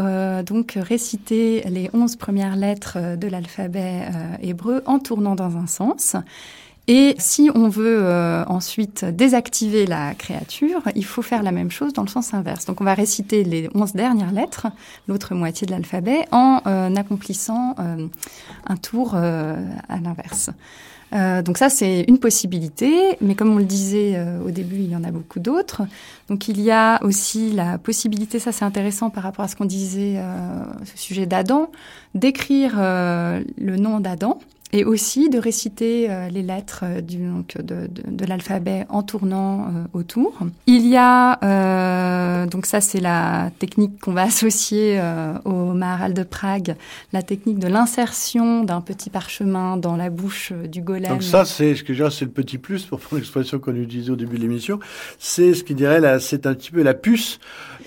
donc 0.44 0.72
réciter 0.76 1.62
les 1.68 1.88
onze 1.92 2.16
premières 2.16 2.56
lettres 2.56 3.16
de 3.16 3.28
l'alphabet 3.28 4.08
hébreu 4.42 4.82
en 4.86 4.98
tournant 4.98 5.34
dans 5.34 5.56
un 5.56 5.66
sens. 5.66 6.16
Et 6.88 7.14
si 7.18 7.50
on 7.54 7.68
veut 7.68 8.04
ensuite 8.48 9.04
désactiver 9.04 9.86
la 9.86 10.14
créature, 10.14 10.82
il 10.96 11.04
faut 11.04 11.22
faire 11.22 11.42
la 11.42 11.52
même 11.52 11.70
chose 11.70 11.92
dans 11.92 12.02
le 12.02 12.08
sens 12.08 12.34
inverse. 12.34 12.66
Donc 12.66 12.80
on 12.80 12.84
va 12.84 12.94
réciter 12.94 13.44
les 13.44 13.70
onze 13.74 13.92
dernières 13.92 14.32
lettres, 14.32 14.66
l'autre 15.06 15.34
moitié 15.34 15.66
de 15.66 15.72
l'alphabet, 15.72 16.26
en 16.32 16.58
accomplissant 16.96 17.76
un 17.78 18.76
tour 18.76 19.14
à 19.14 20.00
l'inverse. 20.02 20.50
Euh, 21.14 21.42
donc 21.42 21.58
ça, 21.58 21.68
c'est 21.68 22.04
une 22.08 22.18
possibilité, 22.18 23.16
mais 23.20 23.34
comme 23.34 23.52
on 23.52 23.58
le 23.58 23.64
disait 23.64 24.14
euh, 24.16 24.40
au 24.44 24.50
début, 24.50 24.76
il 24.76 24.90
y 24.90 24.96
en 24.96 25.04
a 25.04 25.12
beaucoup 25.12 25.38
d'autres. 25.38 25.82
Donc 26.28 26.48
il 26.48 26.60
y 26.60 26.70
a 26.70 27.02
aussi 27.04 27.52
la 27.52 27.78
possibilité, 27.78 28.38
ça 28.38 28.50
c'est 28.50 28.64
intéressant 28.64 29.10
par 29.10 29.22
rapport 29.22 29.44
à 29.44 29.48
ce 29.48 29.54
qu'on 29.54 29.64
disait 29.64 30.14
euh, 30.16 30.64
au 30.82 30.96
sujet 30.96 31.26
d'Adam, 31.26 31.70
d'écrire 32.14 32.74
euh, 32.78 33.42
le 33.58 33.76
nom 33.76 34.00
d'Adam 34.00 34.38
et 34.74 34.84
aussi 34.84 35.30
de 35.30 35.38
réciter 35.38 36.10
euh, 36.10 36.28
les 36.28 36.42
lettres 36.42 36.80
euh, 36.82 37.00
donc, 37.00 37.56
de, 37.56 37.88
de, 37.88 38.26
l'alphabet 38.26 38.86
en 38.88 39.04
tournant 39.04 39.68
euh, 39.68 39.84
autour. 39.92 40.36
Il 40.66 40.88
y 40.88 40.96
a, 40.96 42.46
donc 42.46 42.66
ça 42.66 42.80
c'est 42.80 42.98
la 43.00 43.52
technique 43.60 44.00
qu'on 44.00 44.12
va 44.12 44.22
associer 44.34 45.00
au 45.44 45.72
Maharal 45.74 46.12
de 46.12 46.24
Prague, 46.24 46.74
la 47.12 47.22
technique 47.22 47.60
de 47.60 47.68
l'insertion 47.68 48.64
d'un 48.64 48.80
petit 48.80 49.10
parchemin 49.10 49.76
dans 49.76 49.96
la 49.96 50.10
bouche 50.10 50.52
du 50.52 50.82
golem. 50.82 51.08
Donc 51.08 51.22
ça, 51.22 51.44
c'est 51.44 51.76
ce 51.76 51.84
que 51.84 51.94
c'est 52.10 52.24
le 52.24 52.30
petit 52.30 52.58
plus 52.58 52.84
pour 52.84 52.98
prendre 52.98 53.20
l'expression 53.20 53.60
qu'on 53.60 53.76
utilisait 53.76 54.10
au 54.10 54.16
début 54.16 54.36
de 54.36 54.42
l'émission. 54.42 54.80
C'est 55.18 55.54
ce 55.54 55.62
qui 55.62 55.74
dirait 55.74 56.18
c'est 56.18 56.46
un 56.46 56.54
petit 56.54 56.72
peu 56.72 56.82
la 56.82 56.94
puce 56.94 57.38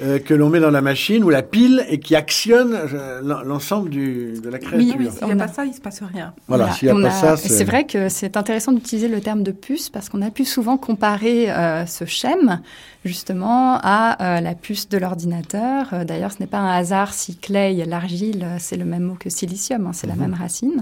euh, 0.02 0.20
que 0.20 0.34
l'on 0.34 0.50
met 0.50 0.60
dans 0.60 0.70
la 0.72 0.82
machine 0.82 1.24
ou 1.24 1.30
la 1.30 1.42
pile 1.42 1.86
et 1.90 2.00
qui 2.00 2.16
actionne 2.16 2.74
euh, 2.74 3.22
l'en- 3.24 3.42
l'ensemble 3.42 3.90
de 3.90 4.50
la 4.50 4.60
créature. 4.60 4.96
Oui, 5.00 5.10
s'il 5.12 5.26
n'y 5.28 5.34
a 5.34 5.36
pas 5.36 5.48
ça, 5.48 5.66
il 5.66 5.74
se 5.74 5.82
passe 5.82 6.02
rien. 6.02 6.34
Voilà, 6.48 6.66
Voilà. 6.66 6.74
s'il 6.74 6.88
n'y 6.88 6.92
a 6.92 6.96
On 6.96 7.02
pas 7.02 7.10
ça, 7.12 7.38
c'est 7.38 7.64
vrai 7.64 7.86
que 7.86 8.10
c'est 8.10 8.38
intéressant 8.38 8.72
d'utiliser 8.72 9.08
le 9.08 9.22
terme 9.22 9.44
de 9.44 9.52
puce 9.52 9.90
parce 9.90 10.10
qu'on 10.10 10.22
a 10.22 10.30
pu 10.32 10.46
souvent 10.46 10.78
comparer 10.78 11.50
euh, 11.52 11.86
ce 11.86 12.06
schème 12.06 12.62
justement 13.06 13.80
à 13.82 14.38
euh, 14.38 14.42
la 14.42 14.54
puce 14.54 14.90
de 14.90 14.98
l'ordinateur. 14.98 16.06
D'ailleurs, 16.06 16.32
ce 16.32 16.38
n'est 16.42 16.48
pas 16.48 16.58
un 16.60 16.72
hasard 16.78 17.14
si 17.14 17.36
clay, 17.38 17.86
l'argile, 17.86 18.46
c'est 18.60 18.76
le 18.78 18.86
même 18.86 19.04
mot 19.04 19.16
que 19.20 19.30
silicium, 19.30 19.88
hein, 19.88 19.92
c'est 19.94 20.08
Mhm. 20.08 20.14
la 20.20 20.28
même 20.28 20.34
racine. 20.34 20.82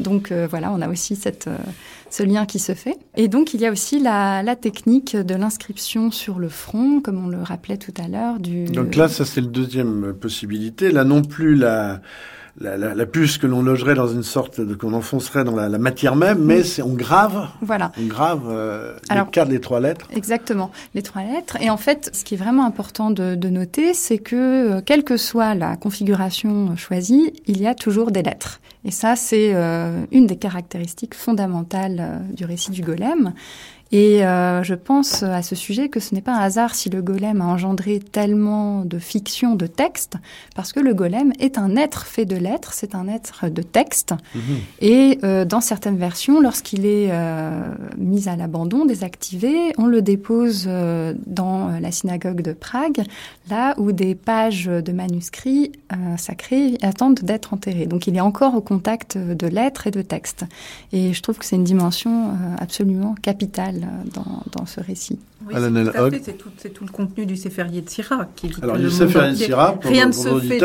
Donc 0.00 0.32
euh, 0.32 0.46
voilà, 0.50 0.72
on 0.72 0.80
a 0.80 0.88
aussi 0.88 1.16
cette, 1.16 1.46
euh, 1.48 1.56
ce 2.10 2.22
lien 2.22 2.46
qui 2.46 2.58
se 2.58 2.74
fait. 2.74 2.96
Et 3.16 3.28
donc 3.28 3.54
il 3.54 3.60
y 3.60 3.66
a 3.66 3.72
aussi 3.72 3.98
la, 4.00 4.42
la 4.42 4.56
technique 4.56 5.16
de 5.16 5.34
l'inscription 5.34 6.10
sur 6.10 6.38
le 6.38 6.48
front, 6.48 7.00
comme 7.00 7.24
on 7.24 7.28
le 7.28 7.42
rappelait 7.42 7.78
tout 7.78 7.94
à 7.98 8.08
l'heure. 8.08 8.38
Du... 8.38 8.64
Donc 8.64 8.94
là, 8.94 9.08
ça 9.08 9.24
c'est 9.24 9.40
le 9.40 9.48
deuxième 9.48 10.14
possibilité. 10.14 10.90
Là 10.90 11.04
non 11.04 11.22
plus 11.22 11.54
la 11.54 12.00
la, 12.58 12.76
la, 12.76 12.94
la 12.94 13.06
puce 13.06 13.38
que 13.38 13.46
l'on 13.46 13.62
logerait 13.62 13.94
dans 13.94 14.08
une 14.08 14.22
sorte 14.22 14.60
de 14.60 14.74
qu'on 14.74 14.92
enfoncerait 14.94 15.44
dans 15.44 15.54
la, 15.56 15.68
la 15.68 15.78
matière 15.78 16.16
même, 16.16 16.38
mais 16.42 16.62
c'est 16.62 16.82
on 16.82 16.94
grave, 16.94 17.48
Voilà. 17.60 17.92
on 18.00 18.06
grave 18.06 18.42
euh, 18.48 18.96
Alors- 19.08 19.26
les 19.26 19.30
quatre, 19.30 19.48
les 19.50 19.60
trois 19.60 19.80
lettres. 19.80 20.06
Exactement, 20.14 20.70
les 20.94 21.02
trois 21.02 21.22
lettres. 21.22 21.56
Et 21.60 21.68
en 21.70 21.76
fait, 21.76 22.10
ce 22.14 22.24
qui 22.24 22.34
est 22.34 22.38
vraiment 22.38 22.64
important 22.64 23.10
de, 23.10 23.34
de 23.34 23.48
noter, 23.48 23.92
c'est 23.94 24.18
que 24.18 24.36
euh, 24.76 24.80
quelle 24.84 25.04
que 25.04 25.16
soit 25.16 25.54
la 25.54 25.76
configuration 25.76 26.76
choisie, 26.76 27.32
il 27.46 27.60
y 27.60 27.66
a 27.66 27.74
toujours 27.74 28.10
des 28.10 28.22
lettres. 28.22 28.60
Et 28.84 28.90
ça, 28.92 29.16
c'est 29.16 29.50
euh, 29.54 30.04
une 30.12 30.26
des 30.26 30.36
caractéristiques 30.36 31.14
fondamentales 31.14 31.96
euh, 32.00 32.18
du 32.34 32.44
récit 32.44 32.70
du 32.70 32.82
golem. 32.82 33.32
Et 33.92 34.26
euh, 34.26 34.62
je 34.64 34.74
pense 34.74 35.22
à 35.22 35.42
ce 35.42 35.54
sujet 35.54 35.88
que 35.88 36.00
ce 36.00 36.14
n'est 36.14 36.20
pas 36.20 36.34
un 36.34 36.40
hasard 36.40 36.74
si 36.74 36.90
le 36.90 37.02
golem 37.02 37.40
a 37.40 37.44
engendré 37.44 38.00
tellement 38.00 38.84
de 38.84 38.98
fiction, 38.98 39.54
de 39.54 39.66
texte, 39.66 40.16
parce 40.56 40.72
que 40.72 40.80
le 40.80 40.92
golem 40.92 41.32
est 41.38 41.56
un 41.56 41.76
être 41.76 42.04
fait 42.04 42.24
de 42.24 42.36
lettres, 42.36 42.72
c'est 42.72 42.96
un 42.96 43.06
être 43.06 43.48
de 43.48 43.62
texte. 43.62 44.14
Et 44.80 45.18
euh, 45.22 45.44
dans 45.44 45.60
certaines 45.60 45.98
versions, 45.98 46.40
lorsqu'il 46.40 46.84
est 46.84 47.10
euh, 47.10 47.62
mis 47.96 48.28
à 48.28 48.34
l'abandon, 48.34 48.86
désactivé, 48.86 49.72
on 49.78 49.86
le 49.86 50.02
dépose 50.02 50.64
euh, 50.66 51.14
dans 51.26 51.68
euh, 51.68 51.80
la 51.80 51.92
synagogue 51.92 52.42
de 52.42 52.52
Prague, 52.52 53.04
là 53.48 53.74
où 53.78 53.92
des 53.92 54.16
pages 54.16 54.66
de 54.66 54.92
manuscrits 54.92 55.70
euh, 55.92 56.16
sacrés 56.16 56.76
attendent 56.82 57.20
d'être 57.20 57.54
enterrées. 57.54 57.86
Donc 57.86 58.08
il 58.08 58.16
est 58.16 58.20
encore 58.20 58.56
au 58.56 58.60
contact 58.60 59.16
de 59.16 59.46
lettres 59.46 59.86
et 59.86 59.92
de 59.92 60.02
textes. 60.02 60.44
Et 60.92 61.12
je 61.12 61.22
trouve 61.22 61.38
que 61.38 61.44
c'est 61.44 61.56
une 61.56 61.64
dimension 61.64 62.30
euh, 62.30 62.32
absolument 62.58 63.14
capitale 63.22 63.75
dans, 63.76 64.66
ce 64.66 64.80
récit. 64.80 65.18
Oui, 65.44 65.54
c'est 66.58 66.70
tout, 66.72 66.84
le 66.84 66.90
contenu 66.90 67.26
du 67.26 67.36
Séphérier 67.36 67.82
de 67.82 67.90
Syrah 67.90 68.26
qui 68.36 68.48
dit 68.48 68.54
Alors, 68.62 68.76
que 68.76 68.80
le 68.80 68.88
le 68.88 68.90
monde 68.90 69.02
entier- 69.16 69.30
Yetzirah, 69.40 69.72
pour 69.74 69.90
rien 69.90 70.06
ne 70.06 70.12
se 70.12 70.40
fait. 70.40 70.58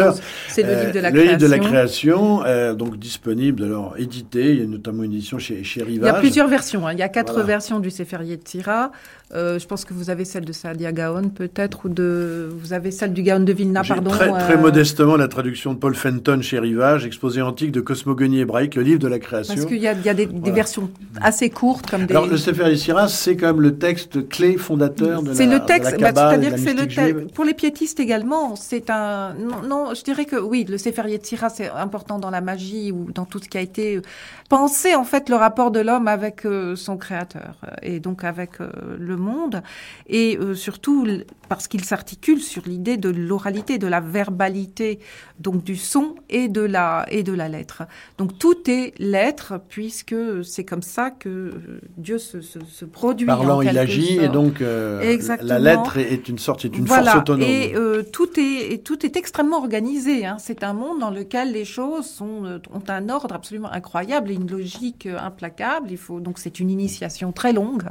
C'est 0.47 0.63
le 0.63 0.69
Euh, 0.69 0.81
livre 0.83 0.93
de 0.93 0.99
la 0.99 1.09
le 1.09 1.13
création. 1.19 1.37
livre 1.37 1.37
de 1.37 1.45
la 1.47 1.59
création, 1.59 2.43
euh, 2.45 2.73
donc 2.73 2.97
disponible, 2.97 3.63
alors 3.65 3.95
édité. 3.97 4.53
Il 4.53 4.59
y 4.61 4.63
a 4.63 4.67
notamment 4.67 5.03
une 5.03 5.11
édition 5.13 5.39
chez, 5.39 5.63
chez 5.65 5.81
Il 5.81 5.87
y 5.87 5.89
Rivage. 5.91 6.09
a 6.15 6.19
plusieurs 6.19 6.47
versions. 6.47 6.87
hein. 6.87 6.93
Il 6.93 6.99
y 6.99 7.03
a 7.03 7.09
quatre 7.09 7.33
Voilà. 7.33 7.47
versions 7.47 7.79
du 7.81 7.91
Séphérier 7.91 8.37
de 8.37 8.47
Syrah. 8.47 8.91
Euh, 9.33 9.59
je 9.59 9.65
pense 9.65 9.85
que 9.85 9.93
vous 9.93 10.09
avez 10.09 10.25
celle 10.25 10.43
de 10.43 10.51
Saadia 10.51 10.91
Gaon, 10.91 11.29
peut-être, 11.29 11.85
ou 11.85 11.89
de. 11.89 12.49
Vous 12.53 12.73
avez 12.73 12.91
celle 12.91 13.13
du 13.13 13.23
Gaon 13.23 13.39
de 13.41 13.53
Vilna, 13.53 13.81
J'ai 13.83 13.93
pardon. 13.93 14.09
très, 14.11 14.27
très 14.29 14.55
euh, 14.55 14.57
modestement 14.57 15.15
la 15.15 15.29
traduction 15.29 15.73
de 15.73 15.79
Paul 15.79 15.95
Fenton 15.95 16.41
chez 16.41 16.59
Rivage, 16.59 17.05
exposé 17.05 17.41
antique 17.41 17.71
de 17.71 17.79
cosmogonie 17.81 18.39
hébraïque, 18.39 18.75
le 18.75 18.81
livre 18.83 18.99
de 18.99 19.07
la 19.07 19.19
création. 19.19 19.53
Parce 19.53 19.65
qu'il 19.67 19.77
y 19.77 19.87
a, 19.87 19.93
il 19.93 20.03
y 20.05 20.09
a 20.09 20.13
des, 20.13 20.27
versions 20.51 20.89
assez 21.21 21.49
courtes, 21.49 21.89
comme 21.89 22.05
des. 22.07 22.13
Alors, 22.13 22.27
le 22.27 22.35
Sefer 22.37 22.69
Yetzirah, 22.69 23.07
c'est 23.07 23.35
quand 23.37 23.47
même 23.47 23.61
le 23.61 23.75
texte 23.77 24.27
clé 24.27 24.57
fondateur 24.61 25.21
de 25.23 25.29
la 25.29 25.35
C'est 25.35 25.45
le 25.45 25.59
texte, 25.65 25.99
bah, 25.99 26.11
c'est-à-dire 26.13 26.51
que 26.55 26.59
c'est 26.59 26.73
le 26.73 26.87
texte. 26.87 27.33
Pour 27.33 27.45
les 27.45 27.53
piétistes 27.53 27.99
également, 27.99 28.55
c'est 28.55 28.89
un. 28.89 29.33
Non, 29.33 29.61
non, 29.67 29.93
je 29.93 30.03
dirais 30.03 30.25
que 30.25 30.37
oui, 30.37 30.65
le 30.67 30.77
Séphérier 30.77 31.17
de 31.17 31.25
Syrah, 31.25 31.49
c'est 31.49 31.69
important 31.69 32.19
dans 32.19 32.29
la 32.29 32.41
magie 32.41 32.91
ou 32.91 33.11
dans 33.11 33.25
tout 33.25 33.39
ce 33.43 33.49
qui 33.49 33.57
a 33.57 33.61
été 33.61 33.97
euh, 33.97 34.01
pensé, 34.49 34.95
en 34.95 35.03
fait, 35.03 35.29
le 35.29 35.35
rapport 35.35 35.71
de 35.71 35.79
l'homme 35.79 36.07
avec 36.07 36.45
euh, 36.45 36.75
son 36.75 36.97
créateur 36.97 37.55
euh, 37.63 37.71
et 37.81 37.99
donc 37.99 38.23
avec 38.23 38.59
euh, 38.59 38.69
le 38.99 39.17
monde. 39.17 39.61
Et 40.07 40.37
euh, 40.37 40.55
surtout 40.55 41.07
parce 41.49 41.67
qu'il 41.67 41.83
s'articule 41.83 42.41
sur 42.41 42.63
l'idée 42.65 42.97
de 42.97 43.09
l'oralité, 43.09 43.77
de 43.77 43.87
la 43.87 43.99
verbalité, 43.99 44.99
donc 45.39 45.63
du 45.63 45.75
son 45.75 46.15
et 46.29 46.47
de 46.47 46.61
la, 46.61 47.05
et 47.09 47.23
de 47.23 47.33
la 47.33 47.49
lettre. 47.49 47.83
Donc 48.17 48.37
tout 48.39 48.69
est 48.69 48.93
lettre, 48.99 49.59
puisque 49.69 50.15
c'est 50.43 50.63
comme 50.65 50.81
ça 50.81 51.11
que 51.11 51.51
Dieu 51.97 52.17
se, 52.17 52.41
se, 52.41 52.59
se 52.59 52.85
produit. 52.85 53.25
Parlant, 53.25 53.61
il 53.61 53.77
agit, 53.77 54.15
et 54.15 54.25
sorte. 54.25 54.33
Donc 54.51 54.61
euh, 54.61 55.01
Exactement. 55.01 55.49
la 55.49 55.59
lettre 55.59 55.97
est 55.97 56.27
une 56.27 56.37
sorte, 56.37 56.65
est 56.65 56.77
une 56.77 56.85
voilà. 56.85 57.11
force 57.11 57.17
autonome. 57.21 57.47
Et 57.47 57.73
euh, 57.75 58.03
tout 58.03 58.39
est 58.39 58.73
et 58.73 58.81
tout 58.81 59.05
est 59.05 59.15
extrêmement 59.15 59.57
organisé. 59.57 60.25
Hein. 60.25 60.37
C'est 60.39 60.63
un 60.63 60.73
monde 60.73 60.99
dans 60.99 61.09
lequel 61.09 61.51
les 61.51 61.65
choses 61.65 62.05
sont 62.05 62.45
euh, 62.45 62.59
ont 62.73 62.83
un 62.87 63.09
ordre 63.09 63.33
absolument 63.33 63.71
incroyable 63.71 64.31
et 64.31 64.35
une 64.35 64.49
logique 64.49 65.05
euh, 65.05 65.17
implacable. 65.19 65.87
Il 65.91 65.97
faut 65.97 66.19
donc 66.19 66.39
c'est 66.39 66.59
une 66.59 66.69
initiation 66.69 67.31
très 67.31 67.53
longue 67.53 67.83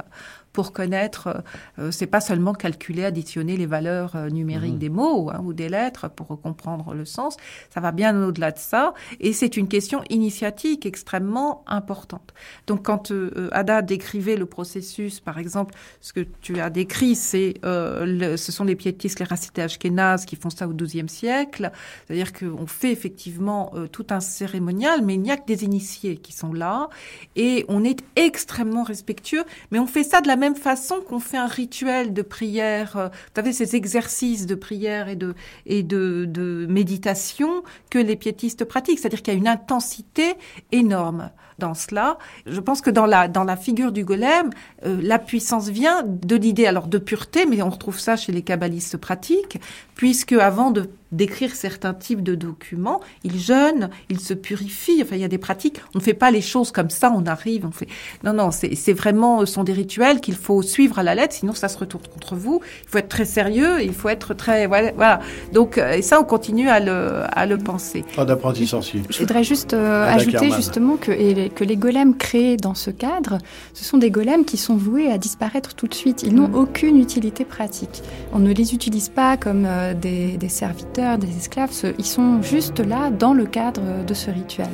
pour 0.53 0.73
connaître. 0.73 1.43
Euh, 1.79 1.91
c'est 1.91 2.07
pas 2.07 2.21
seulement 2.21 2.53
calculer, 2.53 3.05
additionner 3.05 3.57
les 3.57 3.65
valeurs 3.65 4.15
euh, 4.15 4.29
numériques 4.29 4.75
mmh. 4.75 4.79
des 4.79 4.89
mots 4.89 5.29
hein, 5.29 5.41
ou 5.43 5.53
des 5.53 5.69
lettres 5.69 6.09
pour 6.09 6.27
comprendre 6.41 6.93
le 6.93 7.05
sens. 7.05 7.37
Ça 7.73 7.79
va 7.79 7.91
bien 7.91 8.21
au-delà 8.23 8.51
de 8.51 8.59
ça, 8.59 8.93
et 9.19 9.33
c'est 9.33 9.57
une 9.57 9.67
question 9.67 10.03
initiatique 10.09 10.85
extrêmement 10.85 11.63
importante. 11.67 12.33
Donc, 12.67 12.83
quand 12.83 13.11
euh, 13.11 13.49
Ada 13.51 13.81
décrivait 13.81 14.35
le 14.35 14.45
processus, 14.45 15.19
par 15.19 15.37
exemple, 15.37 15.73
ce 16.01 16.13
que 16.13 16.25
tu 16.41 16.59
as 16.59 16.69
décrit, 16.69 17.15
c'est 17.15 17.55
ce 17.63 18.51
sont 18.51 18.63
les 18.63 18.75
piétistes, 18.75 19.19
les 19.19 19.25
racités 19.25 19.61
ashkénazes 19.61 20.25
qui 20.25 20.35
font 20.35 20.49
ça 20.49 20.67
au 20.67 20.73
XIIe 20.73 21.07
siècle. 21.09 21.71
C'est-à-dire 22.05 22.33
qu'on 22.33 22.67
fait 22.67 22.91
effectivement 22.91 23.71
tout 23.91 24.07
un 24.09 24.19
cérémonial, 24.19 25.01
mais 25.03 25.15
il 25.15 25.21
n'y 25.21 25.31
a 25.31 25.37
que 25.37 25.45
des 25.45 25.63
initiés 25.63 26.17
qui 26.17 26.33
sont 26.33 26.53
là, 26.53 26.89
et 27.35 27.65
on 27.67 27.83
est 27.83 28.03
extrêmement 28.15 28.83
respectueux, 28.83 29.43
mais 29.71 29.79
on 29.79 29.87
fait 29.87 30.03
ça 30.03 30.21
de 30.21 30.27
la 30.27 30.35
même 30.41 30.55
façon 30.55 30.95
qu'on 31.07 31.19
fait 31.19 31.37
un 31.37 31.47
rituel 31.47 32.13
de 32.13 32.21
prière, 32.21 32.97
euh, 32.97 33.07
vous 33.07 33.33
savez, 33.35 33.53
ces 33.53 33.75
exercices 33.75 34.45
de 34.45 34.55
prière 34.55 35.07
et 35.07 35.15
de, 35.15 35.35
et 35.65 35.83
de, 35.83 36.25
de 36.27 36.65
méditation 36.67 37.63
que 37.89 37.99
les 37.99 38.17
piétistes 38.17 38.65
pratiquent. 38.65 38.99
C'est-à-dire 38.99 39.21
qu'il 39.21 39.33
y 39.33 39.37
a 39.37 39.39
une 39.39 39.47
intensité 39.47 40.33
énorme 40.71 41.29
dans 41.59 41.75
cela. 41.75 42.17
Je 42.47 42.59
pense 42.59 42.81
que 42.81 42.89
dans 42.89 43.05
la, 43.05 43.27
dans 43.27 43.43
la 43.43 43.55
figure 43.55 43.91
du 43.91 44.03
golem, 44.03 44.49
euh, 44.85 44.99
la 45.01 45.19
puissance 45.19 45.69
vient 45.69 46.03
de 46.03 46.35
l'idée 46.35 46.65
alors 46.65 46.87
de 46.87 46.97
pureté, 46.97 47.45
mais 47.45 47.61
on 47.61 47.69
retrouve 47.69 47.99
ça 47.99 48.17
chez 48.17 48.31
les 48.31 48.41
kabbalistes 48.41 48.97
pratiques, 48.97 49.61
puisque 49.95 50.33
avant 50.33 50.71
de 50.71 50.89
d'écrire 51.11 51.53
certains 51.55 51.93
types 51.93 52.23
de 52.23 52.35
documents, 52.35 53.01
il 53.23 53.37
jeûne, 53.37 53.89
il 54.09 54.19
se 54.19 54.33
purifie. 54.33 54.99
Enfin, 55.01 55.15
il 55.15 55.21
y 55.21 55.25
a 55.25 55.27
des 55.27 55.37
pratiques. 55.37 55.81
On 55.93 55.99
ne 55.99 56.03
fait 56.03 56.13
pas 56.13 56.31
les 56.31 56.41
choses 56.41 56.71
comme 56.71 56.89
ça, 56.89 57.11
on 57.15 57.25
arrive, 57.25 57.65
on 57.65 57.71
fait. 57.71 57.87
Non, 58.23 58.33
non, 58.33 58.49
c'est 58.51 58.93
vraiment, 58.93 59.41
ce 59.41 59.45
sont 59.45 59.63
des 59.63 59.73
rituels 59.73 60.21
qu'il 60.21 60.35
faut 60.35 60.61
suivre 60.61 60.99
à 60.99 61.03
la 61.03 61.15
lettre, 61.15 61.33
sinon 61.33 61.53
ça 61.53 61.67
se 61.67 61.77
retourne 61.77 62.03
contre 62.07 62.35
vous. 62.35 62.61
Il 62.83 62.89
faut 62.89 62.97
être 62.97 63.09
très 63.09 63.25
sérieux, 63.25 63.81
il 63.83 63.93
faut 63.93 64.09
être 64.09 64.33
très, 64.33 64.67
voilà. 64.67 65.19
Donc, 65.53 65.77
euh, 65.77 65.93
et 65.93 66.01
ça, 66.01 66.19
on 66.19 66.23
continue 66.23 66.69
à 66.69 66.79
le, 66.79 67.23
à 67.31 67.45
le 67.45 67.57
penser. 67.57 68.05
Pas 68.15 68.25
d'apprenti 68.25 68.65
sorcier. 68.65 69.03
Je 69.09 69.19
voudrais 69.19 69.43
juste 69.43 69.73
euh, 69.73 70.05
ajouter 70.05 70.51
justement 70.51 70.95
que, 70.95 71.11
et, 71.11 71.49
que 71.49 71.63
les 71.63 71.75
golems 71.75 72.15
créés 72.15 72.57
dans 72.57 72.75
ce 72.75 72.89
cadre, 72.89 73.37
ce 73.73 73.83
sont 73.83 73.97
des 73.97 74.11
golems 74.11 74.45
qui 74.45 74.57
sont 74.57 74.77
voués 74.77 75.11
à 75.11 75.17
disparaître 75.17 75.73
tout 75.73 75.87
de 75.87 75.93
suite. 75.93 76.23
Ils 76.23 76.33
n'ont 76.33 76.47
mm. 76.47 76.55
aucune 76.55 76.97
utilité 76.97 77.43
pratique. 77.43 78.01
On 78.33 78.39
ne 78.39 78.53
les 78.53 78.73
utilise 78.73 79.09
pas 79.09 79.35
comme 79.35 79.65
euh, 79.65 79.93
des, 79.93 80.37
des 80.37 80.49
serviteurs 80.49 81.00
des 81.17 81.35
esclaves, 81.37 81.71
ils 81.97 82.05
sont 82.05 82.41
juste 82.41 82.79
là 82.79 83.09
dans 83.09 83.33
le 83.33 83.45
cadre 83.45 84.05
de 84.05 84.13
ce 84.13 84.29
rituel. 84.29 84.69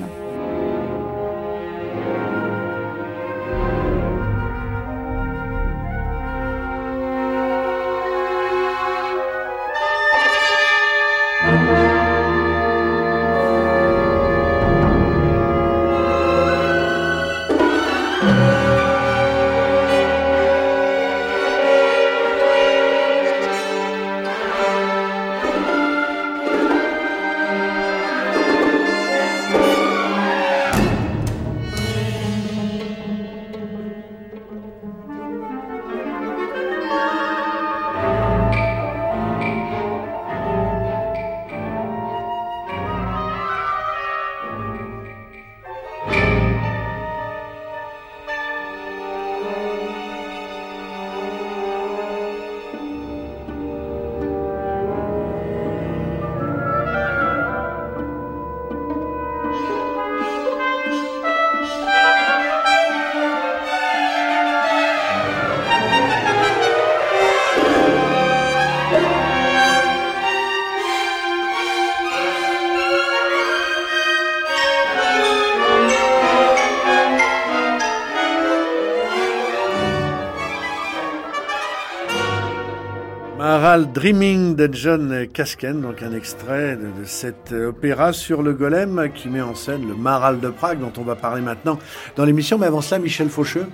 Dreaming 83.85 84.55
de 84.55 84.69
John 84.73 85.27
Kasken, 85.31 85.81
donc 85.81 86.01
un 86.01 86.13
extrait 86.13 86.75
de, 86.75 87.01
de, 87.01 87.05
cet 87.05 87.51
opéra 87.51 88.11
sur 88.13 88.41
le 88.41 88.53
golem 88.53 89.09
qui 89.13 89.29
met 89.29 89.41
en 89.41 89.53
scène 89.53 89.87
le 89.87 89.95
Maral 89.95 90.39
de 90.39 90.49
Prague 90.49 90.79
dont 90.79 90.93
on 90.97 91.03
va 91.03 91.15
parler 91.15 91.41
maintenant 91.41 91.77
dans 92.15 92.25
l'émission. 92.25 92.57
Mais 92.57 92.65
avant 92.65 92.81
cela, 92.81 92.99
Michel 92.99 93.29
Faucheux. 93.29 93.67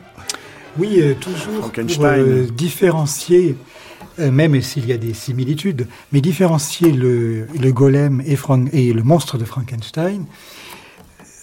Oui, 0.79 0.99
euh, 0.99 1.13
toujours 1.13 1.71
pour 1.71 2.03
euh, 2.03 2.47
différencier, 2.51 3.55
euh, 4.19 4.31
même 4.31 4.59
s'il 4.61 4.87
y 4.87 4.93
a 4.93 4.97
des 4.97 5.13
similitudes, 5.13 5.87
mais 6.11 6.19
différencier 6.19 6.91
le, 6.91 7.45
le 7.59 7.71
golem 7.71 8.23
et, 8.25 8.37
et, 8.73 8.93
le 8.93 9.03
monstre 9.03 9.37
de 9.37 9.45
Frankenstein. 9.45 10.25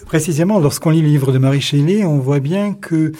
Précisément, 0.07 0.59
lorsqu'on 0.59 0.91
lit 0.91 1.03
le 1.03 1.09
livre 1.09 1.31
de 1.31 1.39
Marie 1.39 1.61
Shelley, 1.61 2.05
on 2.05 2.19
voit 2.19 2.41
bien 2.41 2.75
que 2.75 3.13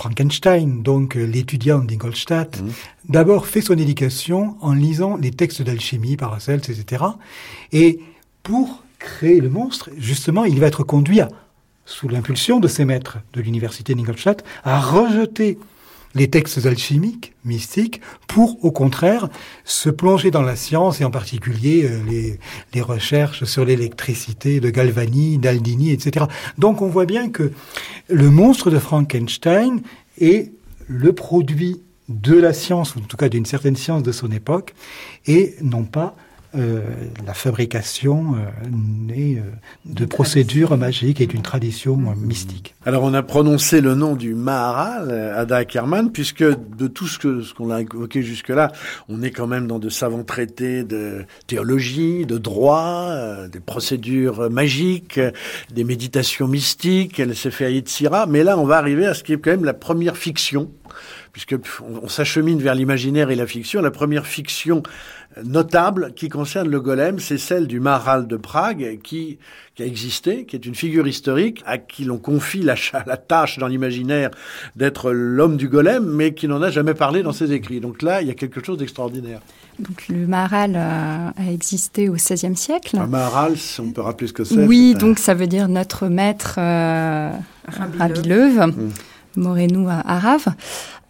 Frankenstein, 0.00 0.82
donc 0.82 1.14
euh, 1.14 1.24
l'étudiant 1.24 1.80
d'Ingolstadt, 1.80 2.62
mmh. 2.62 2.68
d'abord 3.10 3.46
fait 3.46 3.60
son 3.60 3.76
éducation 3.76 4.56
en 4.62 4.72
lisant 4.72 5.18
les 5.18 5.30
textes 5.30 5.60
d'alchimie, 5.60 6.16
Paracels, 6.16 6.62
etc. 6.70 7.04
Et 7.72 8.00
pour 8.42 8.82
créer 8.98 9.40
le 9.40 9.50
monstre, 9.50 9.90
justement, 9.98 10.46
il 10.46 10.58
va 10.58 10.68
être 10.68 10.84
conduit, 10.84 11.20
sous 11.84 12.08
l'impulsion 12.08 12.60
de 12.60 12.68
ses 12.68 12.86
maîtres 12.86 13.18
de 13.34 13.42
l'université 13.42 13.94
d'Ingolstadt, 13.94 14.42
à 14.64 14.80
rejeter 14.80 15.58
les 16.14 16.28
textes 16.28 16.66
alchimiques, 16.66 17.34
mystiques, 17.44 18.00
pour 18.26 18.64
au 18.64 18.70
contraire 18.70 19.28
se 19.64 19.90
plonger 19.90 20.30
dans 20.30 20.42
la 20.42 20.56
science 20.56 21.00
et 21.00 21.04
en 21.04 21.10
particulier 21.10 21.84
euh, 21.84 22.00
les, 22.08 22.38
les, 22.74 22.80
recherches 22.80 23.44
sur 23.44 23.64
l'électricité 23.64 24.60
de 24.60 24.70
Galvani, 24.70 25.38
d'Aldini, 25.38 25.92
etc. 25.92 26.26
Donc 26.58 26.82
on 26.82 26.88
voit 26.88 27.06
bien 27.06 27.30
que 27.30 27.52
le 28.08 28.30
monstre 28.30 28.70
de 28.70 28.78
Frankenstein 28.78 29.82
est 30.18 30.52
le 30.88 31.12
produit 31.12 31.80
de 32.08 32.34
la 32.34 32.52
science, 32.52 32.96
ou 32.96 32.98
en 32.98 33.02
tout 33.02 33.16
cas 33.16 33.28
d'une 33.28 33.46
certaine 33.46 33.76
science 33.76 34.02
de 34.02 34.12
son 34.12 34.32
époque, 34.32 34.74
et 35.26 35.54
non 35.62 35.84
pas 35.84 36.16
euh, 36.56 36.80
la 37.24 37.32
fabrication 37.32 38.34
euh, 38.34 38.68
née 38.72 39.38
euh, 39.38 39.42
de 39.84 40.04
procédures 40.04 40.76
magiques 40.76 41.20
et 41.20 41.28
d'une 41.28 41.42
tradition 41.42 41.96
mystique. 42.16 42.74
Alors 42.84 43.04
on 43.04 43.14
a 43.14 43.22
prononcé 43.22 43.80
le 43.80 43.94
nom 43.94 44.16
du 44.16 44.34
Maharal, 44.34 45.12
Ada 45.12 45.58
Ackerman, 45.58 46.10
puisque 46.10 46.42
de 46.42 46.88
tout 46.88 47.06
ce 47.06 47.42
ce 47.42 47.54
qu'on 47.54 47.70
a 47.70 47.82
évoqué 47.82 48.22
jusque-là, 48.22 48.72
on 49.08 49.22
est 49.22 49.30
quand 49.30 49.46
même 49.46 49.68
dans 49.68 49.78
de 49.78 49.88
savants 49.88 50.24
traités 50.24 50.82
de 50.82 51.24
théologie, 51.46 52.26
de 52.26 52.38
droit, 52.38 53.46
des 53.46 53.60
procédures 53.60 54.50
magiques, 54.50 55.20
des 55.72 55.84
méditations 55.84 56.48
mystiques. 56.48 57.20
Elle 57.20 57.36
s'est 57.36 57.52
fait 57.52 57.66
à 57.66 57.70
Yitzhira, 57.70 58.26
mais 58.26 58.42
là 58.42 58.58
on 58.58 58.64
va 58.64 58.78
arriver 58.78 59.06
à 59.06 59.14
ce 59.14 59.22
qui 59.22 59.34
est 59.34 59.38
quand 59.38 59.52
même 59.52 59.64
la 59.64 59.74
première 59.74 60.16
fiction 60.16 60.68
puisque 61.32 61.56
on, 61.82 62.08
s'achemine 62.08 62.60
vers 62.60 62.74
l'imaginaire 62.74 63.30
et 63.30 63.36
la 63.36 63.46
fiction. 63.46 63.80
La 63.80 63.90
première 63.90 64.26
fiction 64.26 64.82
notable 65.44 66.12
qui 66.14 66.28
concerne 66.28 66.68
le 66.68 66.80
golem, 66.80 67.18
c'est 67.18 67.38
celle 67.38 67.66
du 67.66 67.80
Maral 67.80 68.26
de 68.26 68.36
Prague, 68.36 68.98
qui, 69.02 69.38
qui, 69.74 69.82
a 69.82 69.86
existé, 69.86 70.44
qui 70.44 70.56
est 70.56 70.66
une 70.66 70.74
figure 70.74 71.06
historique, 71.06 71.62
à 71.66 71.78
qui 71.78 72.04
l'on 72.04 72.18
confie 72.18 72.62
la, 72.62 72.74
la 73.06 73.16
tâche 73.16 73.58
dans 73.58 73.68
l'imaginaire 73.68 74.30
d'être 74.76 75.12
l'homme 75.12 75.56
du 75.56 75.68
golem, 75.68 76.04
mais 76.04 76.34
qui 76.34 76.48
n'en 76.48 76.60
a 76.62 76.70
jamais 76.70 76.94
parlé 76.94 77.22
dans 77.22 77.32
ses 77.32 77.52
écrits. 77.52 77.80
Donc 77.80 78.02
là, 78.02 78.22
il 78.22 78.28
y 78.28 78.30
a 78.30 78.34
quelque 78.34 78.64
chose 78.64 78.78
d'extraordinaire. 78.78 79.40
Donc 79.78 80.08
le 80.08 80.26
Maral 80.26 80.76
a, 80.76 81.32
existé 81.50 82.08
au 82.08 82.14
XVIe 82.14 82.56
siècle. 82.56 82.98
Un 82.98 83.06
Maral, 83.06 83.54
on 83.78 83.90
peut 83.92 84.02
rappeler 84.02 84.26
ce 84.26 84.32
que 84.32 84.44
c'est. 84.44 84.66
Oui, 84.66 84.94
donc 84.94 85.18
ça 85.18 85.34
veut 85.34 85.46
dire 85.46 85.68
notre 85.68 86.08
maître 86.08 86.56
euh, 86.58 87.30
Rabbi 87.66 88.28
Leuve. 88.28 88.66
Mmh. 88.66 88.90
Morenou 89.36 89.88
arabe. 89.88 90.54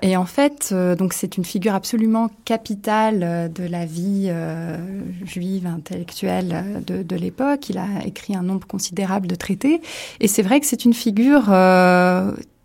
Et 0.02 0.16
en 0.16 0.24
fait, 0.24 0.70
euh, 0.72 0.96
donc 0.96 1.12
c'est 1.12 1.36
une 1.36 1.44
figure 1.44 1.74
absolument 1.74 2.30
capitale 2.44 3.20
euh, 3.22 3.48
de 3.48 3.64
la 3.64 3.84
vie 3.84 4.26
euh, 4.28 4.76
juive 5.24 5.66
intellectuelle 5.66 6.82
de, 6.86 7.02
de 7.02 7.16
l'époque. 7.16 7.68
Il 7.68 7.78
a 7.78 7.86
écrit 8.06 8.34
un 8.34 8.42
nombre 8.42 8.66
considérable 8.66 9.26
de 9.26 9.34
traités, 9.34 9.82
et 10.20 10.28
c'est 10.28 10.42
vrai 10.42 10.60
que 10.60 10.66
c'est 10.66 10.84
une 10.84 10.94
figure 10.94 11.50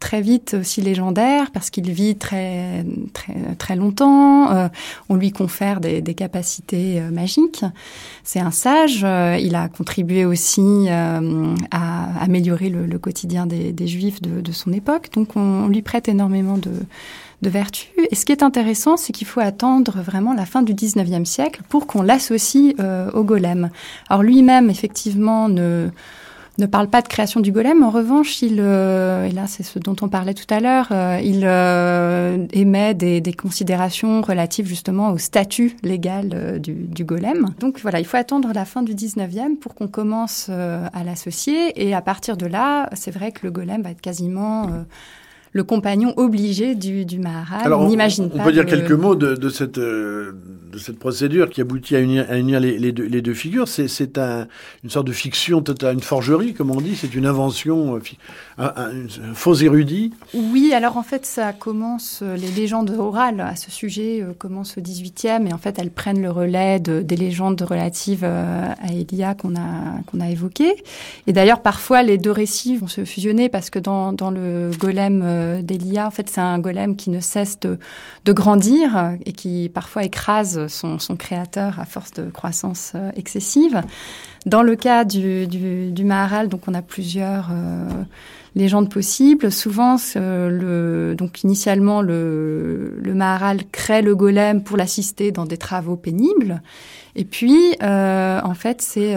très 0.06 0.22
vite 0.22 0.56
aussi 0.60 0.82
légendaire 0.82 1.50
parce 1.52 1.72
qu'il 1.72 1.90
vit 1.92 2.16
très 2.16 2.86
très 3.14 3.56
très 3.58 3.76
longtemps. 3.76 4.52
Euh, 4.52 4.68
on 5.10 5.16
lui 5.16 5.32
confère 5.32 5.80
des, 5.80 6.02
des 6.02 6.14
capacités 6.14 7.00
euh, 7.00 7.10
magiques. 7.10 7.66
C'est 8.24 8.40
un 8.40 8.52
sage. 8.52 9.02
Euh, 9.04 9.36
il 9.42 9.56
a 9.56 9.68
contribué 9.68 10.24
aussi 10.26 10.88
à 10.90 12.22
améliorer 12.22 12.70
le, 12.70 12.86
le 12.86 13.00
quotidien 13.00 13.48
des, 13.48 13.72
des 13.72 13.88
Juifs 13.88 14.22
de, 14.22 14.42
de, 14.42 14.52
son 14.52 14.72
époque. 14.74 15.10
Donc 15.14 15.36
on, 15.36 15.66
on 15.66 15.68
lui 15.68 15.82
prête 15.82 16.08
énormément 16.08 16.58
de 16.58 16.72
de 17.42 17.50
vertu. 17.50 17.88
Et 18.12 18.16
ce 18.16 18.26
qui 18.26 18.32
est 18.32 18.44
intéressant, 18.44 18.98
c'est 18.98 19.14
qu'il 19.14 19.28
faut 19.28 19.42
attendre 19.42 20.02
vraiment 20.02 20.34
la 20.34 20.46
fin 20.46 20.62
du 20.62 20.74
19e 20.74 21.26
siècle 21.26 21.62
pour 21.70 21.88
qu'on 21.88 22.02
l'associe 22.02 22.74
euh, 22.80 23.12
au 23.12 23.24
golem. 23.24 23.70
Alors 24.10 24.24
lui-même, 24.24 24.70
effectivement, 24.70 25.50
ne 25.50 25.90
ne 26.58 26.68
parle 26.68 26.88
pas 26.88 27.02
de 27.02 27.10
création 27.10 27.42
du 27.42 27.52
golem. 27.52 27.84
En 27.84 27.90
revanche, 27.90 28.42
il, 28.42 28.62
euh, 28.62 29.26
et 29.26 29.32
là 29.32 29.46
c'est 29.46 29.64
ce 29.64 29.78
dont 29.78 29.98
on 30.02 30.08
parlait 30.08 30.34
tout 30.34 30.46
à 30.50 30.62
l'heure, 30.62 30.88
euh, 30.92 31.20
il 31.22 31.44
émet 32.58 32.94
des, 32.94 33.20
des, 33.20 33.34
considérations 33.34 34.22
relatives 34.22 34.66
justement 34.66 35.12
au 35.12 35.18
statut 35.18 35.76
légal 35.84 36.62
du, 36.62 36.72
du, 36.72 37.04
golem. 37.04 37.48
Donc 37.60 37.82
voilà, 37.82 38.00
il 38.00 38.06
faut 38.06 38.16
attendre 38.16 38.54
la 38.56 38.64
fin 38.64 38.84
du 38.84 38.96
19e 38.96 39.58
pour 39.58 39.76
qu'on 39.76 39.90
commence 39.90 40.48
à 40.48 41.04
l'associer. 41.04 41.74
Et 41.76 41.94
à 41.94 42.00
partir 42.00 42.38
de 42.38 42.46
là, 42.46 42.90
c'est 42.94 43.12
vrai 43.12 43.34
que 43.34 43.42
le 43.44 43.52
golem 43.52 43.82
va 43.82 43.92
être 43.92 44.00
quasiment 44.00 44.70
le 45.56 45.64
compagnon 45.64 46.14
obligé 46.18 46.76
du, 46.76 47.06
du 47.06 47.18
Maharal. 47.18 47.72
on 47.72 47.88
n'imagine 47.88 48.30
pas. 48.30 48.40
On 48.42 48.44
peut 48.44 48.52
dire 48.52 48.66
quelques 48.66 48.92
mots 48.92 49.16
de, 49.16 49.36
de 49.36 49.48
cette, 49.48 49.78
euh, 49.78 50.34
de 50.74 50.78
cette 50.78 51.00
procédure 51.00 51.50
qui 51.50 51.62
aboutit 51.62 51.96
à 51.96 52.02
unir, 52.02 52.26
à 52.30 52.38
unir 52.38 52.60
les, 52.60 52.78
les, 52.78 52.92
deux, 52.92 53.06
les, 53.06 53.22
deux, 53.22 53.34
figures. 53.34 53.66
C'est 53.70 54.18
un, 54.18 54.48
une 54.84 54.90
sorte 54.90 55.08
de 55.08 55.14
fiction 55.14 55.62
totale, 55.62 55.94
une 55.94 56.02
forgerie, 56.02 56.54
comme 56.54 56.72
on 56.72 56.82
dit. 56.82 56.98
C'est 56.98 57.16
une 57.16 57.26
invention, 57.26 57.96
euh, 57.96 58.00
un, 58.58 58.66
un, 58.66 58.90
un, 59.30 59.34
faux 59.34 59.54
érudit. 59.54 60.12
Oui, 60.34 60.74
alors 60.74 60.98
en 60.98 61.04
fait, 61.04 61.26
ça 61.26 61.54
commence, 61.54 62.20
euh, 62.22 62.36
les 62.36 62.52
légendes 62.52 62.90
orales 62.90 63.40
à 63.40 63.56
ce 63.56 63.72
sujet 63.72 64.26
commencent 64.38 64.78
au 64.78 64.82
18e 64.82 65.48
et 65.48 65.54
en 65.54 65.58
fait, 65.58 65.80
elles 65.80 65.90
prennent 65.90 66.22
le 66.22 66.32
relais 66.32 66.82
de, 66.82 67.02
des 67.02 67.16
légendes 67.16 67.62
relatives 67.62 68.26
à 68.26 68.76
Elia 68.92 69.36
qu'on 69.36 69.56
a, 69.56 70.02
qu'on 70.08 70.20
a 70.20 70.30
évoquées. 70.30 70.76
Et 71.28 71.32
d'ailleurs, 71.32 71.62
parfois, 71.62 72.04
les 72.04 72.18
deux 72.18 72.32
récits 72.32 72.76
vont 72.76 72.88
se 72.88 73.06
fusionner 73.06 73.48
parce 73.48 73.70
que 73.70 73.80
dans, 73.80 74.12
dans 74.12 74.32
le 74.32 74.72
golem 74.78 75.24
d'Elia. 75.62 76.08
En 76.08 76.12
fait, 76.12 76.30
c'est 76.30 76.42
un 76.42 76.60
golem 76.60 76.96
qui 76.96 77.10
ne 77.10 77.20
cesse 77.20 77.60
de, 77.60 77.78
grandir 78.34 79.16
et 79.26 79.32
qui 79.32 79.70
parfois 79.74 80.04
écrase 80.04 80.68
son, 80.68 80.98
créateur 81.18 81.80
à 81.80 81.86
force 81.86 82.12
de 82.12 82.30
croissance 82.30 82.94
euh, 82.96 83.12
excessive. 83.16 83.82
Dans 84.46 84.64
le 84.64 84.76
cas 84.76 85.06
du, 85.06 86.04
Maharal, 86.04 86.50
donc 86.50 86.68
on 86.68 86.74
a 86.74 86.82
plusieurs 86.82 87.50
euh, 87.52 87.90
légendes 88.56 88.90
possibles. 88.90 89.52
Souvent, 89.52 89.96
donc 90.16 91.44
initialement, 91.44 92.02
le, 92.02 93.02
Maharal 93.06 93.62
crée 93.72 94.02
le 94.02 94.16
golem 94.16 94.64
pour 94.64 94.78
l'assister 94.78 95.32
dans 95.32 95.46
des 95.46 95.58
travaux 95.58 95.96
pénibles. 95.96 96.62
Et 97.16 97.26
puis, 97.26 97.76
en 97.82 98.54
fait, 98.54 98.82
c'est 98.82 99.16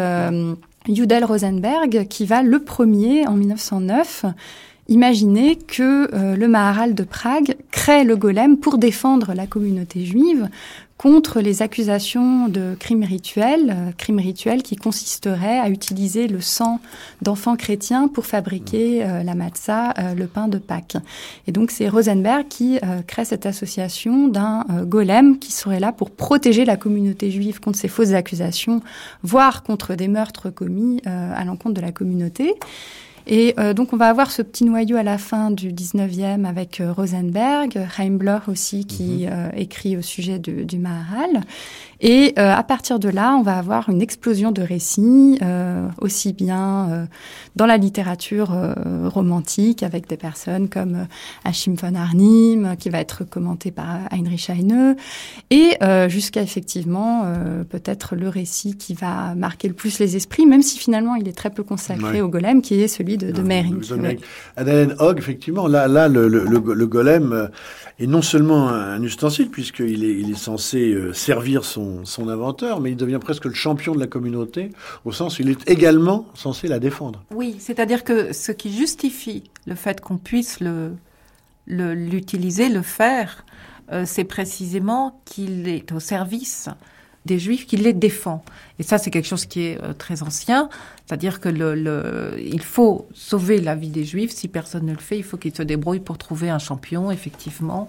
Judel 0.95 1.25
Rosenberg 1.25 2.07
qui 2.09 2.25
va 2.25 2.43
le 2.43 2.61
premier 2.61 3.27
en 3.27 3.35
1909 3.35 4.25
Imaginez 4.91 5.57
que 5.57 6.09
euh, 6.15 6.35
le 6.35 6.49
Maharal 6.49 6.95
de 6.95 7.03
Prague 7.03 7.57
crée 7.71 8.05
le 8.05 8.17
golem 8.17 8.57
pour 8.57 8.79
défendre 8.79 9.35
la 9.35 9.47
communauté 9.47 10.07
juive 10.07 10.49
contre 10.97 11.41
les 11.41 11.61
accusations 11.61 12.49
de 12.49 12.75
crimes 12.81 13.05
rituels, 13.05 13.69
euh, 13.69 13.93
crimes 13.99 14.19
rituels 14.19 14.63
qui 14.63 14.77
consisteraient 14.77 15.59
à 15.59 15.69
utiliser 15.69 16.27
le 16.27 16.41
sang 16.41 16.81
d'enfants 17.21 17.57
chrétiens 17.57 18.09
pour 18.09 18.25
fabriquer 18.25 19.05
euh, 19.05 19.23
la 19.23 19.35
matzah, 19.35 19.93
le 20.17 20.27
pain 20.27 20.49
de 20.49 20.57
Pâques. 20.57 20.97
Et 21.47 21.53
donc 21.53 21.71
c'est 21.71 21.91
Rosenberg 21.91 22.49
qui 22.49 22.79
crée 23.07 23.27
cette 23.27 23.45
association 23.45 24.27
d'un 24.29 24.65
golem 24.85 25.39
qui 25.39 25.53
serait 25.53 25.81
là 25.81 25.93
pour 25.93 26.11
protéger 26.11 26.65
la 26.65 26.79
communauté 26.79 27.31
juive 27.31 27.61
contre 27.61 27.79
ces 27.79 27.89
fausses 27.89 28.15
accusations, 28.15 28.81
voire 29.23 29.63
contre 29.65 29.97
des 29.97 30.09
meurtres 30.09 30.49
commis 30.49 31.03
à 31.05 31.45
l'encontre 31.45 31.75
de 31.75 31.83
la 31.83 31.93
communauté. 31.93 32.55
Et 33.29 33.55
euh, 33.59 33.75
donc, 33.75 33.93
on 33.93 33.99
va 33.99 34.09
avoir 34.09 34.31
ce 34.31 34.41
petit 34.41 34.65
noyau 34.65 34.97
à 34.97 35.03
la 35.03 35.19
fin 35.19 35.51
du 35.51 35.71
19e 35.71 36.47
avec 36.47 36.81
euh, 36.81 36.93
Rosenberg, 36.93 37.79
Heimbler 37.99 38.39
aussi, 38.49 38.87
qui 38.87 39.27
mhm. 39.27 39.31
euh, 39.31 39.51
écrit 39.55 39.99
au 39.99 40.03
sujet 40.03 40.39
de, 40.39 40.65
du 40.65 40.79
Maharal. 40.79 41.43
Et 42.01 42.35
euh, 42.39 42.53
à 42.55 42.63
partir 42.63 43.01
de 43.01 43.09
là, 43.09 43.35
on 43.35 43.43
va 43.43 43.59
avoir 43.59 43.89
une 43.89 44.01
explosion 44.01 44.53
de 44.53 44.63
récits, 44.63 45.39
euh, 45.43 45.89
aussi 46.01 46.33
bien 46.33 46.89
euh, 46.91 47.05
dans 47.57 47.67
la 47.67 47.77
littérature 47.77 48.57
romantique, 49.05 49.83
avec 49.83 50.07
des 50.09 50.17
personnes 50.17 50.69
comme 50.69 51.07
Achim 51.45 51.75
von 51.75 51.95
Arnim, 51.95 52.77
qui 52.79 52.89
va 52.89 53.01
être 53.01 53.25
commenté 53.25 53.73
par 53.73 53.99
Heinrich 54.13 54.49
Heine, 54.49 54.97
et 55.51 55.77
jusqu'à 56.09 56.43
effectivement 56.43 57.25
peut-être 57.69 58.15
le 58.15 58.29
récit 58.29 58.77
qui 58.77 58.95
va 58.95 59.35
marquer 59.35 59.67
le 59.69 59.75
plus 59.75 59.99
les 59.99 60.15
esprits, 60.15 60.47
même 60.47 60.63
si 60.63 60.79
finalement 60.79 61.17
il 61.17 61.27
est 61.27 61.37
très 61.37 61.51
peu 61.51 61.65
consacré 61.65 62.21
au 62.23 62.29
golem, 62.29 62.63
qui 62.63 62.81
est 62.81 62.89
celui 62.89 63.17
de, 63.17 63.33
de 63.33 63.43
Mehring. 63.43 63.81
Adèle 64.57 64.95
Hogg, 65.01 65.19
effectivement, 65.19 65.67
là, 65.67 65.89
là 65.89 66.09
le, 66.09 66.29
le, 66.29 66.45
le, 66.47 66.87
golem 66.87 67.51
est 67.99 68.07
non 68.07 68.23
seulement 68.23 68.69
un 68.69 69.03
ustensile, 69.03 69.51
puisqu'il 69.51 70.05
est, 70.05 70.15
il 70.15 70.31
est 70.31 70.39
censé 70.39 70.97
servir 71.13 71.65
son 71.65 71.88
son, 72.05 72.29
inventeur, 72.29 72.81
mais 72.81 72.91
il 72.91 72.97
devient 72.97 73.19
presque 73.21 73.45
le 73.45 73.55
champion 73.55 73.95
de 73.95 74.01
la 74.01 74.07
communauté, 74.07 74.71
au 75.05 75.13
sens 75.13 75.39
où 75.39 75.43
il 75.43 75.51
est 75.51 75.71
également 75.71 76.27
censé 76.35 76.69
la 76.69 76.79
défendre. 76.79 77.23
Oui, 77.35 77.57
c'est-à-dire 77.59 78.05
que 78.05 78.33
ce 78.33 78.53
qui 78.53 78.73
justifie 78.73 79.45
le 79.67 79.75
fait 79.75 80.01
qu'on 80.01 80.19
puisse 80.19 80.61
le, 80.61 80.93
l'utiliser, 81.67 82.69
le, 82.69 82.83
faire, 82.83 83.45
euh, 83.93 84.05
c'est 84.07 84.25
précisément 84.25 85.21
qu'il 85.25 85.69
est 85.69 85.93
au 85.93 86.01
service 86.01 86.69
des 87.29 87.39
Juifs, 87.39 87.65
qu'il 87.69 87.83
les 87.83 87.93
défend. 87.93 88.43
Et 88.79 88.83
ça, 88.83 88.99
c'est 88.99 89.11
quelque 89.11 89.31
chose 89.35 89.47
qui 89.47 89.61
est 89.67 89.79
euh, 89.83 89.93
très 89.93 90.23
ancien. 90.23 90.69
C'est-à-dire 91.07 91.41
que 91.41 91.49
le, 91.49 91.75
le, 91.75 92.35
il 92.39 92.63
faut 92.63 93.07
sauver 93.15 93.61
la 93.61 93.75
vie 93.75 93.91
des 93.91 94.05
Juifs. 94.05 94.33
Si 94.33 94.49
personne 94.49 94.87
ne 94.87 94.93
le 94.93 95.05
fait, 95.09 95.17
il 95.17 95.25
faut 95.25 95.37
qu'ils 95.37 95.55
se 95.55 95.63
débrouillent 95.63 96.07
pour 96.11 96.19
trouver 96.19 96.51
un 96.51 96.59
champion, 96.59 97.11
effectivement. 97.11 97.89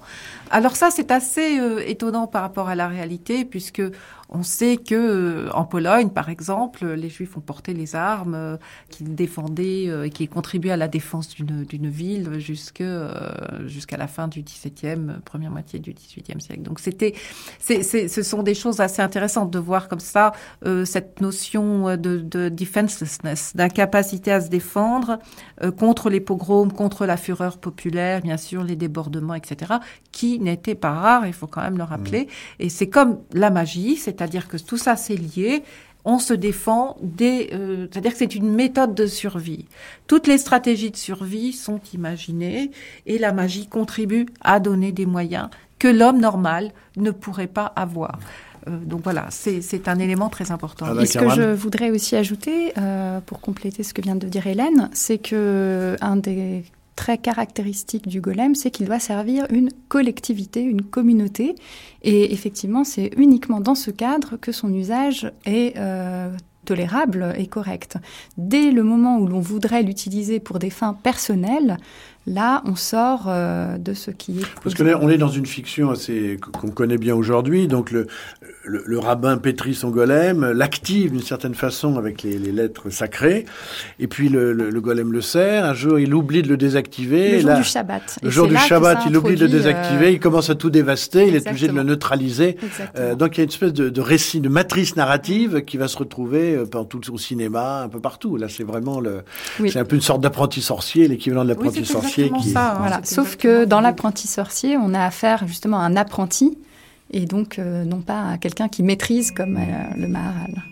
Alors 0.51 0.75
ça, 0.75 0.89
c'est 0.91 1.09
assez 1.11 1.59
euh, 1.59 1.81
étonnant 1.85 2.27
par 2.27 2.41
rapport 2.43 2.69
à 2.69 2.75
la 2.75 2.87
réalité, 2.87 3.45
puisque 3.45 3.83
on 4.29 4.43
sait 4.43 4.77
que 4.77 4.95
euh, 4.95 5.49
en 5.53 5.65
Pologne, 5.65 6.09
par 6.09 6.29
exemple, 6.29 6.85
les 6.85 7.09
Juifs 7.09 7.35
ont 7.37 7.41
porté 7.41 7.73
les 7.73 7.95
armes 7.95 8.35
euh, 8.35 8.57
qui 8.89 9.03
défendaient 9.03 9.85
et 10.05 10.09
qui 10.09 10.27
contribuaient 10.27 10.71
à 10.71 10.77
la 10.77 10.87
défense 10.87 11.35
d'une 11.35 11.89
ville 11.89 12.39
jusqu'à 12.39 13.97
la 13.97 14.07
fin 14.07 14.27
du 14.27 14.41
XVIIe, 14.41 15.19
première 15.25 15.51
moitié 15.51 15.79
du 15.79 15.93
XVIIIe 15.93 16.41
siècle. 16.41 16.61
Donc 16.61 16.79
c'était, 16.79 17.13
ce 17.59 18.23
sont 18.23 18.43
des 18.43 18.53
choses 18.53 18.79
assez 18.79 19.01
intéressantes 19.01 19.51
de 19.51 19.59
voir 19.59 19.87
comme 19.87 19.99
ça 19.99 20.31
cette 20.85 21.21
notion 21.21 21.97
de, 21.97 22.17
de 22.17 22.49
defenselessness, 22.49 23.55
d'incapacité 23.55 24.31
à 24.31 24.41
se 24.41 24.49
défendre 24.49 25.19
euh, 25.63 25.71
contre 25.71 26.09
les 26.09 26.19
pogroms, 26.19 26.71
contre 26.71 27.05
la 27.05 27.17
fureur 27.17 27.57
populaire, 27.57 28.21
bien 28.21 28.37
sûr, 28.37 28.63
les 28.63 28.75
débordements, 28.75 29.35
etc., 29.35 29.73
qui 30.11 30.39
n'étaient 30.39 30.75
pas 30.75 30.91
rares, 30.91 31.27
il 31.27 31.33
faut 31.33 31.47
quand 31.47 31.61
même 31.61 31.77
le 31.77 31.83
rappeler. 31.83 32.23
Mmh. 32.23 32.63
Et 32.63 32.69
c'est 32.69 32.89
comme 32.89 33.19
la 33.33 33.49
magie, 33.49 33.95
c'est-à-dire 34.19 34.47
que 34.47 34.57
tout 34.57 34.77
ça 34.77 34.95
c'est 34.95 35.15
lié 35.15 35.63
on 36.05 36.19
se 36.19 36.33
défend 36.33 36.97
des, 37.01 37.49
euh, 37.53 37.87
c'est-à-dire 37.91 38.13
que 38.13 38.17
c'est 38.17 38.35
une 38.35 38.49
méthode 38.49 38.95
de 38.95 39.05
survie. 39.05 39.65
Toutes 40.07 40.27
les 40.27 40.37
stratégies 40.37 40.91
de 40.91 40.97
survie 40.97 41.51
sont 41.53 41.81
imaginées 41.93 42.71
et 43.05 43.17
la 43.17 43.33
magie 43.33 43.67
contribue 43.67 44.25
à 44.41 44.59
donner 44.59 44.91
des 44.91 45.05
moyens 45.05 45.49
que 45.77 45.87
l'homme 45.87 46.19
normal 46.19 46.71
ne 46.97 47.11
pourrait 47.11 47.47
pas 47.47 47.65
avoir. 47.75 48.19
Euh, 48.67 48.77
donc 48.77 49.01
voilà, 49.03 49.27
c'est 49.29 49.87
un 49.87 49.99
élément 49.99 50.29
très 50.29 50.51
important. 50.51 50.87
Ah, 50.89 51.01
Et 51.01 51.05
ce 51.05 51.17
que 51.17 51.29
je 51.29 51.53
voudrais 51.53 51.91
aussi 51.91 52.15
ajouter, 52.15 52.73
euh, 52.77 53.19
pour 53.21 53.39
compléter 53.41 53.83
ce 53.83 53.93
que 53.93 54.01
vient 54.01 54.15
de 54.15 54.27
dire 54.27 54.47
Hélène, 54.47 54.89
c'est 54.93 55.17
que 55.17 55.95
un 56.01 56.15
des 56.15 56.63
traits 56.99 57.21
caractéristiques 57.21 58.09
du 58.09 58.19
golem, 58.19 58.55
c'est 58.55 58.71
qu'il 58.71 58.85
doit 58.85 58.99
servir 58.99 59.45
une 59.51 59.69
collectivité, 59.87 60.61
une 60.61 60.81
communauté. 60.81 61.55
Et 62.01 62.33
effectivement, 62.33 62.83
c'est 62.83 63.11
uniquement 63.15 63.61
dans 63.61 63.73
ce 63.73 63.89
cadre 63.89 64.35
que 64.35 64.51
son 64.51 64.73
usage 64.73 65.31
est 65.45 65.77
euh, 65.77 66.29
tolérable 66.65 67.33
et 67.37 67.47
correct. 67.47 67.95
Dès 68.37 68.71
le 68.71 68.83
moment 68.83 69.17
où 69.17 69.27
l'on 69.27 69.39
voudrait 69.39 69.81
l'utiliser 69.81 70.41
pour 70.41 70.59
des 70.59 70.69
fins 70.69 70.93
personnelles, 70.93 71.77
Là, 72.27 72.61
on 72.65 72.75
sort 72.75 73.23
euh, 73.27 73.77
de 73.77 73.93
ce 73.93 74.11
qui 74.11 74.39
est. 74.39 74.45
Parce 74.63 74.75
qu'on 74.75 75.09
est 75.09 75.17
dans 75.17 75.29
une 75.29 75.45
fiction 75.45 75.89
assez 75.89 76.37
qu'on 76.59 76.69
connaît 76.69 76.97
bien 76.97 77.15
aujourd'hui. 77.15 77.67
Donc 77.67 77.91
le, 77.91 78.07
le, 78.65 78.99
rabbin 78.99 79.37
pétrit 79.37 79.73
son 79.73 79.89
golem, 79.89 80.51
l'active 80.51 81.11
d'une 81.11 81.23
certaine 81.23 81.55
façon 81.55 81.97
avec 81.97 82.21
les, 82.23 82.37
lettres 82.37 82.89
sacrées, 82.89 83.45
et 83.99 84.07
puis 84.07 84.29
le, 84.29 84.69
golem 84.79 85.11
le 85.11 85.21
sert. 85.21 85.65
Un 85.65 85.73
jour, 85.73 85.97
il 85.97 86.13
oublie 86.13 86.41
de 86.41 86.49
le 86.49 86.57
désactiver. 86.57 87.31
Le 87.31 87.39
jour 87.39 87.55
du 87.55 87.63
Shabbat. 87.63 88.19
Le 88.21 88.29
jour 88.29 88.47
du 88.47 88.57
Shabbat, 88.57 88.99
il 89.07 89.17
oublie 89.17 89.35
de 89.35 89.45
le 89.45 89.49
désactiver. 89.49 90.07
Euh, 90.07 90.11
il 90.11 90.19
commence 90.19 90.49
à 90.49 90.55
tout 90.55 90.69
dévaster. 90.69 91.27
Il 91.27 91.35
est 91.35 91.47
obligé 91.47 91.67
de 91.67 91.73
le 91.73 91.83
neutraliser. 91.83 92.57
Euh, 92.97 93.15
donc 93.15 93.37
il 93.37 93.39
y 93.39 93.41
a 93.41 93.43
une 93.45 93.49
espèce 93.49 93.73
de, 93.73 94.01
récit, 94.01 94.41
de 94.41 94.49
matrice 94.49 94.95
narrative 94.95 95.63
qui 95.63 95.77
va 95.77 95.87
se 95.87 95.97
retrouver 95.97 96.63
partout 96.69 97.01
au 97.11 97.17
cinéma, 97.17 97.81
un 97.83 97.89
peu 97.89 97.99
partout. 97.99 98.35
Là, 98.37 98.49
c'est 98.49 98.63
vraiment 98.63 98.99
le. 98.99 99.23
C'est 99.57 99.79
un 99.79 99.85
peu 99.85 99.95
une 99.95 100.01
sorte 100.01 100.21
d'apprenti 100.21 100.61
sorcier, 100.61 101.07
l'équivalent 101.07 101.43
de 101.43 101.49
l'apprenti 101.49 101.85
sorcier 101.85 102.08
sorcier 102.09 102.31
qui 102.31 102.49
ça, 102.49 102.75
voilà. 102.79 103.01
Sauf 103.03 103.35
que 103.35 103.65
dans 103.65 103.81
l'apprenti 103.81 104.27
sorcier, 104.27 104.77
on 104.77 104.93
a 104.93 105.03
affaire 105.03 105.47
justement 105.47 105.79
à 105.79 105.83
un 105.83 105.95
apprenti 105.95 106.57
et 107.11 107.25
donc 107.25 107.59
euh, 107.59 107.83
non 107.83 108.01
pas 108.01 108.31
à 108.31 108.37
quelqu'un 108.37 108.67
qui 108.67 108.83
maîtrise 108.83 109.31
comme 109.31 109.57
euh, 109.57 109.97
le 109.97 110.07
Maharal. 110.07 110.63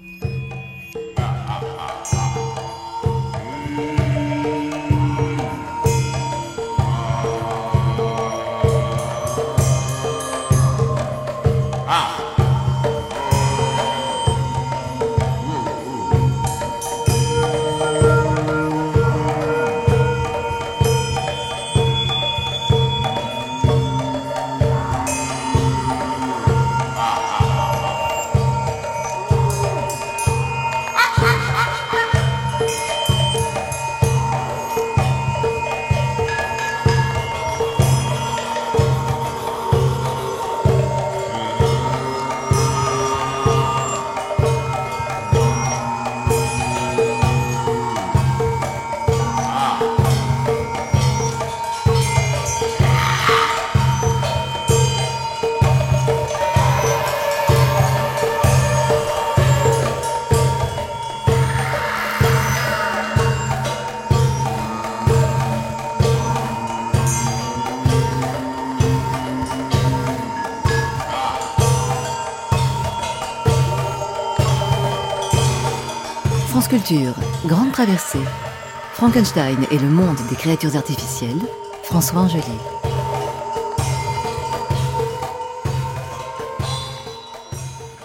France 76.70 77.14
Grande 77.46 77.72
Traversée. 77.72 78.20
Frankenstein 78.94 79.58
et 79.72 79.78
le 79.78 79.88
monde 79.88 80.18
des 80.30 80.36
créatures 80.36 80.76
artificielles. 80.76 81.40
François 81.84 82.22
Angelier. 82.22 82.77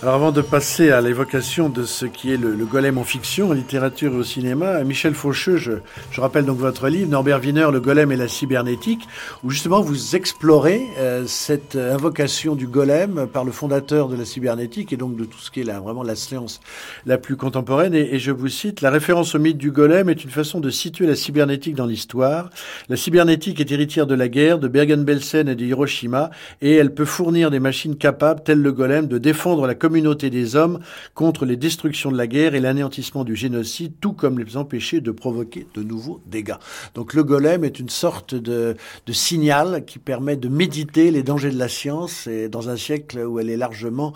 Alors 0.02 0.16
avant 0.16 0.32
de 0.32 0.40
passer 0.40 0.90
à 0.90 1.00
l'évocation 1.00 1.68
de 1.68 1.84
ce 1.84 2.06
qui 2.06 2.32
est 2.32 2.36
le, 2.36 2.56
le 2.56 2.64
golem 2.64 2.98
en 2.98 3.04
fiction, 3.04 3.50
en 3.50 3.52
littérature 3.52 4.12
et 4.12 4.16
au 4.16 4.24
cinéma, 4.24 4.82
Michel 4.82 5.14
Faucheux, 5.14 5.58
je, 5.58 5.74
je 6.10 6.20
rappelle 6.20 6.44
donc 6.44 6.58
votre 6.58 6.88
livre, 6.88 7.08
Norbert 7.08 7.38
Wiener, 7.40 7.68
Le 7.70 7.78
golem 7.78 8.10
et 8.10 8.16
la 8.16 8.26
cybernétique, 8.26 9.06
où 9.44 9.50
justement 9.50 9.80
vous 9.80 10.16
explorez 10.16 10.88
euh, 10.98 11.22
cette 11.28 11.76
invocation 11.76 12.56
du 12.56 12.66
golem 12.66 13.28
par 13.32 13.44
le 13.44 13.52
fondateur 13.52 14.08
de 14.08 14.16
la 14.16 14.24
cybernétique 14.24 14.92
et 14.92 14.96
donc 14.96 15.14
de 15.14 15.24
tout 15.24 15.38
ce 15.38 15.52
qui 15.52 15.60
est 15.60 15.64
là, 15.64 15.78
vraiment 15.78 16.02
la 16.02 16.16
science 16.16 16.58
la 17.06 17.16
plus 17.16 17.36
contemporaine. 17.36 17.94
Et, 17.94 18.16
et 18.16 18.18
je 18.18 18.32
vous 18.32 18.48
cite, 18.48 18.80
la 18.80 18.90
référence 18.90 19.36
au 19.36 19.38
mythe 19.38 19.56
du 19.56 19.70
golem 19.70 20.08
est 20.08 20.24
une 20.24 20.30
façon 20.30 20.58
de 20.58 20.70
situer 20.70 21.06
la 21.06 21.14
cybernétique 21.14 21.76
dans 21.76 21.86
l'histoire. 21.86 22.50
La 22.88 22.96
cybernétique 22.96 23.60
est 23.60 23.70
héritière 23.70 24.08
de 24.08 24.16
la 24.16 24.26
guerre, 24.26 24.58
de 24.58 24.66
Bergen-Belsen 24.66 25.48
et 25.48 25.54
de 25.54 25.64
Hiroshima, 25.64 26.32
et 26.60 26.74
elle 26.74 26.92
peut 26.92 27.04
fournir 27.04 27.52
des 27.52 27.60
machines 27.60 27.94
capables, 27.94 28.42
telles 28.42 28.62
le 28.62 28.72
golem, 28.72 29.06
de 29.06 29.18
défendre 29.18 29.64
la 29.64 29.76
communauté 29.76 29.91
des 30.00 30.56
hommes 30.56 30.80
contre 31.14 31.44
les 31.44 31.56
destructions 31.56 32.10
de 32.10 32.16
la 32.16 32.26
guerre 32.26 32.54
et 32.54 32.60
l'anéantissement 32.60 33.24
du 33.24 33.36
génocide, 33.36 33.92
tout 34.00 34.12
comme 34.12 34.38
les 34.38 34.56
empêcher 34.56 35.00
de 35.00 35.10
provoquer 35.10 35.66
de 35.74 35.82
nouveaux 35.82 36.20
dégâts. 36.26 36.56
Donc 36.94 37.14
le 37.14 37.24
golem 37.24 37.64
est 37.64 37.78
une 37.78 37.88
sorte 37.88 38.34
de, 38.34 38.76
de 39.06 39.12
signal 39.12 39.84
qui 39.84 39.98
permet 39.98 40.36
de 40.36 40.48
méditer 40.48 41.10
les 41.10 41.22
dangers 41.22 41.50
de 41.50 41.58
la 41.58 41.68
science 41.68 42.26
et 42.26 42.48
dans 42.48 42.68
un 42.68 42.76
siècle 42.76 43.18
où 43.18 43.38
elle 43.38 43.50
est 43.50 43.56
largement, 43.56 44.12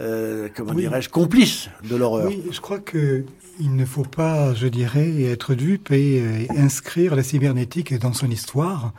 euh, 0.00 0.48
comment 0.54 0.72
Oui. 0.72 0.82
dirais-je, 0.82 1.08
complice 1.08 1.68
de 1.88 1.96
l'horreur. 1.96 2.26
Oui, 2.28 2.42
je 2.50 2.60
crois 2.60 2.78
que 2.78 3.24
il 3.58 3.74
ne 3.74 3.86
faut 3.86 4.02
pas, 4.04 4.52
je 4.52 4.66
dirais, 4.66 5.22
être 5.22 5.54
dupe 5.54 5.90
et 5.90 6.20
euh, 6.20 6.44
inscrire 6.58 7.16
la 7.16 7.22
cybernétique 7.22 7.98
dans 7.98 8.12
son 8.12 8.30
histoire. 8.30 8.92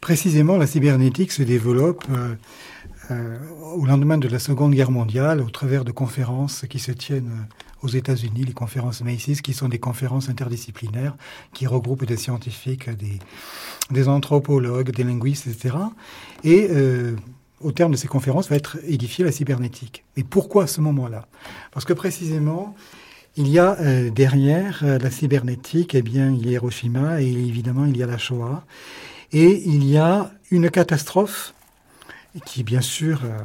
Précisément, 0.00 0.56
la 0.56 0.66
cybernétique 0.66 1.32
se 1.32 1.42
développe 1.42 2.04
euh, 3.10 3.38
au 3.74 3.86
lendemain 3.86 4.18
de 4.18 4.28
la 4.28 4.38
Seconde 4.38 4.74
Guerre 4.74 4.90
mondiale, 4.90 5.40
au 5.40 5.48
travers 5.48 5.84
de 5.84 5.92
conférences 5.92 6.66
qui 6.68 6.78
se 6.78 6.92
tiennent 6.92 7.30
euh, 7.30 7.86
aux 7.86 7.88
États-Unis, 7.88 8.44
les 8.44 8.52
conférences 8.52 9.02
Macy's, 9.02 9.40
qui 9.40 9.54
sont 9.54 9.68
des 9.68 9.78
conférences 9.78 10.28
interdisciplinaires 10.28 11.16
qui 11.54 11.66
regroupent 11.66 12.04
des 12.04 12.18
scientifiques, 12.18 12.90
des, 13.90 14.08
anthropologues, 14.08 14.90
des 14.90 15.04
linguistes, 15.04 15.46
etc. 15.46 15.76
Et 16.44 16.68
euh, 16.70 17.16
au 17.60 17.72
terme 17.72 17.92
de 17.92 17.96
ces 17.96 18.08
conférences 18.08 18.50
va 18.50 18.56
être 18.56 18.76
édifiée 18.86 19.24
la 19.24 19.32
cybernétique. 19.32 20.04
Mais 20.16 20.24
pourquoi 20.24 20.64
à 20.64 20.66
ce 20.66 20.82
moment-là? 20.82 21.28
Parce 21.72 21.86
que 21.86 21.94
précisément, 21.94 22.74
il 23.36 23.48
y 23.48 23.58
a 23.58 23.76
derrière 24.10 24.84
la 24.84 25.10
cybernétique, 25.10 25.94
eh 25.94 26.02
bien, 26.02 26.32
il 26.32 26.44
y 26.46 26.48
a 26.48 26.52
Hiroshima 26.52 27.22
et 27.22 27.26
évidemment 27.26 27.84
il 27.86 27.96
y 27.96 28.02
a 28.02 28.06
la 28.06 28.18
Shoah. 28.18 28.64
Et 29.32 29.62
il 29.66 29.84
y 29.84 29.96
a 29.96 30.32
une 30.50 30.70
catastrophe 30.70 31.54
qui, 32.44 32.62
bien 32.62 32.80
sûr, 32.80 33.20
euh, 33.24 33.38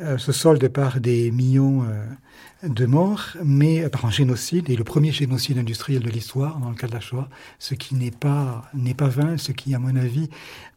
euh, 0.00 0.18
se 0.18 0.32
solde 0.32 0.66
par 0.68 1.00
des 1.00 1.30
millions 1.30 1.84
euh, 1.84 2.68
de 2.68 2.86
morts, 2.86 3.36
mais 3.44 3.88
par 3.88 4.06
un 4.06 4.10
génocide, 4.10 4.70
et 4.70 4.76
le 4.76 4.84
premier 4.84 5.12
génocide 5.12 5.58
industriel 5.58 6.02
de 6.02 6.10
l'histoire, 6.10 6.58
dans 6.58 6.70
le 6.70 6.76
cas 6.76 6.86
de 6.86 6.92
la 6.92 7.00
Shoah, 7.00 7.28
ce 7.58 7.74
qui 7.74 7.94
n'est 7.94 8.10
pas, 8.10 8.70
n'est 8.74 8.94
pas 8.94 9.08
vain, 9.08 9.36
ce 9.36 9.52
qui, 9.52 9.74
à 9.74 9.78
mon 9.78 9.96
avis, 9.96 10.28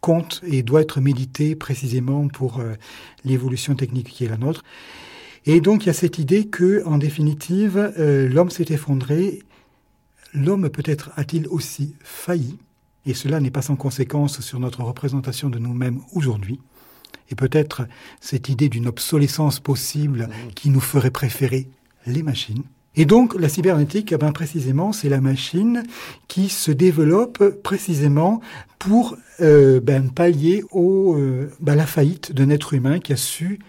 compte 0.01 0.41
et 0.45 0.63
doit 0.63 0.81
être 0.81 0.99
médité 0.99 1.55
précisément 1.55 2.27
pour 2.27 2.61
l'évolution 3.23 3.75
technique 3.75 4.09
qui 4.09 4.25
est 4.25 4.29
la 4.29 4.37
nôtre. 4.37 4.63
Et 5.45 5.61
donc, 5.61 5.83
il 5.83 5.87
y 5.87 5.89
a 5.91 5.93
cette 5.93 6.17
idée 6.17 6.47
que, 6.47 6.83
en 6.85 6.97
définitive, 6.97 7.93
l'homme 7.97 8.49
s'est 8.49 8.73
effondré. 8.73 9.43
L'homme 10.33 10.69
peut-être 10.69 11.11
a-t-il 11.15 11.47
aussi 11.47 11.95
failli, 12.03 12.57
et 13.05 13.13
cela 13.13 13.39
n'est 13.39 13.51
pas 13.51 13.61
sans 13.61 13.75
conséquence 13.75 14.41
sur 14.41 14.59
notre 14.59 14.81
représentation 14.83 15.49
de 15.49 15.59
nous-mêmes 15.59 16.01
aujourd'hui. 16.13 16.59
Et 17.29 17.35
peut-être 17.35 17.87
cette 18.21 18.49
idée 18.49 18.69
d'une 18.69 18.87
obsolescence 18.87 19.59
possible 19.59 20.29
qui 20.53 20.69
nous 20.69 20.79
ferait 20.79 21.11
préférer 21.11 21.67
les 22.05 22.23
machines. 22.23 22.63
Et 22.97 23.05
donc, 23.05 23.35
la 23.37 23.49
cybernétique, 23.49 24.13
eh 24.13 24.17
ben, 24.17 24.31
précisément, 24.31 24.93
c'est 24.93 25.09
la 25.09 25.19
machine 25.19 25.83
qui 26.27 26.47
se 26.47 26.71
développe 26.71 27.61
précisément 27.61 28.39
pour 28.79 29.17
euh, 29.41 29.81
ben, 29.81 30.09
pallier 30.09 30.63
au, 30.71 31.15
euh, 31.15 31.51
ben, 31.59 31.75
la 31.75 31.85
faillite 31.85 32.31
d'un 32.31 32.49
être 32.49 32.73
humain 32.73 32.99
qui 32.99 33.11
a 33.11 33.17
su 33.17 33.59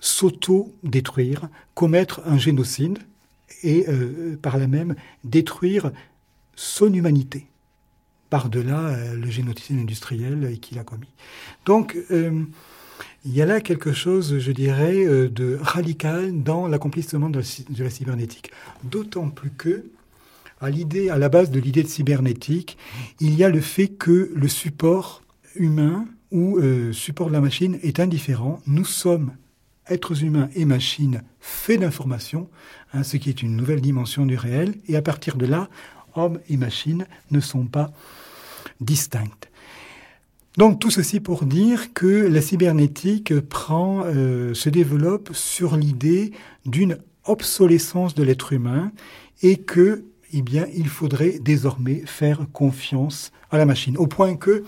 s'auto-détruire, 0.00 1.48
commettre 1.74 2.22
un 2.24 2.38
génocide 2.38 2.98
et 3.62 3.84
euh, 3.88 4.38
par 4.40 4.56
là 4.56 4.66
même 4.66 4.94
détruire 5.24 5.90
son 6.54 6.92
humanité 6.92 7.46
par-delà 8.30 8.78
euh, 8.78 9.14
le 9.14 9.30
génocide 9.30 9.78
industriel 9.78 10.58
qu'il 10.60 10.78
a 10.78 10.84
commis. 10.84 11.08
Donc, 11.66 11.96
euh, 12.10 12.44
il 13.24 13.34
y 13.34 13.42
a 13.42 13.46
là 13.46 13.60
quelque 13.60 13.92
chose, 13.92 14.38
je 14.38 14.52
dirais, 14.52 15.04
euh, 15.04 15.28
de 15.28 15.58
radical 15.60 16.42
dans 16.42 16.66
l'accomplissement 16.66 17.30
de, 17.30 17.42
la 17.78 17.90
cybernétique. 17.90 18.50
D'autant 18.84 19.30
plus 19.30 19.50
que, 19.50 19.84
à 20.60 20.70
l'idée, 20.70 21.08
à 21.08 21.18
la 21.18 21.28
base 21.28 21.50
de 21.50 21.60
l'idée 21.60 21.82
de 21.82 21.88
cybernétique, 21.88 22.76
il 23.20 23.34
y 23.34 23.44
a 23.44 23.48
le 23.48 23.60
fait 23.60 23.88
que 23.88 24.32
le 24.34 24.48
support 24.48 25.22
humain 25.54 26.06
ou 26.30 26.60
support 26.92 27.28
de 27.28 27.32
la 27.32 27.40
machine 27.40 27.78
est 27.82 28.00
indifférent. 28.00 28.60
Nous 28.66 28.84
sommes 28.84 29.32
êtres 29.88 30.24
humains 30.24 30.50
et 30.54 30.66
machines 30.66 31.22
faits 31.40 31.80
d'informations, 31.80 32.50
hein, 32.92 33.02
ce 33.02 33.16
qui 33.16 33.30
est 33.30 33.42
une 33.42 33.56
nouvelle 33.56 33.80
dimension 33.80 34.26
du 34.26 34.36
réel. 34.36 34.74
Et 34.88 34.96
à 34.96 35.02
partir 35.02 35.36
de 35.36 35.46
là, 35.46 35.68
hommes 36.14 36.40
et 36.48 36.56
machines 36.56 37.06
ne 37.30 37.40
sont 37.40 37.66
pas 37.66 37.92
distinctes. 38.80 39.48
Donc 40.58 40.80
tout 40.80 40.90
ceci 40.90 41.20
pour 41.20 41.44
dire 41.44 41.92
que 41.94 42.06
la 42.06 42.42
cybernétique 42.42 43.38
prend, 43.40 44.02
euh, 44.04 44.54
se 44.54 44.68
développe 44.68 45.30
sur 45.32 45.76
l'idée 45.76 46.32
d'une 46.66 46.98
obsolescence 47.26 48.16
de 48.16 48.24
l'être 48.24 48.52
humain 48.52 48.90
et 49.42 49.58
que, 49.58 50.02
eh 50.32 50.42
bien, 50.42 50.66
il 50.74 50.88
faudrait 50.88 51.38
désormais 51.38 52.02
faire 52.06 52.40
confiance 52.52 53.30
à 53.52 53.58
la 53.58 53.66
machine, 53.66 53.96
au 53.96 54.08
point 54.08 54.34
que 54.34 54.64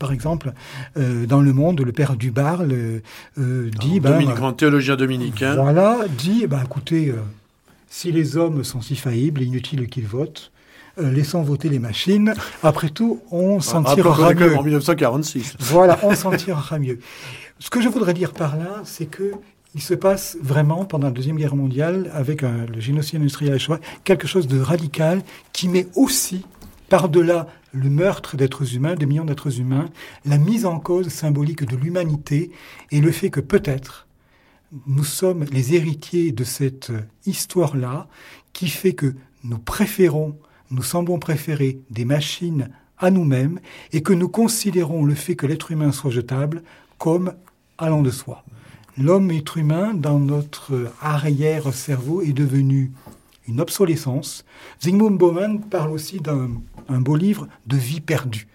par 0.00 0.10
exemple, 0.10 0.54
euh, 0.96 1.24
dans 1.26 1.40
le 1.40 1.52
monde, 1.52 1.80
le 1.80 1.92
père 1.92 2.16
Dubar 2.16 2.64
le, 2.64 3.02
euh, 3.38 3.70
dit, 3.78 4.00
ben, 4.00 4.12
Dominique, 4.12 4.34
grand 4.34 4.52
théologien 4.52 4.96
dominicain. 4.96 5.54
voilà, 5.54 6.06
dit, 6.18 6.48
bah, 6.48 6.62
écoutez, 6.64 7.14
si 7.88 8.10
les 8.10 8.36
hommes 8.36 8.64
sont 8.64 8.80
si 8.80 8.96
faillibles, 8.96 9.42
inutile 9.42 9.86
qu'ils 9.86 10.08
votent, 10.08 10.50
euh, 10.98 11.10
laissons 11.10 11.42
voter 11.42 11.68
les 11.68 11.78
machines. 11.78 12.34
Après 12.62 12.90
tout, 12.90 13.20
on 13.30 13.60
s'en 13.60 13.82
tirera 13.82 14.34
mieux. 14.34 14.56
En 14.56 14.62
1946. 14.62 15.56
Voilà, 15.60 15.98
on 16.02 16.14
s'en 16.14 16.30
tirera 16.36 16.78
mieux. 16.78 16.98
Ce 17.58 17.70
que 17.70 17.80
je 17.80 17.88
voudrais 17.88 18.14
dire 18.14 18.32
par 18.32 18.56
là, 18.56 18.82
c'est 18.84 19.06
que 19.06 19.32
il 19.74 19.82
se 19.82 19.94
passe 19.94 20.36
vraiment 20.40 20.84
pendant 20.84 21.08
la 21.08 21.12
Deuxième 21.12 21.36
Guerre 21.36 21.56
mondiale, 21.56 22.08
avec 22.14 22.42
le 22.42 22.78
génocide 22.78 23.16
industriel 23.16 23.58
quelque 24.04 24.28
chose 24.28 24.46
de 24.46 24.60
radical 24.60 25.20
qui 25.52 25.68
met 25.68 25.88
aussi 25.96 26.46
par-delà 26.88 27.48
le 27.72 27.90
meurtre 27.90 28.36
d'êtres 28.36 28.76
humains, 28.76 28.94
de 28.94 29.04
millions 29.04 29.24
d'êtres 29.24 29.58
humains, 29.58 29.86
la 30.24 30.38
mise 30.38 30.64
en 30.64 30.78
cause 30.78 31.08
symbolique 31.08 31.64
de 31.64 31.76
l'humanité 31.76 32.52
et 32.92 33.00
le 33.00 33.10
fait 33.10 33.30
que 33.30 33.40
peut-être 33.40 34.06
nous 34.86 35.04
sommes 35.04 35.44
les 35.44 35.74
héritiers 35.74 36.32
de 36.32 36.44
cette 36.44 36.92
histoire-là 37.26 38.08
qui 38.52 38.68
fait 38.68 38.92
que 38.92 39.14
nous 39.42 39.58
préférons, 39.58 40.36
nous 40.70 40.82
semblons 40.82 41.18
préférer 41.18 41.78
des 41.90 42.04
machines 42.04 42.70
à 42.98 43.10
nous-mêmes 43.10 43.60
et 43.92 44.02
que 44.02 44.12
nous 44.12 44.28
considérons 44.28 45.04
le 45.04 45.14
fait 45.14 45.36
que 45.36 45.46
l'être 45.46 45.70
humain 45.70 45.92
soit 45.92 46.10
jetable 46.10 46.62
comme 46.98 47.34
allant 47.78 48.02
de 48.02 48.10
soi. 48.10 48.44
L'homme 48.96 49.30
être 49.32 49.58
humain, 49.58 49.92
dans 49.92 50.20
notre 50.20 50.92
arrière-cerveau, 51.00 52.22
est 52.22 52.32
devenu 52.32 52.92
une 53.48 53.60
obsolescence. 53.60 54.44
Zygmunt 54.80 55.10
Bauman 55.10 55.60
parle 55.60 55.90
aussi 55.90 56.20
d'un 56.20 56.48
beau 56.88 57.16
livre 57.16 57.48
de 57.66 57.76
vie 57.76 58.00
perdue. 58.00 58.46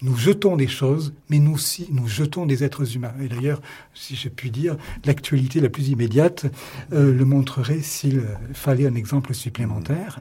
Nous 0.00 0.16
jetons 0.16 0.56
des 0.56 0.68
choses, 0.68 1.12
mais 1.28 1.40
nous 1.40 1.54
aussi, 1.54 1.88
nous 1.90 2.06
jetons 2.06 2.46
des 2.46 2.62
êtres 2.62 2.94
humains. 2.94 3.14
Et 3.20 3.26
d'ailleurs, 3.26 3.60
si 3.94 4.14
je 4.14 4.28
puis 4.28 4.50
dire, 4.50 4.76
l'actualité 5.04 5.60
la 5.60 5.68
plus 5.68 5.88
immédiate 5.88 6.46
euh, 6.92 7.12
le 7.12 7.24
montrerait 7.24 7.80
s'il 7.80 8.22
fallait 8.52 8.86
un 8.86 8.94
exemple 8.94 9.34
supplémentaire. 9.34 10.20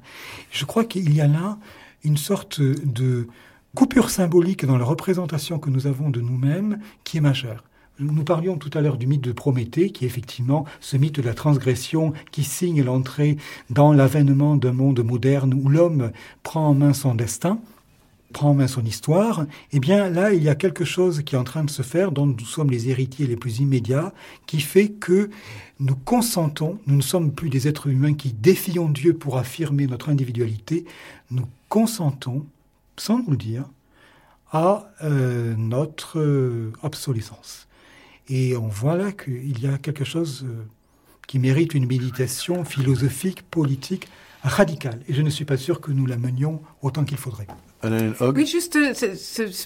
Je 0.51 0.65
crois 0.65 0.83
qu'il 0.83 1.13
y 1.13 1.21
a 1.21 1.27
là 1.27 1.59
une 2.03 2.17
sorte 2.17 2.59
de 2.59 3.27
coupure 3.75 4.09
symbolique 4.09 4.65
dans 4.65 4.77
la 4.77 4.85
représentation 4.85 5.59
que 5.59 5.69
nous 5.69 5.85
avons 5.85 6.09
de 6.09 6.21
nous-mêmes 6.21 6.79
qui 7.03 7.17
est 7.17 7.21
majeure. 7.21 7.63
Nous 7.99 8.23
parlions 8.23 8.57
tout 8.57 8.69
à 8.75 8.81
l'heure 8.81 8.97
du 8.97 9.07
mythe 9.07 9.23
de 9.23 9.31
Prométhée, 9.31 9.91
qui 9.91 10.05
est 10.05 10.07
effectivement 10.07 10.65
ce 10.79 10.97
mythe 10.97 11.15
de 11.15 11.21
la 11.21 11.33
transgression 11.33 12.13
qui 12.31 12.43
signe 12.43 12.83
l'entrée 12.83 13.37
dans 13.69 13.91
l'avènement 13.91 14.55
d'un 14.55 14.71
monde 14.71 15.03
moderne 15.03 15.53
où 15.53 15.69
l'homme 15.69 16.11
prend 16.43 16.67
en 16.67 16.73
main 16.75 16.93
son 16.93 17.15
destin, 17.15 17.59
prend 18.33 18.49
en 18.49 18.53
main 18.53 18.67
son 18.67 18.83
histoire. 18.83 19.45
Eh 19.71 19.79
bien 19.79 20.09
là, 20.09 20.33
il 20.33 20.43
y 20.43 20.49
a 20.49 20.55
quelque 20.55 20.85
chose 20.85 21.23
qui 21.23 21.35
est 21.35 21.37
en 21.37 21.43
train 21.43 21.63
de 21.63 21.69
se 21.69 21.81
faire, 21.81 22.11
dont 22.11 22.25
nous 22.25 22.39
sommes 22.39 22.69
les 22.69 22.89
héritiers 22.89 23.27
les 23.27 23.35
plus 23.35 23.59
immédiats, 23.59 24.13
qui 24.45 24.59
fait 24.59 24.89
que 24.89 25.29
nous 25.79 25.95
consentons, 25.95 26.79
nous 26.87 26.95
ne 26.95 27.01
sommes 27.01 27.31
plus 27.31 27.49
des 27.49 27.67
êtres 27.67 27.87
humains 27.87 28.13
qui 28.13 28.33
défions 28.33 28.89
Dieu 28.89 29.13
pour 29.13 29.37
affirmer 29.37 29.87
notre 29.87 30.09
individualité, 30.09 30.85
nous 31.31 31.47
consentons, 31.69 32.45
sans 32.97 33.19
nous 33.19 33.31
le 33.31 33.37
dire, 33.37 33.65
à 34.51 34.89
euh, 35.03 35.55
notre 35.57 36.19
euh, 36.19 36.71
obsolescence. 36.81 37.67
Et 38.29 38.57
on 38.57 38.67
voit 38.67 38.95
là 38.95 39.11
qu'il 39.11 39.59
y 39.59 39.67
a 39.67 39.77
quelque 39.77 40.05
chose 40.05 40.45
euh, 40.47 40.63
qui 41.27 41.39
mérite 41.39 41.73
une 41.73 41.85
méditation 41.85 42.63
philosophique, 42.65 43.43
politique, 43.43 44.07
radicale. 44.43 45.01
Et 45.07 45.13
je 45.13 45.21
ne 45.21 45.29
suis 45.29 45.45
pas 45.45 45.57
sûr 45.57 45.81
que 45.81 45.91
nous 45.91 46.05
la 46.05 46.17
menions 46.17 46.61
autant 46.81 47.03
qu'il 47.03 47.17
faudrait. 47.17 47.47
Oui, 48.35 48.45
juste, 48.45 48.77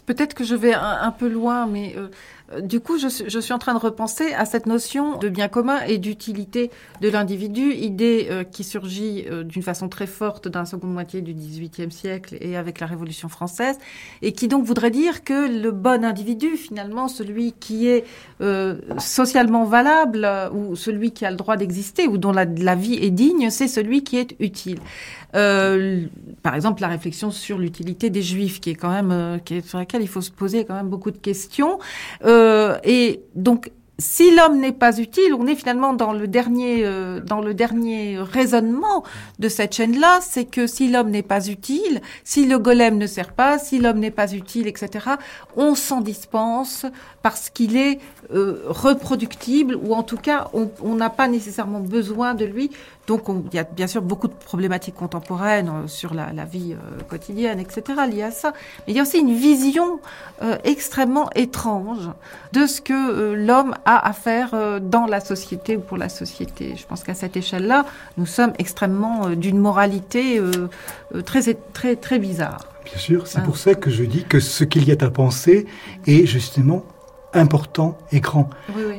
peut-être 0.06 0.34
que 0.34 0.44
je 0.44 0.56
vais 0.56 0.74
un, 0.74 1.12
peu 1.12 1.30
loin, 1.30 1.66
mais 1.66 1.96
euh, 1.98 2.08
du 2.60 2.80
coup, 2.80 2.98
je, 2.98 3.40
suis 3.40 3.54
en 3.54 3.60
train 3.60 3.74
de 3.74 3.80
repenser 3.80 4.34
à 4.34 4.46
cette 4.46 4.66
notion 4.66 5.18
de 5.18 5.30
bien 5.30 5.48
commun 5.48 5.80
et 5.88 5.98
d'utilité 5.98 6.72
de 7.00 7.10
l'individu, 7.10 7.74
idée 7.74 8.28
euh, 8.30 8.44
qui 8.44 8.64
surgit 8.64 9.26
euh, 9.30 9.44
d'une 9.44 9.62
façon 9.62 9.88
très 9.88 10.08
forte 10.08 10.48
dans 10.48 10.60
la 10.60 10.66
seconde 10.66 10.92
moitié 10.92 11.22
du 11.22 11.34
XVIIIe 11.34 11.92
siècle 11.92 12.38
et 12.42 12.58
avec 12.58 12.80
la 12.80 12.88
Révolution 12.88 13.30
française, 13.30 13.78
et 14.22 14.34
qui 14.34 14.48
donc 14.48 14.66
voudrait 14.66 14.92
dire 14.92 15.24
que 15.24 15.62
le 15.62 15.72
bon 15.72 16.04
individu, 16.04 16.58
finalement, 16.58 17.08
celui 17.08 17.54
qui 17.54 17.88
est 17.88 18.06
euh, 18.42 18.76
socialement 18.98 19.64
valable 19.64 20.28
ou 20.54 20.76
celui 20.76 21.12
qui 21.12 21.26
a 21.26 21.32
le 21.32 21.38
droit 21.38 21.58
d'exister 21.58 22.08
ou 22.08 22.18
dont 22.18 22.32
la, 22.32 22.76
vie 22.76 22.96
est 22.96 23.12
digne, 23.12 23.50
c'est 23.50 23.68
celui 23.68 24.04
qui 24.04 24.18
est 24.18 24.36
utile. 24.40 24.80
par 25.32 26.56
exemple, 26.56 26.82
la 26.82 26.88
réflexion 26.88 27.32
sur 27.32 27.58
l'utilité 27.58 28.10
des 28.10 28.22
Juifs, 28.22 28.60
qui 28.60 28.72
est 28.72 28.76
quand 28.76 28.92
même, 28.92 29.40
sur 29.66 29.78
laquelle 29.78 30.02
il 30.02 30.08
faut 30.08 30.22
se 30.22 30.32
poser 30.32 30.66
quand 30.66 30.76
même 30.76 30.90
beaucoup 30.90 31.12
de 31.12 31.18
questions. 31.18 31.80
Et 32.84 33.22
donc, 33.36 33.72
si 34.02 34.36
l'homme 34.36 34.60
n'est 34.60 34.72
pas 34.72 34.98
utile, 34.98 35.34
on 35.36 35.46
est 35.46 35.56
finalement 35.56 35.94
dans 35.94 36.12
le 36.12 36.28
dernier, 36.28 36.82
euh, 36.84 37.20
dans 37.20 37.40
le 37.40 37.54
dernier 37.54 38.18
raisonnement 38.18 39.04
de 39.38 39.48
cette 39.48 39.76
chaîne-là, 39.76 40.20
c'est 40.22 40.46
que 40.46 40.66
si 40.66 40.90
l'homme 40.90 41.12
n'est 41.12 41.22
pas 41.22 41.48
utile, 41.48 42.02
si 42.24 42.48
le 42.48 42.58
golem 42.58 42.98
ne 42.98 43.06
sert 43.06 43.32
pas, 43.32 43.60
si 43.60 43.78
l'homme 43.78 44.00
n'est 44.00 44.12
pas 44.12 44.34
utile, 44.34 44.68
etc., 44.68 45.06
on 45.56 45.76
s'en 45.76 46.02
dispense 46.02 46.86
parce 47.22 47.52
qu'il 47.52 47.78
est 47.78 48.00
euh, 48.34 48.64
reproductible 48.66 49.76
ou 49.76 49.94
en 49.94 50.04
tout 50.04 50.18
cas 50.18 50.50
on 50.54 50.96
n'a 50.96 51.12
pas 51.12 51.28
nécessairement 51.28 51.80
besoin 51.80 52.34
de 52.34 52.46
lui 52.46 52.72
donc 53.08 53.24
il 53.28 53.56
y 53.56 53.60
a 53.60 53.64
bien 53.64 53.88
sûr 53.88 54.02
beaucoup 54.02 54.28
de 54.28 54.34
problématiques 54.34 54.96
contemporaines 54.96 55.70
euh, 55.70 55.88
sur 55.88 56.14
la, 56.14 56.32
vie 56.46 56.74
euh, 56.74 57.02
quotidienne, 57.10 57.60
etc. 57.60 57.84
liées 58.10 58.24
à 58.24 58.32
ça. 58.32 58.54
Mais 58.80 58.94
il 58.94 58.96
y 58.96 59.00
a 59.00 59.02
aussi 59.02 59.20
une 59.20 59.34
vision 59.34 60.00
euh, 60.42 60.58
extrêmement 60.64 61.30
étrange 61.36 62.10
de 62.54 62.66
ce 62.66 62.82
que 62.82 63.34
l'homme 63.34 63.76
a 63.86 64.08
à 64.08 64.14
faire 64.14 64.80
dans 64.82 65.06
la 65.06 65.20
société 65.20 65.78
ou 65.78 65.82
pour 65.82 65.98
la 65.98 66.10
société. 66.10 66.76
Je 66.76 66.86
pense 66.86 67.04
qu'à 67.04 67.14
cette 67.14 67.38
échelle-là, 67.38 67.86
nous 68.18 68.26
sommes 68.26 68.54
extrêmement 68.60 69.30
d'une 69.30 69.58
moralité 69.58 70.42
très, 71.26 71.54
très, 71.74 71.96
très 71.96 72.20
bizarre. 72.20 72.66
Bien 72.86 72.98
sûr, 72.98 73.28
c'est 73.28 73.44
pour 73.44 73.58
ça 73.58 73.74
que 73.74 73.90
je 73.90 74.04
dis 74.04 74.24
que 74.24 74.40
ce 74.40 74.64
qu'il 74.64 74.88
y 74.88 74.92
a 74.92 74.96
à 75.00 75.10
penser 75.10 75.66
est 76.08 76.26
justement 76.26 76.84
important 77.34 77.98
et 78.12 78.20
grand 78.20 78.50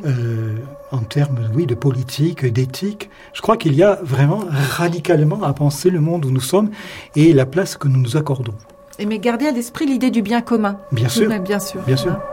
euh, 0.05 0.57
en 0.93 1.01
termes 1.01 1.51
oui, 1.55 1.67
de 1.67 1.75
politique, 1.75 2.45
d'éthique. 2.47 3.11
Je 3.33 3.41
crois 3.41 3.57
qu'il 3.57 3.75
y 3.75 3.83
a 3.83 3.99
vraiment 4.03 4.45
radicalement 4.51 5.43
à 5.43 5.53
penser 5.53 5.91
le 5.91 6.01
monde 6.01 6.25
où 6.25 6.31
nous 6.31 6.41
sommes 6.41 6.71
et 7.17 7.33
la 7.33 7.47
place 7.47 7.77
que 7.77 7.89
nous 7.89 8.01
nous 8.01 8.17
accordons. 8.17 8.55
Et 8.99 9.07
mais 9.07 9.19
garder 9.19 9.47
à 9.47 9.51
l'esprit 9.51 9.87
l'idée 9.87 10.11
du 10.11 10.23
bien 10.23 10.43
commun. 10.43 10.79
Bien 10.93 11.09
sûr. 11.09 11.29
bien 11.41 11.59
sûr. 11.59 11.81
Bien 11.83 11.97
sûr. 11.97 12.11
Voilà, 12.11 12.32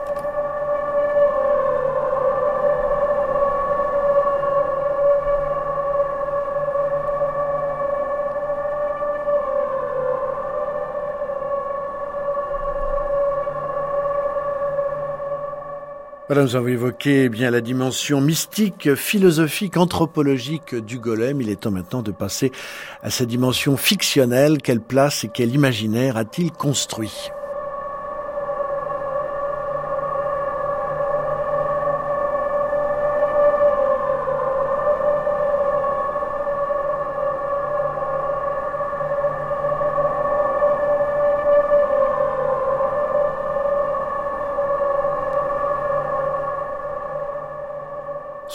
nous 16.36 16.56
avons 16.56 16.68
évoqué 16.68 17.24
eh 17.24 17.30
bien 17.30 17.50
la 17.50 17.60
dimension 17.60 18.22
mystique, 18.22 18.94
philosophique, 18.94 19.78
anthropologique 19.78 20.76
du 20.76 21.00
golem. 21.00 21.42
Il 21.42 21.50
est 21.50 21.62
temps 21.62 21.72
maintenant 21.72 22.04
de 22.04 22.12
passer 22.12 22.52
à 23.02 23.10
sa 23.10 23.26
dimension 23.26 23.78
fictionnelle. 23.78 24.62
Quelle 24.62 24.82
place 24.82 25.24
et 25.24 25.30
quel 25.34 25.54
imaginaire 25.56 26.18
a-t-il 26.18 26.52
construit? 26.52 27.32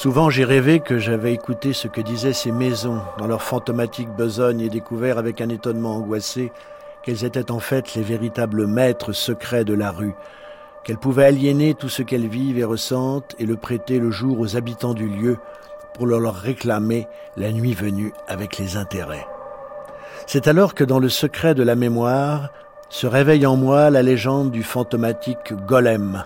Souvent 0.04 0.28
j'ai 0.28 0.44
rêvé 0.44 0.80
que 0.80 0.98
j'avais 0.98 1.32
écouté 1.32 1.72
ce 1.72 1.88
que 1.88 2.02
disaient 2.02 2.34
ces 2.34 2.52
maisons 2.52 3.00
dans 3.16 3.26
leur 3.26 3.40
fantomatique 3.40 4.10
besogne 4.10 4.60
et 4.60 4.68
découvert 4.68 5.16
avec 5.16 5.40
un 5.40 5.48
étonnement 5.48 5.96
angoissé 5.96 6.52
qu'elles 7.02 7.24
étaient 7.24 7.50
en 7.50 7.58
fait 7.58 7.94
les 7.94 8.02
véritables 8.02 8.66
maîtres 8.66 9.12
secrets 9.12 9.64
de 9.64 9.72
la 9.72 9.90
rue, 9.90 10.12
qu'elles 10.84 10.98
pouvaient 10.98 11.24
aliéner 11.24 11.72
tout 11.72 11.88
ce 11.88 12.02
qu'elles 12.02 12.28
vivent 12.28 12.58
et 12.58 12.64
ressentent 12.64 13.34
et 13.38 13.46
le 13.46 13.56
prêter 13.56 13.98
le 13.98 14.10
jour 14.10 14.40
aux 14.40 14.58
habitants 14.58 14.92
du 14.92 15.08
lieu 15.08 15.38
pour 15.94 16.06
le 16.06 16.18
leur 16.18 16.34
réclamer 16.34 17.08
la 17.38 17.50
nuit 17.50 17.72
venue 17.72 18.12
avec 18.28 18.58
les 18.58 18.76
intérêts. 18.76 19.26
C'est 20.26 20.48
alors 20.48 20.74
que 20.74 20.84
dans 20.84 20.98
le 20.98 21.08
secret 21.08 21.54
de 21.54 21.62
la 21.62 21.76
mémoire 21.76 22.50
se 22.90 23.06
réveille 23.06 23.46
en 23.46 23.56
moi 23.56 23.88
la 23.88 24.02
légende 24.02 24.50
du 24.50 24.64
fantomatique 24.64 25.54
golem, 25.66 26.24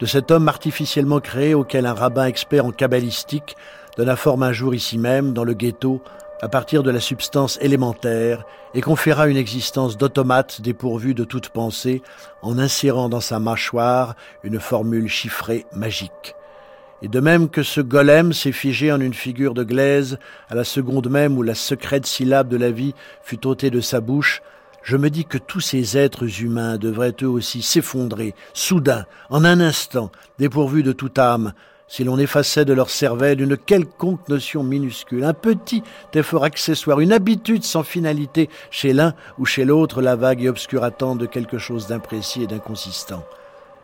de 0.00 0.06
cet 0.06 0.30
homme 0.30 0.48
artificiellement 0.48 1.20
créé 1.20 1.54
auquel 1.54 1.86
un 1.86 1.94
rabbin 1.94 2.26
expert 2.26 2.66
en 2.66 2.72
kabbalistique 2.72 3.56
donna 3.96 4.16
forme 4.16 4.42
un 4.42 4.52
jour 4.52 4.74
ici 4.74 4.98
même, 4.98 5.32
dans 5.32 5.44
le 5.44 5.54
ghetto, 5.54 6.02
à 6.42 6.48
partir 6.48 6.82
de 6.82 6.90
la 6.90 7.00
substance 7.00 7.58
élémentaire, 7.60 8.44
et 8.74 8.80
conféra 8.80 9.28
une 9.28 9.36
existence 9.36 9.96
d'automate 9.96 10.60
dépourvu 10.60 11.14
de 11.14 11.24
toute 11.24 11.48
pensée, 11.48 12.02
en 12.42 12.58
insérant 12.58 13.08
dans 13.08 13.20
sa 13.20 13.38
mâchoire 13.38 14.16
une 14.42 14.58
formule 14.58 15.08
chiffrée 15.08 15.64
magique. 15.72 16.34
Et 17.02 17.08
de 17.08 17.20
même 17.20 17.48
que 17.48 17.62
ce 17.62 17.80
golem 17.80 18.32
s'est 18.32 18.52
figé 18.52 18.90
en 18.90 19.00
une 19.00 19.14
figure 19.14 19.54
de 19.54 19.62
glaise, 19.62 20.18
à 20.48 20.54
la 20.54 20.64
seconde 20.64 21.08
même 21.08 21.38
où 21.38 21.42
la 21.42 21.54
secrète 21.54 22.06
syllabe 22.06 22.48
de 22.48 22.56
la 22.56 22.70
vie 22.70 22.94
fut 23.22 23.46
ôtée 23.46 23.70
de 23.70 23.80
sa 23.80 24.00
bouche, 24.00 24.42
je 24.84 24.98
me 24.98 25.08
dis 25.08 25.24
que 25.24 25.38
tous 25.38 25.60
ces 25.60 25.96
êtres 25.96 26.42
humains 26.42 26.76
devraient 26.76 27.16
eux 27.22 27.28
aussi 27.28 27.62
s'effondrer, 27.62 28.34
soudain, 28.52 29.06
en 29.30 29.44
un 29.44 29.58
instant, 29.58 30.12
dépourvus 30.38 30.82
de 30.82 30.92
toute 30.92 31.18
âme, 31.18 31.54
si 31.88 32.04
l'on 32.04 32.18
effaçait 32.18 32.66
de 32.66 32.74
leur 32.74 32.90
cervelle 32.90 33.40
une 33.40 33.56
quelconque 33.56 34.28
notion 34.28 34.62
minuscule, 34.62 35.24
un 35.24 35.32
petit 35.32 35.82
effort 36.12 36.44
accessoire, 36.44 37.00
une 37.00 37.12
habitude 37.12 37.64
sans 37.64 37.82
finalité 37.82 38.50
chez 38.70 38.92
l'un 38.92 39.14
ou 39.38 39.46
chez 39.46 39.64
l'autre, 39.64 40.02
la 40.02 40.16
vague 40.16 40.42
et 40.42 40.48
obscure 40.48 40.84
attente 40.84 41.18
de 41.18 41.26
quelque 41.26 41.58
chose 41.58 41.86
d'imprécis 41.86 42.42
et 42.42 42.46
d'inconsistant. 42.46 43.24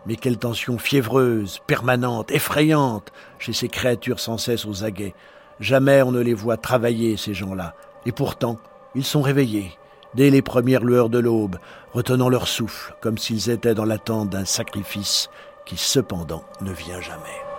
Mais 0.06 0.16
quelle 0.16 0.38
tension 0.38 0.78
fiévreuse, 0.78 1.60
permanente, 1.66 2.30
effrayante 2.30 3.10
chez 3.38 3.52
ces 3.52 3.68
créatures 3.68 4.20
sans 4.20 4.38
cesse 4.38 4.66
aux 4.66 4.84
aguets. 4.84 5.14
Jamais 5.60 6.02
on 6.02 6.12
ne 6.12 6.20
les 6.20 6.34
voit 6.34 6.56
travailler, 6.56 7.16
ces 7.16 7.34
gens-là. 7.34 7.74
Et 8.06 8.12
pourtant, 8.12 8.56
ils 8.94 9.04
sont 9.04 9.20
réveillés, 9.20 9.72
dès 10.14 10.30
les 10.30 10.42
premières 10.42 10.84
lueurs 10.84 11.10
de 11.10 11.18
l'aube, 11.18 11.58
retenant 11.92 12.28
leur 12.28 12.48
souffle, 12.48 12.94
comme 13.00 13.18
s'ils 13.18 13.50
étaient 13.50 13.74
dans 13.74 13.84
l'attente 13.84 14.30
d'un 14.30 14.44
sacrifice 14.44 15.28
qui 15.66 15.76
cependant 15.76 16.44
ne 16.60 16.72
vient 16.72 17.00
jamais. 17.00 17.49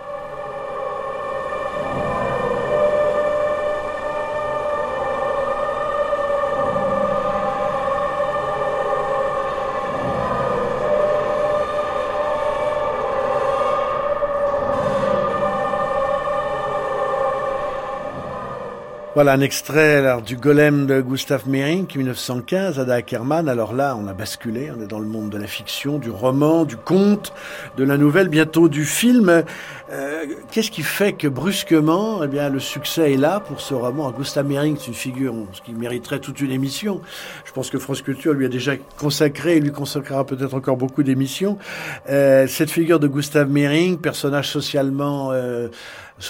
Voilà 19.14 19.34
un 19.34 19.42
extrait 19.42 20.22
du 20.24 20.36
Golem 20.36 20.86
de 20.86 21.02
Gustav 21.02 21.46
Meyrink, 21.46 21.96
1915, 21.96 22.80
Ada 22.80 22.94
Ackerman. 22.94 23.46
Alors 23.46 23.74
là, 23.74 23.94
on 24.00 24.06
a 24.06 24.14
basculé, 24.14 24.70
on 24.74 24.80
est 24.80 24.86
dans 24.86 25.00
le 25.00 25.06
monde 25.06 25.28
de 25.28 25.36
la 25.36 25.46
fiction, 25.46 25.98
du 25.98 26.08
roman, 26.08 26.64
du 26.64 26.78
conte, 26.78 27.34
de 27.76 27.84
la 27.84 27.98
nouvelle, 27.98 28.30
bientôt 28.30 28.70
du 28.70 28.86
film. 28.86 29.44
Euh, 29.92 30.24
qu'est-ce 30.50 30.70
qui 30.70 30.80
fait 30.80 31.12
que 31.12 31.28
brusquement, 31.28 32.24
eh 32.24 32.26
bien, 32.26 32.48
le 32.48 32.58
succès 32.58 33.12
est 33.12 33.18
là 33.18 33.40
pour 33.40 33.60
ce 33.60 33.74
roman? 33.74 34.10
Gustav 34.12 34.46
Meyrink, 34.46 34.78
c'est 34.80 34.86
une 34.86 34.94
figure 34.94 35.34
qui 35.62 35.74
mériterait 35.74 36.20
toute 36.20 36.40
une 36.40 36.50
émission. 36.50 37.02
Je 37.44 37.52
pense 37.52 37.68
que 37.68 37.78
France 37.78 38.00
Culture 38.00 38.32
lui 38.32 38.46
a 38.46 38.48
déjà 38.48 38.76
consacré 38.96 39.58
et 39.58 39.60
lui 39.60 39.72
consacrera 39.72 40.24
peut-être 40.24 40.54
encore 40.54 40.78
beaucoup 40.78 41.02
d'émissions. 41.02 41.58
Euh, 42.08 42.46
cette 42.46 42.70
figure 42.70 42.98
de 42.98 43.08
Gustav 43.08 43.46
Meyrink, 43.50 44.00
personnage 44.00 44.48
socialement 44.48 45.32
euh, 45.32 45.68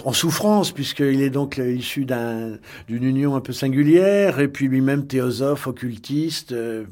en 0.05 0.12
souffrance, 0.12 0.73
puisqu'il 0.73 1.23
est 1.23 1.31
donc 1.31 1.59
issu 1.59 2.05
d'une 2.05 3.05
union 3.05 3.36
un 3.36 3.40
peu 3.40 3.52
singulière, 3.52 4.40
et 4.40 4.48
puis 4.48 4.69
lui-même 4.69 5.06
théosophe, 5.06 5.66
occultiste, 5.66 6.52
euh, 6.52 6.85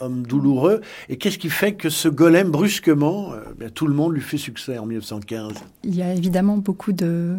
homme 0.00 0.22
douloureux. 0.22 0.80
Et 1.08 1.16
qu'est-ce 1.16 1.38
qui 1.38 1.50
fait 1.50 1.74
que 1.74 1.88
ce 1.88 2.08
golem, 2.08 2.50
brusquement, 2.50 3.32
euh, 3.32 3.68
tout 3.74 3.86
le 3.86 3.94
monde 3.94 4.14
lui 4.14 4.20
fait 4.20 4.38
succès 4.38 4.78
en 4.78 4.86
1915 4.86 5.54
Il 5.84 5.94
y 5.94 6.02
a 6.02 6.12
évidemment 6.12 6.56
beaucoup 6.56 6.92
de 6.92 7.36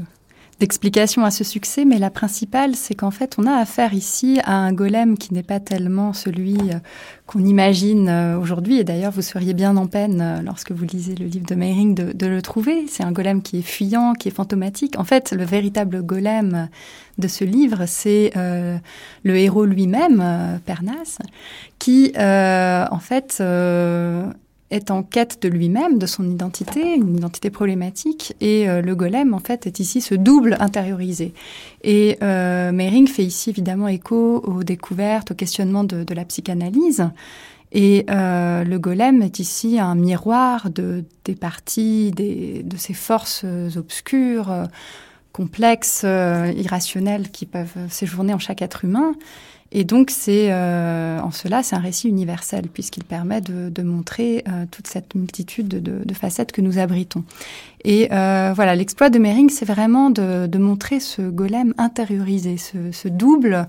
d'explication 0.61 1.25
à 1.25 1.31
ce 1.31 1.43
succès, 1.43 1.85
mais 1.85 1.97
la 1.97 2.11
principale, 2.11 2.75
c'est 2.75 2.93
qu'en 2.93 3.09
fait, 3.09 3.33
on 3.39 3.47
a 3.47 3.53
affaire 3.53 3.95
ici 3.95 4.39
à 4.43 4.53
un 4.53 4.71
golem 4.73 5.17
qui 5.17 5.33
n'est 5.33 5.41
pas 5.41 5.59
tellement 5.59 6.13
celui 6.13 6.55
euh, 6.55 6.77
qu'on 7.25 7.43
imagine 7.43 8.07
euh, 8.07 8.37
aujourd'hui. 8.37 8.77
Et 8.77 8.83
d'ailleurs, 8.83 9.11
vous 9.11 9.23
seriez 9.23 9.55
bien 9.55 9.75
en 9.75 9.87
peine, 9.87 10.21
euh, 10.21 10.43
lorsque 10.43 10.71
vous 10.71 10.85
lisez 10.85 11.15
le 11.15 11.25
livre 11.25 11.47
de 11.47 11.55
Meiring, 11.55 11.95
de, 11.95 12.27
le 12.27 12.41
trouver. 12.43 12.85
C'est 12.87 13.01
un 13.01 13.11
golem 13.11 13.41
qui 13.41 13.57
est 13.57 13.63
fuyant, 13.63 14.13
qui 14.13 14.27
est 14.27 14.31
fantomatique. 14.31 14.99
En 14.99 15.03
fait, 15.03 15.31
le 15.31 15.43
véritable 15.43 16.03
golem 16.03 16.69
de 17.17 17.27
ce 17.27 17.43
livre, 17.43 17.85
c'est 17.87 18.31
le 18.35 19.35
héros 19.35 19.65
lui-même, 19.65 20.59
Pernas, 20.65 21.17
qui, 21.79 22.13
en 22.17 22.99
fait, 22.99 23.41
est 24.71 24.89
en 24.89 25.03
quête 25.03 25.41
de 25.41 25.49
lui-même, 25.49 25.99
de 25.99 26.05
son 26.05 26.27
identité, 26.29 26.95
une 26.95 27.17
identité 27.17 27.49
problématique, 27.49 28.33
et 28.41 28.67
euh, 28.67 28.81
le 28.81 28.95
golem, 28.95 29.33
en 29.33 29.39
fait, 29.39 29.67
est 29.67 29.79
ici 29.79 30.01
ce 30.01 30.15
double 30.15 30.57
intériorisé. 30.59 31.33
Et 31.83 32.17
euh, 32.23 32.71
Mehring 32.71 33.07
fait 33.07 33.23
ici 33.23 33.51
évidemment 33.51 33.87
écho 33.87 34.41
aux 34.43 34.63
découvertes, 34.63 35.31
aux 35.31 35.35
questionnements 35.35 35.83
de, 35.83 36.13
la 36.13 36.25
psychanalyse. 36.25 37.05
Et 37.73 38.05
euh, 38.09 38.63
le 38.63 38.79
golem 38.79 39.21
est 39.21 39.39
ici 39.39 39.79
un 39.79 39.95
miroir 39.95 40.69
de, 40.69 41.05
des 41.23 41.35
parties, 41.35 42.11
des, 42.11 42.63
de 42.63 42.77
ces 42.77 42.93
forces 42.93 43.45
obscures, 43.77 44.51
euh, 44.51 44.65
complexes, 45.31 46.01
euh, 46.03 46.51
irrationnelles 46.55 47.31
qui 47.31 47.45
peuvent 47.45 47.87
séjourner 47.89 48.33
en 48.33 48.39
chaque 48.39 48.61
être 48.61 48.83
humain. 48.85 49.13
Et 49.71 49.85
donc, 49.85 50.09
c'est 50.09 50.51
euh, 50.51 51.19
en 51.21 51.31
cela, 51.31 51.63
c'est 51.63 51.75
un 51.75 51.79
récit 51.79 52.09
universel 52.09 52.67
puisqu'il 52.71 53.05
permet 53.05 53.39
de, 53.39 53.81
montrer 53.83 54.43
euh, 54.47 54.65
toute 54.69 54.87
cette 54.87 55.15
multitude 55.15 55.67
de, 55.67 56.13
facettes 56.13 56.51
que 56.51 56.61
nous 56.61 56.77
abritons. 56.77 57.23
Et 57.85 58.09
euh, 58.11 58.51
voilà, 58.53 58.75
l'exploit 58.75 59.09
de 59.09 59.17
Mering, 59.17 59.49
c'est 59.49 59.65
vraiment 59.65 60.09
de, 60.09 60.45
de, 60.45 60.57
montrer 60.57 60.99
ce 60.99 61.21
golem 61.21 61.73
intériorisé, 61.77 62.57
ce, 62.57 62.91
ce 62.91 63.07
double 63.07 63.67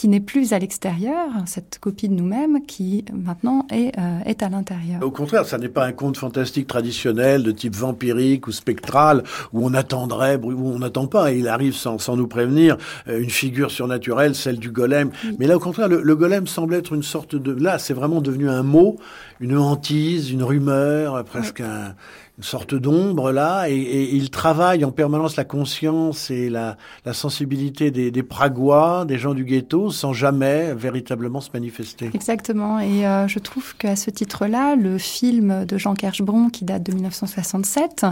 qui 0.00 0.08
n'est 0.08 0.20
plus 0.20 0.54
à 0.54 0.58
l'extérieur, 0.58 1.28
cette 1.44 1.78
copie 1.78 2.08
de 2.08 2.14
nous-mêmes 2.14 2.64
qui 2.64 3.04
maintenant 3.12 3.66
est, 3.70 3.92
euh, 3.98 4.20
est 4.24 4.42
à 4.42 4.48
l'intérieur. 4.48 5.02
Au 5.02 5.10
contraire, 5.10 5.44
ça 5.44 5.58
n'est 5.58 5.68
pas 5.68 5.84
un 5.84 5.92
conte 5.92 6.16
fantastique 6.16 6.66
traditionnel 6.66 7.42
de 7.42 7.50
type 7.50 7.76
vampirique 7.76 8.46
ou 8.46 8.52
spectral 8.52 9.24
où 9.52 9.62
on 9.62 9.74
attendrait, 9.74 10.40
où 10.42 10.68
on 10.68 10.78
n'attend 10.78 11.06
pas, 11.06 11.34
et 11.34 11.40
il 11.40 11.48
arrive 11.48 11.74
sans, 11.74 11.98
sans 11.98 12.16
nous 12.16 12.28
prévenir, 12.28 12.78
euh, 13.08 13.20
une 13.20 13.28
figure 13.28 13.70
surnaturelle, 13.70 14.34
celle 14.34 14.58
du 14.58 14.70
golem. 14.70 15.10
Mais 15.38 15.46
là, 15.46 15.56
au 15.56 15.60
contraire, 15.60 15.88
le, 15.88 16.00
le, 16.00 16.16
golem 16.16 16.46
semble 16.46 16.76
être 16.76 16.94
une 16.94 17.02
sorte 17.02 17.36
de... 17.36 17.52
Là, 17.52 17.78
c'est 17.78 17.92
vraiment 17.92 18.22
devenu 18.22 18.48
un 18.48 18.62
mot, 18.62 18.96
une 19.38 19.58
hantise, 19.58 20.30
une 20.30 20.42
rumeur, 20.42 21.22
presque 21.24 21.60
un 21.60 21.94
une 22.40 22.44
sorte 22.44 22.74
d'ombre 22.74 23.32
là, 23.32 23.68
et, 23.68 23.74
et, 23.74 24.14
il 24.14 24.30
travaille 24.30 24.82
en 24.86 24.92
permanence 24.92 25.36
la 25.36 25.44
conscience 25.44 26.30
et 26.30 26.48
la, 26.48 26.78
la 27.04 27.12
sensibilité 27.12 27.90
des, 27.90 28.10
des, 28.10 28.22
Pragois, 28.22 29.04
des 29.04 29.18
gens 29.18 29.34
du 29.34 29.44
ghetto, 29.44 29.90
sans 29.90 30.14
jamais 30.14 30.72
véritablement 30.72 31.42
se 31.42 31.50
manifester. 31.52 32.08
Exactement, 32.14 32.80
et 32.80 33.06
euh, 33.06 33.28
je 33.28 33.38
trouve 33.40 33.76
qu'à 33.76 33.94
ce 33.94 34.10
titre-là, 34.10 34.74
le 34.74 34.96
film 34.96 35.66
de 35.66 35.76
Jean 35.76 35.92
Kershbron, 35.92 36.48
qui 36.48 36.64
date 36.64 36.82
de 36.82 36.92
1967, 36.94 38.06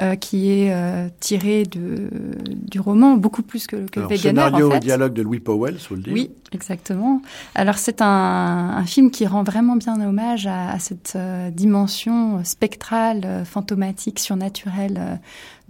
euh, 0.00 0.16
qui 0.16 0.50
est 0.50 0.74
euh, 0.74 1.08
tiré 1.20 1.62
de, 1.62 2.08
du 2.50 2.80
roman, 2.80 3.14
beaucoup 3.14 3.42
plus 3.42 3.68
que, 3.68 3.88
que 3.88 4.00
Alors, 4.00 4.10
Wegener. 4.10 4.30
Scénario 4.30 4.66
en 4.66 4.70
fait. 4.72 4.76
au 4.78 4.80
dialogue 4.80 5.12
de 5.12 5.22
Louis 5.22 5.38
Powell, 5.38 5.78
faut 5.78 5.94
le 5.94 6.02
dire. 6.02 6.12
Oui, 6.12 6.32
exactement. 6.52 7.22
Alors 7.54 7.78
c'est 7.78 8.02
un, 8.02 8.06
un, 8.06 8.84
film 8.84 9.10
qui 9.10 9.26
rend 9.26 9.42
vraiment 9.42 9.76
bien 9.76 10.00
hommage 10.00 10.46
à, 10.46 10.70
à 10.70 10.78
cette 10.78 11.14
euh, 11.16 11.50
dimension 11.50 12.42
spectrale, 12.44 13.22
euh, 13.24 13.44
fantomatique, 13.44 14.18
surnaturelle 14.18 14.98
euh, 14.98 15.16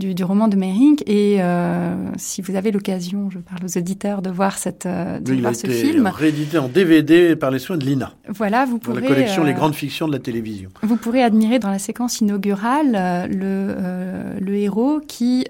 du, 0.00 0.14
du, 0.14 0.24
roman 0.24 0.48
de 0.48 0.56
Mehring. 0.56 1.00
Et 1.06 1.36
euh, 1.40 1.94
si 2.16 2.42
vous 2.42 2.56
avez 2.56 2.72
l'occasion, 2.72 3.30
je 3.30 3.38
parle 3.38 3.64
aux 3.64 3.78
auditeurs, 3.78 4.22
de 4.22 4.30
voir, 4.30 4.58
cette, 4.58 4.86
de 4.86 5.32
oui, 5.32 5.40
voir 5.40 5.54
ce 5.54 5.68
film. 5.68 6.06
réédité 6.08 6.58
en 6.58 6.68
DVD 6.68 7.36
par 7.36 7.52
les 7.52 7.60
soins 7.60 7.76
de 7.76 7.84
l'INA. 7.84 8.12
Voilà, 8.28 8.64
vous 8.64 8.78
pourrez... 8.78 9.00
Dans 9.00 9.08
la 9.08 9.14
collection 9.14 9.44
Les 9.44 9.54
Grandes 9.54 9.74
Fictions 9.74 10.08
de 10.08 10.12
la 10.12 10.18
télévision. 10.18 10.70
Vous 10.82 10.96
pourrez 10.96 11.22
admirer 11.22 11.58
dans 11.60 11.70
la 11.70 11.78
séquence 11.78 12.20
inaugurale 12.20 13.28
le, 13.30 14.40
le 14.40 14.54
héros 14.56 15.00
qui 15.06 15.46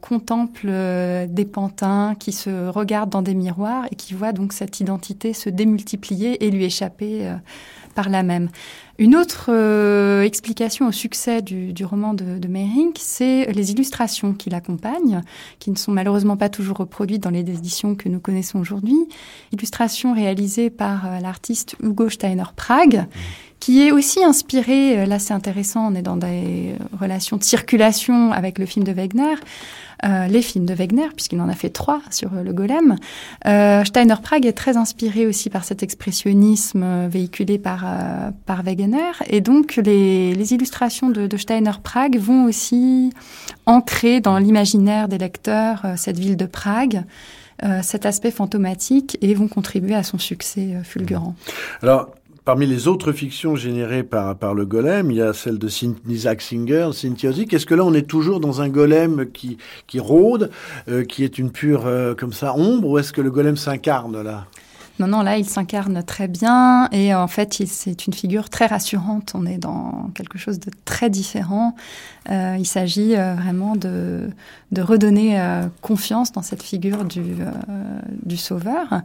contemple 0.00 0.68
des 1.28 1.44
pantins, 1.44 2.16
qui 2.18 2.32
se 2.32 2.68
regarde 2.68 3.10
dans 3.10 3.22
des 3.22 3.34
miroirs 3.34 3.86
et 3.92 3.94
qui 3.94 4.14
voit 4.14 4.32
donc 4.32 4.52
cette 4.52 4.80
identité 4.80 5.32
se 5.32 5.50
démultiplier 5.50 6.44
et 6.44 6.50
lui 6.50 6.64
échapper 6.64 7.26
euh, 7.26 7.34
par 7.94 8.08
là 8.08 8.22
même. 8.22 8.48
Une 8.98 9.16
autre 9.16 9.46
euh, 9.48 10.22
explication 10.22 10.86
au 10.86 10.92
succès 10.92 11.40
du, 11.40 11.72
du 11.72 11.84
roman 11.86 12.12
de, 12.12 12.38
de 12.38 12.48
c'est 12.98 13.50
les 13.52 13.70
illustrations 13.70 14.34
qui 14.34 14.50
l'accompagnent, 14.50 15.22
qui 15.58 15.70
ne 15.70 15.76
sont 15.76 15.92
malheureusement 15.92 16.36
pas 16.36 16.50
toujours 16.50 16.76
reproduites 16.76 17.22
dans 17.22 17.30
les 17.30 17.40
éditions 17.40 17.94
que 17.94 18.08
nous 18.08 18.20
connaissons 18.20 18.58
aujourd'hui. 18.58 18.98
Illustrations 19.52 20.12
réalisées 20.12 20.68
par 20.68 21.06
euh, 21.06 21.18
l'artiste 21.20 21.76
Hugo 21.82 22.10
Steiner 22.10 22.44
Prague, 22.56 23.06
qui 23.60 23.86
est 23.86 23.92
aussi 23.92 24.24
inspiré, 24.24 25.06
là 25.06 25.18
c'est 25.18 25.34
intéressant, 25.34 25.92
on 25.92 25.94
est 25.94 26.02
dans 26.02 26.16
des 26.16 26.74
relations 26.98 27.36
de 27.36 27.44
circulation 27.44 28.32
avec 28.32 28.58
le 28.58 28.66
film 28.66 28.84
de 28.84 28.92
Wegner, 28.92 29.34
euh, 30.04 30.26
les 30.28 30.40
films 30.40 30.64
de 30.64 30.72
Wegner, 30.72 31.08
puisqu'il 31.14 31.40
en 31.40 31.48
a 31.48 31.54
fait 31.54 31.68
trois 31.68 32.00
sur 32.10 32.30
le 32.30 32.52
golem. 32.52 32.96
Euh, 33.46 33.84
Steiner 33.84 34.14
Prague 34.22 34.46
est 34.46 34.54
très 34.54 34.76
inspiré 34.76 35.26
aussi 35.26 35.50
par 35.50 35.64
cet 35.64 35.82
expressionnisme 35.82 37.06
véhiculé 37.08 37.58
par, 37.58 37.84
euh, 37.84 38.30
par 38.46 38.62
Wegener. 38.62 39.12
Et 39.26 39.40
donc, 39.40 39.76
les, 39.76 40.34
les 40.34 40.54
illustrations 40.54 41.10
de, 41.10 41.26
de, 41.26 41.36
Steiner 41.36 41.72
Prague 41.82 42.18
vont 42.18 42.44
aussi 42.44 43.12
ancrer 43.66 44.20
dans 44.20 44.38
l'imaginaire 44.38 45.08
des 45.08 45.18
lecteurs 45.18 45.82
euh, 45.84 45.94
cette 45.96 46.18
ville 46.18 46.36
de 46.36 46.46
Prague. 46.46 47.04
Euh, 47.62 47.80
cet 47.82 48.06
aspect 48.06 48.30
fantomatique 48.30 49.18
et 49.20 49.34
vont 49.34 49.46
contribuer 49.46 49.94
à 49.94 50.02
son 50.02 50.16
succès 50.16 50.78
fulgurant. 50.82 51.34
Alors, 51.82 52.08
Parmi 52.44 52.66
les 52.66 52.88
autres 52.88 53.12
fictions 53.12 53.54
générées 53.54 54.02
par, 54.02 54.54
le 54.54 54.64
golem, 54.64 55.10
il 55.10 55.18
y 55.18 55.22
a 55.22 55.34
celle 55.34 55.58
de 55.58 55.68
Isaac 56.08 56.40
Singer, 56.40 56.90
Syntiotique. 56.92 57.52
Est-ce 57.52 57.66
que 57.66 57.74
là, 57.74 57.84
on 57.84 57.92
est 57.92 58.08
toujours 58.08 58.40
dans 58.40 58.62
un 58.62 58.68
golem 58.68 59.30
qui, 59.30 59.58
qui 59.86 60.00
rôde, 60.00 60.50
euh, 60.88 61.04
qui 61.04 61.22
est 61.22 61.38
une 61.38 61.50
pure, 61.50 61.86
euh, 61.86 62.14
comme 62.14 62.32
ça, 62.32 62.54
ombre, 62.56 62.88
ou 62.88 62.98
est-ce 62.98 63.12
que 63.12 63.20
le 63.20 63.30
golem 63.30 63.56
s'incarne 63.56 64.22
là? 64.22 64.46
Non, 64.98 65.06
non, 65.06 65.22
là, 65.22 65.38
il 65.38 65.46
s'incarne 65.46 66.02
très 66.02 66.28
bien 66.28 66.88
et 66.92 67.14
en 67.14 67.28
fait, 67.28 67.62
c'est 67.66 68.06
une 68.06 68.12
figure 68.12 68.50
très 68.50 68.66
rassurante. 68.66 69.32
On 69.34 69.46
est 69.46 69.56
dans 69.56 70.10
quelque 70.14 70.36
chose 70.36 70.60
de 70.60 70.70
très 70.84 71.08
différent. 71.08 71.74
Euh, 72.30 72.56
il 72.58 72.66
s'agit 72.66 73.14
vraiment 73.14 73.76
de, 73.76 74.28
redonner 74.76 75.40
confiance 75.80 76.32
dans 76.32 76.42
cette 76.42 76.62
figure 76.62 77.06
du, 77.06 77.36
du 78.24 78.36
sauveur. 78.36 79.02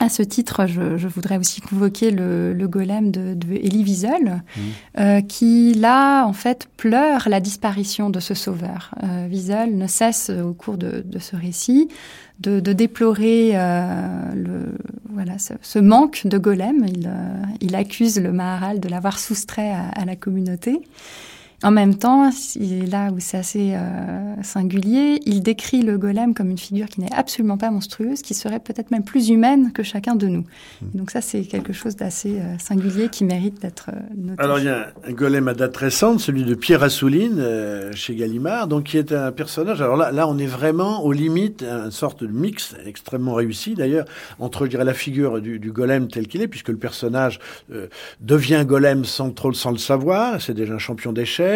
À 0.00 0.08
ce 0.08 0.22
titre, 0.22 0.66
je, 0.66 0.96
je, 0.96 1.08
voudrais 1.08 1.38
aussi 1.38 1.60
convoquer 1.60 2.10
le, 2.10 2.52
le 2.52 2.68
golem 2.68 3.10
de, 3.10 3.34
de 3.34 3.54
Elie 3.54 3.82
Wiesel, 3.82 4.42
mmh. 4.56 4.60
euh, 5.00 5.20
qui 5.22 5.74
là, 5.74 6.24
en 6.24 6.32
fait, 6.32 6.68
pleure 6.76 7.28
la 7.28 7.40
disparition 7.40 8.08
de 8.08 8.20
ce 8.20 8.34
sauveur. 8.34 8.94
Euh, 9.02 9.26
Wiesel 9.28 9.76
ne 9.76 9.86
cesse 9.88 10.30
au 10.30 10.54
cours 10.54 10.78
de, 10.78 11.02
de 11.04 11.18
ce 11.18 11.34
récit 11.34 11.88
de, 12.40 12.60
de 12.60 12.72
déplorer 12.72 13.50
euh, 13.54 14.32
le, 14.34 14.76
voilà, 15.10 15.38
ce, 15.38 15.54
ce, 15.60 15.78
manque 15.78 16.26
de 16.26 16.38
golem. 16.38 16.84
Il, 16.86 17.06
euh, 17.06 17.42
il 17.60 17.74
accuse 17.74 18.20
le 18.20 18.32
Maharal 18.32 18.80
de 18.80 18.88
l'avoir 18.88 19.18
soustrait 19.18 19.70
à, 19.70 19.88
à 19.88 20.04
la 20.04 20.16
communauté. 20.16 20.80
En 21.64 21.72
même 21.72 21.96
temps, 21.98 22.30
là 22.88 23.10
où 23.10 23.18
c'est 23.18 23.36
assez 23.36 23.74
euh, 23.74 24.42
singulier, 24.44 25.18
il 25.26 25.42
décrit 25.42 25.82
le 25.82 25.98
golem 25.98 26.32
comme 26.32 26.50
une 26.50 26.58
figure 26.58 26.86
qui 26.86 27.00
n'est 27.00 27.12
absolument 27.12 27.58
pas 27.58 27.72
monstrueuse, 27.72 28.22
qui 28.22 28.34
serait 28.34 28.60
peut-être 28.60 28.92
même 28.92 29.02
plus 29.02 29.28
humaine 29.30 29.72
que 29.72 29.82
chacun 29.82 30.14
de 30.14 30.28
nous. 30.28 30.44
Mmh. 30.82 30.86
donc 30.94 31.10
ça, 31.10 31.20
c'est 31.20 31.42
quelque 31.42 31.72
chose 31.72 31.96
d'assez 31.96 32.38
euh, 32.38 32.56
singulier 32.58 33.08
qui 33.08 33.24
mérite 33.24 33.60
d'être 33.60 33.90
euh, 33.92 33.98
noté. 34.16 34.40
Alors 34.40 34.60
il 34.60 34.66
y 34.66 34.68
a 34.68 34.92
un 35.04 35.12
golem 35.12 35.48
à 35.48 35.54
date 35.54 35.76
récente, 35.76 36.20
celui 36.20 36.44
de 36.44 36.54
Pierre 36.54 36.84
Assouline 36.84 37.40
euh, 37.40 37.90
chez 37.92 38.14
Gallimard, 38.14 38.68
donc 38.68 38.84
qui 38.84 38.96
est 38.96 39.10
un 39.10 39.32
personnage. 39.32 39.82
Alors 39.82 39.96
là, 39.96 40.12
là, 40.12 40.28
on 40.28 40.38
est 40.38 40.46
vraiment 40.46 41.04
aux 41.04 41.12
limites, 41.12 41.64
une 41.64 41.90
sorte 41.90 42.22
de 42.22 42.28
mix 42.28 42.76
extrêmement 42.86 43.34
réussi 43.34 43.74
d'ailleurs 43.74 44.04
entre, 44.38 44.66
je 44.66 44.70
dirais, 44.70 44.84
la 44.84 44.94
figure 44.94 45.40
du, 45.40 45.58
du 45.58 45.72
golem 45.72 46.06
tel 46.06 46.28
qu'il 46.28 46.40
est, 46.40 46.48
puisque 46.48 46.68
le 46.68 46.76
personnage 46.76 47.40
devient 48.20 48.64
golem 48.64 49.04
sans 49.04 49.30
trop 49.32 49.52
sans 49.52 49.72
le 49.72 49.78
savoir. 49.78 50.40
C'est 50.40 50.54
déjà 50.54 50.74
un 50.74 50.78
champion 50.78 51.12
d'échecs 51.12 51.47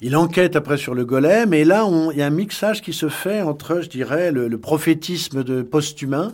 il 0.00 0.16
enquête 0.16 0.56
après 0.56 0.76
sur 0.76 0.94
le 0.94 1.04
golem, 1.04 1.52
et 1.54 1.64
là, 1.64 1.86
il 2.12 2.18
y 2.18 2.22
a 2.22 2.26
un 2.26 2.30
mixage 2.30 2.82
qui 2.82 2.92
se 2.92 3.08
fait 3.08 3.42
entre, 3.42 3.80
je 3.80 3.88
dirais, 3.88 4.30
le, 4.32 4.48
le 4.48 4.58
prophétisme 4.58 5.44
de 5.44 5.62
post-humain, 5.62 6.32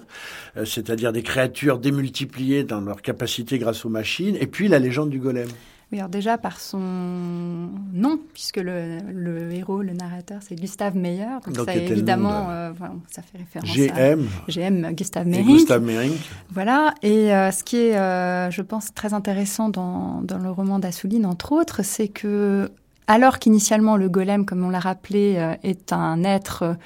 euh, 0.57 0.65
c'est-à-dire 0.65 1.13
des 1.13 1.23
créatures 1.23 1.79
démultipliées 1.79 2.65
dans 2.65 2.81
leur 2.81 3.03
capacité 3.03 3.59
grâce 3.59 3.85
aux 3.85 3.91
machines, 3.91 4.37
et 4.41 4.47
puis 4.47 4.69
la 4.69 4.79
légende 4.79 5.11
du 5.11 5.19
golem. 5.19 5.49
Oui, 5.93 5.99
alors 5.99 6.09
déjà 6.09 6.39
par 6.39 6.61
son 6.61 6.79
nom, 6.79 8.21
puisque 8.33 8.59
le, 8.59 8.99
le 9.13 9.53
héros, 9.53 9.83
le 9.83 9.93
narrateur, 9.93 10.39
c'est 10.41 10.55
Gustave 10.55 10.97
Meyer. 10.97 11.27
Donc, 11.45 11.57
donc 11.57 11.67
ça, 11.67 11.75
évidemment, 11.75 12.49
euh, 12.49 12.71
voilà, 12.79 12.95
ça 13.11 13.23
fait 13.23 13.39
référence 13.39 13.75
GM. 13.75 14.29
à 14.47 14.51
GM 14.51 14.95
Gustave 14.95 15.27
Meyer. 15.27 15.43
Gustave 15.43 15.83
Meyer. 15.83 16.13
Voilà. 16.51 16.95
Et 17.03 17.35
euh, 17.35 17.51
ce 17.51 17.65
qui 17.65 17.79
est, 17.79 17.97
euh, 17.97 18.53
je 18.53 18.63
pense, 18.63 18.95
très 18.95 19.15
intéressant 19.15 19.69
dans, 19.69 20.23
dans 20.23 20.39
le 20.39 20.51
roman 20.53 20.79
d'Assouline, 20.79 21.27
entre 21.27 21.51
autres, 21.51 21.85
c'est 21.85 22.09
que 22.09 22.71
alors 23.11 23.41
qu'initialement 23.41 23.97
le 23.97 24.09
golem, 24.09 24.47
comme 24.47 24.65
on 24.65 24.71
l'a 24.71 24.79
rappelé, 24.79 25.35
euh, 25.37 25.55
est 25.65 25.93
un 25.93 26.23
être 26.23 26.77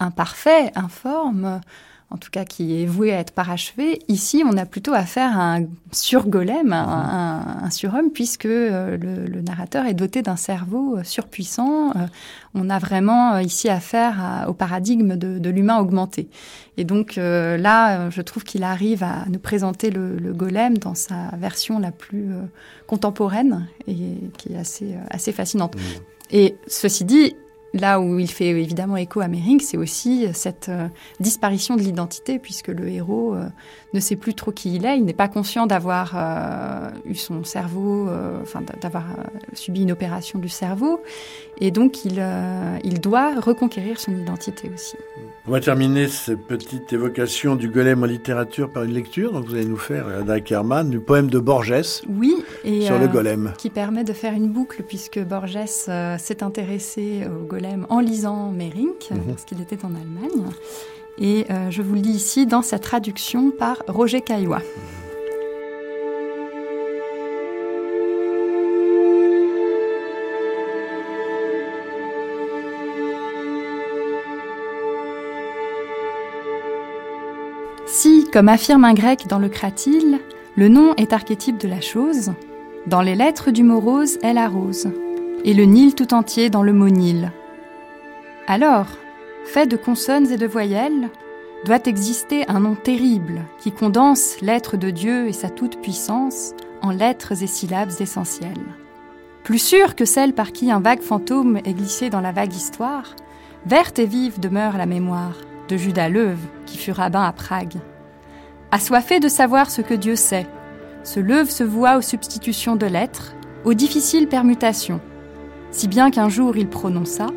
imparfait, 0.00 0.72
informe, 0.74 1.60
en 2.08 2.16
tout 2.16 2.30
cas 2.30 2.46
qui 2.46 2.80
est 2.80 2.86
voué 2.86 3.12
à 3.12 3.18
être 3.18 3.32
parachevé. 3.32 4.00
Ici, 4.08 4.42
on 4.46 4.56
a 4.56 4.64
plutôt 4.64 4.94
affaire 4.94 5.38
à 5.38 5.56
un 5.56 5.66
surgolem, 5.92 6.72
un, 6.72 6.76
un, 6.86 7.64
un 7.64 7.70
surhomme, 7.70 8.10
puisque 8.12 8.46
euh, 8.46 8.96
le, 8.96 9.26
le, 9.26 9.42
narrateur 9.42 9.84
est 9.84 9.94
doté 9.94 10.22
d'un 10.22 10.36
cerveau 10.36 11.02
surpuissant. 11.02 11.90
Euh, 11.90 12.06
on 12.54 12.70
a 12.70 12.78
vraiment 12.78 13.34
euh, 13.34 13.42
ici 13.42 13.68
affaire 13.68 14.16
à, 14.24 14.48
au 14.48 14.54
paradigme 14.54 15.16
de, 15.16 15.38
de 15.38 15.50
l'humain 15.50 15.78
augmenté. 15.78 16.28
Et 16.76 16.84
donc 16.84 17.18
euh, 17.18 17.56
là, 17.56 18.10
je 18.10 18.22
trouve 18.22 18.44
qu'il 18.44 18.62
arrive 18.64 19.02
à 19.02 19.24
nous 19.28 19.38
présenter 19.38 19.90
le, 19.90 20.16
le, 20.16 20.32
golem 20.32 20.78
dans 20.78 20.94
sa 20.94 21.30
version 21.36 21.78
la 21.78 21.90
plus 21.90 22.32
euh, 22.32 22.42
contemporaine 22.86 23.68
et 23.86 24.16
qui 24.38 24.52
est 24.52 24.58
assez, 24.58 24.94
assez 25.10 25.32
fascinante. 25.32 25.76
Mmh. 25.76 25.80
Et 26.30 26.56
ceci 26.66 27.04
dit, 27.04 27.36
là 27.74 28.00
où 28.00 28.18
il 28.18 28.30
fait 28.30 28.48
évidemment 28.48 28.96
écho 28.96 29.20
à 29.20 29.28
Mering, 29.28 29.60
c'est 29.60 29.76
aussi 29.76 30.26
cette 30.32 30.68
euh, 30.68 30.88
disparition 31.20 31.76
de 31.76 31.82
l'identité, 31.82 32.38
puisque 32.38 32.68
le 32.68 32.88
héros 32.88 33.34
euh, 33.34 33.48
ne 33.92 34.00
sait 34.00 34.16
plus 34.16 34.34
trop 34.34 34.52
qui 34.52 34.74
il 34.76 34.86
est, 34.86 34.96
il 34.96 35.04
n'est 35.04 35.12
pas 35.12 35.28
conscient 35.28 35.66
d'avoir 35.66 36.12
euh, 36.14 36.90
eu 37.04 37.16
son 37.16 37.44
cerveau, 37.44 38.08
euh, 38.08 38.40
enfin 38.42 38.62
d'avoir 38.80 39.04
euh, 39.10 39.22
subi 39.52 39.82
une 39.82 39.92
opération 39.92 40.38
du 40.38 40.48
cerveau, 40.48 41.02
et 41.58 41.70
donc 41.70 42.04
il, 42.04 42.16
euh, 42.18 42.76
il 42.84 43.00
doit 43.00 43.40
reconquérir 43.40 44.00
son 44.00 44.12
identité 44.16 44.70
aussi. 44.72 44.96
On 45.46 45.50
va 45.50 45.60
terminer 45.60 46.08
cette 46.08 46.46
petite 46.46 46.92
évocation 46.92 47.54
du 47.54 47.68
golem 47.68 48.02
en 48.02 48.06
littérature 48.06 48.70
par 48.70 48.84
une 48.84 48.92
lecture. 48.92 49.32
Donc 49.32 49.46
vous 49.46 49.54
allez 49.54 49.66
nous 49.66 49.76
faire, 49.76 50.06
Ada 50.08 50.40
Kerman, 50.40 50.88
du 50.88 51.00
poème 51.00 51.28
de 51.28 51.38
Borges 51.38 52.02
oui, 52.08 52.34
et, 52.64 52.82
sur 52.82 52.98
le 52.98 53.08
golem. 53.08 53.52
qui 53.58 53.70
permet 53.70 54.04
de 54.04 54.12
faire 54.12 54.32
une 54.32 54.48
boucle, 54.48 54.82
puisque 54.82 55.18
Borges 55.18 55.66
s'est 55.66 56.42
intéressé 56.42 57.26
au 57.26 57.44
golem 57.44 57.86
en 57.88 58.00
lisant 58.00 58.50
Mérink, 58.50 59.10
mm 59.10 59.14
-hmm. 59.14 59.26
parce 59.28 59.44
qu'il 59.44 59.60
était 59.60 59.84
en 59.84 59.94
Allemagne. 59.94 60.44
Et 61.18 61.46
euh, 61.50 61.70
je 61.70 61.82
vous 61.82 61.94
le 61.94 62.00
dis 62.00 62.10
ici 62.10 62.46
dans 62.46 62.62
sa 62.62 62.78
traduction 62.78 63.50
par 63.50 63.82
Roger 63.86 64.20
Caillois. 64.20 64.60
Si, 64.60 65.03
comme 78.34 78.48
affirme 78.48 78.84
un 78.84 78.94
grec 78.94 79.28
dans 79.28 79.38
le 79.38 79.48
Cratyle, 79.48 80.18
le 80.56 80.66
nom 80.66 80.92
est 80.96 81.12
archétype 81.12 81.56
de 81.56 81.68
la 81.68 81.80
chose, 81.80 82.32
dans 82.88 83.00
les 83.00 83.14
lettres 83.14 83.52
du 83.52 83.62
mot 83.62 83.78
rose 83.78 84.18
est 84.24 84.32
la 84.32 84.48
rose, 84.48 84.88
et 85.44 85.54
le 85.54 85.62
Nil 85.62 85.94
tout 85.94 86.12
entier 86.12 86.50
dans 86.50 86.64
le 86.64 86.72
mot 86.72 86.88
Nil. 86.88 87.30
Alors, 88.48 88.88
fait 89.44 89.68
de 89.68 89.76
consonnes 89.76 90.32
et 90.32 90.36
de 90.36 90.48
voyelles, 90.48 91.10
doit 91.64 91.86
exister 91.86 92.44
un 92.48 92.58
nom 92.58 92.74
terrible 92.74 93.42
qui 93.60 93.70
condense 93.70 94.40
l'être 94.40 94.76
de 94.76 94.90
Dieu 94.90 95.28
et 95.28 95.32
sa 95.32 95.48
toute-puissance 95.48 96.54
en 96.82 96.90
lettres 96.90 97.40
et 97.40 97.46
syllabes 97.46 97.92
essentielles. 98.00 98.74
Plus 99.44 99.60
sûre 99.60 99.94
que 99.94 100.04
celle 100.04 100.32
par 100.32 100.50
qui 100.50 100.72
un 100.72 100.80
vague 100.80 101.02
fantôme 101.02 101.58
est 101.58 101.74
glissé 101.74 102.10
dans 102.10 102.20
la 102.20 102.32
vague 102.32 102.52
histoire, 102.52 103.14
verte 103.64 104.00
et 104.00 104.06
vive 104.06 104.40
demeure 104.40 104.76
la 104.76 104.86
mémoire 104.86 105.36
de 105.68 105.76
Judas 105.76 106.08
Leuve 106.08 106.44
qui 106.66 106.78
fut 106.78 106.90
rabbin 106.90 107.22
à 107.22 107.30
Prague. 107.30 107.78
Assoiffé 108.74 109.20
de 109.20 109.28
savoir 109.28 109.70
ce 109.70 109.82
que 109.82 109.94
Dieu 109.94 110.16
sait, 110.16 110.48
ce 111.04 111.20
Leuve 111.20 111.48
se 111.48 111.62
voit 111.62 111.96
aux 111.96 112.02
substitutions 112.02 112.74
de 112.74 112.86
lettres, 112.86 113.36
aux 113.64 113.72
difficiles 113.72 114.26
permutations, 114.26 115.00
si 115.70 115.86
bien 115.86 116.10
qu'un 116.10 116.28
jour 116.28 116.56
il 116.56 116.66
prononça 116.68 117.28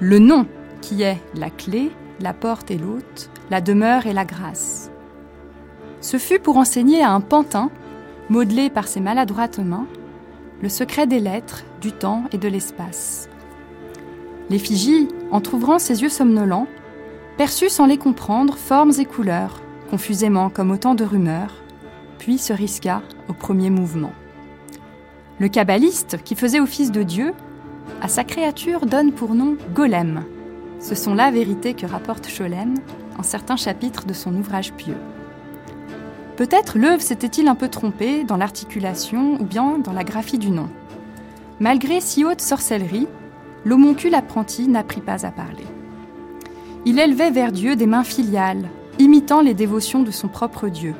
le 0.00 0.18
nom 0.18 0.46
qui 0.80 1.02
est 1.02 1.18
la 1.34 1.50
clé, 1.50 1.92
la 2.20 2.32
porte 2.32 2.70
et 2.70 2.78
l'hôte, 2.78 3.28
la 3.50 3.60
demeure 3.60 4.06
et 4.06 4.14
la 4.14 4.24
grâce. 4.24 4.90
Ce 6.00 6.16
fut 6.16 6.38
pour 6.38 6.56
enseigner 6.56 7.02
à 7.02 7.10
un 7.10 7.20
pantin, 7.20 7.70
modelé 8.30 8.70
par 8.70 8.88
ses 8.88 9.00
maladroites 9.00 9.58
mains, 9.58 9.86
le 10.62 10.70
secret 10.70 11.06
des 11.06 11.20
lettres, 11.20 11.64
du 11.82 11.92
temps 11.92 12.24
et 12.32 12.38
de 12.38 12.48
l'espace. 12.48 13.28
L'effigie, 14.48 15.08
en 15.32 15.42
trouvrant 15.42 15.78
ses 15.78 16.00
yeux 16.00 16.08
somnolents, 16.08 16.66
perçut 17.36 17.68
sans 17.68 17.84
les 17.84 17.98
comprendre 17.98 18.56
formes 18.56 18.92
et 18.98 19.04
couleurs, 19.04 19.60
confusément 19.92 20.48
comme 20.48 20.70
autant 20.70 20.94
de 20.94 21.04
rumeurs, 21.04 21.52
puis 22.18 22.38
se 22.38 22.54
risqua 22.54 23.02
au 23.28 23.34
premier 23.34 23.68
mouvement. 23.68 24.12
Le 25.38 25.48
kabbaliste, 25.48 26.16
qui 26.24 26.34
faisait 26.34 26.60
office 26.60 26.90
de 26.90 27.02
Dieu, 27.02 27.34
à 28.00 28.08
sa 28.08 28.24
créature 28.24 28.86
donne 28.86 29.12
pour 29.12 29.34
nom 29.34 29.54
Golem, 29.74 30.24
ce 30.80 30.94
sont 30.94 31.14
là 31.14 31.30
vérités 31.30 31.74
que 31.74 31.84
rapporte 31.84 32.26
Cholem 32.26 32.72
en 33.18 33.22
certains 33.22 33.56
chapitres 33.56 34.06
de 34.06 34.14
son 34.14 34.34
ouvrage 34.34 34.72
pieux. 34.72 34.96
Peut-être 36.38 36.78
l'œuvre 36.78 37.02
s'était-il 37.02 37.46
un 37.46 37.54
peu 37.54 37.68
trompé 37.68 38.24
dans 38.24 38.38
l'articulation 38.38 39.38
ou 39.42 39.44
bien 39.44 39.76
dans 39.76 39.92
la 39.92 40.04
graphie 40.04 40.38
du 40.38 40.50
nom. 40.50 40.70
Malgré 41.60 42.00
si 42.00 42.24
haute 42.24 42.40
sorcellerie, 42.40 43.08
l'homoncule 43.66 44.14
apprenti 44.14 44.68
n'apprit 44.68 45.02
pas 45.02 45.26
à 45.26 45.30
parler. 45.30 45.66
Il 46.86 46.98
élevait 46.98 47.30
vers 47.30 47.52
Dieu 47.52 47.76
des 47.76 47.86
mains 47.86 48.04
filiales, 48.04 48.70
imitant 48.98 49.40
les 49.40 49.54
dévotions 49.54 50.02
de 50.02 50.10
son 50.10 50.28
propre 50.28 50.68
Dieu. 50.68 50.94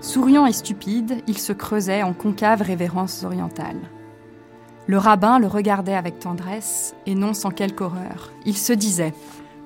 Souriant 0.00 0.46
et 0.46 0.52
stupide, 0.52 1.22
il 1.26 1.38
se 1.38 1.52
creusait 1.52 2.02
en 2.02 2.12
concave 2.12 2.62
révérence 2.62 3.24
orientale. 3.24 3.78
Le 4.86 4.96
rabbin 4.96 5.38
le 5.38 5.46
regardait 5.46 5.94
avec 5.94 6.18
tendresse, 6.18 6.94
et 7.04 7.14
non 7.14 7.34
sans 7.34 7.50
quelque 7.50 7.84
horreur. 7.84 8.32
Il 8.46 8.56
se 8.56 8.72
disait 8.72 9.12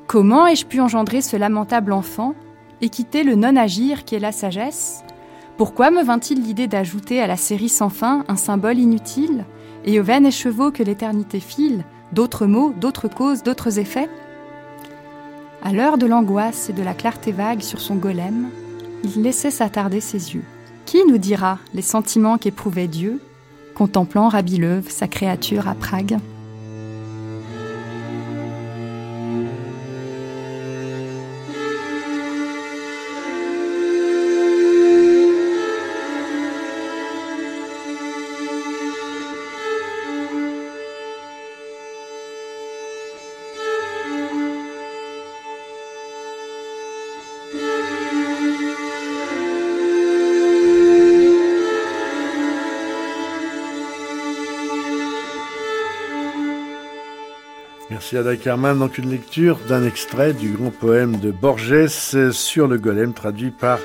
Comment 0.09 0.47
ai-je 0.47 0.67
pu 0.67 0.81
engendrer 0.81 1.21
ce 1.21 1.37
lamentable 1.37 1.93
enfant 1.93 2.35
et 2.81 2.89
quitter 2.89 3.23
le 3.23 3.37
non-agir 3.37 4.05
qui 4.05 4.17
est 4.17 4.21
la 4.21 4.33
sagesse? 4.33 5.05
Pourquoi 5.57 5.91
me 5.91 6.03
vint-il 6.03 6.43
l'idée 6.43 6.67
d'ajouter 6.67 7.21
à 7.21 7.27
la 7.27 7.37
série 7.37 7.69
sans 7.69 7.89
fin 7.89 8.25
un 8.27 8.37
symbole 8.37 8.79
inutile 8.79 9.45
et 9.85 10.01
aux 10.01 10.03
vaines 10.03 10.33
chevaux 10.33 10.73
que 10.73 10.83
l'éternité 10.83 11.39
file, 11.41 11.85
d'autres 12.13 12.47
mots, 12.47 12.73
d'autres 12.77 13.09
causes, 13.09 13.43
d'autres 13.43 13.79
effets? 13.79 14.09
À 15.65 15.73
l'heure 15.73 15.97
de 15.97 16.07
l'angoisse 16.07 16.71
et 16.71 16.73
de 16.73 16.83
la 16.83 16.93
clarté 16.93 17.31
vague 17.31 17.61
sur 17.61 17.81
son 17.81 17.95
golem, 17.95 18.49
il 19.05 19.23
laissait 19.23 19.53
s'attarder 19.53 20.01
ses 20.01 20.35
yeux. 20.35 20.43
Qui 20.87 21.05
nous 21.07 21.19
dira 21.19 21.61
les 21.73 21.83
sentiments 21.83 22.37
qu'éprouvait 22.37 22.89
Dieu, 22.89 23.21
contemplant 23.77 24.29
Rabileuve, 24.29 24.91
sa 24.91 25.07
créature 25.07 25.69
à 25.69 25.75
Prague? 25.75 26.19
Donc 58.13 58.99
une 58.99 59.11
lecture 59.11 59.59
d'un 59.69 59.87
extrait 59.87 60.35
du 60.35 60.51
grand 60.51 60.71
poème 60.71 61.19
de 61.19 61.31
Borges 61.31 61.87
sur 61.87 62.69
le 62.69 62.77
golem 62.77 63.15
traduit 63.15 63.51
par 63.51 63.79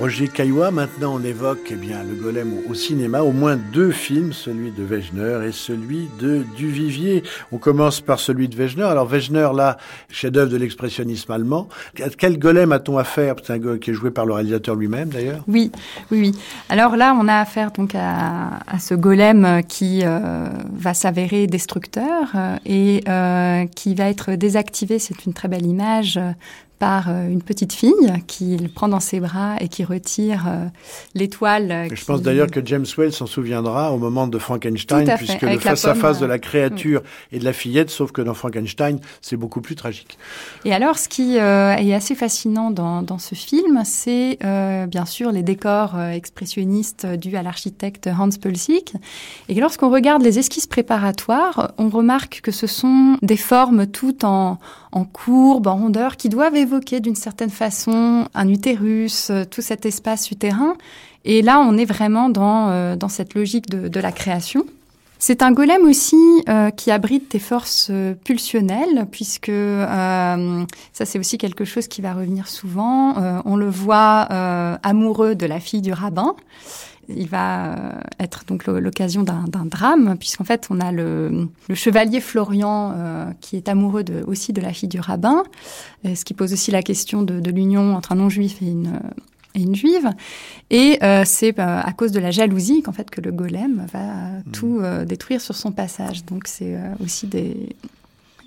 Roger 0.00 0.26
Caillois, 0.26 0.72
maintenant 0.72 1.14
on 1.14 1.24
évoque 1.24 1.68
eh 1.70 1.76
bien, 1.76 2.02
le 2.02 2.14
golem 2.20 2.52
au 2.68 2.74
cinéma, 2.74 3.22
au 3.22 3.30
moins 3.30 3.56
deux 3.56 3.92
films, 3.92 4.32
celui 4.32 4.72
de 4.72 4.82
Wegener 4.82 5.46
et 5.46 5.52
celui 5.52 6.08
de 6.18 6.44
Duvivier. 6.56 7.22
On 7.52 7.58
commence 7.58 8.00
par 8.00 8.18
celui 8.18 8.48
de 8.48 8.56
Wegener. 8.56 8.82
Alors 8.84 9.06
Wegener, 9.06 9.50
là, 9.54 9.76
chef-d'œuvre 10.10 10.50
de 10.50 10.56
l'expressionnisme 10.56 11.30
allemand. 11.30 11.68
Quel 12.18 12.40
golem 12.40 12.72
a-t-on 12.72 12.98
affaire 12.98 13.36
C'est 13.40 13.52
un 13.52 13.58
golem 13.58 13.78
qui 13.78 13.92
est 13.92 13.94
joué 13.94 14.10
par 14.10 14.26
le 14.26 14.32
réalisateur 14.32 14.74
lui-même 14.74 15.10
d'ailleurs 15.10 15.44
Oui, 15.46 15.70
oui, 16.10 16.18
oui. 16.20 16.32
Alors 16.68 16.96
là, 16.96 17.16
on 17.18 17.28
a 17.28 17.38
affaire 17.38 17.70
donc 17.70 17.94
à, 17.94 18.58
ce 18.80 18.94
golem 18.94 19.62
qui 19.68 20.00
euh, 20.02 20.48
va 20.72 20.94
s'avérer 20.94 21.46
destructeur 21.46 22.32
euh, 22.34 22.56
et 22.66 23.04
euh, 23.08 23.66
qui 23.66 23.94
va 23.94 24.10
être 24.10 24.32
désactivé. 24.32 24.98
C'est 24.98 25.24
une 25.24 25.34
très 25.34 25.46
belle 25.46 25.66
image 25.66 26.18
par 26.84 27.08
euh, 27.08 27.28
une 27.28 27.40
petite 27.40 27.72
fille 27.72 28.12
qu'il 28.26 28.68
prend 28.68 28.88
dans 28.88 29.00
ses 29.00 29.18
bras 29.18 29.56
et 29.58 29.68
qui 29.68 29.84
retire 29.84 30.44
euh, 30.46 30.66
l'étoile. 31.14 31.88
Je 31.90 32.04
pense 32.04 32.20
d'ailleurs 32.20 32.50
que 32.50 32.60
James 32.62 32.84
Whale 32.98 33.10
s'en 33.10 33.24
souviendra 33.24 33.90
au 33.90 33.96
moment 33.96 34.26
de 34.26 34.36
Frankenstein, 34.36 35.10
puisque 35.16 35.40
le 35.40 35.58
face-à-face 35.58 36.20
de 36.20 36.26
la 36.26 36.38
créature 36.38 37.00
et 37.32 37.38
de 37.38 37.44
la 37.46 37.54
fillette, 37.54 37.88
sauf 37.88 38.12
que 38.12 38.20
dans 38.20 38.34
Frankenstein, 38.34 38.98
c'est 39.22 39.38
beaucoup 39.38 39.62
plus 39.62 39.76
tragique. 39.76 40.18
Et 40.66 40.74
alors, 40.74 40.98
ce 40.98 41.08
qui 41.08 41.38
euh, 41.38 41.74
est 41.74 41.94
assez 41.94 42.14
fascinant 42.14 42.70
dans, 42.70 43.00
dans 43.00 43.18
ce 43.18 43.34
film, 43.34 43.80
c'est 43.86 44.38
bien 44.42 45.06
sûr 45.06 45.32
les 45.32 45.42
décors 45.42 45.98
expressionnistes 45.98 47.06
dus 47.06 47.34
à 47.36 47.42
l'architecte 47.42 48.08
Hans 48.08 48.28
Pulsik. 48.28 48.92
Et 49.48 49.54
lorsqu'on 49.54 49.90
regarde 49.90 50.22
les 50.22 50.38
esquisses 50.38 50.66
préparatoires, 50.66 51.72
on 51.78 51.88
remarque 51.88 52.42
que 52.42 52.52
ce 52.52 52.66
sont 52.66 53.16
des 53.22 53.38
formes 53.38 53.86
toutes 53.86 54.24
en, 54.24 54.58
en 54.94 55.04
courbe, 55.04 55.66
en 55.66 55.76
rondeur, 55.76 56.16
qui 56.16 56.28
doivent 56.28 56.54
évoquer 56.54 57.00
d'une 57.00 57.16
certaine 57.16 57.50
façon 57.50 58.26
un 58.32 58.48
utérus, 58.48 59.28
euh, 59.30 59.44
tout 59.44 59.60
cet 59.60 59.84
espace 59.84 60.30
utérin. 60.30 60.76
Et 61.24 61.42
là, 61.42 61.58
on 61.58 61.76
est 61.76 61.84
vraiment 61.84 62.28
dans, 62.28 62.70
euh, 62.70 62.94
dans 62.96 63.08
cette 63.08 63.34
logique 63.34 63.68
de, 63.68 63.88
de 63.88 64.00
la 64.00 64.12
création. 64.12 64.64
C'est 65.18 65.42
un 65.42 65.52
golem 65.52 65.82
aussi 65.84 66.16
euh, 66.48 66.70
qui 66.70 66.90
abrite 66.90 67.32
des 67.32 67.38
forces 67.38 67.90
pulsionnelles, 68.24 69.06
puisque 69.10 69.50
ça 69.50 70.36
c'est 70.92 71.18
aussi 71.18 71.38
quelque 71.38 71.64
chose 71.64 71.88
qui 71.88 72.02
va 72.02 72.12
revenir 72.12 72.46
souvent. 72.46 73.14
On 73.46 73.56
le 73.56 73.70
voit 73.70 74.28
amoureux 74.82 75.34
de 75.34 75.46
la 75.46 75.60
fille 75.60 75.80
du 75.80 75.94
rabbin 75.94 76.34
il 77.08 77.28
va 77.28 77.74
euh, 77.74 77.92
être 78.18 78.44
donc 78.46 78.66
l'occasion 78.66 79.22
d'un 79.22 79.66
drame, 79.66 80.16
puisqu'en 80.18 80.44
fait, 80.44 80.66
on 80.70 80.80
a 80.80 80.92
le, 80.92 81.48
chevalier 81.74 82.20
Florian 82.20 82.92
euh, 82.94 83.26
qui 83.40 83.56
est 83.56 83.68
amoureux 83.68 84.04
de, 84.04 84.22
aussi 84.26 84.52
de 84.52 84.60
la 84.60 84.72
fille 84.72 84.88
du 84.88 85.00
rabbin, 85.00 85.42
euh, 86.04 86.14
ce 86.14 86.24
qui 86.24 86.34
pose 86.34 86.52
aussi 86.52 86.70
la 86.70 86.82
question 86.82 87.22
de, 87.22 87.50
l'union 87.50 87.94
entre 87.94 88.12
un 88.12 88.16
non-juif 88.16 88.60
et 88.62 88.66
une, 88.66 88.98
et 89.54 89.62
une 89.62 89.74
juive. 89.74 90.10
Et 90.70 90.98
c'est 91.24 91.58
à 91.58 91.92
cause 91.96 92.10
de 92.10 92.18
la 92.18 92.32
jalousie 92.32 92.82
qu'en 92.82 92.92
fait 92.92 93.10
que 93.10 93.20
le 93.20 93.30
golem 93.30 93.86
va 93.92 94.00
mmh. 94.00 94.50
tout 94.52 94.80
détruire 95.06 95.40
sur 95.40 95.54
son 95.54 95.70
passage. 95.70 96.24
Donc 96.24 96.48
c'est 96.48 96.76
aussi 97.00 97.28
des, 97.28 97.76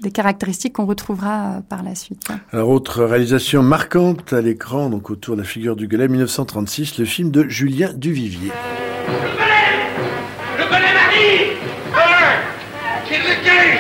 des 0.01 0.11
caractéristiques 0.11 0.73
qu'on 0.73 0.85
retrouvera 0.85 1.57
euh, 1.57 1.61
par 1.61 1.83
la 1.83 1.95
suite. 1.95 2.27
Alors, 2.51 2.69
autre 2.69 3.03
réalisation 3.03 3.63
marquante 3.63 4.33
à 4.33 4.41
l'écran, 4.41 4.89
donc 4.89 5.09
autour 5.09 5.35
de 5.35 5.41
la 5.41 5.47
figure 5.47 5.75
du 5.75 5.87
golem, 5.87 6.11
1936, 6.11 6.97
le 6.99 7.05
film 7.05 7.31
de 7.31 7.47
Julien 7.47 7.91
Duvivier. 7.93 8.51
Le 9.07 9.29
golem 9.37 9.77
Le 10.57 10.63
golem 10.65 10.97
arrive 11.07 11.57
hein 11.95 12.41
C'est 13.07 13.17
lequel 13.19 13.79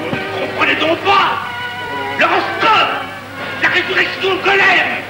Vous 0.00 0.16
ne 0.16 0.46
comprenez 0.46 0.80
donc 0.80 0.98
pas 1.04 1.42
L'horoscope 2.18 3.04
La 3.62 3.68
résurrection 3.68 4.34
du 4.36 4.42
golem 4.42 5.03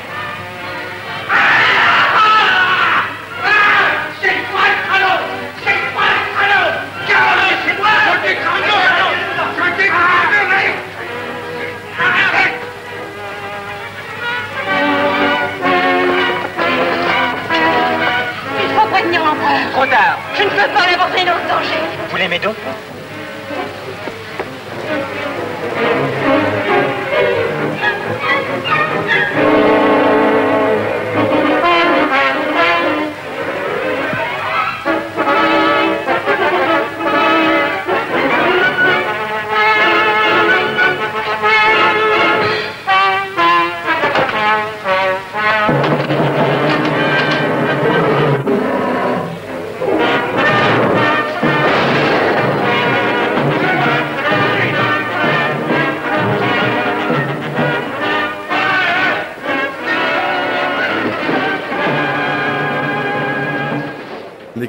Trop 19.72 19.86
tard. 19.86 20.18
Je 20.36 20.43
ne 20.43 20.48
peux 20.48 20.56
pas 20.56 20.86
l'aborder 20.90 21.24
dans 21.24 21.35
le 21.35 21.48
danger. 21.48 21.81
Vous 22.10 22.16
l'aimez 22.16 22.39
donc? 22.39 22.56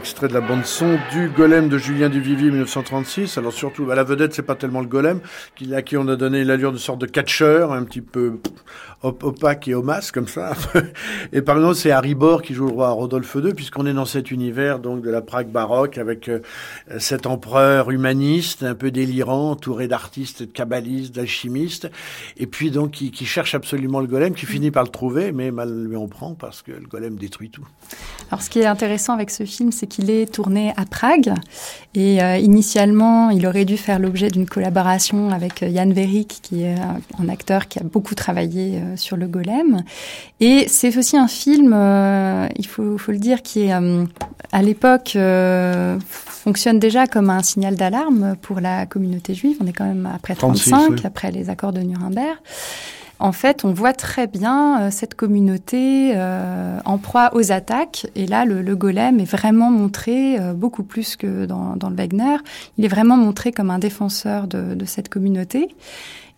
Extrait 0.05 0.27
de 0.27 0.35
la 0.35 0.41
bande 0.41 0.65
son 0.65 0.99
du 1.11 1.29
Golem 1.29 1.67
de 1.67 1.79
Julien 1.79 2.09
Duvivier 2.09 2.51
1936. 2.51 3.39
Alors 3.39 3.51
surtout, 3.51 3.87
bah, 3.87 3.95
la 3.95 4.03
vedette, 4.03 4.35
c'est 4.35 4.43
pas 4.43 4.53
tellement 4.53 4.81
le 4.81 4.85
Golem, 4.85 5.19
à 5.73 5.81
qui 5.81 5.97
on 5.97 6.07
a 6.07 6.15
donné 6.15 6.43
l'allure 6.43 6.71
de 6.71 6.77
sorte 6.77 6.99
de 6.99 7.07
catcheur, 7.07 7.73
un 7.73 7.83
petit 7.83 8.01
peu 8.01 8.37
opaque 9.05 9.67
et 9.67 9.75
homasse 9.75 10.11
comme 10.11 10.27
ça. 10.27 10.53
et 11.33 11.41
par 11.41 11.57
exemple, 11.57 11.75
c'est 11.75 11.91
Harry 11.91 12.15
Bor 12.15 12.41
qui 12.41 12.53
joue 12.53 12.67
le 12.67 12.73
roi 12.73 12.89
Rodolphe 12.89 13.35
II, 13.35 13.53
puisqu'on 13.53 13.85
est 13.85 13.93
dans 13.93 14.05
cet 14.05 14.31
univers 14.31 14.79
donc 14.79 15.01
de 15.01 15.09
la 15.09 15.21
Prague 15.21 15.49
baroque 15.49 15.97
avec 15.97 16.27
euh, 16.27 16.39
cet 16.99 17.25
empereur 17.25 17.91
humaniste, 17.91 18.63
un 18.63 18.75
peu 18.75 18.91
délirant, 18.91 19.51
entouré 19.51 19.87
d'artistes, 19.87 20.43
de 20.43 20.47
kabbalistes, 20.47 21.15
d'alchimistes, 21.15 21.89
et 22.37 22.47
puis 22.47 22.71
donc 22.71 22.91
qui, 22.91 23.25
cherche 23.25 23.55
absolument 23.55 24.01
le 24.01 24.07
golem, 24.07 24.33
qui 24.33 24.45
finit 24.45 24.71
par 24.71 24.83
le 24.83 24.89
trouver, 24.89 25.31
mais 25.31 25.51
mal 25.51 25.85
lui 25.85 25.95
en 25.95 26.07
prend 26.07 26.35
parce 26.35 26.61
que 26.61 26.71
le 26.71 26.87
golem 26.87 27.15
détruit 27.15 27.49
tout. 27.49 27.65
Alors 28.29 28.41
ce 28.41 28.49
qui 28.49 28.59
est 28.59 28.65
intéressant 28.65 29.13
avec 29.13 29.29
ce 29.29 29.45
film, 29.45 29.71
c'est 29.71 29.87
qu'il 29.87 30.09
est 30.09 30.31
tourné 30.31 30.73
à 30.77 30.85
Prague, 30.85 31.33
et 31.93 32.21
euh, 32.21 32.37
initialement, 32.37 33.29
il 33.29 33.45
aurait 33.47 33.65
dû 33.65 33.77
faire 33.77 33.99
l'objet 33.99 34.29
d'une 34.29 34.45
collaboration 34.45 35.29
avec 35.29 35.63
euh, 35.63 35.73
Jan 35.73 35.89
Verik, 35.89 36.39
qui 36.41 36.63
est 36.63 36.75
un 37.19 37.29
acteur 37.29 37.67
qui 37.67 37.79
a 37.79 37.83
beaucoup 37.83 38.15
travaillé 38.15 38.81
sur 38.95 39.17
le 39.17 39.27
golem. 39.27 39.83
Et 40.39 40.67
c'est 40.67 40.97
aussi 40.97 41.17
un 41.17 41.27
film, 41.27 41.73
euh, 41.73 42.47
il 42.57 42.67
faut, 42.67 42.97
faut, 42.97 43.11
le 43.11 43.17
dire, 43.17 43.41
qui 43.41 43.61
est 43.61 43.73
euh, 43.73 44.05
à 44.51 44.61
l'époque 44.61 45.13
euh, 45.15 45.97
fonctionne 46.07 46.79
déjà 46.79 47.07
comme 47.07 47.29
un 47.29 47.43
signal 47.43 47.75
d'alarme 47.75 48.35
pour 48.41 48.59
la 48.59 48.85
communauté 48.85 49.33
juive. 49.33 49.57
On 49.61 49.67
est 49.67 49.73
quand 49.73 49.85
même 49.85 50.09
après 50.13 50.35
35, 50.35 51.05
après 51.05 51.31
les 51.31 51.49
accords 51.49 51.73
de 51.73 51.81
Nuremberg. 51.81 52.37
En 53.17 53.31
fait, 53.31 53.63
on 53.63 53.71
voit 53.71 53.93
très 53.93 54.27
bien 54.27 54.91
cette 54.91 55.15
communauté 55.15 56.13
en 56.83 56.97
proie 56.97 57.29
aux 57.33 57.53
attaques. 57.53 58.07
Et 58.13 58.27
là, 58.27 58.43
le, 58.43 58.75
golem 58.75 59.21
est 59.21 59.31
vraiment 59.31 59.71
montré 59.71 60.37
beaucoup 60.53 60.83
plus 60.83 61.15
que 61.15 61.45
dans, 61.45 61.77
dans, 61.77 61.89
le 61.89 61.95
Wegner. 61.95 62.35
Il 62.77 62.83
est 62.83 62.89
vraiment 62.89 63.15
montré 63.15 63.53
comme 63.53 63.71
un 63.71 63.79
défenseur 63.79 64.47
de, 64.47 64.75
de 64.75 64.85
cette 64.85 65.07
communauté. 65.07 65.69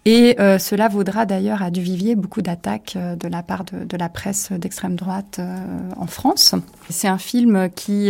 Et 0.09 0.39
euh, 0.39 0.57
cela 0.57 0.87
vaudra 0.87 1.25
d'ailleurs 1.25 1.61
à 1.61 1.69
Duvivier 1.69 2.15
beaucoup 2.15 2.41
d'attaques 2.41 2.93
euh, 2.95 3.17
de 3.17 3.27
la 3.27 3.43
part 3.43 3.65
de, 3.65 3.97
la 3.97 4.07
presse 4.07 4.53
d'extrême 4.53 4.95
droite 4.95 5.39
euh, 5.39 5.57
en 5.97 6.07
France. 6.07 6.55
C'est 6.89 7.09
un 7.09 7.17
film 7.17 7.69
qui 7.75 8.09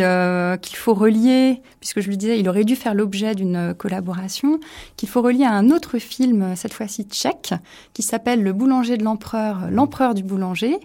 qu'il 0.62 0.78
faut 0.78 0.94
relier, 0.94 1.60
puisque 1.80 2.02
je 2.02 2.08
lui 2.08 2.18
disais, 2.18 2.40
il 2.40 2.48
aurait 2.50 2.66
dû 2.66 2.76
faire 2.76 2.94
l'objet 2.94 3.34
d'une 3.34 3.74
collaboration, 3.74 4.60
qu'il 4.96 5.10
faut 5.10 5.24
relier 5.24 5.46
à 5.46 5.54
un 5.54 5.72
autre 5.72 5.98
film, 5.98 6.56
cette 6.56 6.74
fois-ci 6.74 7.06
tchèque, 7.06 7.56
qui 7.94 8.04
s'appelle 8.04 8.44
Le 8.44 8.54
boulanger 8.54 8.98
de 8.98 9.04
l'empereur, 9.04 9.62
l'empereur 9.72 10.14
du 10.14 10.22
boulanger, 10.22 10.78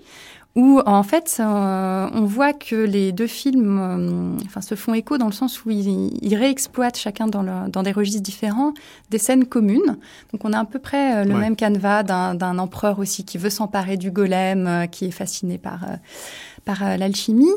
où 0.55 0.81
en 0.85 1.03
fait 1.03 1.39
euh, 1.41 2.11
on 2.13 2.25
voit 2.25 2.53
que 2.53 2.77
les 2.77 3.13
deux 3.13 3.27
films 3.27 3.79
euh, 3.79 4.45
enfin, 4.45 4.61
se 4.61 4.75
font 4.75 4.93
écho 4.93 5.17
dans 5.17 5.27
le 5.27 5.33
sens 5.33 5.65
où 5.65 5.71
ils, 5.71 6.35
réexploitent 6.35 6.99
chacun 6.99 7.27
dans, 7.27 7.43
le, 7.43 7.71
dans, 7.71 7.83
des 7.83 7.93
registres 7.93 8.23
différents 8.23 8.75
des 9.11 9.19
scènes 9.19 9.47
communes. 9.47 9.99
Donc 10.33 10.45
on 10.45 10.53
a 10.53 10.61
à 10.61 10.65
peu 10.65 10.79
près 10.79 11.17
euh, 11.17 11.25
le 11.25 11.35
même 11.35 11.57
canevas 11.57 12.03
d'un 12.03 12.59
empereur 12.59 12.99
aussi 12.99 13.25
qui 13.25 13.39
veut 13.39 13.51
s'emparer 13.51 13.97
du 13.97 14.11
golem, 14.11 14.87
qui 14.91 15.07
est 15.07 15.11
fasciné 15.11 15.57
par, 15.57 15.87
par 16.65 16.99
l'alchimie. 16.99 17.53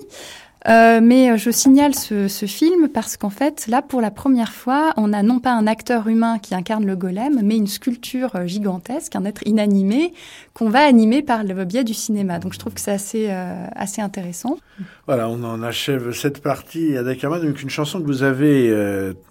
Euh, 0.67 0.99
mais 1.01 1.31
euh, 1.31 1.37
je 1.37 1.51
signale 1.51 1.93
ce, 1.93 2.27
ce 2.27 2.45
film 2.47 2.89
parce 2.89 3.17
qu'en 3.17 3.29
fait, 3.29 3.67
là, 3.67 3.81
pour 3.81 4.01
la 4.01 4.09
première 4.09 4.51
fois, 4.51 4.93
on 4.97 5.13
a 5.13 5.21
non 5.21 5.39
pas 5.39 5.51
un 5.51 5.67
acteur 5.67 6.07
humain 6.07 6.39
qui 6.39 6.55
incarne 6.55 6.85
le 6.85 6.95
golem, 6.95 7.39
mais 7.43 7.55
une 7.55 7.67
sculpture 7.67 8.35
euh, 8.35 8.47
gigantesque, 8.47 9.15
un 9.15 9.25
être 9.25 9.45
inanimé 9.45 10.13
qu'on 10.53 10.69
va 10.69 10.79
animer 10.79 11.21
par 11.21 11.43
le 11.43 11.65
biais 11.65 11.83
du 11.83 11.93
cinéma. 11.93 12.39
Donc 12.39 12.53
je 12.53 12.59
trouve 12.59 12.73
que 12.73 12.81
c'est 12.81 12.91
assez, 12.91 13.29
assez 13.75 14.01
intéressant. 14.01 14.57
Voilà, 15.05 15.29
on 15.29 15.43
en 15.43 15.61
achève 15.61 16.13
cette 16.13 16.41
partie 16.41 16.95
avec 16.95 17.21
donc 17.23 17.61
une 17.61 17.69
chanson 17.69 17.99
que 17.99 18.05
vous 18.05 18.23
avez 18.23 18.73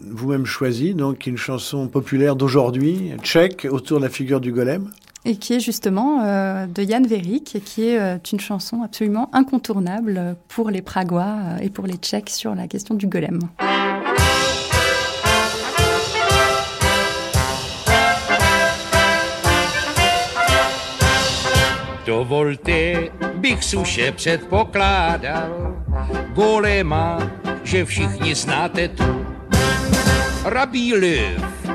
vous-même 0.03 0.45
choisie, 0.45 0.95
donc 0.95 1.27
une 1.27 1.39
chanson 1.39 1.89
populaire 1.89 2.37
d'aujourd'hui, 2.37 3.13
tchèque, 3.23 3.67
autour 3.71 3.99
de 3.99 4.05
la 4.05 4.11
figure 4.11 4.41
du 4.41 4.53
golem 4.53 4.91
et 5.25 5.37
qui 5.37 5.55
est 5.55 5.61
justement 5.61 6.23
euh, 6.23 6.67
de 6.67 6.83
Yann 6.83 7.07
Verik, 7.07 7.57
et 7.57 7.61
qui 7.61 7.89
est 7.89 7.99
euh, 7.99 8.19
une 8.33 8.41
chanson 8.41 8.83
absolument 8.83 9.31
incontournable 9.33 10.37
pour 10.49 10.71
les 10.71 10.83
Pragois 10.83 11.37
euh, 11.43 11.59
et 11.63 11.71
pour 11.71 11.87
les 11.87 11.95
Tchèques 11.95 12.31
sur 12.31 12.55
la 12.55 12.69
question 12.69 12.95
du 12.95 13.07
golem. 13.07 13.41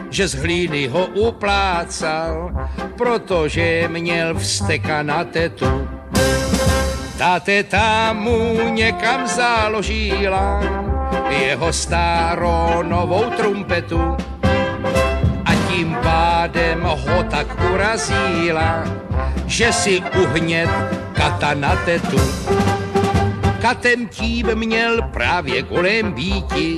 Že 0.09 0.27
z 0.27 0.33
hlíny 0.35 0.87
ho 0.87 1.05
uplácal, 1.05 2.51
protože 2.97 3.87
měl 3.87 4.39
vsteka 4.39 5.03
na 5.03 5.23
tetu. 5.23 5.87
Ta 7.17 7.39
teta 7.39 8.13
mu 8.13 8.69
někam 8.69 9.27
založila 9.27 10.61
jeho 11.29 11.73
starou 11.73 12.83
novou 12.83 13.23
trumpetu 13.37 14.17
a 15.45 15.51
tím 15.67 15.97
pádem 16.03 16.81
ho 16.81 17.23
tak 17.23 17.47
urazila, 17.73 18.83
že 19.45 19.73
si 19.73 20.01
uhnět 20.21 20.69
kata 21.13 21.53
na 21.53 21.75
tetu. 21.75 22.19
Katem 23.61 24.07
tím 24.07 24.55
měl 24.55 25.01
právě 25.01 25.63
kolem 25.63 26.11
býti 26.11 26.77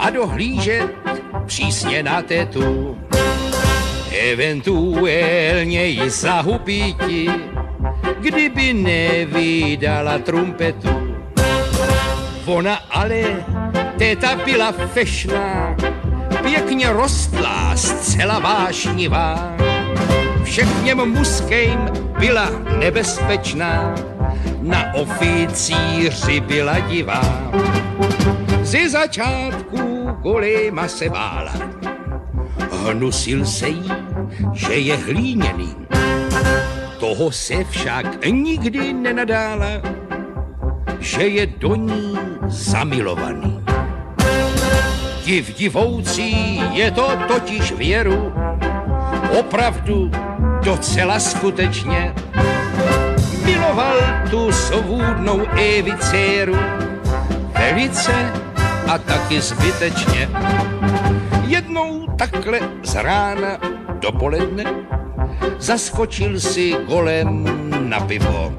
a 0.00 0.10
dohlížet 0.10 0.90
přísně 1.46 2.02
na 2.02 2.22
tetu. 2.22 2.98
Eventuálně 4.32 5.86
ji 5.86 6.10
zahubíti, 6.10 7.28
kdyby 8.20 8.74
nevydala 8.74 10.18
trumpetu. 10.18 11.16
Ona 12.46 12.74
ale, 12.90 13.44
teta 13.98 14.36
byla 14.44 14.72
fešná, 14.72 15.76
pěkně 16.42 16.92
rostlá, 16.92 17.76
zcela 17.76 18.38
vášnivá. 18.38 19.56
Všechněm 20.44 21.10
muským 21.10 21.80
byla 22.18 22.50
nebezpečná, 22.78 23.94
na 24.60 24.94
oficíři 24.94 26.40
byla 26.40 26.78
divá. 26.78 27.50
Ze 28.70 28.88
začátku 28.88 30.08
golema 30.22 30.88
se 30.88 31.08
bála. 31.08 31.52
Hnusil 32.86 33.46
se 33.46 33.68
jí, 33.68 33.92
že 34.52 34.74
je 34.74 34.96
hlíněný. 34.96 35.76
Toho 37.00 37.32
se 37.32 37.64
však 37.64 38.26
nikdy 38.26 38.92
nenadála, 38.92 39.66
že 41.00 41.22
je 41.22 41.46
do 41.46 41.74
ní 41.74 42.18
zamilovaný. 42.46 43.64
Div 45.24 45.56
divoucí 45.56 46.62
je 46.72 46.90
to 46.90 47.10
totiž 47.28 47.72
věru, 47.72 48.32
opravdu 49.38 50.10
docela 50.64 51.20
skutečně. 51.20 52.14
Miloval 53.44 53.96
tu 54.30 54.52
svůdnou 54.52 55.46
Evicéru 55.76 56.56
velice 57.58 58.49
a 58.90 58.98
taky 58.98 59.40
zbytečně. 59.40 60.28
Jednou 61.46 62.06
takhle 62.18 62.60
z 62.82 62.94
rána 62.94 63.58
dopoledne 64.00 64.64
zaskočil 65.58 66.40
si 66.40 66.76
golem 66.88 67.46
na 67.88 68.00
pivo. 68.00 68.52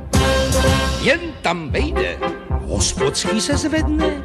Jen 1.01 1.19
tam 1.41 1.69
vejde, 1.69 2.17
hospodský 2.67 3.41
se 3.41 3.57
zvedne, 3.57 4.23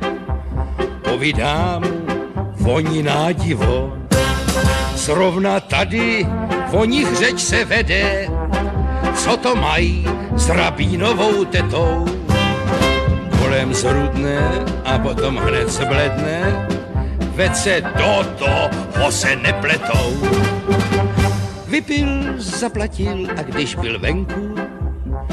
povídá 1.02 1.78
mu 1.78 2.06
voní 2.54 3.02
nádivo. 3.02 3.92
Zrovna 4.94 5.60
tady 5.60 6.26
o 6.72 6.84
nich 6.84 7.16
řeč 7.16 7.40
se 7.40 7.64
vede, 7.64 8.28
co 9.14 9.36
to 9.36 9.56
mají 9.56 10.06
s 10.36 10.48
rabínovou 10.48 11.44
tetou 11.44 12.25
kolem 13.56 13.72
zrudne 13.72 14.36
a 14.84 15.00
potom 15.00 15.40
hned 15.40 15.64
zbledne, 15.64 16.68
veď 17.40 17.56
se 17.56 17.80
do 17.80 18.12
toho 18.36 19.08
se 19.08 19.36
nepletou. 19.36 20.12
Vypil, 21.64 22.36
zaplatil 22.36 23.32
a 23.36 23.42
když 23.42 23.74
byl 23.74 23.98
venku, 23.98 24.54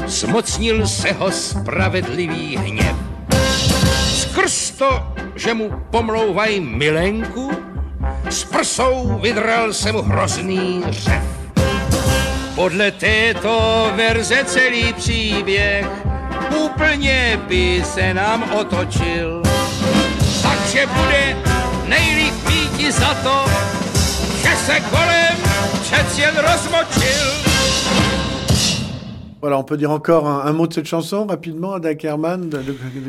smocnil 0.06 0.86
se 0.86 1.12
ho 1.12 1.30
spravedlivý 1.30 2.56
hněv. 2.56 2.96
Skrz 4.08 4.70
to, 4.70 5.12
že 5.36 5.54
mu 5.54 5.70
pomlouvají 5.90 6.60
milenku, 6.60 7.52
s 8.30 8.44
prsou 8.44 9.20
vydral 9.22 9.72
se 9.72 9.92
mu 9.92 10.02
hrozný 10.02 10.84
řev. 10.88 11.24
Podle 12.54 12.90
této 12.90 13.92
verze 13.96 14.44
celý 14.44 14.92
příběh 14.92 15.86
úplně 16.44 17.40
by 17.48 17.82
se 17.94 18.14
nám 18.14 18.42
otočil. 18.52 19.42
Takže 20.42 20.86
bude 20.86 21.36
nejlíp 21.84 22.34
mít 22.48 22.92
za 22.92 23.14
to, 23.14 23.44
že 24.42 24.56
se 24.56 24.80
kolem 24.80 25.36
přec 25.82 26.18
jen 26.18 26.36
rozmočil. 26.36 27.53
Voilà, 29.44 29.58
on 29.58 29.62
peut 29.62 29.76
dire 29.76 29.90
encore 29.90 30.26
un, 30.26 30.46
un 30.46 30.52
mot 30.54 30.66
de 30.66 30.72
cette 30.72 30.86
chanson 30.86 31.26
rapidement, 31.26 31.74
Ada 31.74 31.94
Kerman. 31.96 32.48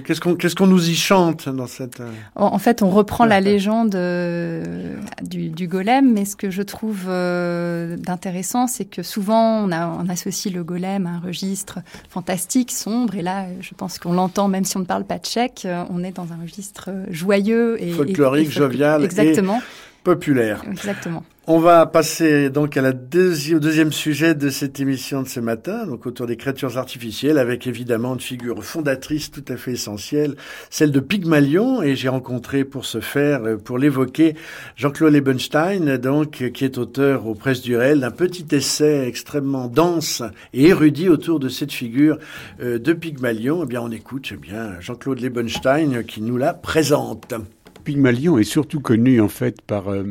Qu'est-ce 0.03 0.19
qu'on 0.19 0.35
qu'est-ce 0.35 0.53
qu'on 0.53 0.67
nous 0.67 0.89
y 0.89 0.93
chante 0.93 1.47
dans 1.47 1.65
cette 1.65 2.01
euh, 2.01 2.11
En, 2.35 2.59
fait, 2.59 2.81
on 2.81 2.89
reprend 2.89 3.23
la 3.23 3.39
légende 3.39 3.95
euh, 3.95 4.97
du, 5.21 5.47
du, 5.47 5.69
golem, 5.69 6.11
mais 6.11 6.25
ce 6.25 6.35
que 6.35 6.49
je 6.49 6.61
trouve 6.61 7.05
euh, 7.07 7.95
d'intéressant, 7.95 8.67
c'est 8.67 8.83
que 8.83 9.01
souvent 9.01 9.63
on, 9.63 9.71
a, 9.71 9.87
on 9.87 10.09
associe 10.09 10.53
le 10.53 10.65
golem 10.65 11.07
à 11.07 11.11
un 11.11 11.19
registre 11.19 11.79
fantastique, 12.09 12.73
sombre, 12.73 13.15
et 13.15 13.21
là, 13.21 13.45
je 13.61 13.73
pense 13.73 13.97
qu'on 13.97 14.11
l'entend, 14.11 14.49
même 14.49 14.65
si 14.65 14.75
on 14.75 14.81
ne 14.81 14.85
parle 14.85 15.05
pas 15.05 15.19
tchèque, 15.19 15.65
on 15.89 16.03
est 16.03 16.17
dans 16.17 16.33
un 16.33 16.41
registre 16.41 16.89
joyeux 17.09 17.81
et 17.81 17.91
folklorique, 17.91 18.47
et, 18.47 18.49
et 18.49 18.51
jovial, 18.51 19.05
exactement. 19.05 19.59
Et 19.59 19.94
populaire. 20.05 20.63
Exactement. 20.71 21.23
On 21.47 21.59
va 21.59 21.85
passer 21.85 22.49
donc 22.49 22.75
à 22.75 22.81
la 22.81 22.91
deuxième, 22.91 23.57
au 23.57 23.59
deuxième 23.59 23.91
sujet 23.91 24.33
de 24.33 24.49
cette 24.49 24.79
émission 24.79 25.21
de 25.21 25.27
ce 25.27 25.39
matin, 25.39 25.85
donc 25.85 26.07
autour 26.07 26.25
des 26.25 26.37
créatures 26.37 26.77
artificielles, 26.79 27.37
avec 27.37 27.67
évidemment 27.67 28.15
une 28.15 28.19
figure 28.19 28.63
fondatrice 28.63 29.29
tout 29.29 29.45
à 29.47 29.55
fait 29.55 29.73
essentielle, 29.73 30.35
celle 30.71 30.91
de 30.91 30.99
Pygmalion, 30.99 31.83
et 31.83 31.95
j'ai 31.95 32.09
rencontré 32.09 32.65
pour 32.65 32.85
ce 32.85 32.99
faire, 32.99 33.41
pour 33.63 33.77
l'évoquer, 33.77 34.33
Jean-Claude 34.75 35.13
Lebenstein, 35.13 35.97
donc 35.97 36.49
qui 36.51 36.65
est 36.65 36.79
auteur 36.79 37.27
aux 37.27 37.35
Presses 37.35 37.61
du 37.61 37.77
Réel 37.77 37.99
d'un 37.99 38.11
petit 38.11 38.47
essai 38.51 39.05
extrêmement 39.07 39.67
dense 39.67 40.23
et 40.53 40.69
érudit 40.69 41.09
autour 41.09 41.39
de 41.39 41.49
cette 41.49 41.71
figure 41.71 42.17
euh, 42.59 42.79
de 42.79 42.93
Pygmalion. 42.93 43.61
Eh 43.63 43.67
bien, 43.67 43.81
on 43.81 43.91
écoute 43.91 44.29
eh 44.33 44.37
bien 44.37 44.79
Jean-Claude 44.79 45.19
Lebenstein 45.19 46.03
qui 46.03 46.21
nous 46.21 46.37
la 46.37 46.55
présente. 46.55 47.35
Pygmalion 47.85 48.37
est 48.37 48.43
surtout 48.43 48.81
connu 48.81 49.21
en 49.21 49.29
fait 49.29 49.61
par 49.61 49.89
euh 49.89 50.03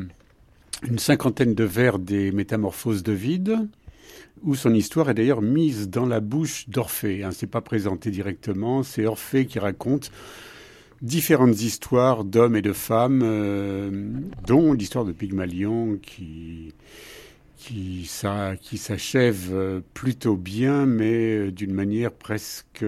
une 0.87 0.99
cinquantaine 0.99 1.55
de 1.55 1.65
vers 1.65 1.99
des 1.99 2.31
Métamorphoses 2.31 3.03
de 3.03 3.13
vide, 3.13 3.69
où 4.43 4.55
son 4.55 4.75
histoire 4.75 5.11
est 5.11 5.15
d'ailleurs 5.15 5.43
mise 5.43 5.89
dans 5.89 6.07
la 6.07 6.21
bouche 6.21 6.69
d'Orphée. 6.69 7.25
Hein, 7.25 7.31
c'est 7.33 7.47
pas 7.47 7.63
présenté 7.63 8.11
directement, 8.11 8.83
c'est 8.83 9.07
Orphée 9.07 9.47
qui 9.47 9.59
raconte 9.59 10.11
différentes 11.01 11.61
histoires 11.61 12.25
d'hommes 12.25 12.57
et 12.57 12.63
de 12.63 12.73
femmes, 12.73 13.23
euh, 13.25 13.91
dont 14.47 14.73
l'histoire 14.73 15.05
de 15.05 15.13
Pygmalion 15.13 15.99
qui 16.01 16.73
qui, 17.57 18.05
ça, 18.05 18.57
qui 18.61 18.77
s'achève 18.77 19.49
euh, 19.53 19.81
plutôt 19.95 20.37
bien, 20.37 20.85
mais 20.85 21.51
d'une 21.51 21.73
manière 21.73 22.13
presque 22.13 22.85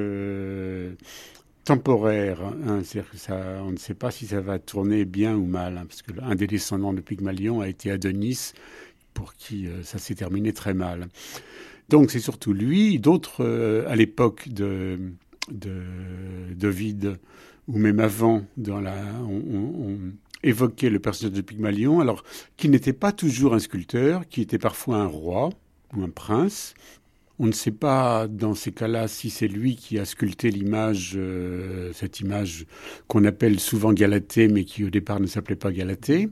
temporaire. 1.66 2.40
Hein, 2.42 2.80
on 3.62 3.70
ne 3.70 3.76
sait 3.76 3.94
pas 3.94 4.10
si 4.10 4.26
ça 4.26 4.40
va 4.40 4.58
tourner 4.58 5.04
bien 5.04 5.36
ou 5.36 5.44
mal, 5.44 5.76
hein, 5.76 5.86
parce 5.86 6.02
que 6.02 6.12
un 6.22 6.34
des 6.34 6.46
descendants 6.46 6.94
de 6.94 7.00
Pygmalion 7.02 7.60
a 7.60 7.68
été 7.68 7.90
Adonis, 7.90 8.52
pour 9.12 9.34
qui 9.34 9.68
ça 9.82 9.98
s'est 9.98 10.14
terminé 10.14 10.52
très 10.52 10.74
mal. 10.74 11.08
Donc 11.88 12.10
c'est 12.10 12.20
surtout 12.20 12.52
lui, 12.52 12.98
d'autres 12.98 13.44
à 13.86 13.96
l'époque 13.96 14.48
de, 14.48 14.98
de, 15.50 15.82
de 16.54 17.18
ou 17.68 17.78
même 17.78 18.00
avant, 18.00 18.44
dans 18.56 18.80
la, 18.80 18.96
on, 19.28 19.98
évoquait 20.42 20.90
le 20.90 21.00
personnage 21.00 21.34
de 21.34 21.40
Pygmalion, 21.40 22.00
alors 22.00 22.22
qui 22.56 22.68
n'était 22.68 22.92
pas 22.92 23.12
toujours 23.12 23.54
un 23.54 23.58
sculpteur, 23.58 24.28
qui 24.28 24.40
était 24.40 24.58
parfois 24.58 24.98
un 24.98 25.06
roi 25.06 25.50
ou 25.94 26.02
un 26.02 26.10
prince. 26.10 26.74
On 27.38 27.46
ne 27.46 27.52
sait 27.52 27.70
pas 27.70 28.28
dans 28.28 28.54
ces 28.54 28.72
cas-là 28.72 29.08
si 29.08 29.28
c'est 29.28 29.48
lui 29.48 29.76
qui 29.76 29.98
a 29.98 30.04
sculpté 30.04 30.50
l'image, 30.50 31.12
euh, 31.16 31.92
cette 31.92 32.20
image 32.20 32.66
qu'on 33.08 33.24
appelle 33.24 33.60
souvent 33.60 33.92
Galatée, 33.92 34.48
mais 34.48 34.64
qui 34.64 34.84
au 34.84 34.90
départ 34.90 35.20
ne 35.20 35.26
s'appelait 35.26 35.56
pas 35.56 35.70
Galatée. 35.70 36.28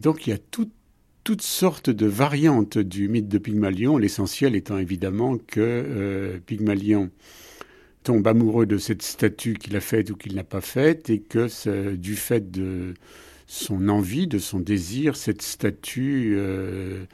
Donc 0.00 0.26
il 0.26 0.30
y 0.30 0.32
a 0.32 0.38
toutes 0.38 1.42
sortes 1.42 1.90
de 1.90 2.06
variantes 2.06 2.76
du 2.78 3.08
mythe 3.08 3.28
de 3.28 3.38
Pygmalion, 3.38 3.96
l'essentiel 3.96 4.54
étant 4.54 4.78
évidemment 4.78 5.38
que 5.38 5.60
euh, 5.60 6.38
Pygmalion 6.44 7.10
tombe 8.02 8.26
amoureux 8.26 8.66
de 8.66 8.78
cette 8.78 9.02
statue 9.02 9.54
qu'il 9.54 9.76
a 9.76 9.80
faite 9.80 10.10
ou 10.10 10.16
qu'il 10.16 10.34
n'a 10.34 10.44
pas 10.44 10.60
faite, 10.60 11.10
et 11.10 11.20
que 11.20 11.94
du 11.94 12.16
fait 12.16 12.50
de 12.50 12.94
son 13.50 13.88
envie, 13.88 14.28
de 14.28 14.38
son 14.38 14.60
désir, 14.60 15.16
cette 15.16 15.42
statue 15.42 16.34
euh, 16.36 17.04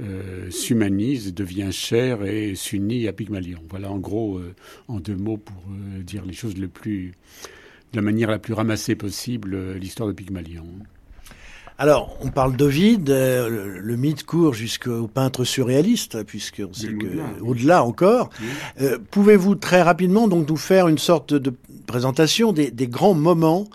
euh, 0.00 0.50
s'humanise, 0.50 1.34
devient 1.34 1.70
chère 1.72 2.24
et 2.24 2.54
s'unit 2.54 3.08
à 3.08 3.12
Pygmalion. 3.12 3.60
Voilà 3.70 3.90
en 3.90 3.98
gros, 3.98 4.38
euh, 4.38 4.54
en 4.88 5.00
deux 5.00 5.16
mots, 5.16 5.38
pour 5.38 5.62
dire 6.02 6.24
les 6.24 6.34
choses 6.34 6.56
le 6.56 6.68
plus, 6.68 7.12
de 7.92 7.96
la 7.96 8.02
manière 8.02 8.30
la 8.30 8.38
plus 8.38 8.54
ramassée 8.54 8.94
possible, 8.94 9.74
l'histoire 9.74 10.08
de 10.08 10.14
Pygmalion. 10.14 10.66
Alors, 11.78 12.16
on 12.22 12.28
parle 12.28 12.56
d'Ovide, 12.56 13.10
euh, 13.10 13.78
le, 13.82 13.96
mythe 13.96 14.24
court 14.24 14.54
jusqu'au 14.54 15.08
peintre 15.08 15.44
surréaliste, 15.44 16.22
puisqu'on 16.24 16.72
sait 16.72 16.94
que 16.94 17.42
au-delà 17.42 17.84
encore. 17.84 18.30
Euh, 18.80 18.98
pouvez-vous 19.10 19.56
très 19.56 19.82
rapidement 19.82 20.26
donc 20.26 20.48
nous 20.48 20.56
faire 20.56 20.88
une 20.88 20.96
sorte 20.96 21.34
de 21.34 21.52
présentation 21.86 22.52
des, 22.54 22.88
grands 22.88 23.14
moments 23.14 23.66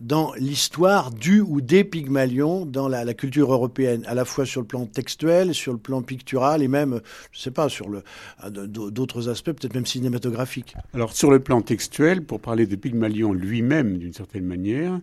dans 0.00 0.32
l'histoire 0.34 1.10
du 1.10 1.40
ou 1.40 1.60
des 1.60 1.84
Pygmalions 1.84 2.64
dans 2.64 2.88
la, 2.88 3.14
culture 3.14 3.52
européenne, 3.52 4.02
à 4.06 4.14
la 4.14 4.24
fois 4.24 4.46
sur 4.46 4.62
le 4.62 4.66
plan 4.66 4.86
textuel, 4.86 5.54
sur 5.54 5.72
le 5.72 5.78
plan 5.78 6.02
pictural 6.02 6.62
et 6.62 6.68
même, 6.68 7.00
je 7.32 7.38
ne 7.38 7.42
sais 7.42 7.50
pas, 7.50 7.68
sur 7.68 7.88
le 7.88 8.02
d'autres 8.48 9.28
aspects, 9.28 9.52
peut-être 9.52 9.74
même 9.74 9.86
cinématographiques. 9.86 10.74
Alors 10.94 11.12
sur 11.12 11.30
le 11.30 11.40
plan 11.40 11.60
textuel, 11.60 12.24
pour 12.24 12.40
parler 12.40 12.66
de 12.66 12.76
Pygmalion 12.76 13.32
lui-même 13.32 13.98
d'une 13.98 14.14
certaine 14.14 14.46
manière, 14.46 14.98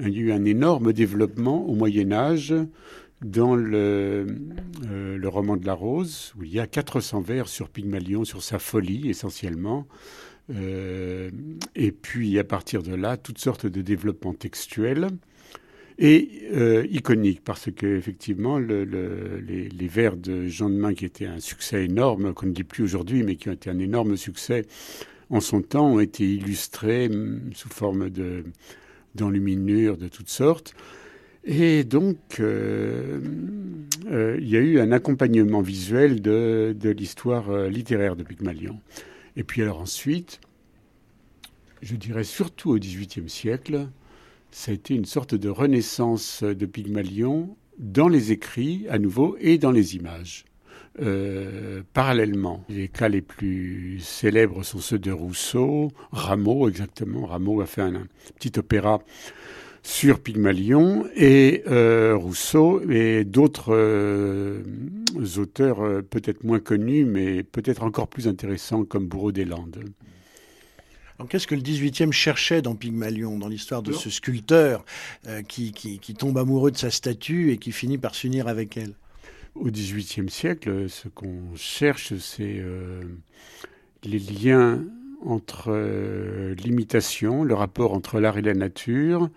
il 0.00 0.10
y 0.10 0.18
a 0.18 0.20
eu 0.20 0.32
un 0.32 0.44
énorme 0.44 0.92
développement 0.92 1.66
au 1.66 1.74
Moyen 1.74 2.10
Âge 2.12 2.54
dans 3.22 3.54
le, 3.54 4.26
euh, 4.86 5.18
le, 5.18 5.28
roman 5.28 5.56
de 5.56 5.66
la 5.66 5.74
Rose, 5.74 6.32
où 6.38 6.44
il 6.44 6.52
y 6.52 6.58
a 6.58 6.66
400 6.66 7.20
vers 7.20 7.48
sur 7.48 7.68
Pygmalion, 7.68 8.24
sur 8.24 8.42
sa 8.42 8.58
folie 8.58 9.10
essentiellement. 9.10 9.86
Euh, 10.50 11.30
et 11.74 11.92
puis 11.92 12.38
à 12.38 12.44
partir 12.44 12.82
de 12.82 12.94
là, 12.94 13.16
toutes 13.16 13.38
sortes 13.38 13.66
de 13.66 13.82
développements 13.82 14.34
textuels 14.34 15.08
et 15.98 16.28
euh, 16.52 16.86
iconiques, 16.90 17.42
parce 17.44 17.70
que 17.70 17.86
effectivement, 17.86 18.58
le, 18.58 18.84
les, 18.84 19.88
vers 19.88 20.16
de 20.16 20.46
Jean 20.46 20.70
de 20.70 20.74
Main, 20.74 20.94
qui 20.94 21.04
étaient 21.04 21.26
un 21.26 21.40
succès 21.40 21.84
énorme, 21.84 22.32
qu'on 22.32 22.46
ne 22.46 22.52
dit 22.52 22.64
plus 22.64 22.82
aujourd'hui, 22.82 23.22
mais 23.22 23.36
qui 23.36 23.48
ont 23.48 23.52
été 23.52 23.70
un 23.70 23.78
énorme 23.78 24.16
succès 24.16 24.64
en 25.28 25.40
son 25.40 25.60
temps, 25.62 25.92
ont 25.92 26.00
été 26.00 26.24
illustrés 26.24 27.08
mm, 27.08 27.50
sous 27.54 27.68
forme 27.68 28.10
de 28.10 28.44
d'enluminures 29.16 29.96
de 29.96 30.06
toutes 30.06 30.28
sortes. 30.28 30.74
Et 31.44 31.84
donc, 31.84 32.18
euh, 32.38 33.18
il 34.40 34.48
y 34.48 34.56
a 34.56 34.60
eu 34.60 34.78
un 34.78 34.92
accompagnement 34.92 35.62
visuel 35.62 36.20
de, 36.20 36.74
l'histoire 36.96 37.50
euh, 37.50 37.68
littéraire 37.68 38.16
de 38.16 38.22
Pygmalion. 38.22 38.78
Et 39.40 39.42
puis 39.42 39.62
alors 39.62 39.80
ensuite, 39.80 40.38
je 41.80 41.96
dirais 41.96 42.24
surtout 42.24 42.72
au 42.72 42.78
XVIIIe 42.78 43.30
siècle, 43.30 43.88
ça 44.50 44.70
a 44.70 44.74
été 44.74 44.94
une 44.94 45.06
sorte 45.06 45.34
de 45.34 45.48
renaissance 45.48 46.42
de 46.42 46.66
Pygmalion 46.66 47.56
dans 47.78 48.08
les 48.08 48.32
écrits 48.32 48.84
à 48.90 48.98
nouveau 48.98 49.38
et 49.40 49.56
dans 49.56 49.70
les 49.70 49.96
images. 49.96 50.44
Euh, 51.00 51.82
parallèlement. 51.94 52.66
Les 52.68 52.88
cas 52.88 53.08
les 53.08 53.22
plus 53.22 54.00
célèbres 54.00 54.62
sont 54.62 54.80
ceux 54.80 54.98
de 54.98 55.10
Rousseau, 55.10 55.90
Rameau 56.12 56.68
exactement. 56.68 57.24
Rameau 57.24 57.62
a 57.62 57.66
fait 57.66 57.80
un, 57.80 58.08
petit 58.38 58.58
opéra 58.58 59.02
sur 59.82 60.20
Pygmalion 60.20 61.06
et 61.16 61.62
euh, 61.68 62.14
Rousseau 62.14 62.82
et 62.90 63.24
d'autres 63.24 63.74
euh, 63.74 64.62
auteurs 65.38 66.02
peut-être 66.08 66.44
moins 66.44 66.60
connus 66.60 67.04
mais 67.04 67.42
peut-être 67.42 67.82
encore 67.82 68.08
plus 68.08 68.28
intéressants 68.28 68.84
comme 68.84 69.06
Bourreau 69.06 69.32
des 69.32 69.44
Landes. 69.44 69.84
Qu'est-ce 71.28 71.46
que 71.46 71.54
le 71.54 71.60
18e 71.60 72.12
cherchait 72.12 72.62
dans 72.62 72.74
Pygmalion, 72.74 73.38
dans 73.38 73.48
l'histoire 73.48 73.82
de 73.82 73.92
ce 73.92 74.08
sculpteur 74.08 74.86
qui, 75.48 75.72
qui 75.72 76.14
tombe 76.14 76.38
amoureux 76.38 76.70
de 76.70 76.78
sa 76.78 76.90
statue 76.90 77.52
et 77.52 77.58
qui 77.58 77.72
finit 77.72 77.98
par 77.98 78.14
s'unir 78.14 78.48
avec 78.48 78.78
elle? 78.78 78.94
Au 79.56 79.70
XVIIIe 79.70 80.30
siècle, 80.30 80.88
ce 80.88 81.08
qu'on 81.08 81.56
cherche, 81.56 82.14
c'est 82.18 82.58
euh, 82.58 83.02
les 84.04 84.18
liens 84.18 84.84
entre 85.24 85.66
euh, 85.68 86.54
l'imitation, 86.54 87.42
le 87.42 87.54
rapport 87.54 87.92
entre 87.92 88.20
l'art 88.20 88.38
et 88.38 88.42
la 88.42 88.54
nature, 88.54 89.28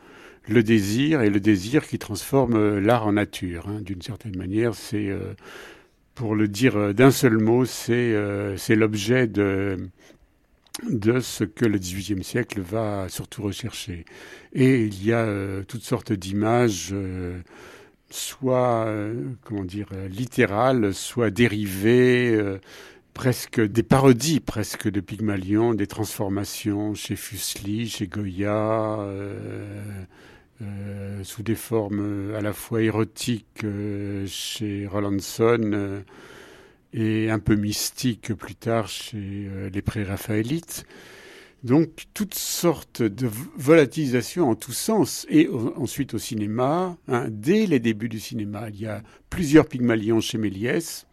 le 0.47 0.63
désir 0.63 1.21
et 1.21 1.29
le 1.29 1.39
désir 1.39 1.87
qui 1.87 1.99
transforme 1.99 2.55
euh, 2.55 2.79
l'art 2.79 3.07
en 3.07 3.13
nature. 3.13 3.67
Hein. 3.67 3.81
D'une 3.81 4.01
certaine 4.01 4.35
manière, 4.37 4.75
c'est, 4.75 5.11
pour 6.15 6.35
le 6.35 6.47
dire 6.47 6.93
d'un 6.93 7.11
seul 7.11 7.37
mot, 7.37 7.65
c'est, 7.65 8.13
l'objet 8.69 9.27
de, 9.27 9.89
ce 11.21 11.43
que 11.43 11.65
le 11.65 11.77
XVIIIe 11.77 12.23
siècle 12.23 12.61
va 12.61 13.07
surtout 13.09 13.43
rechercher. 13.43 14.05
Et 14.53 14.83
il 14.83 15.05
y 15.05 15.13
a 15.13 15.27
toutes 15.67 15.83
sortes 15.83 16.13
d'images 16.13 16.93
soit, 18.13 18.85
euh, 18.87 19.33
dire, 19.65 19.87
euh, 19.93 20.07
littérales, 20.07 20.93
soit 20.93 21.31
dérivées, 21.31 22.33
euh, 22.35 22.59
presque 23.13 23.59
des 23.59 23.83
parodies 23.83 24.39
presque 24.39 24.89
de 24.89 24.99
Pygmalion, 24.99 25.73
des 25.73 25.87
transformations 25.87 26.93
chez 26.93 27.15
Fuseli, 27.15 27.89
chez 27.89 28.07
Goya, 28.07 29.05
sous 31.23 31.43
des 31.43 31.55
formes 31.55 32.33
à 32.35 32.41
la 32.41 32.53
fois 32.53 32.81
érotiques 32.81 33.65
chez 34.25 34.87
Rollandson 34.87 36.03
et 36.93 37.29
un 37.29 37.39
peu 37.39 37.55
mystiques 37.55 38.33
plus 38.33 38.55
tard 38.55 38.87
chez 38.87 39.49
les 39.71 39.81
pré-raphaélites. 39.81 40.85
Donc 41.63 42.07
toutes 42.13 42.35
sortes 42.35 43.01
de 43.01 43.29
volatilisation 43.55 44.49
en 44.49 44.55
tous 44.55 44.73
sens. 44.73 45.25
Et 45.29 45.47
ensuite 45.77 46.13
au 46.13 46.17
cinéma, 46.17 46.97
hein, 47.07 47.27
dès 47.29 47.65
les 47.65 47.79
débuts 47.79 48.09
du 48.09 48.19
cinéma, 48.19 48.69
il 48.69 48.81
y 48.81 48.87
a 48.87 49.01
plusieurs 49.29 49.67
Pygmalions 49.67 50.19
chez 50.19 50.37
Méliès, 50.37 51.07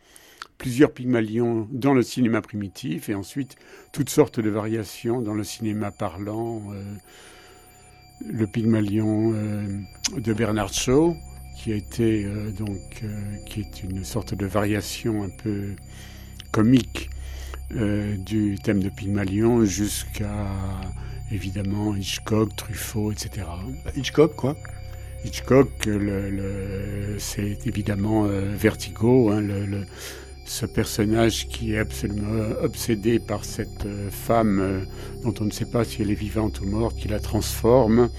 plusieurs 0.59 0.93
Pygmalions 0.93 1.69
dans 1.71 1.95
le 1.95 2.03
cinéma 2.03 2.43
primitif, 2.43 3.09
et 3.09 3.15
ensuite 3.15 3.57
toutes 3.93 4.11
sortes 4.11 4.41
de 4.41 4.51
variations 4.51 5.23
dans 5.23 5.35
le 5.35 5.45
cinéma 5.45 5.93
parlant. 5.93 6.73
Euh, 6.73 6.83
le 8.27 8.47
Pygmalion 8.47 9.33
euh, 9.35 9.67
de 10.19 10.33
Bernard 10.33 10.73
Shaw, 10.73 11.17
qui 11.57 11.73
a 11.73 11.77
été 11.77 12.25
euh, 12.25 12.51
donc 12.51 13.05
qui 13.47 13.61
est 13.61 13.83
une 13.83 14.05
sorte 14.05 14.35
de 14.35 14.47
variation 14.47 15.23
un 15.25 15.31
peu 15.43 15.75
comique 16.51 17.11
euh, 17.77 18.17
du 18.17 18.59
thème 18.61 18.83
de 18.83 18.89
Pygmalion 18.89 19.65
jusqu'à 19.65 20.49
évidemment 21.31 21.95
Hitchcock, 21.95 22.57
Truffaut, 22.57 23.13
etc. 23.13 23.47
Hitchcock, 23.97 24.35
quoi? 24.35 24.57
Hitchcock, 25.25 25.87
le, 25.87 27.17
c'est 27.19 27.59
évidemment 27.67 28.25
euh, 28.27 28.57
Vertigo, 28.57 29.31
hein, 29.31 29.41
le, 29.41 29.87
ce 30.45 30.67
personnage 30.67 31.49
qui 31.49 31.75
est 31.75 31.79
absolument 31.79 32.55
obsédé 32.63 33.19
par 33.19 33.45
cette 33.45 33.87
euh, 33.87 34.11
femme 34.11 34.87
dont 35.23 35.35
on 35.41 35.45
ne 35.45 35.51
sait 35.51 35.67
pas 35.67 35.85
si 35.85 36.03
elle 36.03 36.11
est 36.11 36.15
vivante 36.15 36.61
ou 36.61 36.67
morte, 36.67 36.97
qui 36.97 37.09
la 37.09 37.21
transforme 37.21 38.11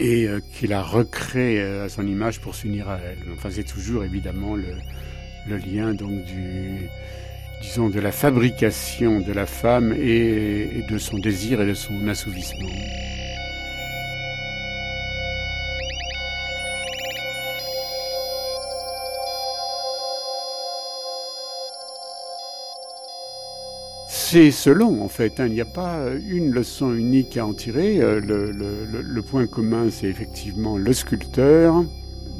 et 0.00 0.26
qu'il 0.52 0.72
a 0.72 0.82
recréé 0.82 1.62
à 1.62 1.88
son 1.88 2.04
image 2.04 2.40
pour 2.40 2.56
s'unir 2.56 2.88
à 2.88 2.98
elle. 2.98 3.32
Enfin, 3.32 3.48
c'est 3.52 3.62
toujours 3.62 4.02
évidemment 4.02 4.56
le, 4.56 5.56
lien 5.56 5.94
donc 5.94 6.24
disons, 7.62 7.90
de 7.90 8.00
la 8.00 8.10
fabrication 8.10 9.20
de 9.20 9.32
la 9.32 9.46
femme 9.46 9.92
et 9.92 10.82
de 10.90 10.98
son 10.98 11.18
désir 11.18 11.60
et 11.60 11.66
de 11.66 11.74
son 11.74 12.08
assouvissement. 12.08 12.68
C'est 24.26 24.50
selon, 24.50 25.02
en 25.02 25.08
fait. 25.08 25.38
Hein. 25.38 25.46
Il 25.48 25.52
n'y 25.52 25.60
a 25.60 25.66
pas 25.66 26.08
une 26.26 26.50
leçon 26.50 26.94
unique 26.94 27.36
à 27.36 27.46
en 27.46 27.52
tirer. 27.52 28.00
Euh, 28.00 28.20
le, 28.20 29.22
point 29.22 29.46
commun, 29.46 29.90
c'est 29.90 30.08
effectivement 30.08 30.78
le 30.78 30.92
sculpteur, 30.94 31.84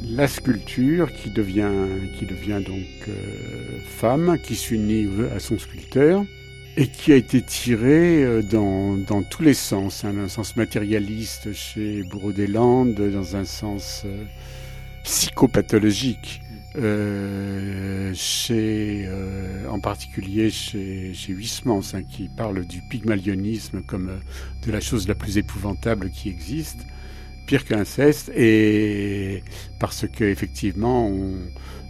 la 0.03 0.27
sculpture 0.27 1.13
qui 1.13 1.29
devient, 1.29 1.71
qui 2.17 2.25
devient 2.25 2.61
donc 2.65 3.07
euh, 3.07 3.79
femme, 3.85 4.37
qui 4.43 4.55
s'unit 4.55 5.07
à 5.33 5.39
son 5.39 5.59
sculpteur 5.59 6.25
et 6.75 6.87
qui 6.87 7.13
a 7.13 7.15
été 7.15 7.41
tirée 7.41 8.23
euh, 8.23 8.41
dans, 8.41 9.23
tous 9.23 9.43
les 9.43 9.53
sens, 9.53 10.03
hein, 10.03 10.13
dans 10.13 10.23
un 10.23 10.27
sens 10.27 10.55
matérialiste 10.55 11.53
chez 11.53 12.03
Bourreau 12.03 12.31
des 12.31 12.47
Landes, 12.47 12.95
dans 12.95 13.35
un 13.35 13.45
sens 13.45 14.03
euh, 14.05 14.23
psychopathologique. 15.03 16.41
Euh, 16.77 18.11
chez, 18.13 19.05
euh, 19.07 19.67
en 19.69 19.79
particulier 19.79 20.49
chez, 20.49 21.13
chez 21.13 21.31
Huysmans, 21.33 21.81
hein, 21.93 22.03
qui 22.03 22.27
parle 22.27 22.65
du 22.65 22.81
pygmalionisme 22.89 23.81
comme 23.81 24.19
de 24.65 24.71
la 24.71 24.81
chose 24.81 25.07
la 25.07 25.15
plus 25.15 25.37
épouvantable 25.37 26.09
qui 26.09 26.29
existe 26.29 26.85
pire 27.45 27.65
que 27.65 27.73
l'inceste, 27.73 28.31
et 28.35 29.43
parce 29.79 30.05
qu'effectivement, 30.07 31.07
on 31.07 31.35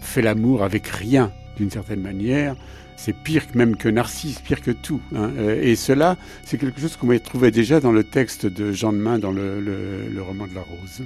fait 0.01 0.21
l'amour 0.21 0.63
avec 0.63 0.87
rien, 0.87 1.31
d'une 1.57 1.69
certaine 1.69 2.01
manière. 2.01 2.55
C'est 2.97 3.13
pire 3.13 3.43
même 3.53 3.75
que 3.75 3.89
Narcisse, 3.89 4.39
pire 4.39 4.61
que 4.61 4.71
tout. 4.71 5.01
Hein. 5.13 5.31
Euh, 5.37 5.61
et 5.61 5.75
cela, 5.75 6.17
c'est 6.43 6.57
quelque 6.57 6.79
chose 6.79 6.95
qu'on 6.95 7.17
trouvait 7.19 7.51
déjà 7.51 7.79
dans 7.79 7.91
le 7.91 8.03
texte 8.03 8.45
de 8.45 8.71
Jean 8.71 8.93
de 8.93 8.97
Main 8.97 9.19
dans 9.19 9.31
le, 9.31 9.59
le, 9.59 10.09
le 10.09 10.21
roman 10.21 10.47
de 10.47 10.55
la 10.55 10.61
Rose. 10.61 11.03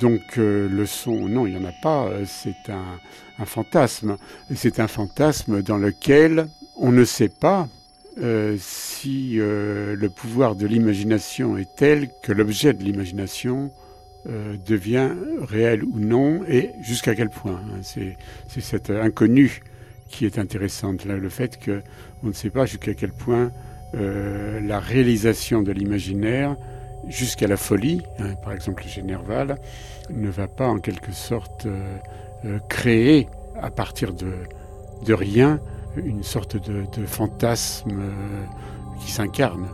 Donc 0.00 0.36
euh, 0.36 0.68
le 0.68 0.84
son, 0.84 1.28
non, 1.28 1.46
il 1.46 1.56
n'y 1.56 1.64
en 1.64 1.68
a 1.68 1.72
pas, 1.72 2.06
euh, 2.06 2.24
c'est 2.26 2.70
un, 2.70 3.44
fantasme. 3.46 4.16
C'est 4.54 4.78
un 4.78 4.88
fantasme 4.88 5.62
dans 5.62 5.78
lequel 5.78 6.48
on 6.76 6.92
ne 6.92 7.04
sait 7.04 7.30
pas, 7.30 7.68
euh, 8.22 8.56
si 8.58 9.36
le 9.36 10.08
pouvoir 10.08 10.54
de 10.54 10.66
l'imagination 10.66 11.56
est 11.56 11.76
tel 11.76 12.08
que 12.22 12.32
l'objet 12.32 12.72
de 12.72 12.82
l'imagination 12.82 13.70
devient 14.66 15.10
réel 15.40 15.84
ou 15.84 16.00
non, 16.00 16.42
et 16.48 16.72
jusqu'à 16.82 17.14
quel 17.14 17.28
point. 17.30 17.60
Hein. 17.64 17.80
C'est 17.82 18.60
cette 18.60 18.90
inconnue 18.90 19.62
qui 20.08 20.26
est 20.26 20.38
intéressante, 20.38 21.04
là, 21.04 21.16
le 21.16 21.28
fait 21.28 21.60
qu'on 21.64 22.26
ne 22.26 22.32
sait 22.32 22.50
pas 22.50 22.66
jusqu'à 22.66 22.94
quel 22.94 23.12
point 23.12 23.52
la 23.92 24.80
réalisation 24.80 25.62
de 25.62 25.70
l'imaginaire, 25.70 26.56
jusqu'à 27.06 27.46
la 27.46 27.56
folie, 27.56 28.02
hein, 28.18 28.34
par 28.42 28.52
exemple 28.52 28.82
chez 28.84 29.02
ne 29.02 30.28
va 30.28 30.48
pas 30.48 30.68
en 30.68 30.78
quelque 30.78 31.12
sorte 31.12 31.66
euh, 31.66 32.58
créer 32.68 33.28
à 33.60 33.70
partir 33.70 34.12
de, 34.12 34.32
de 35.04 35.14
rien 35.14 35.60
une 35.96 36.22
sorte 36.22 36.56
de, 36.56 36.84
de 36.96 37.06
fantasme 37.06 37.98
euh, 37.98 38.44
qui 39.00 39.10
s'incarne. 39.10 39.66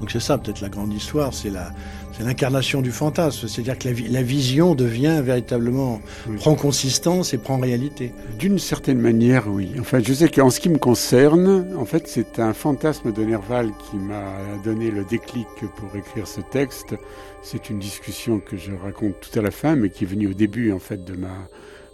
Donc 0.00 0.10
c'est 0.10 0.20
ça 0.20 0.38
peut-être 0.38 0.60
la 0.60 0.68
grande 0.68 0.92
histoire, 0.92 1.34
c'est 1.34 1.50
la 1.50 1.70
c'est 2.18 2.24
l'incarnation 2.24 2.82
du 2.82 2.90
fantasme, 2.90 3.46
c'est-à-dire 3.46 3.78
que 3.78 3.88
la, 3.88 3.94
la, 4.10 4.22
vision 4.22 4.74
devient 4.74 5.20
véritablement 5.22 6.00
oui. 6.28 6.36
prend 6.36 6.56
consistance 6.56 7.32
et 7.32 7.38
prend 7.38 7.58
réalité. 7.58 8.12
D'une 8.38 8.58
certaine 8.58 8.98
manière, 8.98 9.46
oui. 9.48 9.70
Enfin, 9.78 10.00
je 10.04 10.12
sais 10.12 10.28
qu'en 10.28 10.50
ce 10.50 10.58
qui 10.58 10.68
me 10.68 10.78
concerne, 10.78 11.76
en 11.76 11.84
fait, 11.84 12.08
c'est 12.08 12.40
un 12.40 12.54
fantasme 12.54 13.12
de 13.12 13.22
Nerval 13.22 13.70
qui 13.88 13.96
m'a 13.98 14.32
donné 14.64 14.90
le 14.90 15.04
déclic 15.04 15.46
pour 15.76 15.94
écrire 15.94 16.26
ce 16.26 16.40
texte. 16.40 16.96
C'est 17.42 17.70
une 17.70 17.78
discussion 17.78 18.40
que 18.40 18.56
je 18.56 18.72
raconte 18.72 19.14
tout 19.20 19.38
à 19.38 19.42
la 19.42 19.52
fin, 19.52 19.76
mais 19.76 19.88
qui 19.88 20.02
est 20.02 20.08
venue 20.08 20.26
au 20.26 20.34
début 20.34 20.72
en 20.72 20.80
fait 20.80 21.04
de 21.04 21.14
ma 21.14 21.48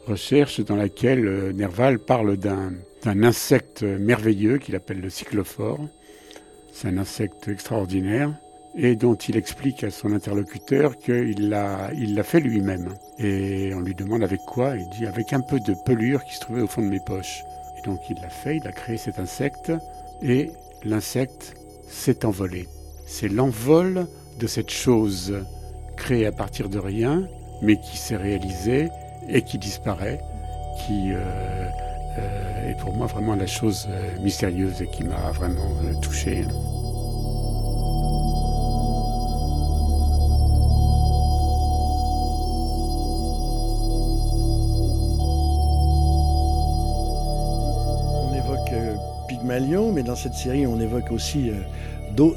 recherche, 0.06 0.60
dans 0.60 0.76
laquelle 0.76 1.26
euh, 1.26 1.52
Nerval 1.52 1.98
parle 1.98 2.38
d'un 2.38 2.72
insecte 3.22 3.82
merveilleux 3.82 4.56
qu'il 4.56 4.74
appelle 4.74 5.00
le 5.02 5.10
cyclophore. 5.10 5.80
C'est 6.72 6.88
un 6.88 6.96
insecte 6.96 7.48
extraordinaire 7.48 8.32
et 8.76 8.96
dont 8.96 9.14
il 9.14 9.36
explique 9.36 9.84
à 9.84 9.90
son 9.90 10.12
interlocuteur 10.12 10.96
qu'il 10.96 11.48
l'a 11.48 11.90
il 11.94 12.14
l'a 12.14 12.22
fait 12.22 12.40
lui-même. 12.40 12.88
Et 13.18 13.72
on 13.74 13.80
lui 13.80 13.94
demande 13.94 14.22
avec 14.22 14.40
quoi 14.40 14.76
Il 14.76 14.88
dit 14.90 15.06
avec 15.06 15.32
un 15.32 15.40
peu 15.40 15.60
de 15.60 15.74
pelure 15.84 16.24
qui 16.24 16.34
se 16.34 16.40
trouvait 16.40 16.62
au 16.62 16.66
fond 16.66 16.82
de 16.82 16.88
mes 16.88 17.00
poches. 17.00 17.44
Et 17.78 17.86
donc 17.86 18.00
il 18.10 18.16
l'a 18.20 18.30
fait, 18.30 18.56
il 18.56 18.66
a 18.66 18.72
créé 18.72 18.96
cet 18.96 19.18
insecte 19.18 19.72
et 20.22 20.50
l'insecte 20.84 21.54
s'est 21.88 22.24
envolé. 22.24 22.68
C'est 23.06 23.28
l'envol 23.28 24.06
de 24.38 24.46
cette 24.46 24.70
chose 24.70 25.34
créée 25.96 26.26
à 26.26 26.32
partir 26.32 26.68
de 26.68 26.78
rien, 26.78 27.28
mais 27.62 27.78
qui 27.78 27.96
s'est 27.96 28.16
réalisée 28.16 28.88
et 29.28 29.42
qui 29.42 29.58
disparaît, 29.58 30.20
qui 30.84 31.12
euh, 31.12 31.68
euh, 32.18 32.70
est 32.70 32.80
pour 32.80 32.94
moi 32.94 33.06
vraiment 33.06 33.36
la 33.36 33.46
chose 33.46 33.86
euh, 33.88 34.20
mystérieuse 34.20 34.82
et 34.82 34.88
qui 34.88 35.04
m'a 35.04 35.30
vraiment 35.32 35.76
touché. 36.02 36.44
Mais 49.64 50.02
dans 50.02 50.16
cette 50.16 50.34
série, 50.34 50.66
on 50.66 50.78
évoque 50.78 51.10
aussi 51.10 51.50
euh, 51.50 51.54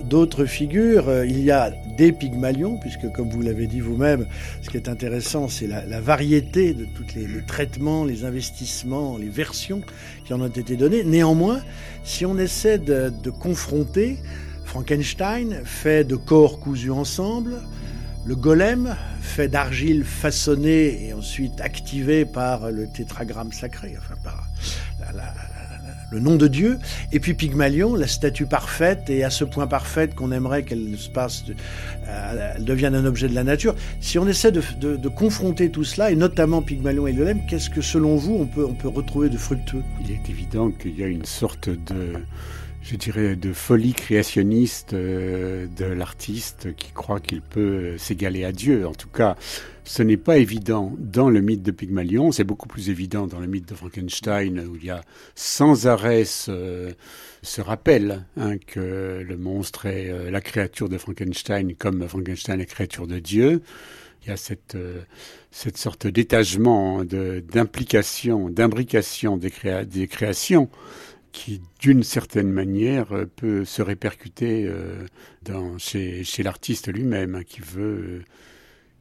d'autres 0.04 0.46
figures. 0.46 1.10
Euh, 1.10 1.26
il 1.26 1.44
y 1.44 1.52
a 1.52 1.72
des 1.98 2.14
Pygmalions, 2.14 2.78
puisque 2.78 3.12
comme 3.12 3.30
vous 3.30 3.42
l'avez 3.42 3.68
dit 3.68 3.82
vous-même, 3.82 4.26
ce 4.62 4.70
qui 4.70 4.78
est 4.78 4.88
intéressant, 4.88 5.50
c'est 5.50 5.68
la, 5.68 6.00
variété 6.00 6.74
de 6.74 6.86
tous 6.86 7.06
les, 7.16 7.28
traitements, 7.46 8.06
les 8.06 8.24
investissements, 8.24 9.18
les 9.18 9.28
versions 9.28 9.82
qui 10.26 10.34
en 10.34 10.40
ont 10.42 10.48
été 10.48 10.78
données. 10.78 11.04
Néanmoins, 11.04 11.60
si 12.06 12.26
on 12.26 12.38
essaie 12.38 12.78
de, 12.78 13.12
de 13.22 13.30
confronter, 13.30 14.18
Frankenstein 14.64 15.62
fait 15.66 16.06
de 16.06 16.16
corps 16.16 16.60
cousus 16.60 16.92
ensemble, 16.92 17.56
le 18.26 18.36
golem, 18.36 18.96
fait 19.22 19.50
d'argile 19.50 20.06
façonnée 20.06 21.08
et 21.08 21.14
ensuite 21.14 21.60
activé 21.60 22.24
par 22.26 22.72
le 22.72 22.88
tétragramme 22.88 23.52
sacré, 23.52 23.96
enfin 23.98 24.16
par 24.24 24.48
la, 25.00 25.12
la, 25.12 25.57
le 26.12 26.20
nom 26.20 26.36
de 26.36 26.48
Dieu, 26.48 26.80
et 27.12 27.20
puis 27.20 27.34
Pygmalion, 27.34 27.96
la 27.96 28.08
statue 28.08 28.46
parfaite, 28.46 29.10
et 29.10 29.24
à 29.24 29.30
ce 29.30 29.44
point 29.44 29.68
parfaite 29.68 30.16
qu'on 30.16 30.32
aimerait 30.32 30.64
qu'elle 30.64 30.98
se 30.98 31.10
passe, 31.10 31.44
euh, 32.08 32.54
elle 32.56 32.64
devienne 32.64 32.96
un 32.96 33.06
objet 33.06 33.28
de 33.28 33.36
la 33.36 33.44
nature. 33.44 33.76
Si 34.00 34.18
on 34.18 34.28
essaie 34.28 34.52
de, 34.52 34.62
de, 34.80 34.96
de 34.96 35.10
confronter 35.10 35.70
tout 35.70 35.84
cela, 35.84 36.12
et 36.12 36.16
notamment 36.16 36.62
Pygmalion 36.62 37.08
et 37.08 37.12
le 37.12 37.18
golem, 37.18 37.40
qu'est-ce 37.50 37.70
que 37.70 37.82
selon 37.82 38.16
vous 38.16 38.36
on 38.36 38.46
peut, 38.46 38.66
on 38.66 38.74
peut 38.74 38.88
retrouver 38.88 39.30
de 39.30 39.38
fructueux? 39.38 39.84
Il 40.02 40.12
est 40.12 40.30
évident 40.30 40.72
qu'il 40.72 40.98
y 40.98 41.04
a 41.04 41.08
une 41.08 41.26
sorte 41.26 41.70
de 41.70 42.14
je 42.90 42.96
dirais, 42.96 43.36
de 43.36 43.52
folie 43.52 43.94
créationniste 43.94 44.94
euh, 44.94 45.68
de 45.76 45.86
l'artiste 45.86 46.74
qui 46.76 46.92
croit 46.92 47.20
qu'il 47.20 47.42
peut 47.42 47.98
s'égaler 47.98 48.46
à 48.46 48.54
Dieu. 48.54 48.88
En 48.88 48.94
tout 48.94 49.10
cas, 49.10 49.36
ce 49.88 50.04
n'est 50.04 50.18
pas 50.18 50.38
évident 50.38 50.94
dans 51.00 51.30
le 51.30 51.40
mythe 51.40 51.64
de 51.64 51.72
Pygmalion, 51.72 52.34
c'est 52.34 52.44
beaucoup 52.44 52.68
plus 52.68 52.90
évident 52.90 53.26
dans 53.26 53.40
le 53.40 53.48
mythe 53.48 53.70
de 53.70 53.74
Frankenstein, 53.74 54.60
où 54.68 54.76
il 54.76 54.86
y 54.86 54.90
a 54.90 55.02
sans 55.34 55.88
arrêt 55.88 56.26
ce, 56.26 56.94
rappel 57.58 58.26
hein, 58.36 58.58
que 58.58 59.24
le 59.26 59.38
monstre 59.38 59.86
est 59.86 60.10
euh, 60.10 60.30
la 60.30 60.42
créature 60.42 60.90
de 60.90 60.98
Frankenstein, 60.98 61.74
comme 61.76 62.06
Frankenstein 62.06 62.60
est 62.60 62.66
créature 62.66 63.08
de 63.08 63.20
Dieu. 63.20 63.62
Il 64.24 64.30
y 64.30 64.32
a 64.32 64.38
cette, 64.38 64.76
euh, 64.76 65.00
cette 65.52 65.78
sorte 65.78 66.06
d'étagement, 66.06 67.06
d'implication, 67.06 68.50
d'imbrication 68.50 69.38
des, 69.38 69.50
créa 69.50 69.86
des 69.86 70.08
créations 70.08 70.70
qui, 71.32 71.62
d'une 71.80 72.04
certaine 72.04 72.52
manière, 72.52 73.08
peut 73.38 73.64
se 73.64 73.82
répercuter 73.82 74.66
euh, 74.68 75.06
dans, 75.44 75.78
chez, 75.78 76.26
chez 76.26 76.44
l'artiste 76.44 76.92
lui-même, 76.92 77.36
hein, 77.36 77.44
qui 77.48 77.62
veut, 77.62 78.24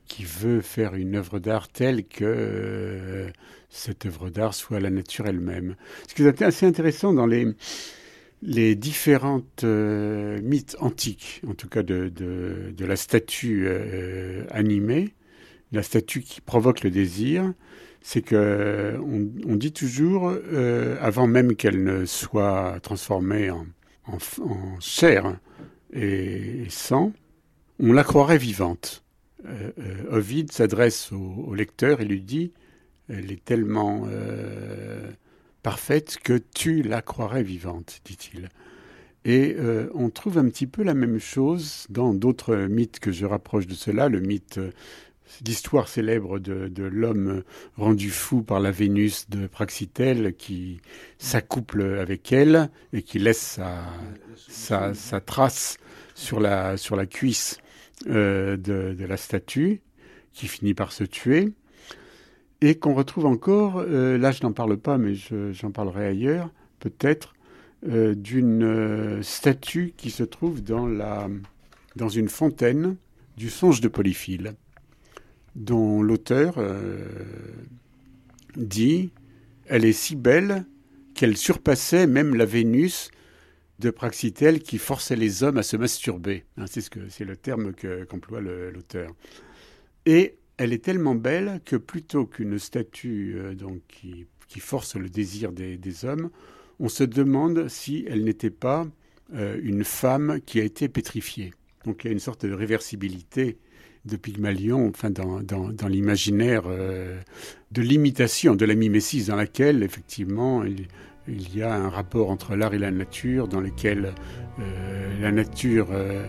qui 0.06 0.24
veut 0.24 0.60
faire 0.60 0.94
une 0.94 1.16
œuvre 1.16 1.38
d'art 1.38 1.68
telle 1.68 2.04
que 2.04 2.24
euh, 2.24 3.30
cette 3.68 4.06
œuvre 4.06 4.30
d'art 4.30 4.54
soit 4.54 4.80
la 4.80 4.90
nature 4.90 5.26
elle-même. 5.26 5.76
Ce 6.08 6.14
qui 6.14 6.22
est 6.22 6.42
assez 6.42 6.66
intéressant 6.66 7.12
dans 7.12 7.26
les, 7.26 7.46
les 8.42 8.74
différentes 8.74 9.64
euh, 9.64 10.40
mythes 10.42 10.76
antiques, 10.80 11.42
en 11.46 11.54
tout 11.54 11.68
cas 11.68 11.82
de, 11.82 12.08
de, 12.08 12.84
la 12.84 12.96
statue 12.96 13.64
euh, 13.66 14.44
animée, 14.50 15.14
la 15.72 15.82
statue 15.82 16.22
qui 16.22 16.40
provoque 16.40 16.82
le 16.82 16.90
désir, 16.90 17.52
c'est 18.00 18.22
que 18.22 18.96
on, 19.02 19.28
on, 19.50 19.56
dit 19.56 19.72
toujours, 19.72 20.32
avant 21.00 21.26
même 21.26 21.56
qu'elle 21.56 21.82
ne 21.82 22.04
soit 22.06 22.78
transformée 22.80 23.50
en, 23.50 23.66
en, 24.06 24.18
en 24.44 24.80
chair 24.80 25.36
et, 25.92 26.64
sang, 26.68 27.12
on 27.80 27.92
la 27.92 28.04
croirait 28.04 28.38
vivante. 28.38 29.02
Euh, 29.44 29.70
euh, 29.78 30.16
Ovid 30.16 30.50
s'adresse 30.50 31.12
au, 31.12 31.54
lecteur 31.54 32.00
et 32.00 32.04
lui 32.04 32.22
dit 32.22 32.52
Elle 33.08 33.30
est 33.30 33.44
tellement 33.44 34.06
euh, 34.08 35.10
parfaite 35.62 36.18
que 36.22 36.40
tu 36.54 36.82
la 36.82 37.02
croirais 37.02 37.42
vivante, 37.42 38.00
dit-il. 38.04 38.48
Et 39.28 39.56
on 39.92 40.08
trouve 40.08 40.38
un 40.38 40.48
petit 40.48 40.68
peu 40.68 40.84
la 40.84 40.94
même 40.94 41.18
chose 41.18 41.86
dans 41.88 42.14
d'autres 42.14 42.54
mythes 42.54 43.00
que 43.00 43.10
je 43.10 43.26
rapproche 43.26 43.66
de 43.66 43.74
cela, 43.74 44.08
le 44.08 44.20
mythe 44.20 44.60
l'histoire 45.44 45.88
célèbre 45.88 46.38
de, 46.38 46.70
l'homme 46.84 47.42
rendu 47.76 48.10
fou 48.10 48.42
par 48.42 48.60
la 48.60 48.70
Vénus 48.70 49.28
de 49.28 49.48
Praxitèle 49.48 50.34
qui 50.36 50.80
s'accouple 51.18 51.82
avec 51.82 52.32
elle 52.32 52.70
et 52.92 53.02
qui 53.02 53.18
laisse 53.18 53.58
sa, 54.48 54.94
sa, 54.94 55.20
trace 55.20 55.78
sur 56.14 56.38
la, 56.38 56.76
sur 56.76 56.94
la 56.94 57.06
cuisse 57.06 57.58
euh, 58.08 58.56
de, 58.56 59.04
la 59.04 59.16
statue, 59.16 59.80
qui 60.32 60.48
finit 60.48 60.74
par 60.74 60.92
se 60.92 61.04
tuer, 61.04 61.52
et 62.60 62.76
qu'on 62.76 62.94
retrouve 62.94 63.26
encore, 63.26 63.78
euh, 63.78 64.18
là 64.18 64.32
je 64.32 64.42
n'en 64.42 64.52
parle 64.52 64.76
pas, 64.76 64.98
mais 64.98 65.14
j'en 65.52 65.70
parlerai 65.70 66.06
ailleurs, 66.06 66.50
peut-être, 66.78 67.34
euh, 67.88 68.14
d'une 68.14 69.22
statue 69.22 69.92
qui 69.96 70.10
se 70.10 70.22
trouve 70.22 70.62
dans, 70.62 70.86
la, 70.86 71.28
dans 71.96 72.08
une 72.08 72.28
fontaine 72.28 72.96
du 73.36 73.50
songe 73.50 73.80
de 73.80 73.88
Polyphile 73.88 74.54
dont 75.54 76.02
l'auteur 76.02 76.58
dit 78.56 79.10
Elle 79.66 79.84
est 79.84 79.92
si 79.92 80.16
belle 80.16 80.64
qu'elle 81.14 81.36
surpassait 81.36 82.06
même 82.06 82.34
la 82.34 82.44
Vénus 82.44 83.10
de 83.78 83.90
Praxitèle 83.90 84.60
qui 84.60 84.78
forçait 84.78 85.16
les 85.16 85.42
hommes 85.42 85.58
à 85.58 85.62
se 85.62 85.76
masturber. 85.76 86.44
Hein, 86.56 86.64
c'est 86.66 86.80
ce 86.80 86.90
que 86.90 87.08
c'est 87.08 87.24
le 87.24 87.36
terme 87.36 87.72
qu'emploie 87.74 88.40
l'auteur. 88.40 89.14
Et 90.06 90.36
elle 90.56 90.72
est 90.72 90.84
tellement 90.84 91.14
belle 91.14 91.60
que 91.64 91.76
plutôt 91.76 92.26
qu'une 92.26 92.58
statue 92.58 93.34
euh, 93.36 93.54
donc 93.54 93.80
qui, 93.88 94.26
force 94.58 94.96
le 94.96 95.10
désir 95.10 95.52
des, 95.52 96.04
hommes, 96.06 96.30
on 96.80 96.88
se 96.88 97.04
demande 97.04 97.68
si 97.68 98.06
elle 98.08 98.24
n'était 98.24 98.48
pas 98.48 98.86
euh, 99.34 99.60
une 99.62 99.84
femme 99.84 100.40
qui 100.46 100.60
a 100.60 100.64
été 100.64 100.88
pétrifiée. 100.88 101.52
Donc 101.84 102.04
il 102.04 102.06
y 102.06 102.10
a 102.10 102.12
une 102.12 102.20
sorte 102.20 102.46
de 102.46 102.54
réversibilité 102.54 103.58
de 104.06 104.16
Pygmalion, 104.16 104.88
enfin 104.88 105.10
dans, 105.10 105.42
dans, 105.42 105.88
l'imaginaire 105.88 106.62
euh, 106.68 107.20
de 107.70 107.82
l'imitation, 107.82 108.54
de 108.54 108.64
la 108.64 108.74
mimésis, 108.74 109.26
dans 109.26 109.36
laquelle 109.36 109.82
effectivement 109.82 110.64
il, 110.64 110.86
y 111.28 111.62
a 111.62 111.74
un 111.74 111.88
rapport 111.88 112.30
entre 112.30 112.56
l'art 112.56 112.74
et 112.74 112.78
la 112.78 112.90
nature, 112.90 113.48
dans 113.48 113.60
lequel 113.60 114.12
euh, 114.58 115.20
la 115.20 115.32
nature 115.32 115.88
euh, 115.90 116.24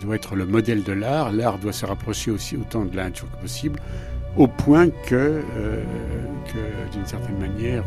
doit 0.00 0.16
être 0.16 0.36
le 0.36 0.46
modèle 0.46 0.82
de 0.82 0.92
l'art, 0.92 1.32
l'art 1.32 1.58
doit 1.58 1.72
se 1.72 1.86
rapprocher 1.86 2.30
aussi 2.30 2.56
autant 2.56 2.84
de 2.84 2.96
la 2.96 3.04
nature 3.04 3.30
que 3.30 3.42
possible, 3.42 3.80
au 4.36 4.46
point 4.46 4.88
que, 5.06 5.42
que 6.46 6.92
d'une 6.92 7.04
certaine 7.04 7.38
manière, 7.38 7.84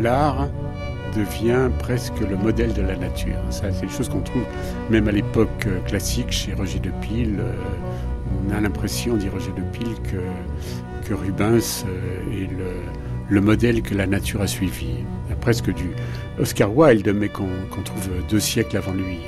l'art 0.00 0.48
devient 1.14 1.70
presque 1.78 2.20
le 2.20 2.36
modèle 2.36 2.72
de 2.72 2.82
la 2.82 2.96
nature. 2.96 3.36
C'est 3.50 3.80
des 3.80 3.88
choses 3.88 4.08
qu'on 4.08 4.20
trouve 4.20 4.44
même 4.90 5.08
à 5.08 5.12
l'époque 5.12 5.66
euh, 5.66 5.80
classique 5.80 6.30
chez 6.30 6.54
Roger 6.54 6.78
de 6.78 6.90
Pile. 7.00 7.38
Euh, 7.40 7.52
on 8.46 8.54
a 8.54 8.60
l'impression, 8.60 9.16
dit 9.16 9.28
Roger 9.28 9.52
de 9.56 9.62
Pile, 9.76 9.94
que, 10.04 11.08
que 11.08 11.14
Rubens 11.14 11.84
euh, 11.86 12.42
est 12.42 12.50
le, 12.50 12.70
le 13.30 13.40
modèle 13.40 13.80
que 13.82 13.94
la 13.94 14.06
nature 14.06 14.42
a 14.42 14.46
suivi. 14.46 14.88
Presque 15.40 15.72
du 15.72 15.90
Oscar 16.38 16.76
Wilde, 16.76 17.14
mais 17.14 17.28
qu'on 17.28 17.46
trouve 17.82 18.10
deux 18.28 18.40
siècles 18.40 18.76
avant 18.76 18.92
lui. 18.92 19.18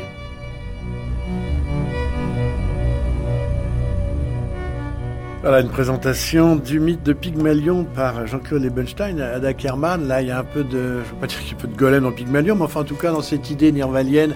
Voilà 5.43 5.59
une 5.59 5.71
présentation 5.71 6.55
du 6.55 6.79
mythe 6.79 7.03
de 7.03 7.13
Pygmalion 7.13 7.83
par 7.83 8.29
Jean-Claude 8.29 8.65
Ebenstein. 8.65 9.21
Ada 9.21 9.53
Kerman, 9.55 10.07
là, 10.07 10.23
il 10.23 10.29
y 10.29 10.31
a 10.31 10.39
un 10.39 10.45
peu 10.45 10.63
de, 10.63 11.01
je 11.05 11.11
veux 11.11 11.17
pas 11.21 11.27
dire 11.27 11.41
qu'il 11.41 11.49
y 11.49 11.55
a 11.55 11.57
un 11.57 11.61
peu 11.61 11.67
de 11.67 11.77
golem 11.77 12.05
dans 12.05 12.13
Pygmalion, 12.13 12.55
mais 12.55 12.63
enfin, 12.63 12.83
en 12.83 12.85
tout 12.85 12.95
cas, 12.95 13.11
dans 13.11 13.23
cette 13.23 13.51
idée 13.51 13.73
nirvalienne 13.73 14.35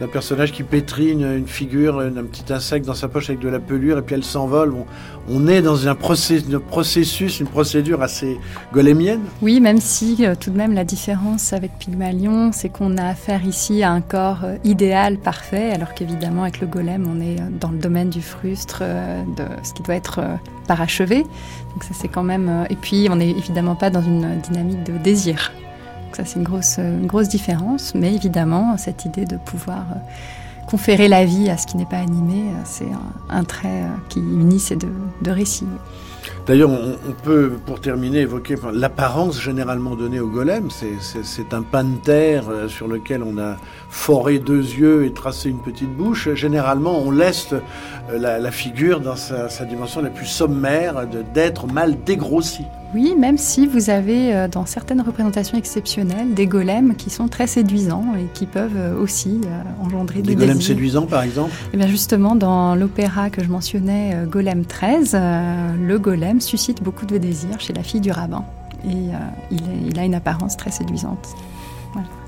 d'un 0.00 0.06
personnage 0.06 0.52
qui 0.52 0.62
pétrit 0.62 1.10
une, 1.10 1.46
figure, 1.46 2.00
un 2.00 2.24
petit 2.24 2.50
insecte 2.50 2.86
dans 2.86 2.94
sa 2.94 3.08
poche 3.08 3.28
avec 3.28 3.40
de 3.40 3.50
la 3.50 3.58
pelure, 3.58 3.98
et 3.98 4.02
puis 4.02 4.14
elle 4.14 4.24
s'envole. 4.24 4.72
On, 5.28 5.46
est 5.46 5.60
dans 5.60 5.88
un, 5.88 5.94
processus, 5.94 7.38
une 7.38 7.48
procédure 7.48 8.00
assez 8.00 8.38
golémienne. 8.72 9.20
Oui, 9.42 9.60
même 9.60 9.80
si, 9.80 10.24
euh, 10.24 10.34
tout 10.40 10.50
de 10.50 10.56
même, 10.56 10.72
la 10.72 10.84
différence 10.84 11.52
avec 11.52 11.72
Pygmalion, 11.78 12.50
c'est 12.52 12.70
qu'on 12.70 12.96
a 12.96 13.04
affaire 13.04 13.44
ici 13.44 13.82
à 13.82 13.90
un 13.90 14.00
corps 14.00 14.44
euh, 14.44 14.56
idéal, 14.64 15.18
parfait, 15.18 15.70
alors 15.72 15.92
qu'évidemment, 15.92 16.44
avec 16.44 16.62
le 16.62 16.66
golem, 16.66 17.06
on 17.06 17.20
est 17.20 17.40
euh, 17.40 17.44
dans 17.60 17.72
le 17.72 17.78
domaine 17.78 18.08
du 18.08 18.22
frustre, 18.22 18.82
de 19.36 19.44
ce 19.62 19.74
qui 19.74 19.82
doit 19.82 19.96
être 19.96 20.20
parachevé. 20.66 21.22
Donc 21.22 21.84
ça 21.84 21.90
c'est 21.92 22.08
quand 22.08 22.22
même. 22.22 22.48
Euh, 22.48 22.64
et 22.70 22.76
puis 22.76 23.08
on 23.10 23.16
n'est 23.16 23.30
évidemment 23.30 23.74
pas 23.74 23.90
dans 23.90 24.02
une 24.02 24.40
dynamique 24.40 24.82
de 24.84 24.96
désir. 24.98 25.52
Donc 26.04 26.16
ça 26.16 26.24
c'est 26.24 26.38
une 26.38 26.44
grosse, 26.44 26.78
une 26.78 27.06
grosse 27.06 27.28
différence. 27.28 27.94
Mais 27.94 28.14
évidemment 28.14 28.76
cette 28.76 29.04
idée 29.04 29.24
de 29.24 29.36
pouvoir 29.36 29.84
euh, 29.92 30.66
conférer 30.66 31.08
la 31.08 31.24
vie 31.24 31.48
à 31.50 31.56
ce 31.56 31.66
qui 31.66 31.76
n'est 31.76 31.86
pas 31.86 31.98
animé, 31.98 32.40
euh, 32.40 32.60
c'est 32.64 32.88
un, 33.30 33.44
trait 33.44 33.84
qui 34.08 34.20
unit 34.20 34.60
ces 34.60 34.76
deux 34.76 35.32
récits. 35.32 35.66
D'ailleurs, 36.46 36.70
on, 36.70 37.12
peut, 37.24 37.54
pour 37.66 37.80
terminer, 37.80 38.20
évoquer 38.20 38.54
l'apparence 38.72 39.40
généralement 39.40 39.96
donnée 39.96 40.20
au 40.20 40.28
golem. 40.28 40.68
C'est 40.70 41.52
un 41.52 41.62
pan 41.62 41.82
de 41.82 41.96
terre 41.96 42.44
sur 42.68 42.86
lequel 42.86 43.24
on 43.24 43.36
a 43.36 43.56
foré 43.90 44.38
deux 44.38 44.62
yeux 44.62 45.04
et 45.06 45.12
tracé 45.12 45.50
une 45.50 45.60
petite 45.60 45.90
bouche. 45.90 46.32
Généralement, 46.34 47.00
on 47.00 47.10
laisse 47.10 47.52
la, 48.12 48.38
la 48.38 48.50
figure 48.52 49.00
dans 49.00 49.16
sa, 49.16 49.64
dimension 49.64 50.00
la 50.02 50.10
plus 50.10 50.26
sommaire 50.26 51.04
d'être 51.34 51.66
mal 51.66 51.96
dégrossi. 52.04 52.62
Oui, 52.96 53.14
même 53.14 53.36
si 53.36 53.66
vous 53.66 53.90
avez 53.90 54.34
euh, 54.34 54.48
dans 54.48 54.64
certaines 54.64 55.02
représentations 55.02 55.58
exceptionnelles 55.58 56.32
des 56.32 56.46
golems 56.46 56.96
qui 56.96 57.10
sont 57.10 57.28
très 57.28 57.46
séduisants 57.46 58.14
et 58.18 58.24
qui 58.32 58.46
peuvent 58.46 58.70
euh, 58.74 58.98
aussi 58.98 59.42
euh, 59.44 59.84
engendrer 59.84 60.22
des, 60.22 60.34
des 60.34 60.34
golems 60.34 60.62
séduisants 60.62 61.04
par 61.04 61.22
exemple? 61.22 61.50
Eh 61.74 61.76
bien 61.76 61.88
justement, 61.88 62.36
dans 62.36 62.74
l'opéra 62.74 63.28
que 63.28 63.44
je 63.44 63.50
mentionnais, 63.50 64.16
Golem 64.26 64.64
13, 64.64 65.14
le 65.14 65.98
golem 65.98 66.40
suscite 66.40 66.82
beaucoup 66.82 67.04
de 67.04 67.18
désirs 67.18 67.60
chez 67.60 67.74
la 67.74 67.82
fille 67.82 68.00
du 68.00 68.12
rabbin. 68.12 68.46
Et 68.88 69.10
il, 69.50 69.60
il 69.90 69.98
a 69.98 70.04
une 70.06 70.14
apparence 70.14 70.56
très 70.56 70.70
séduisante. 70.70 71.28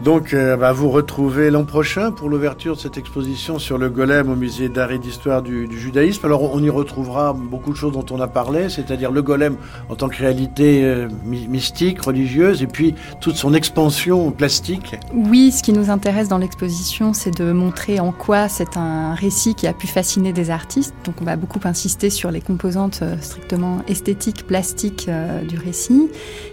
Donc, 0.05 0.33
euh, 0.33 0.57
bah, 0.57 0.73
vous 0.73 0.91
retrouvez 0.91 1.51
l'an 1.51 1.65
prochain 1.65 2.13
pour 2.13 2.29
l'ouverture 2.29 2.77
de 2.77 2.81
cette 2.81 2.97
exposition 2.97 3.59
sur 3.59 3.79
le 3.79 3.89
golem 3.89 4.31
au 4.31 4.37
musée 4.37 4.69
d'art 4.69 4.93
et 4.93 4.99
d'histoire 4.99 5.43
du, 5.43 5.69
judaïsme. 5.77 6.25
Alors, 6.25 6.55
on 6.55 6.63
y 6.63 6.71
retrouvera 6.71 7.33
beaucoup 7.33 7.73
de 7.73 7.77
choses 7.77 7.93
dont 7.93 8.07
on 8.13 8.21
a 8.21 8.29
parlé, 8.29 8.69
c'est-à-dire 8.69 9.11
le 9.11 9.23
golem 9.23 9.57
en 9.89 9.97
tant 9.97 10.09
que 10.09 10.17
réalité 10.17 10.85
euh, 10.85 11.09
mystique, 11.25 12.01
religieuse, 12.01 12.63
et 12.63 12.69
puis 12.69 12.95
toute 13.21 13.35
son 13.35 13.55
expansion 13.55 14.31
plastique. 14.31 14.95
Oui, 15.13 15.51
ce 15.51 15.65
qui 15.65 15.73
nous 15.73 15.91
intéresse 15.91 16.29
dans 16.29 16.39
l'exposition, 16.39 17.13
c'est 17.13 17.37
de 17.37 17.51
montrer 17.51 17.99
en 17.99 18.13
quoi 18.13 18.49
c'est 18.49 18.77
un 18.77 19.15
récit 19.15 19.57
qui 19.57 19.67
a 19.67 19.73
pu 19.73 19.89
fasciner 19.89 20.33
des 20.33 20.51
artistes. 20.51 20.95
Donc, 21.05 21.17
on 21.21 21.25
va 21.25 21.35
beaucoup 21.35 21.61
insister 21.65 22.09
sur 22.09 22.31
les 22.31 22.41
composantes 22.41 23.01
euh, 23.03 23.17
strictement 23.21 23.79
esthétiques, 23.89 24.47
plastiques 24.47 25.11
du 25.49 25.59
récit, 25.59 26.09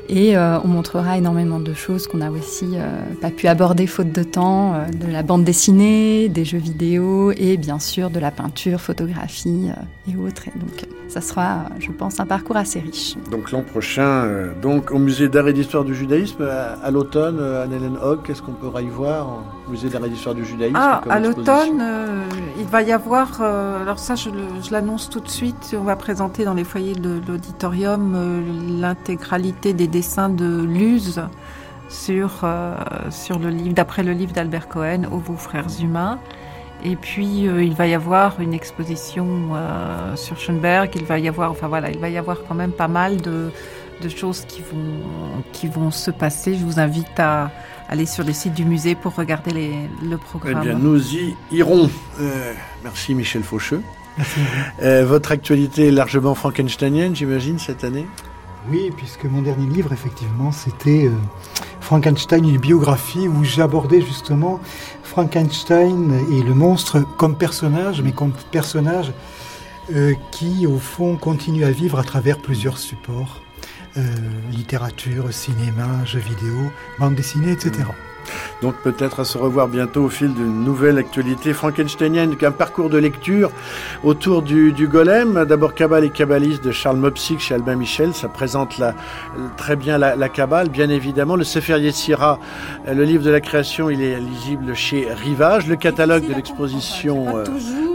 et 0.10 0.38
on 0.38 0.68
montrera 0.68 1.18
énormément 1.18 1.60
de 1.60 1.74
choses 1.74 2.08
qu'on 2.08 2.22
a 2.22 2.30
aussi 2.30 2.76
pas 3.22 3.30
pu 3.30 3.48
aborder 3.48 3.88
faute 3.88 4.12
de 4.12 4.24
temps, 4.24 4.74
euh, 4.74 4.86
de 4.88 5.12
la 5.12 5.24
bande 5.24 5.44
dessinée, 5.44 6.30
des 6.30 6.46
jeux 6.46 6.58
vidéo 6.58 7.32
et 7.38 7.58
bien 7.58 7.80
sûr 7.80 8.10
de 8.10 8.20
la 8.20 8.32
peinture, 8.32 8.80
photographie 8.80 9.70
euh, 9.70 10.12
et 10.12 10.18
autres. 10.18 10.48
Et 10.48 10.60
donc 10.60 10.86
ça 11.08 11.22
sera, 11.22 11.66
je 11.80 11.92
pense, 11.92 12.20
un 12.20 12.26
parcours 12.26 12.58
assez 12.58 12.80
riche. 12.80 13.16
Donc 13.32 13.52
l'an 13.52 13.62
prochain, 13.62 14.24
euh, 14.26 14.54
donc 14.62 14.92
au 14.92 14.98
musée 14.98 15.30
d'art 15.30 15.48
et 15.48 15.54
d'histoire 15.54 15.84
du 15.84 15.96
judaïsme, 15.96 16.44
à, 16.44 16.92
l'automne, 16.92 17.40
Anne-Hélène 17.40 17.98
Hogg, 18.02 18.20
qu'est-ce 18.24 18.42
qu'on 18.42 18.54
pourra 18.54 18.82
y 18.82 18.88
voir 18.88 19.44
au 19.68 19.72
musée 19.72 19.90
d'art 19.90 20.06
et 20.06 20.10
d'histoire 20.10 20.36
du 20.36 20.46
judaïsme 20.46 20.78
Ah, 20.78 21.02
à 21.10 21.20
l'automne, 21.20 21.84
il 22.60 22.66
va 22.66 22.82
y 22.82 22.92
avoir, 22.92 23.42
alors 23.42 24.00
ça 24.00 24.16
je, 24.16 24.30
je 24.64 24.72
l'annonce 24.72 25.10
tout 25.10 25.20
de 25.20 25.30
suite, 25.30 25.76
on 25.80 25.84
va 25.84 25.96
présenter 25.96 26.44
dans 26.44 26.54
les 26.54 26.64
foyers 26.64 26.96
de 26.96 27.22
l'auditorium 27.28 28.16
l'intégralité 28.80 29.74
des 29.74 29.88
dessins 29.88 30.30
de 30.30 30.64
Luz 30.64 31.22
sur, 31.96 32.42
euh, 32.44 32.76
sur 33.10 33.40
le 33.40 33.50
livre, 33.50 33.74
d'après 33.74 34.04
le 34.04 34.12
livre 34.12 34.34
d'Albert 34.34 34.68
Cohen, 34.68 35.04
Aux 35.12 35.18
vos 35.18 35.38
frères 35.38 35.68
humains. 35.82 36.20
Et 36.84 36.96
puis 36.96 37.48
euh, 37.48 37.64
il 37.64 37.74
va 37.74 37.88
y 37.88 37.94
avoir 37.94 38.40
une 38.40 38.54
exposition 38.54 39.28
euh, 39.56 40.16
sur 40.16 40.38
Schoenberg. 40.38 40.92
Il 40.96 41.06
va 41.06 41.18
y 41.18 41.28
avoir, 41.28 41.52
enfin 41.52 41.68
voilà, 41.68 41.90
il 41.90 42.00
va 42.00 42.10
y 42.10 42.18
avoir 42.18 42.38
quand 42.48 42.54
même 42.54 42.72
pas 42.72 42.88
mal 42.88 43.22
de, 43.22 43.50
de 44.02 44.10
choses 44.10 44.46
qui 44.48 44.62
vont, 44.62 45.42
qui 45.52 45.68
vont 45.68 45.90
se 45.90 46.12
passer. 46.12 46.56
Je 46.56 46.64
vous 46.66 46.80
invite 46.80 47.20
à 47.20 47.50
aller 47.88 48.06
sur 48.06 48.24
le 48.24 48.34
site 48.34 48.54
du 48.54 48.66
musée 48.66 48.94
pour 48.96 49.16
regarder 49.16 49.52
les, 49.52 49.74
le 50.04 50.18
programme. 50.18 50.62
Eh 50.64 50.68
bien, 50.68 50.78
nous 50.78 51.16
y 51.16 51.36
irons. 51.52 51.90
merci 52.84 53.16
Michel 53.16 53.44
Faucheux. 53.44 53.82
votre 54.82 55.32
actualité 55.32 55.88
est 55.88 55.92
largement 55.92 56.36
frankensteinienne, 56.36 57.16
j'imagine, 57.16 57.58
cette 57.58 57.84
année? 57.84 58.06
Oui, 58.70 58.92
puisque 58.96 59.26
mon 59.26 59.42
dernier 59.42 59.68
livre, 59.68 59.94
effectivement, 59.94 60.52
c'était 60.52 61.10
Frankenstein, 61.86 62.44
une 62.50 62.58
biographie 62.58 63.28
où 63.28 63.44
j'abordais 63.44 64.02
justement 64.02 64.60
Frankenstein 65.04 66.20
et 66.32 66.42
le 66.42 66.56
monstre 66.56 67.06
comme 67.16 67.38
personnage, 67.38 68.02
mais 68.02 68.12
comme 68.12 68.32
personnage 68.50 69.14
euh, 69.94 70.16
qui, 70.32 70.66
au 70.66 70.80
fond, 70.80 71.16
continue 71.16 71.64
à 71.64 71.70
vivre 71.70 72.00
à 72.00 72.04
travers 72.04 72.40
plusieurs 72.40 72.80
supports. 72.80 73.40
Euh, 73.98 74.02
littérature, 74.52 75.32
cinéma, 75.32 76.04
jeux 76.06 76.20
vidéo, 76.20 76.58
bande 76.98 77.14
dessinée, 77.14 77.52
etc. 77.52 77.84
Donc 78.62 78.76
peut-être 78.84 79.20
à 79.20 79.26
se 79.26 79.38
revoir 79.38 79.68
bientôt 79.68 80.06
au 80.06 80.10
fil 80.10 80.34
d'une 80.34 80.64
nouvelle 80.64 80.98
actualité 80.98 81.54
frankensteinienne, 81.54 82.36
un 82.46 82.52
parcours 82.52 82.90
de 82.90 82.98
lecture 82.98 83.50
autour 84.04 84.42
du, 84.44 84.88
golem. 84.88 85.46
D'abord 85.46 85.74
Cabale 85.74 86.06
et 86.06 86.10
Kabbaliste 86.10 86.64
de 86.64 86.72
Charles 86.72 86.98
Mopsic 86.98 87.40
chez 87.40 87.56
Albin 87.56 87.76
Michel, 87.76 88.14
ça 88.14 88.28
présente 88.28 88.78
la, 88.78 88.94
très 89.58 89.76
bien 89.76 89.98
la, 89.98 90.16
la 90.16 90.30
Kabbale, 90.30 90.70
bien 90.70 90.90
évidemment. 90.90 91.36
Le 91.36 91.44
Sefer 91.44 91.80
Yetzira, 91.80 92.40
le 92.88 93.04
livre 93.04 93.24
de 93.24 93.32
la 93.32 93.42
création, 93.42 93.90
il 93.90 94.02
est 94.02 94.20
lisible 94.20 94.76
chez 94.76 95.08
Rivage. 95.12 95.68
Le 95.68 95.76
catalogue 95.76 96.28
de 96.28 96.34
l'exposition, 96.34 97.38
euh, 97.38 97.44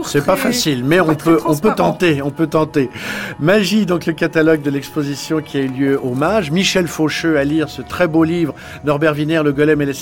c'est 0.04 0.24
pas 0.24 0.36
facile, 0.36 0.84
mais 0.84 1.00
on 1.00 1.14
peut, 1.14 1.38
on 1.46 1.56
peut 1.56 1.74
tenter, 1.76 2.22
on 2.22 2.30
peut 2.30 2.48
tenter. 2.48 2.90
Magie, 3.38 3.86
donc 3.86 4.06
le 4.06 4.12
catalogue 4.12 4.62
de 4.62 4.70
l'exposition 4.70 5.40
qui 5.40 5.58
a 5.58 5.60
eu 5.60 5.68
lieu 5.68 6.00
au 6.02 6.14
Mage. 6.14 6.50
Michel 6.50 6.88
Faucheux 6.88 7.38
à 7.38 7.44
lire 7.44 7.68
ce 7.68 7.82
très 7.82 8.08
beau 8.08 8.24
livre, 8.24 8.54
Norbert 8.84 9.14
Wiener, 9.14 9.42
Le 9.44 9.52
golem 9.52 9.80
et 9.82 9.86
la 9.86 9.92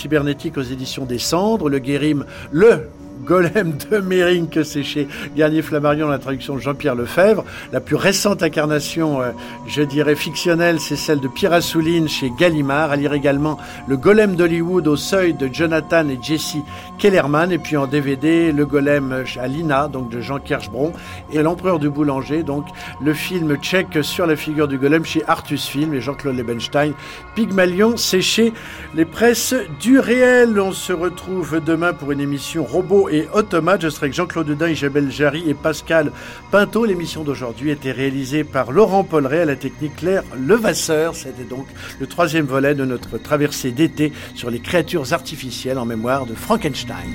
aux 0.56 0.62
éditions 0.62 1.04
des 1.04 1.18
Cendres, 1.18 1.68
le 1.68 1.78
Guérim, 1.78 2.24
le 2.50 2.88
Golem 3.24 3.74
de 3.90 3.98
Mérine 3.98 4.48
c'est 4.64 4.82
chez 4.82 5.08
Garnier 5.36 5.62
Flammarion, 5.62 6.08
la 6.08 6.18
traduction 6.18 6.54
de 6.54 6.60
Jean-Pierre 6.60 6.94
Lefebvre. 6.94 7.44
La 7.72 7.80
plus 7.80 7.96
récente 7.96 8.42
incarnation, 8.42 9.20
euh, 9.20 9.30
je 9.66 9.82
dirais 9.82 10.16
fictionnelle, 10.16 10.80
c'est 10.80 10.96
celle 10.96 11.20
de 11.20 11.28
Pierre 11.28 11.52
Assouline 11.52 12.08
chez 12.08 12.30
Gallimard. 12.38 12.90
À 12.90 12.96
lire 12.96 13.12
également 13.12 13.58
Le 13.86 13.96
Golem 13.96 14.36
d'Hollywood 14.36 14.86
au 14.88 14.96
seuil 14.96 15.34
de 15.34 15.48
Jonathan 15.52 16.08
et 16.08 16.18
Jesse 16.22 16.56
Kellerman. 16.98 17.52
Et 17.52 17.58
puis 17.58 17.76
en 17.76 17.86
DVD, 17.86 18.52
Le 18.52 18.66
Golem 18.66 19.24
à 19.40 19.46
Lina, 19.46 19.88
donc 19.88 20.10
de 20.10 20.20
Jean 20.20 20.38
Kershbron. 20.38 20.92
Et 21.32 21.42
L'Empereur 21.42 21.78
du 21.78 21.90
Boulanger, 21.90 22.42
donc 22.42 22.66
le 23.00 23.14
film 23.14 23.56
tchèque 23.56 23.98
sur 24.02 24.26
la 24.26 24.36
figure 24.36 24.68
du 24.68 24.78
golem 24.78 25.04
chez 25.04 25.22
Artus 25.26 25.66
Film 25.66 25.94
et 25.94 26.00
Jean-Claude 26.00 26.36
Lebenstein. 26.36 26.92
Pygmalion, 27.34 27.96
c'est 27.96 28.22
chez 28.22 28.52
les 28.94 29.04
presses 29.04 29.54
du 29.80 29.98
réel. 29.98 30.58
On 30.60 30.72
se 30.72 30.92
retrouve 30.92 31.60
demain 31.64 31.92
pour 31.92 32.12
une 32.12 32.20
émission 32.20 32.64
robot 32.64 33.08
et 33.08 33.17
Automate. 33.32 33.82
Je 33.82 33.88
serai 33.88 34.06
avec 34.06 34.14
Jean-Claude 34.14 34.46
Dedin, 34.46 34.68
Isabelle 34.68 35.10
Jarry 35.10 35.44
et 35.48 35.54
Pascal 35.54 36.12
Pinto. 36.50 36.84
L'émission 36.84 37.24
d'aujourd'hui 37.24 37.70
était 37.70 37.92
réalisée 37.92 38.44
par 38.44 38.70
Laurent 38.70 39.04
Polleret 39.04 39.40
à 39.40 39.44
la 39.44 39.56
technique 39.56 39.96
Claire 39.96 40.22
Levasseur. 40.36 41.14
C'était 41.14 41.44
donc 41.44 41.66
le 42.00 42.06
troisième 42.06 42.46
volet 42.46 42.74
de 42.74 42.84
notre 42.84 43.18
traversée 43.18 43.72
d'été 43.72 44.12
sur 44.34 44.50
les 44.50 44.60
créatures 44.60 45.12
artificielles 45.12 45.78
en 45.78 45.86
mémoire 45.86 46.26
de 46.26 46.34
Frankenstein. 46.34 47.06